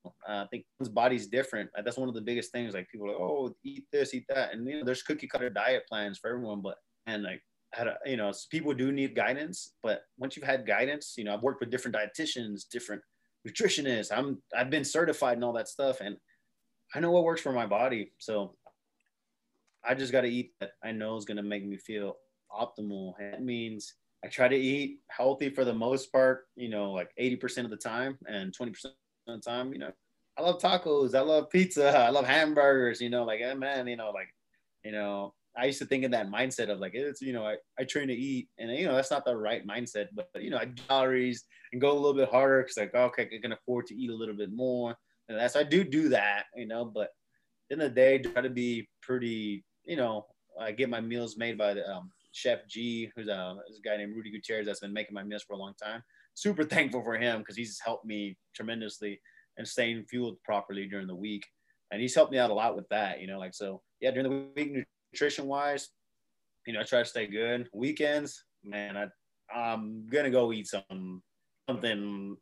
uh, 0.05 0.43
I 0.43 0.47
think 0.51 0.65
his 0.79 0.89
body's 0.89 1.27
different. 1.27 1.69
That's 1.83 1.97
one 1.97 2.09
of 2.09 2.15
the 2.15 2.21
biggest 2.21 2.51
things. 2.51 2.73
Like 2.73 2.89
people 2.89 3.07
like, 3.07 3.17
oh, 3.17 3.55
eat 3.63 3.85
this, 3.91 4.13
eat 4.13 4.25
that, 4.29 4.53
and 4.53 4.67
you 4.67 4.79
know, 4.79 4.85
there's 4.85 5.03
cookie 5.03 5.27
cutter 5.27 5.49
diet 5.49 5.83
plans 5.87 6.17
for 6.17 6.29
everyone, 6.29 6.61
but 6.61 6.75
and 7.07 7.23
like 7.23 7.41
to, 7.75 7.95
you 8.05 8.17
know, 8.17 8.31
people 8.49 8.73
do 8.73 8.91
need 8.91 9.15
guidance, 9.15 9.73
but 9.83 10.01
once 10.17 10.35
you've 10.35 10.45
had 10.45 10.65
guidance, 10.65 11.15
you 11.17 11.23
know, 11.23 11.33
I've 11.33 11.43
worked 11.43 11.59
with 11.59 11.69
different 11.69 11.95
dietitians, 11.95 12.67
different 12.69 13.01
nutritionists. 13.49 14.11
I'm, 14.15 14.41
I've 14.55 14.69
been 14.69 14.85
certified 14.85 15.37
and 15.37 15.43
all 15.43 15.53
that 15.53 15.67
stuff, 15.67 16.01
and 16.01 16.17
I 16.93 16.99
know 16.99 17.11
what 17.11 17.23
works 17.23 17.41
for 17.41 17.51
my 17.51 17.65
body. 17.65 18.11
So 18.17 18.55
I 19.83 19.95
just 19.95 20.11
got 20.11 20.21
to 20.21 20.29
eat 20.29 20.53
that 20.59 20.71
I 20.83 20.91
know 20.91 21.17
is 21.17 21.25
going 21.25 21.37
to 21.37 21.43
make 21.43 21.65
me 21.65 21.77
feel 21.77 22.17
optimal. 22.51 23.13
That 23.19 23.43
means 23.43 23.93
I 24.23 24.27
try 24.27 24.47
to 24.47 24.55
eat 24.55 24.99
healthy 25.09 25.49
for 25.49 25.63
the 25.63 25.73
most 25.73 26.11
part, 26.11 26.47
you 26.55 26.69
know, 26.69 26.91
like 26.91 27.09
80% 27.19 27.65
of 27.65 27.69
the 27.69 27.77
time 27.77 28.17
and 28.27 28.53
20% 28.57 28.85
of 28.85 28.91
the 29.27 29.37
time, 29.39 29.71
you 29.71 29.79
know, 29.79 29.91
I 30.37 30.41
love 30.41 30.61
tacos. 30.61 31.15
I 31.15 31.21
love 31.21 31.49
pizza. 31.49 31.97
I 31.97 32.09
love 32.09 32.25
hamburgers, 32.25 33.01
you 33.01 33.09
know, 33.09 33.23
like, 33.23 33.39
hey, 33.39 33.53
man, 33.53 33.87
you 33.87 33.97
know, 33.97 34.11
like, 34.11 34.33
you 34.83 34.91
know, 34.91 35.33
I 35.59 35.65
used 35.65 35.79
to 35.79 35.85
think 35.85 36.03
in 36.03 36.11
that 36.11 36.29
mindset 36.29 36.69
of 36.69 36.79
like 36.79 36.93
it's 36.93 37.21
you 37.21 37.33
know 37.33 37.45
I, 37.45 37.55
I 37.77 37.83
train 37.83 38.07
to 38.07 38.13
eat 38.13 38.47
and 38.57 38.71
you 38.71 38.85
know 38.85 38.95
that's 38.95 39.11
not 39.11 39.25
the 39.25 39.35
right 39.35 39.65
mindset 39.67 40.07
but 40.13 40.29
you 40.39 40.49
know 40.49 40.57
I 40.57 40.67
calories 40.87 41.45
and 41.71 41.81
go 41.81 41.91
a 41.91 41.93
little 41.93 42.13
bit 42.13 42.29
harder 42.29 42.61
because 42.61 42.77
like 42.77 42.95
okay 42.95 43.29
I 43.33 43.41
can 43.41 43.51
afford 43.51 43.87
to 43.87 43.95
eat 43.95 44.09
a 44.09 44.15
little 44.15 44.35
bit 44.35 44.51
more 44.51 44.95
and 45.27 45.37
that's 45.37 45.55
I 45.55 45.63
do 45.63 45.83
do 45.83 46.09
that 46.09 46.45
you 46.55 46.67
know 46.67 46.85
but 46.85 47.09
in 47.69 47.79
the 47.79 47.89
day 47.89 48.19
try 48.19 48.41
to 48.41 48.49
be 48.49 48.87
pretty 49.01 49.63
you 49.85 49.97
know 49.97 50.25
I 50.59 50.71
get 50.71 50.89
my 50.89 51.01
meals 51.01 51.37
made 51.37 51.57
by 51.57 51.73
the 51.73 51.89
um, 51.89 52.09
chef 52.31 52.67
G 52.67 53.11
who's 53.15 53.27
a, 53.27 53.55
who's 53.67 53.79
a 53.79 53.87
guy 53.87 53.97
named 53.97 54.15
Rudy 54.15 54.31
Gutierrez 54.31 54.65
that's 54.65 54.79
been 54.79 54.93
making 54.93 55.13
my 55.13 55.23
meals 55.23 55.43
for 55.43 55.53
a 55.53 55.57
long 55.57 55.73
time. 55.81 56.03
Super 56.33 56.63
thankful 56.65 57.03
for 57.03 57.17
him 57.17 57.39
because 57.39 57.55
he's 57.55 57.79
helped 57.83 58.05
me 58.05 58.37
tremendously 58.55 59.21
and 59.57 59.67
staying 59.67 60.05
fueled 60.09 60.37
properly 60.43 60.87
during 60.87 61.07
the 61.07 61.15
week 61.15 61.45
and 61.91 62.01
he's 62.01 62.15
helped 62.15 62.31
me 62.31 62.37
out 62.37 62.49
a 62.49 62.53
lot 62.53 62.75
with 62.75 62.87
that 62.89 63.19
you 63.19 63.27
know 63.27 63.39
like 63.39 63.53
so 63.53 63.81
yeah 63.99 64.11
during 64.11 64.29
the 64.29 64.45
week 64.55 64.85
nutrition 65.13 65.47
wise, 65.47 65.89
you 66.65 66.73
know, 66.73 66.81
I 66.81 66.83
try 66.83 66.99
to 66.99 67.05
stay 67.05 67.27
good. 67.27 67.67
Weekends, 67.73 68.43
man, 68.63 68.97
I 68.97 69.07
I'm 69.53 70.07
gonna 70.07 70.29
go 70.29 70.53
eat 70.53 70.67
some 70.67 71.21
something. 71.69 72.37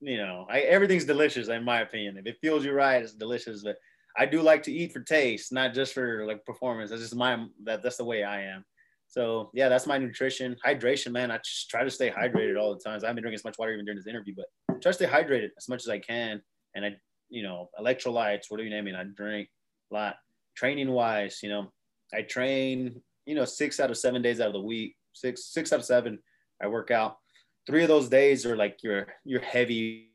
You 0.00 0.16
know, 0.16 0.46
I, 0.48 0.60
everything's 0.60 1.04
delicious 1.04 1.48
in 1.48 1.64
my 1.64 1.80
opinion. 1.80 2.18
If 2.18 2.26
it 2.26 2.38
feels 2.40 2.64
you 2.64 2.72
right, 2.72 3.02
it's 3.02 3.14
delicious. 3.14 3.62
But 3.62 3.76
I 4.16 4.26
do 4.26 4.42
like 4.42 4.62
to 4.64 4.72
eat 4.72 4.92
for 4.92 5.00
taste, 5.00 5.52
not 5.52 5.74
just 5.74 5.92
for 5.92 6.24
like 6.26 6.44
performance. 6.44 6.90
That's 6.90 7.02
just 7.02 7.14
my 7.14 7.46
that 7.64 7.82
that's 7.82 7.96
the 7.96 8.04
way 8.04 8.24
I 8.24 8.42
am. 8.42 8.64
So 9.08 9.50
yeah, 9.54 9.68
that's 9.68 9.86
my 9.86 9.98
nutrition. 9.98 10.56
Hydration, 10.64 11.12
man. 11.12 11.30
I 11.30 11.38
just 11.38 11.70
try 11.70 11.82
to 11.82 11.90
stay 11.90 12.10
hydrated 12.10 12.60
all 12.60 12.74
the 12.74 12.80
times. 12.80 13.02
I 13.02 13.06
haven't 13.06 13.16
been 13.16 13.22
drinking 13.22 13.40
as 13.40 13.44
much 13.44 13.58
water 13.58 13.72
even 13.72 13.84
during 13.84 13.96
this 13.96 14.06
interview, 14.06 14.34
but 14.36 14.46
try 14.82 14.90
to 14.90 14.92
stay 14.92 15.06
hydrated 15.06 15.50
as 15.56 15.68
much 15.68 15.82
as 15.82 15.88
I 15.88 15.98
can. 15.98 16.42
And 16.74 16.84
I, 16.84 16.96
you 17.28 17.42
know, 17.42 17.70
electrolytes, 17.80 18.44
whatever 18.48 18.68
you 18.68 18.70
name 18.70 18.86
it, 18.86 18.94
I 18.94 19.04
drink 19.04 19.48
a 19.90 19.94
lot. 19.94 20.16
Training 20.56 20.90
wise, 20.90 21.40
you 21.42 21.48
know, 21.48 21.72
I 22.12 22.22
train, 22.22 23.00
you 23.26 23.34
know, 23.34 23.44
six 23.44 23.80
out 23.80 23.90
of 23.90 23.98
seven 23.98 24.22
days 24.22 24.40
out 24.40 24.48
of 24.48 24.52
the 24.54 24.60
week, 24.60 24.96
six, 25.12 25.52
six 25.52 25.72
out 25.72 25.80
of 25.80 25.84
seven, 25.84 26.18
I 26.62 26.68
work 26.68 26.90
out. 26.90 27.18
Three 27.66 27.82
of 27.82 27.88
those 27.88 28.08
days 28.08 28.46
are 28.46 28.56
like 28.56 28.82
your 28.82 29.08
your 29.24 29.40
heavy 29.40 30.10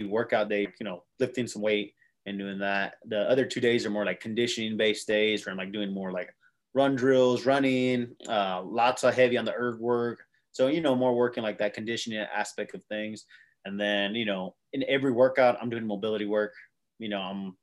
workout 0.00 0.48
day, 0.48 0.66
you 0.80 0.84
know, 0.84 1.04
lifting 1.20 1.46
some 1.46 1.62
weight 1.62 1.94
and 2.26 2.38
doing 2.38 2.58
that. 2.58 2.94
The 3.06 3.20
other 3.30 3.44
two 3.44 3.60
days 3.60 3.84
are 3.84 3.90
more 3.90 4.06
like 4.06 4.20
conditioning 4.20 4.76
based 4.76 5.06
days 5.06 5.44
where 5.44 5.52
I'm 5.52 5.58
like 5.58 5.72
doing 5.72 5.92
more 5.92 6.12
like 6.12 6.34
run 6.74 6.96
drills, 6.96 7.46
running, 7.46 8.14
uh, 8.28 8.62
lots 8.62 9.04
of 9.04 9.14
heavy 9.14 9.36
on 9.36 9.44
the 9.44 9.54
erg 9.54 9.78
work. 9.80 10.24
So, 10.52 10.68
you 10.68 10.80
know, 10.80 10.94
more 10.94 11.14
working 11.14 11.42
like 11.42 11.58
that 11.58 11.74
conditioning 11.74 12.18
aspect 12.18 12.74
of 12.74 12.84
things. 12.84 13.24
And 13.64 13.78
then, 13.80 14.14
you 14.14 14.24
know, 14.24 14.54
in 14.72 14.84
every 14.88 15.12
workout, 15.12 15.58
I'm 15.60 15.70
doing 15.70 15.86
mobility 15.86 16.26
work. 16.26 16.52
You 16.98 17.08
know, 17.08 17.20
I'm 17.20 17.56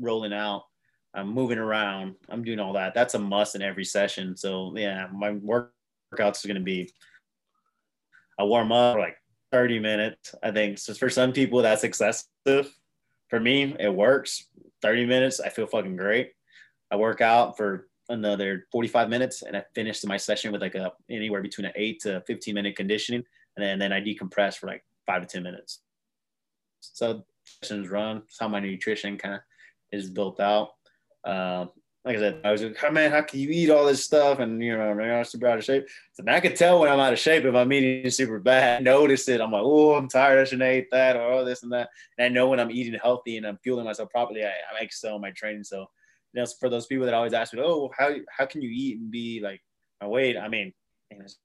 rolling 0.00 0.32
out 0.32 0.64
I'm 1.16 1.32
moving 1.32 1.58
around. 1.58 2.14
I'm 2.28 2.44
doing 2.44 2.60
all 2.60 2.74
that. 2.74 2.94
That's 2.94 3.14
a 3.14 3.18
must 3.18 3.54
in 3.54 3.62
every 3.62 3.84
session. 3.84 4.36
So 4.36 4.72
yeah, 4.76 5.08
my 5.12 5.32
workouts 5.32 6.44
are 6.44 6.48
going 6.48 6.56
to 6.56 6.60
be 6.60 6.90
I 8.38 8.44
warm 8.44 8.70
up 8.70 8.98
like 8.98 9.16
30 9.52 9.78
minutes. 9.78 10.34
I 10.42 10.50
think 10.50 10.78
so 10.78 10.94
for 10.94 11.08
some 11.08 11.32
people 11.32 11.62
that's 11.62 11.84
excessive. 11.84 12.72
For 13.28 13.40
me, 13.40 13.74
it 13.80 13.92
works. 13.92 14.46
30 14.82 15.06
minutes, 15.06 15.40
I 15.40 15.48
feel 15.48 15.66
fucking 15.66 15.96
great. 15.96 16.32
I 16.90 16.96
work 16.96 17.20
out 17.20 17.56
for 17.56 17.88
another 18.08 18.66
45 18.70 19.08
minutes 19.08 19.42
and 19.42 19.56
I 19.56 19.64
finish 19.74 20.04
my 20.04 20.16
session 20.16 20.52
with 20.52 20.60
like 20.60 20.76
a 20.76 20.92
anywhere 21.10 21.42
between 21.42 21.64
an 21.64 21.72
eight 21.74 22.00
to 22.02 22.22
15 22.26 22.54
minute 22.54 22.76
conditioning. 22.76 23.24
And 23.56 23.64
then, 23.64 23.70
and 23.70 23.82
then 23.82 23.92
I 23.92 24.00
decompress 24.00 24.56
for 24.56 24.66
like 24.66 24.84
five 25.06 25.22
to 25.22 25.26
10 25.26 25.42
minutes. 25.42 25.80
So 26.80 27.24
sessions 27.44 27.88
run. 27.88 28.18
That's 28.18 28.38
how 28.38 28.48
my 28.48 28.60
nutrition 28.60 29.16
kind 29.16 29.36
of 29.36 29.40
is 29.90 30.10
built 30.10 30.40
out. 30.40 30.70
Uh, 31.26 31.66
like 32.06 32.18
I 32.18 32.20
said, 32.20 32.40
I 32.44 32.52
was 32.52 32.62
like, 32.62 32.76
oh, 32.84 32.90
man, 32.92 33.10
how 33.10 33.22
can 33.22 33.40
you 33.40 33.48
eat 33.50 33.68
all 33.68 33.84
this 33.84 34.04
stuff? 34.04 34.38
And, 34.38 34.62
you 34.62 34.78
know, 34.78 34.92
I'm 34.92 35.24
super 35.24 35.48
out 35.48 35.58
of 35.58 35.64
shape. 35.64 35.88
So 36.12 36.22
I 36.28 36.38
can 36.38 36.54
tell 36.54 36.78
when 36.78 36.88
I'm 36.88 37.00
out 37.00 37.12
of 37.12 37.18
shape 37.18 37.44
if 37.44 37.52
I'm 37.52 37.72
eating 37.72 38.08
super 38.12 38.38
bad. 38.38 38.80
I 38.80 38.84
notice 38.84 39.28
it. 39.28 39.40
I'm 39.40 39.50
like, 39.50 39.64
oh, 39.64 39.94
I'm 39.94 40.08
tired. 40.08 40.38
I 40.38 40.44
shouldn't 40.44 40.72
eat 40.72 40.86
that 40.92 41.16
or 41.16 41.22
all 41.22 41.44
this 41.44 41.64
and 41.64 41.72
that. 41.72 41.88
And 42.16 42.24
I 42.24 42.28
know 42.28 42.48
when 42.48 42.60
I'm 42.60 42.70
eating 42.70 42.96
healthy 43.02 43.38
and 43.38 43.46
I'm 43.46 43.58
fueling 43.64 43.86
myself 43.86 44.10
properly, 44.10 44.44
I, 44.44 44.50
I 44.50 44.82
excel 44.82 45.16
in 45.16 45.20
my 45.20 45.32
training. 45.32 45.64
So, 45.64 45.80
you 46.32 46.40
know, 46.40 46.46
for 46.60 46.68
those 46.68 46.86
people 46.86 47.06
that 47.06 47.14
always 47.14 47.32
ask 47.32 47.52
me, 47.52 47.60
oh, 47.60 47.90
how, 47.98 48.14
how 48.30 48.46
can 48.46 48.62
you 48.62 48.70
eat 48.70 49.00
and 49.00 49.10
be 49.10 49.40
like 49.42 49.60
my 50.00 50.06
weight? 50.06 50.36
I 50.36 50.46
mean, 50.46 50.72
it's, 51.10 51.38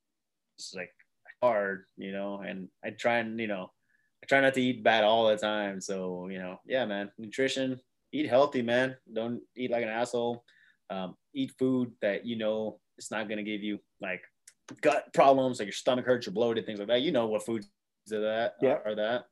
it's 0.59 0.75
like 0.75 0.91
hard, 1.41 1.85
you 1.97 2.11
know, 2.11 2.41
and 2.41 2.67
I 2.85 2.91
try 2.91 3.17
and, 3.17 3.39
you 3.39 3.47
know, 3.47 3.71
I 4.23 4.27
try 4.27 4.41
not 4.41 4.53
to 4.53 4.61
eat 4.61 4.83
bad 4.83 5.03
all 5.03 5.27
the 5.27 5.37
time. 5.37 5.81
So, 5.81 6.27
you 6.27 6.37
know, 6.37 6.59
yeah, 6.67 6.85
man, 6.85 7.09
nutrition, 7.17 7.79
eat 8.11 8.29
healthy, 8.29 8.61
man. 8.61 8.95
Don't 9.11 9.41
eat 9.55 9.71
like 9.71 9.83
an 9.83 9.89
asshole. 9.89 10.43
Um, 10.89 11.15
eat 11.33 11.53
food 11.57 11.91
that 12.01 12.25
you 12.25 12.37
know 12.37 12.79
it's 12.97 13.11
not 13.11 13.29
gonna 13.29 13.43
give 13.43 13.63
you 13.63 13.79
like 14.01 14.21
gut 14.81 15.05
problems, 15.13 15.59
like 15.59 15.67
your 15.67 15.73
stomach 15.73 16.05
hurts, 16.05 16.25
you're 16.25 16.33
bloated, 16.33 16.65
things 16.65 16.79
like 16.79 16.89
that. 16.89 17.01
You 17.01 17.11
know 17.11 17.27
what 17.27 17.45
foods 17.45 17.69
are 18.11 18.19
that 18.19 18.55
yeah. 18.61 18.77
are 18.85 18.95
that. 18.95 19.25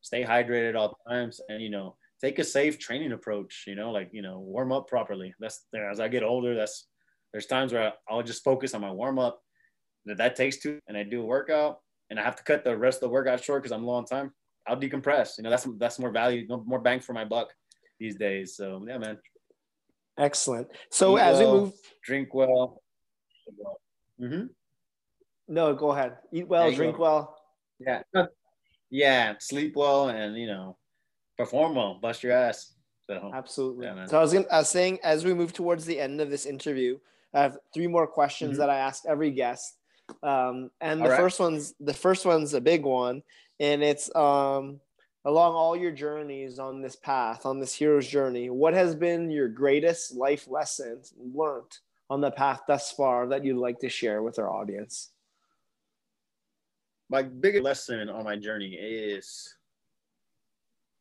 Stay 0.00 0.22
hydrated 0.22 0.76
all 0.76 0.98
times, 1.08 1.40
and 1.48 1.62
you 1.62 1.70
know 1.70 1.96
take 2.20 2.38
a 2.38 2.44
safe 2.44 2.78
training 2.78 3.12
approach. 3.12 3.64
You 3.66 3.74
know, 3.74 3.90
like 3.90 4.10
you 4.12 4.22
know 4.22 4.38
warm 4.38 4.72
up 4.72 4.88
properly. 4.88 5.34
That's 5.40 5.64
as 5.74 6.00
I 6.00 6.08
get 6.08 6.22
older. 6.22 6.54
That's 6.54 6.86
there's 7.32 7.46
times 7.46 7.72
where 7.72 7.92
I'll 8.08 8.22
just 8.22 8.44
focus 8.44 8.74
on 8.74 8.80
my 8.80 8.90
warm 8.90 9.18
up. 9.18 9.40
That 10.06 10.18
that 10.18 10.36
takes 10.36 10.58
two, 10.58 10.78
and 10.86 10.96
I 10.96 11.02
do 11.02 11.22
a 11.22 11.26
workout, 11.26 11.78
and 12.10 12.20
I 12.20 12.22
have 12.22 12.36
to 12.36 12.42
cut 12.42 12.64
the 12.64 12.76
rest 12.76 12.96
of 12.96 13.02
the 13.02 13.08
workout 13.08 13.42
short 13.42 13.62
because 13.62 13.72
I'm 13.72 13.84
low 13.84 13.94
on 13.94 14.04
time. 14.04 14.32
I'll 14.66 14.76
decompress. 14.76 15.38
You 15.38 15.44
know, 15.44 15.50
that's 15.50 15.66
that's 15.78 15.98
more 15.98 16.10
value, 16.10 16.46
more 16.66 16.80
bang 16.80 17.00
for 17.00 17.14
my 17.14 17.24
buck 17.24 17.52
these 17.98 18.16
days. 18.16 18.56
So 18.56 18.84
yeah, 18.86 18.98
man. 18.98 19.18
Excellent. 20.18 20.68
So 20.90 21.16
Eat 21.16 21.22
as 21.22 21.38
well, 21.38 21.54
we 21.54 21.60
move, 21.60 21.72
drink 22.04 22.34
well. 22.34 22.82
Mm-hmm. 24.20 24.46
no, 25.48 25.74
go 25.74 25.92
ahead. 25.92 26.16
Eat 26.32 26.48
well, 26.48 26.70
drink 26.72 26.96
go. 26.96 27.02
well. 27.02 27.38
Yeah. 27.78 28.02
Yeah. 28.90 29.34
Sleep 29.38 29.76
well 29.76 30.08
and 30.08 30.36
you 30.36 30.46
know, 30.46 30.76
perform 31.36 31.76
well, 31.76 31.98
bust 32.00 32.22
your 32.22 32.32
ass. 32.32 32.74
So 33.06 33.30
absolutely. 33.32 33.86
Yeah, 33.86 34.04
so 34.06 34.18
I 34.18 34.20
was 34.20 34.32
gonna 34.32 34.46
I 34.50 34.58
was 34.58 34.68
saying 34.68 34.98
as 35.02 35.24
we 35.24 35.32
move 35.34 35.52
towards 35.52 35.84
the 35.86 35.98
end 35.98 36.20
of 36.20 36.30
this 36.30 36.44
interview, 36.46 36.98
I 37.32 37.40
have 37.42 37.56
three 37.72 37.86
more 37.86 38.06
questions 38.06 38.52
Mm-hmm. 38.52 38.60
that 38.60 38.70
I 38.70 38.78
ask 38.78 39.04
every 39.08 39.30
guest. 39.30 39.76
Um, 40.22 40.70
and 40.80 41.00
the 41.00 41.04
All 41.04 41.10
right. 41.10 41.20
first 41.20 41.38
one's 41.38 41.74
the 41.80 41.94
first 41.94 42.26
one's 42.26 42.54
a 42.54 42.60
big 42.60 42.84
one, 42.84 43.22
and 43.60 43.82
it's 43.82 44.14
um, 44.16 44.80
along 45.24 45.54
all 45.54 45.76
your 45.76 45.92
journeys 45.92 46.58
on 46.58 46.80
this 46.80 46.96
path, 46.96 47.44
on 47.44 47.58
this 47.58 47.74
hero's 47.74 48.06
journey, 48.06 48.50
what 48.50 48.74
has 48.74 48.94
been 48.94 49.30
your 49.30 49.48
greatest 49.48 50.14
life 50.14 50.48
lessons 50.48 51.12
learned 51.34 51.78
on 52.10 52.20
the 52.20 52.30
path 52.30 52.62
thus 52.66 52.92
far 52.92 53.26
that 53.28 53.44
you'd 53.44 53.58
like 53.58 53.78
to 53.80 53.88
share 53.88 54.22
with 54.22 54.38
our 54.38 54.48
audience? 54.48 55.10
My 57.10 57.22
biggest 57.22 57.64
lesson 57.64 58.08
on 58.08 58.24
my 58.24 58.36
journey 58.36 58.74
is 58.74 59.56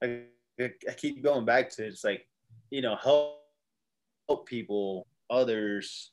I, 0.02 0.24
I 0.60 0.94
keep 0.96 1.24
going 1.24 1.46
back 1.46 1.70
to 1.72 1.86
it's 1.86 2.04
like, 2.04 2.28
you 2.70 2.82
know, 2.82 2.96
help 2.96 3.42
help 4.28 4.46
people, 4.48 5.08
others, 5.30 6.12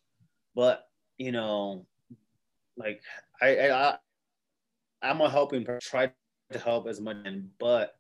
but 0.55 0.85
you 1.19 1.33
know, 1.33 1.87
like 2.77 3.01
I, 3.41 3.71
I 3.71 3.97
I'm 5.03 5.21
a 5.21 5.31
helping 5.31 5.67
try 5.81 6.11
to 6.55 6.59
help 6.59 6.89
as 6.89 7.01
much, 7.01 7.17
but 7.61 7.95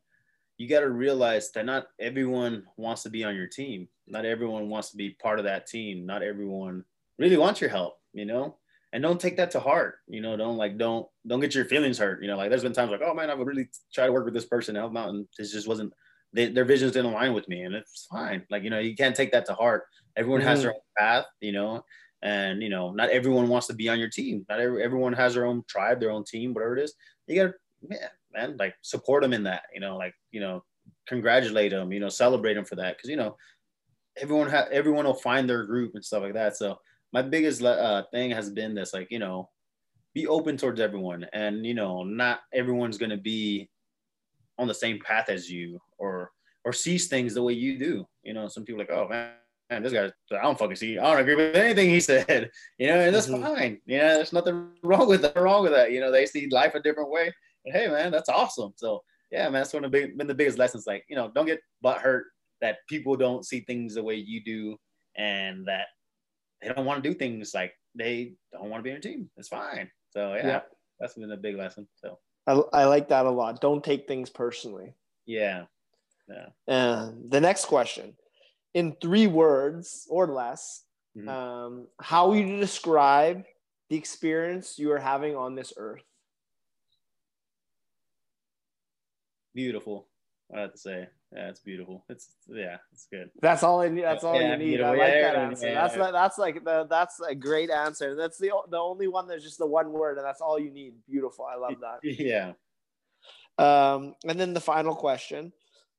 you 0.57 0.69
got 0.69 0.81
to 0.81 0.91
realize 0.91 1.51
that 1.53 1.67
not 1.67 1.89
everyone 2.01 2.65
wants 2.77 3.03
to 3.03 3.11
be 3.11 3.25
on 3.25 3.35
your 3.35 3.47
team. 3.47 3.89
Not 4.07 4.25
everyone 4.25 4.69
wants 4.69 4.91
to 4.91 4.97
be 4.97 5.11
part 5.11 5.39
of 5.39 5.45
that 5.45 5.67
team. 5.67 6.07
Not 6.07 6.23
everyone 6.23 6.85
really 7.19 7.37
wants 7.37 7.61
your 7.61 7.71
help, 7.71 7.99
you 8.13 8.25
know? 8.25 8.57
And 8.93 9.03
don't 9.03 9.21
take 9.21 9.37
that 9.39 9.51
to 9.51 9.61
heart, 9.61 9.97
you 10.07 10.21
know, 10.21 10.37
don't 10.37 10.57
like, 10.57 10.79
don't, 10.79 11.09
don't 11.27 11.41
get 11.41 11.55
your 11.55 11.65
feelings 11.65 11.99
hurt. 11.99 12.23
You 12.23 12.29
know, 12.29 12.37
like 12.37 12.49
there's 12.49 12.63
been 12.63 12.73
times 12.73 12.93
like, 12.93 13.03
oh 13.05 13.13
man, 13.13 13.29
I 13.29 13.35
would 13.35 13.49
really 13.49 13.69
try 13.93 14.07
to 14.07 14.13
work 14.13 14.25
with 14.25 14.35
this 14.35 14.45
person, 14.45 14.77
help 14.77 14.93
them 14.93 14.97
out. 14.97 15.09
And 15.09 15.27
it 15.37 15.51
just 15.51 15.67
wasn't, 15.67 15.93
they, 16.33 16.47
their 16.47 16.65
visions 16.65 16.93
didn't 16.93 17.11
align 17.11 17.35
with 17.35 17.49
me 17.49 17.63
and 17.63 17.75
it's 17.75 18.07
fine. 18.09 18.45
Like, 18.51 18.63
you 18.63 18.71
know, 18.71 18.79
you 18.79 18.95
can't 18.95 19.17
take 19.17 19.33
that 19.33 19.47
to 19.47 19.55
heart. 19.55 19.87
Everyone 20.17 20.41
mm-hmm. 20.41 20.49
has 20.51 20.63
their 20.63 20.75
own 20.75 20.81
path, 20.97 21.25
you 21.41 21.51
know, 21.51 21.85
and 22.23 22.63
you 22.63 22.69
know, 22.69 22.93
not 22.93 23.11
everyone 23.11 23.49
wants 23.49 23.67
to 23.67 23.75
be 23.75 23.89
on 23.89 23.99
your 23.99 24.11
team. 24.11 24.47
Not 24.49 24.61
every, 24.61 24.85
everyone 24.85 25.13
has 25.15 25.35
their 25.35 25.45
own 25.45 25.65
tribe, 25.67 25.99
their 25.99 26.13
own 26.13 26.23
team, 26.23 26.55
whatever 26.55 26.77
it 26.77 26.85
is. 26.85 26.95
You 27.27 27.35
gotta, 27.35 27.55
yeah, 27.91 28.09
man, 28.35 28.57
like 28.59 28.75
support 28.83 29.23
them 29.23 29.33
in 29.33 29.43
that, 29.45 29.63
you 29.73 29.81
know, 29.81 29.97
like, 29.97 30.15
you 30.33 30.41
know, 30.41 30.63
congratulate 31.07 31.71
them, 31.71 31.93
you 31.93 32.01
know, 32.01 32.09
celebrate 32.09 32.55
them 32.55 32.65
for 32.65 32.77
that. 32.77 33.01
Cause 33.01 33.09
you 33.11 33.17
know, 33.17 33.37
everyone 34.17 34.51
ha- 34.51 34.69
everyone 34.71 35.05
will 35.05 35.15
find 35.15 35.49
their 35.49 35.65
group 35.65 35.95
and 35.95 36.05
stuff 36.05 36.23
like 36.23 36.35
that. 36.35 36.57
So 36.57 36.79
my 37.13 37.23
biggest 37.23 37.63
uh, 37.63 38.03
thing 38.13 38.31
has 38.31 38.51
been 38.51 38.75
this, 38.75 38.93
like, 38.93 39.11
you 39.11 39.19
know, 39.19 39.49
be 40.15 40.27
open 40.27 40.57
towards 40.57 40.81
everyone 40.81 41.27
and, 41.33 41.65
you 41.65 41.75
know, 41.75 42.03
not 42.03 42.41
everyone's 42.53 42.99
going 42.99 43.11
to 43.11 43.17
be 43.17 43.69
on 44.59 44.69
the 44.69 44.75
same 44.75 45.01
path 45.01 45.29
as 45.29 45.51
you 45.51 45.81
or, 45.99 46.31
or 46.65 46.73
sees 46.73 47.09
things 47.09 47.35
the 47.35 47.43
way 47.43 47.53
you 47.53 47.79
do. 47.79 48.07
You 48.23 48.35
know, 48.35 48.49
some 48.49 48.65
people 48.65 48.79
like, 48.79 48.91
oh 48.91 49.09
man, 49.09 49.33
man, 49.71 49.83
this 49.83 49.93
guy, 49.93 50.11
I 50.37 50.43
don't 50.43 50.59
fucking 50.59 50.77
see, 50.77 50.99
I 50.99 51.11
don't 51.11 51.21
agree 51.21 51.35
with 51.35 51.57
anything 51.57 51.91
he 51.91 52.01
said, 52.01 52.51
you 52.79 52.87
know, 52.87 53.01
and 53.01 53.15
that's 53.15 53.29
mm-hmm. 53.29 53.43
fine. 53.43 53.81
You 53.87 53.99
know, 53.99 54.15
there's 54.15 54.33
nothing 54.33 54.71
wrong 54.83 55.09
with 55.09 55.23
that, 55.23 55.37
wrong 55.37 55.63
with 55.63 55.73
that. 55.73 55.93
You 55.93 56.01
know, 56.01 56.13
they 56.13 56.27
see 56.27 56.49
life 56.49 56.75
a 56.75 56.81
different 56.81 57.11
way. 57.11 57.33
And 57.65 57.75
hey, 57.75 57.89
man, 57.89 58.13
that's 58.13 58.29
awesome. 58.29 58.73
So 58.77 59.03
yeah, 59.31 59.45
man, 59.45 59.55
that's 59.55 59.73
one 59.73 59.85
of 59.85 59.91
the 59.91 59.99
big, 59.99 60.17
been 60.19 60.27
the 60.27 60.35
biggest 60.35 60.59
lessons. 60.59 60.87
Like, 60.87 61.05
you 61.09 61.17
know, 61.17 61.31
don't 61.35 61.47
get 61.47 61.61
butt 61.83 61.99
hurt 61.99 62.27
that 62.61 62.79
people 62.89 63.17
don't 63.17 63.45
see 63.45 63.61
things 63.61 63.95
the 63.95 64.03
way 64.03 64.15
you 64.15 64.43
do 64.45 64.77
and 65.17 65.67
that 65.67 65.87
they 66.63 66.69
don't 66.69 66.87
want 66.87 67.03
to 67.03 67.09
do 67.09 67.15
things 67.15 67.53
like 67.55 67.73
they 67.95 68.35
don't 68.53 68.71
want 68.71 68.81
to 68.81 68.83
be 68.83 68.91
on 68.91 68.95
your 68.95 69.03
team. 69.03 69.31
It's 69.37 69.49
fine. 69.49 69.91
So 70.11 70.35
yeah, 70.35 70.47
yeah. 70.47 70.61
that's 70.99 71.15
been 71.15 71.31
a 71.33 71.37
big 71.37 71.57
lesson. 71.57 71.89
So 71.97 72.19
I, 72.47 72.53
I 72.73 72.85
like 72.85 73.09
that 73.09 73.27
a 73.27 73.31
lot. 73.31 73.61
Don't 73.61 73.83
take 73.83 74.07
things 74.07 74.31
personally. 74.31 74.95
Yeah. 75.27 75.65
Yeah. 76.29 76.47
And 76.67 77.31
the 77.31 77.41
next 77.41 77.67
question 77.67 78.15
in 78.73 78.97
three 79.01 79.27
words 79.27 80.07
or 80.09 80.27
less, 80.27 80.85
mm-hmm. 81.17 81.29
um, 81.29 81.87
how 82.01 82.29
would 82.29 82.39
you 82.39 82.59
describe 82.59 83.45
the 83.91 83.97
experience 83.97 84.79
you 84.79 84.91
are 84.93 84.99
having 84.99 85.37
on 85.37 85.55
this 85.55 85.73
earth? 85.77 86.03
Beautiful. 89.55 90.09
I 90.55 90.61
have 90.61 90.73
to 90.73 90.79
say, 90.79 91.09
yeah, 91.33 91.49
it's 91.49 91.61
beautiful. 91.61 92.05
It's 92.09 92.29
yeah, 92.49 92.77
it's 92.93 93.07
good. 93.11 93.31
That's 93.41 93.63
all 93.63 93.81
I 93.81 93.89
need. 93.89 94.05
That's 94.05 94.23
all 94.23 94.41
yeah, 94.41 94.53
you 94.53 94.57
need. 94.59 94.81
I 94.81 94.91
like 94.91 94.99
yeah, 94.99 95.23
that 95.23 95.37
answer. 95.37 95.67
Yeah, 95.67 95.75
that's 95.75 95.97
that's 95.97 96.39
like 96.39 96.65
the 96.65 96.87
that's 96.89 97.21
a 97.21 97.35
great 97.35 97.71
answer. 97.71 98.15
That's 98.15 98.39
the 98.39 98.53
the 98.71 98.79
only 98.79 99.09
one 99.09 99.27
that's 99.27 99.43
just 99.43 99.59
the 99.59 99.67
one 99.67 99.91
word, 99.91 100.19
and 100.19 100.27
that's 100.27 100.41
all 100.41 100.59
you 100.59 100.71
need. 100.71 100.95
Beautiful. 101.09 101.47
I 101.47 101.57
love 101.57 101.75
that. 101.81 101.99
yeah. 102.03 102.53
Um, 103.59 104.15
and 104.27 104.39
then 104.39 104.53
the 104.53 104.61
final 104.61 104.95
question. 104.95 105.53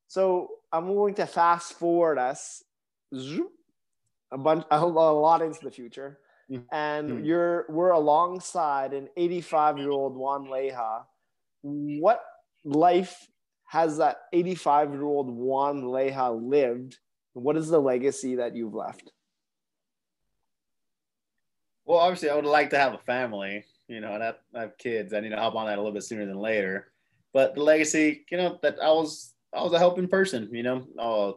So 0.07 0.51
I'm 0.71 0.87
going 0.93 1.15
to 1.15 1.25
fast 1.25 1.73
forward 1.73 2.17
us 2.17 2.63
a 4.31 4.37
bunch 4.37 4.65
a, 4.71 4.85
lot 4.85 5.41
into 5.41 5.59
the 5.63 5.71
future, 5.71 6.19
mm-hmm. 6.49 6.63
and 6.71 7.09
mm-hmm. 7.09 7.25
you're 7.25 7.65
we're 7.69 7.91
alongside 7.91 8.93
an 8.93 9.09
85 9.17 9.79
year 9.79 9.91
old 9.91 10.15
Juan 10.15 10.47
Leija. 10.47 11.03
What 11.61 12.23
life 12.63 13.27
has 13.65 13.97
that 13.97 14.17
85 14.31 14.91
year 14.91 15.03
old 15.03 15.29
Juan 15.29 15.83
Leija 15.83 16.41
lived? 16.41 16.97
What 17.33 17.57
is 17.57 17.69
the 17.69 17.79
legacy 17.79 18.35
that 18.35 18.55
you've 18.55 18.73
left? 18.73 19.11
Well, 21.85 21.99
obviously, 21.99 22.29
I 22.29 22.35
would 22.35 22.45
like 22.45 22.69
to 22.71 22.79
have 22.79 22.93
a 22.93 22.99
family, 22.99 23.63
you 23.87 24.01
know, 24.01 24.13
and 24.13 24.23
I 24.23 24.33
have 24.59 24.77
kids. 24.77 25.13
I 25.13 25.19
need 25.19 25.29
to 25.29 25.37
hop 25.37 25.55
on 25.55 25.67
that 25.67 25.77
a 25.77 25.81
little 25.81 25.93
bit 25.93 26.03
sooner 26.03 26.25
than 26.25 26.37
later. 26.39 26.91
But 27.33 27.53
the 27.53 27.61
legacy, 27.61 28.25
you 28.31 28.37
know, 28.37 28.57
that 28.63 28.77
I 28.81 28.89
was, 28.89 29.33
I 29.53 29.61
was 29.61 29.73
a 29.73 29.79
helping 29.79 30.07
person, 30.07 30.49
you 30.51 30.63
know, 30.63 30.87
uh, 30.97 31.33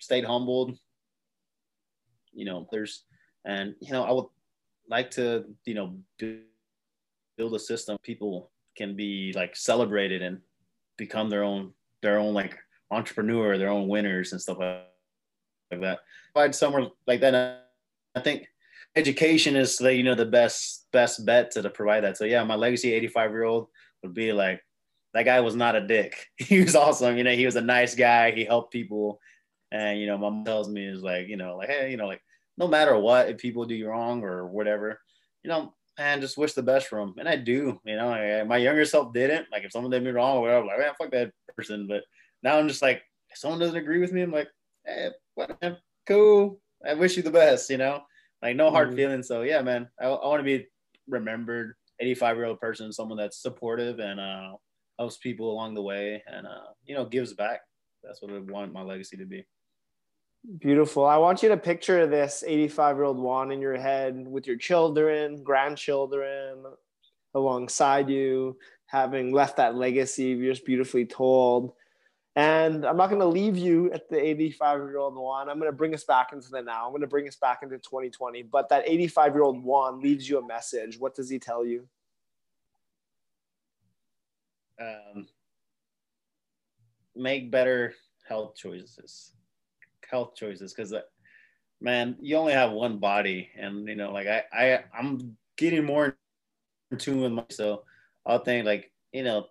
stayed 0.00 0.24
humbled, 0.24 0.78
you 2.32 2.44
know, 2.44 2.66
there's, 2.70 3.04
and, 3.44 3.74
you 3.80 3.92
know, 3.92 4.04
I 4.04 4.12
would 4.12 4.26
like 4.88 5.10
to, 5.12 5.44
you 5.64 5.74
know, 5.74 5.98
build 7.36 7.54
a 7.54 7.58
system 7.58 7.98
people 8.02 8.50
can 8.76 8.96
be 8.96 9.32
like 9.34 9.54
celebrated 9.56 10.22
and 10.22 10.40
become 11.02 11.28
their 11.28 11.42
own 11.42 11.72
their 12.00 12.18
own 12.18 12.32
like 12.32 12.56
entrepreneur, 12.90 13.58
their 13.58 13.70
own 13.70 13.88
winners 13.88 14.32
and 14.32 14.40
stuff 14.40 14.58
like, 14.58 15.80
that. 15.80 16.00
Find 16.34 16.54
somewhere 16.54 16.88
like 17.06 17.20
that, 17.20 17.66
I 18.14 18.20
think 18.20 18.46
education 18.94 19.56
is 19.56 19.78
the 19.78 19.94
you 19.94 20.02
know 20.02 20.14
the 20.14 20.26
best 20.26 20.86
best 20.92 21.24
bet 21.24 21.50
to, 21.52 21.62
to 21.62 21.70
provide 21.70 22.04
that. 22.04 22.16
So 22.16 22.24
yeah, 22.24 22.44
my 22.44 22.54
legacy 22.54 22.92
85 22.92 23.30
year 23.30 23.44
old 23.44 23.68
would 24.02 24.14
be 24.14 24.32
like 24.32 24.60
that 25.14 25.24
guy 25.24 25.40
was 25.40 25.56
not 25.56 25.76
a 25.76 25.86
dick. 25.86 26.14
He 26.36 26.60
was 26.62 26.76
awesome. 26.76 27.16
You 27.16 27.24
know, 27.24 27.34
he 27.34 27.46
was 27.46 27.56
a 27.56 27.60
nice 27.76 27.94
guy. 27.94 28.30
He 28.30 28.44
helped 28.44 28.72
people. 28.72 29.18
And 29.72 29.98
you 29.98 30.06
know, 30.06 30.18
my 30.18 30.28
mom 30.28 30.44
tells 30.44 30.68
me 30.68 30.86
is 30.86 31.02
like, 31.02 31.28
you 31.28 31.36
know, 31.36 31.56
like, 31.56 31.68
hey, 31.68 31.90
you 31.90 31.96
know, 31.96 32.06
like 32.06 32.22
no 32.58 32.68
matter 32.68 32.96
what, 32.96 33.28
if 33.30 33.38
people 33.38 33.64
do 33.64 33.74
you 33.74 33.88
wrong 33.88 34.22
or 34.22 34.46
whatever, 34.46 35.00
you 35.42 35.48
know, 35.48 35.74
man, 35.98 36.20
just 36.20 36.38
wish 36.38 36.52
the 36.54 36.62
best 36.62 36.88
for 36.88 36.98
them. 36.98 37.14
And 37.18 37.28
I 37.28 37.36
do, 37.36 37.80
you 37.84 37.96
know, 37.96 38.08
I, 38.08 38.42
my 38.44 38.56
younger 38.56 38.84
self 38.84 39.12
didn't. 39.12 39.46
Like 39.52 39.64
if 39.64 39.72
someone 39.72 39.90
did 39.90 40.02
me 40.02 40.10
wrong 40.10 40.38
or 40.38 40.40
whatever, 40.42 40.62
I'm 40.62 40.66
like, 40.66 40.78
man, 40.78 40.92
fuck 40.98 41.10
that 41.12 41.32
person. 41.56 41.86
But 41.86 42.02
now 42.42 42.58
I'm 42.58 42.68
just 42.68 42.82
like, 42.82 43.02
if 43.30 43.38
someone 43.38 43.60
doesn't 43.60 43.76
agree 43.76 44.00
with 44.00 44.12
me, 44.12 44.22
I'm 44.22 44.32
like, 44.32 44.48
hey, 44.86 45.10
whatever, 45.34 45.78
cool. 46.06 46.60
I 46.86 46.94
wish 46.94 47.16
you 47.16 47.22
the 47.22 47.30
best, 47.30 47.70
you 47.70 47.78
know, 47.78 48.02
like 48.42 48.56
no 48.56 48.70
hard 48.70 48.88
mm-hmm. 48.88 48.96
feelings. 48.96 49.28
So 49.28 49.42
yeah, 49.42 49.62
man, 49.62 49.88
I, 50.00 50.06
I 50.06 50.26
want 50.26 50.40
to 50.40 50.44
be 50.44 50.66
remembered 51.08 51.74
85 52.00 52.36
year 52.36 52.46
old 52.46 52.60
person, 52.60 52.92
someone 52.92 53.18
that's 53.18 53.42
supportive 53.42 54.00
and 54.00 54.18
uh, 54.18 54.52
helps 54.98 55.18
people 55.18 55.52
along 55.52 55.74
the 55.74 55.82
way 55.82 56.22
and, 56.26 56.46
uh, 56.46 56.72
you 56.84 56.94
know, 56.94 57.04
gives 57.04 57.32
back. 57.34 57.60
That's 58.02 58.20
what 58.20 58.32
I 58.32 58.38
want 58.38 58.72
my 58.72 58.82
legacy 58.82 59.16
to 59.16 59.26
be. 59.26 59.44
Beautiful. 60.58 61.06
I 61.06 61.18
want 61.18 61.40
you 61.44 61.48
to 61.50 61.56
picture 61.56 62.04
this 62.04 62.42
85 62.44 62.96
year 62.96 63.04
old 63.04 63.18
Juan 63.18 63.52
in 63.52 63.60
your 63.60 63.76
head 63.76 64.26
with 64.26 64.44
your 64.44 64.56
children, 64.56 65.40
grandchildren 65.44 66.64
alongside 67.34 68.10
you, 68.10 68.58
having 68.86 69.32
left 69.32 69.56
that 69.58 69.76
legacy 69.76 70.24
you're 70.24 70.52
just 70.52 70.66
beautifully 70.66 71.06
told. 71.06 71.74
And 72.34 72.84
I'm 72.84 72.96
not 72.96 73.08
going 73.08 73.20
to 73.20 73.26
leave 73.26 73.56
you 73.56 73.92
at 73.92 74.08
the 74.08 74.18
85 74.18 74.78
year 74.80 74.98
old 74.98 75.14
Juan. 75.14 75.48
I'm 75.48 75.60
going 75.60 75.70
to 75.70 75.76
bring 75.76 75.94
us 75.94 76.02
back 76.02 76.32
into 76.32 76.50
the 76.50 76.60
now. 76.60 76.86
I'm 76.86 76.90
going 76.90 77.02
to 77.02 77.06
bring 77.06 77.28
us 77.28 77.36
back 77.36 77.60
into 77.62 77.78
2020. 77.78 78.42
But 78.42 78.68
that 78.70 78.82
85 78.84 79.34
year 79.34 79.42
old 79.44 79.62
Juan 79.62 80.00
leaves 80.00 80.28
you 80.28 80.38
a 80.38 80.46
message. 80.46 80.98
What 80.98 81.14
does 81.14 81.30
he 81.30 81.38
tell 81.38 81.64
you? 81.64 81.86
Um, 84.80 85.28
make 87.14 87.52
better 87.52 87.94
health 88.26 88.56
choices 88.56 89.32
health 90.12 90.34
choices 90.36 90.72
because 90.72 90.94
man 91.80 92.16
you 92.20 92.36
only 92.36 92.52
have 92.52 92.70
one 92.70 92.98
body 92.98 93.48
and 93.58 93.88
you 93.88 93.96
know 93.96 94.12
like 94.12 94.28
i, 94.28 94.44
I 94.52 94.84
i'm 94.96 95.36
getting 95.56 95.84
more 95.84 96.16
in 96.90 96.98
tune 96.98 97.20
with 97.20 97.32
myself 97.32 97.80
i'll 98.26 98.38
think 98.38 98.66
like 98.66 98.92
you 99.12 99.24
know 99.24 99.46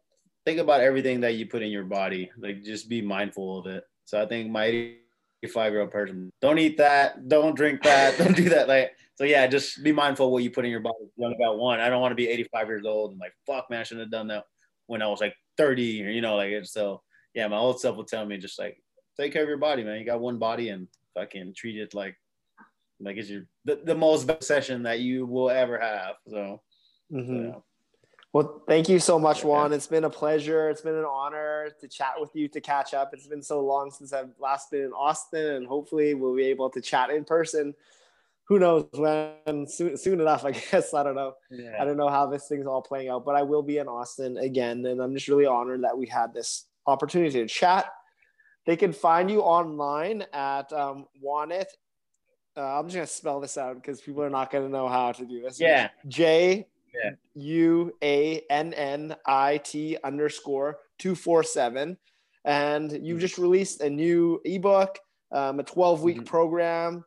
think 0.46 0.60
about 0.60 0.82
everything 0.82 1.22
that 1.22 1.36
you 1.36 1.46
put 1.46 1.62
in 1.62 1.72
your 1.72 1.84
body 1.84 2.32
like 2.38 2.64
just 2.64 2.90
be 2.90 3.02
mindful 3.02 3.60
of 3.60 3.68
it. 3.68 3.84
So 4.06 4.22
i 4.22 4.26
think 4.26 4.50
my 4.50 4.96
85 5.44 5.72
year 5.72 5.82
old 5.82 5.92
person 5.92 6.32
don't 6.42 6.60
eat 6.60 6.78
that 6.78 7.28
don't 7.28 7.56
drink 7.56 7.82
that 7.84 8.18
don't 8.20 8.36
do 8.36 8.50
that 8.50 8.68
like 8.68 8.92
so 9.16 9.24
yeah 9.24 9.48
just 9.48 9.84
be 9.84 9.92
mindful 9.92 10.32
what 10.32 10.44
you 10.44 10.52
put 10.52 10.66
in 10.66 10.72
your 10.72 10.80
body. 10.80 10.96
You 11.18 11.26
only 11.26 11.38
got 11.38 11.58
one 11.58 11.80
i 11.80 11.90
don't 11.90 12.02
want 12.02 12.12
to 12.12 12.16
be 12.16 12.28
85 12.28 12.68
years 12.68 12.86
old 12.86 13.12
and 13.12 13.20
like 13.20 13.34
fuck 13.46 13.70
man 13.70 13.82
i 13.82 13.84
shouldn't 13.84 14.06
have 14.06 14.12
done 14.12 14.28
that 14.28 14.46
when 14.88 15.02
i 15.02 15.08
was 15.08 15.22
like 15.22 15.36
30 15.58 16.06
or 16.06 16.10
you 16.10 16.22
know 16.22 16.36
like 16.36 16.54
so 16.64 17.02
yeah 17.34 17.48
my 17.48 17.58
old 17.58 17.80
self 17.80 17.98
will 17.98 18.04
tell 18.04 18.26
me 18.26 18.38
just 18.38 18.60
like 18.60 18.81
take 19.18 19.34
care 19.34 19.44
of 19.44 19.50
your 19.50 19.58
body, 19.58 19.84
man. 19.84 20.00
You 20.00 20.06
got 20.06 20.20
one 20.20 20.38
body 20.38 20.70
and 20.70 20.88
fucking 21.14 21.54
treat 21.56 21.78
it 21.78 21.94
like 21.94 22.16
like 23.00 23.18
it's 23.18 23.30
your 23.30 23.46
the, 23.66 23.80
the 23.84 23.96
most 23.96 24.28
best 24.28 24.44
session 24.44 24.84
that 24.84 25.00
you 25.00 25.26
will 25.26 25.50
ever 25.50 25.80
have. 25.80 26.16
So, 26.28 26.62
mm-hmm. 27.12 27.58
Well, 28.34 28.64
thank 28.66 28.88
you 28.88 29.00
so 29.00 29.20
much, 29.20 29.44
Juan. 29.44 29.74
It's 29.74 29.88
been 29.88 30.06
a 30.06 30.10
pleasure. 30.10 30.70
It's 30.70 30.82
been 30.82 30.96
an 30.96 31.06
honor 31.06 31.70
to 31.82 31.88
chat 31.90 32.14
with 32.18 32.30
you, 32.34 32.48
to 32.50 32.62
catch 32.62 32.94
up. 32.94 33.10
It's 33.14 33.28
been 33.28 33.44
so 33.44 33.60
long 33.60 33.92
since 33.92 34.14
I've 34.14 34.30
last 34.40 34.72
been 34.72 34.84
in 34.86 34.94
Austin, 34.94 35.56
and 35.56 35.68
hopefully 35.68 36.14
we'll 36.14 36.36
be 36.36 36.46
able 36.46 36.70
to 36.70 36.80
chat 36.80 37.10
in 37.10 37.26
person. 37.26 37.74
Who 38.46 38.58
knows 38.58 38.88
when? 38.94 39.68
Soon, 39.68 39.98
soon 39.98 40.22
enough, 40.22 40.46
I 40.46 40.52
guess. 40.52 40.94
I 40.94 41.04
don't 41.04 41.16
know. 41.16 41.34
Yeah. 41.50 41.76
I 41.80 41.84
don't 41.84 41.98
know 41.98 42.10
how 42.10 42.26
this 42.28 42.48
thing's 42.48 42.68
all 42.68 42.82
playing 42.82 43.10
out, 43.10 43.26
but 43.26 43.36
I 43.36 43.42
will 43.42 43.64
be 43.64 43.80
in 43.80 43.90
Austin 43.90 44.38
again, 44.38 44.86
and 44.86 45.02
I'm 45.02 45.14
just 45.14 45.28
really 45.28 45.46
honored 45.46 45.84
that 45.84 45.98
we 45.98 46.08
had 46.08 46.34
this 46.34 46.68
opportunity 46.88 47.40
to 47.40 47.48
chat. 47.48 47.92
They 48.66 48.76
can 48.76 48.94
find 48.94 49.30
you 49.30 49.42
online 49.42 50.26
at 50.34 50.72
um, 50.74 51.08
Juanit. 51.24 51.66
Uh, 52.56 52.80
I'm 52.80 52.88
just 52.88 52.96
gonna 52.96 53.08
spell 53.08 53.40
this 53.40 53.58
out 53.58 53.76
because 53.76 54.02
people 54.02 54.24
are 54.24 54.30
not 54.30 54.52
gonna 54.52 54.70
know 54.70 54.88
how 54.88 55.12
to 55.14 55.26
do 55.26 55.42
this. 55.42 55.60
Yeah. 55.60 55.90
J 56.08 56.68
U 57.36 57.94
A 58.04 58.44
N 58.50 58.74
N 58.74 59.16
I 59.26 59.58
T 59.58 59.98
underscore 60.04 60.80
247. 61.00 61.98
And 62.44 62.92
you've 62.92 63.02
mm-hmm. 63.02 63.20
just 63.20 63.38
released 63.38 63.82
a 63.82 63.90
new 63.90 64.42
ebook, 64.46 64.98
um, 65.32 65.60
a 65.60 65.64
12 65.64 66.02
week 66.02 66.18
mm-hmm. 66.18 66.26
program, 66.26 67.06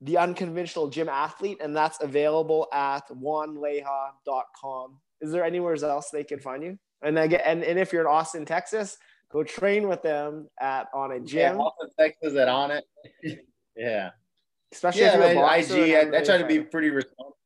The 0.00 0.18
Unconventional 0.18 0.88
Gym 0.88 1.08
Athlete, 1.08 1.58
and 1.60 1.76
that's 1.76 2.00
available 2.00 2.68
at 2.72 3.08
juanleija.com. 3.08 5.00
Is 5.20 5.32
there 5.32 5.44
anywhere 5.44 5.74
else 5.84 6.10
they 6.10 6.24
can 6.24 6.38
find 6.38 6.62
you? 6.62 6.78
And 7.02 7.18
again, 7.18 7.40
and, 7.44 7.64
and 7.64 7.78
if 7.78 7.92
you're 7.92 8.02
in 8.02 8.06
Austin, 8.06 8.44
Texas, 8.44 8.98
go 9.32 9.42
train 9.42 9.88
with 9.88 10.02
them 10.02 10.48
at 10.60 10.92
Onnit 10.92 11.26
Gym. 11.26 11.56
Yeah, 11.56 11.62
Austin, 11.62 11.90
Texas 11.98 12.36
at 12.36 12.48
Onnit. 12.48 12.82
yeah. 13.76 14.10
Especially 14.72 15.02
yeah, 15.02 15.16
man, 15.16 15.36
IG. 15.36 16.14
I, 16.14 16.18
I 16.18 16.24
try 16.24 16.38
to 16.38 16.46
be 16.46 16.60
pretty 16.60 16.90
responsible 16.90 17.36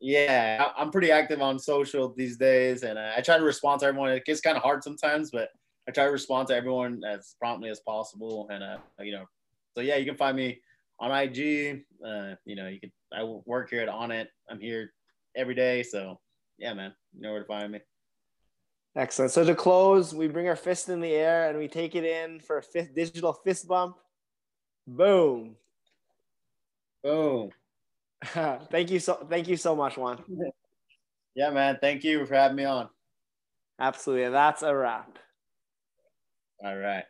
yeah, 0.00 0.70
I'm 0.76 0.90
pretty 0.90 1.10
active 1.10 1.42
on 1.42 1.58
social 1.58 2.14
these 2.16 2.36
days, 2.36 2.82
and 2.84 2.98
I 2.98 3.20
try 3.20 3.36
to 3.36 3.44
respond 3.44 3.80
to 3.80 3.86
everyone. 3.86 4.10
It 4.10 4.24
gets 4.24 4.40
kind 4.40 4.56
of 4.56 4.62
hard 4.62 4.84
sometimes, 4.84 5.30
but 5.30 5.48
I 5.88 5.92
try 5.92 6.04
to 6.04 6.12
respond 6.12 6.48
to 6.48 6.54
everyone 6.54 7.02
as 7.04 7.34
promptly 7.38 7.70
as 7.70 7.80
possible. 7.80 8.48
And 8.50 8.62
uh, 8.62 8.78
you 9.00 9.12
know, 9.12 9.24
so 9.74 9.80
yeah, 9.80 9.96
you 9.96 10.06
can 10.06 10.16
find 10.16 10.36
me 10.36 10.60
on 11.00 11.10
IG. 11.10 11.84
Uh, 12.04 12.34
you 12.44 12.54
know, 12.54 12.68
you 12.68 12.78
can. 12.78 12.92
I 13.12 13.24
work 13.24 13.70
here 13.70 13.80
at 13.80 13.88
Onnit. 13.88 14.26
I'm 14.48 14.60
here 14.60 14.92
every 15.36 15.54
day, 15.54 15.82
so 15.82 16.20
yeah, 16.58 16.74
man, 16.74 16.92
you 17.14 17.22
know 17.22 17.32
where 17.32 17.40
to 17.40 17.46
find 17.46 17.72
me. 17.72 17.80
Excellent. 18.96 19.30
So 19.30 19.44
to 19.44 19.54
close, 19.54 20.14
we 20.14 20.28
bring 20.28 20.48
our 20.48 20.56
fist 20.56 20.88
in 20.88 21.00
the 21.00 21.12
air 21.12 21.48
and 21.48 21.58
we 21.58 21.68
take 21.68 21.94
it 21.94 22.04
in 22.04 22.40
for 22.40 22.58
a 22.58 22.62
fist, 22.62 22.94
digital 22.94 23.32
fist 23.32 23.68
bump. 23.68 23.96
Boom. 24.86 25.56
Boom. 27.02 27.50
thank 28.24 28.90
you 28.90 28.98
so 28.98 29.26
thank 29.30 29.46
you 29.46 29.56
so 29.56 29.76
much, 29.76 29.96
Juan. 29.96 30.22
Yeah, 31.36 31.50
man. 31.50 31.78
Thank 31.80 32.02
you 32.02 32.26
for 32.26 32.34
having 32.34 32.56
me 32.56 32.64
on. 32.64 32.88
Absolutely. 33.78 34.30
That's 34.30 34.62
a 34.62 34.74
wrap. 34.74 35.18
All 36.64 36.76
right. 36.76 37.04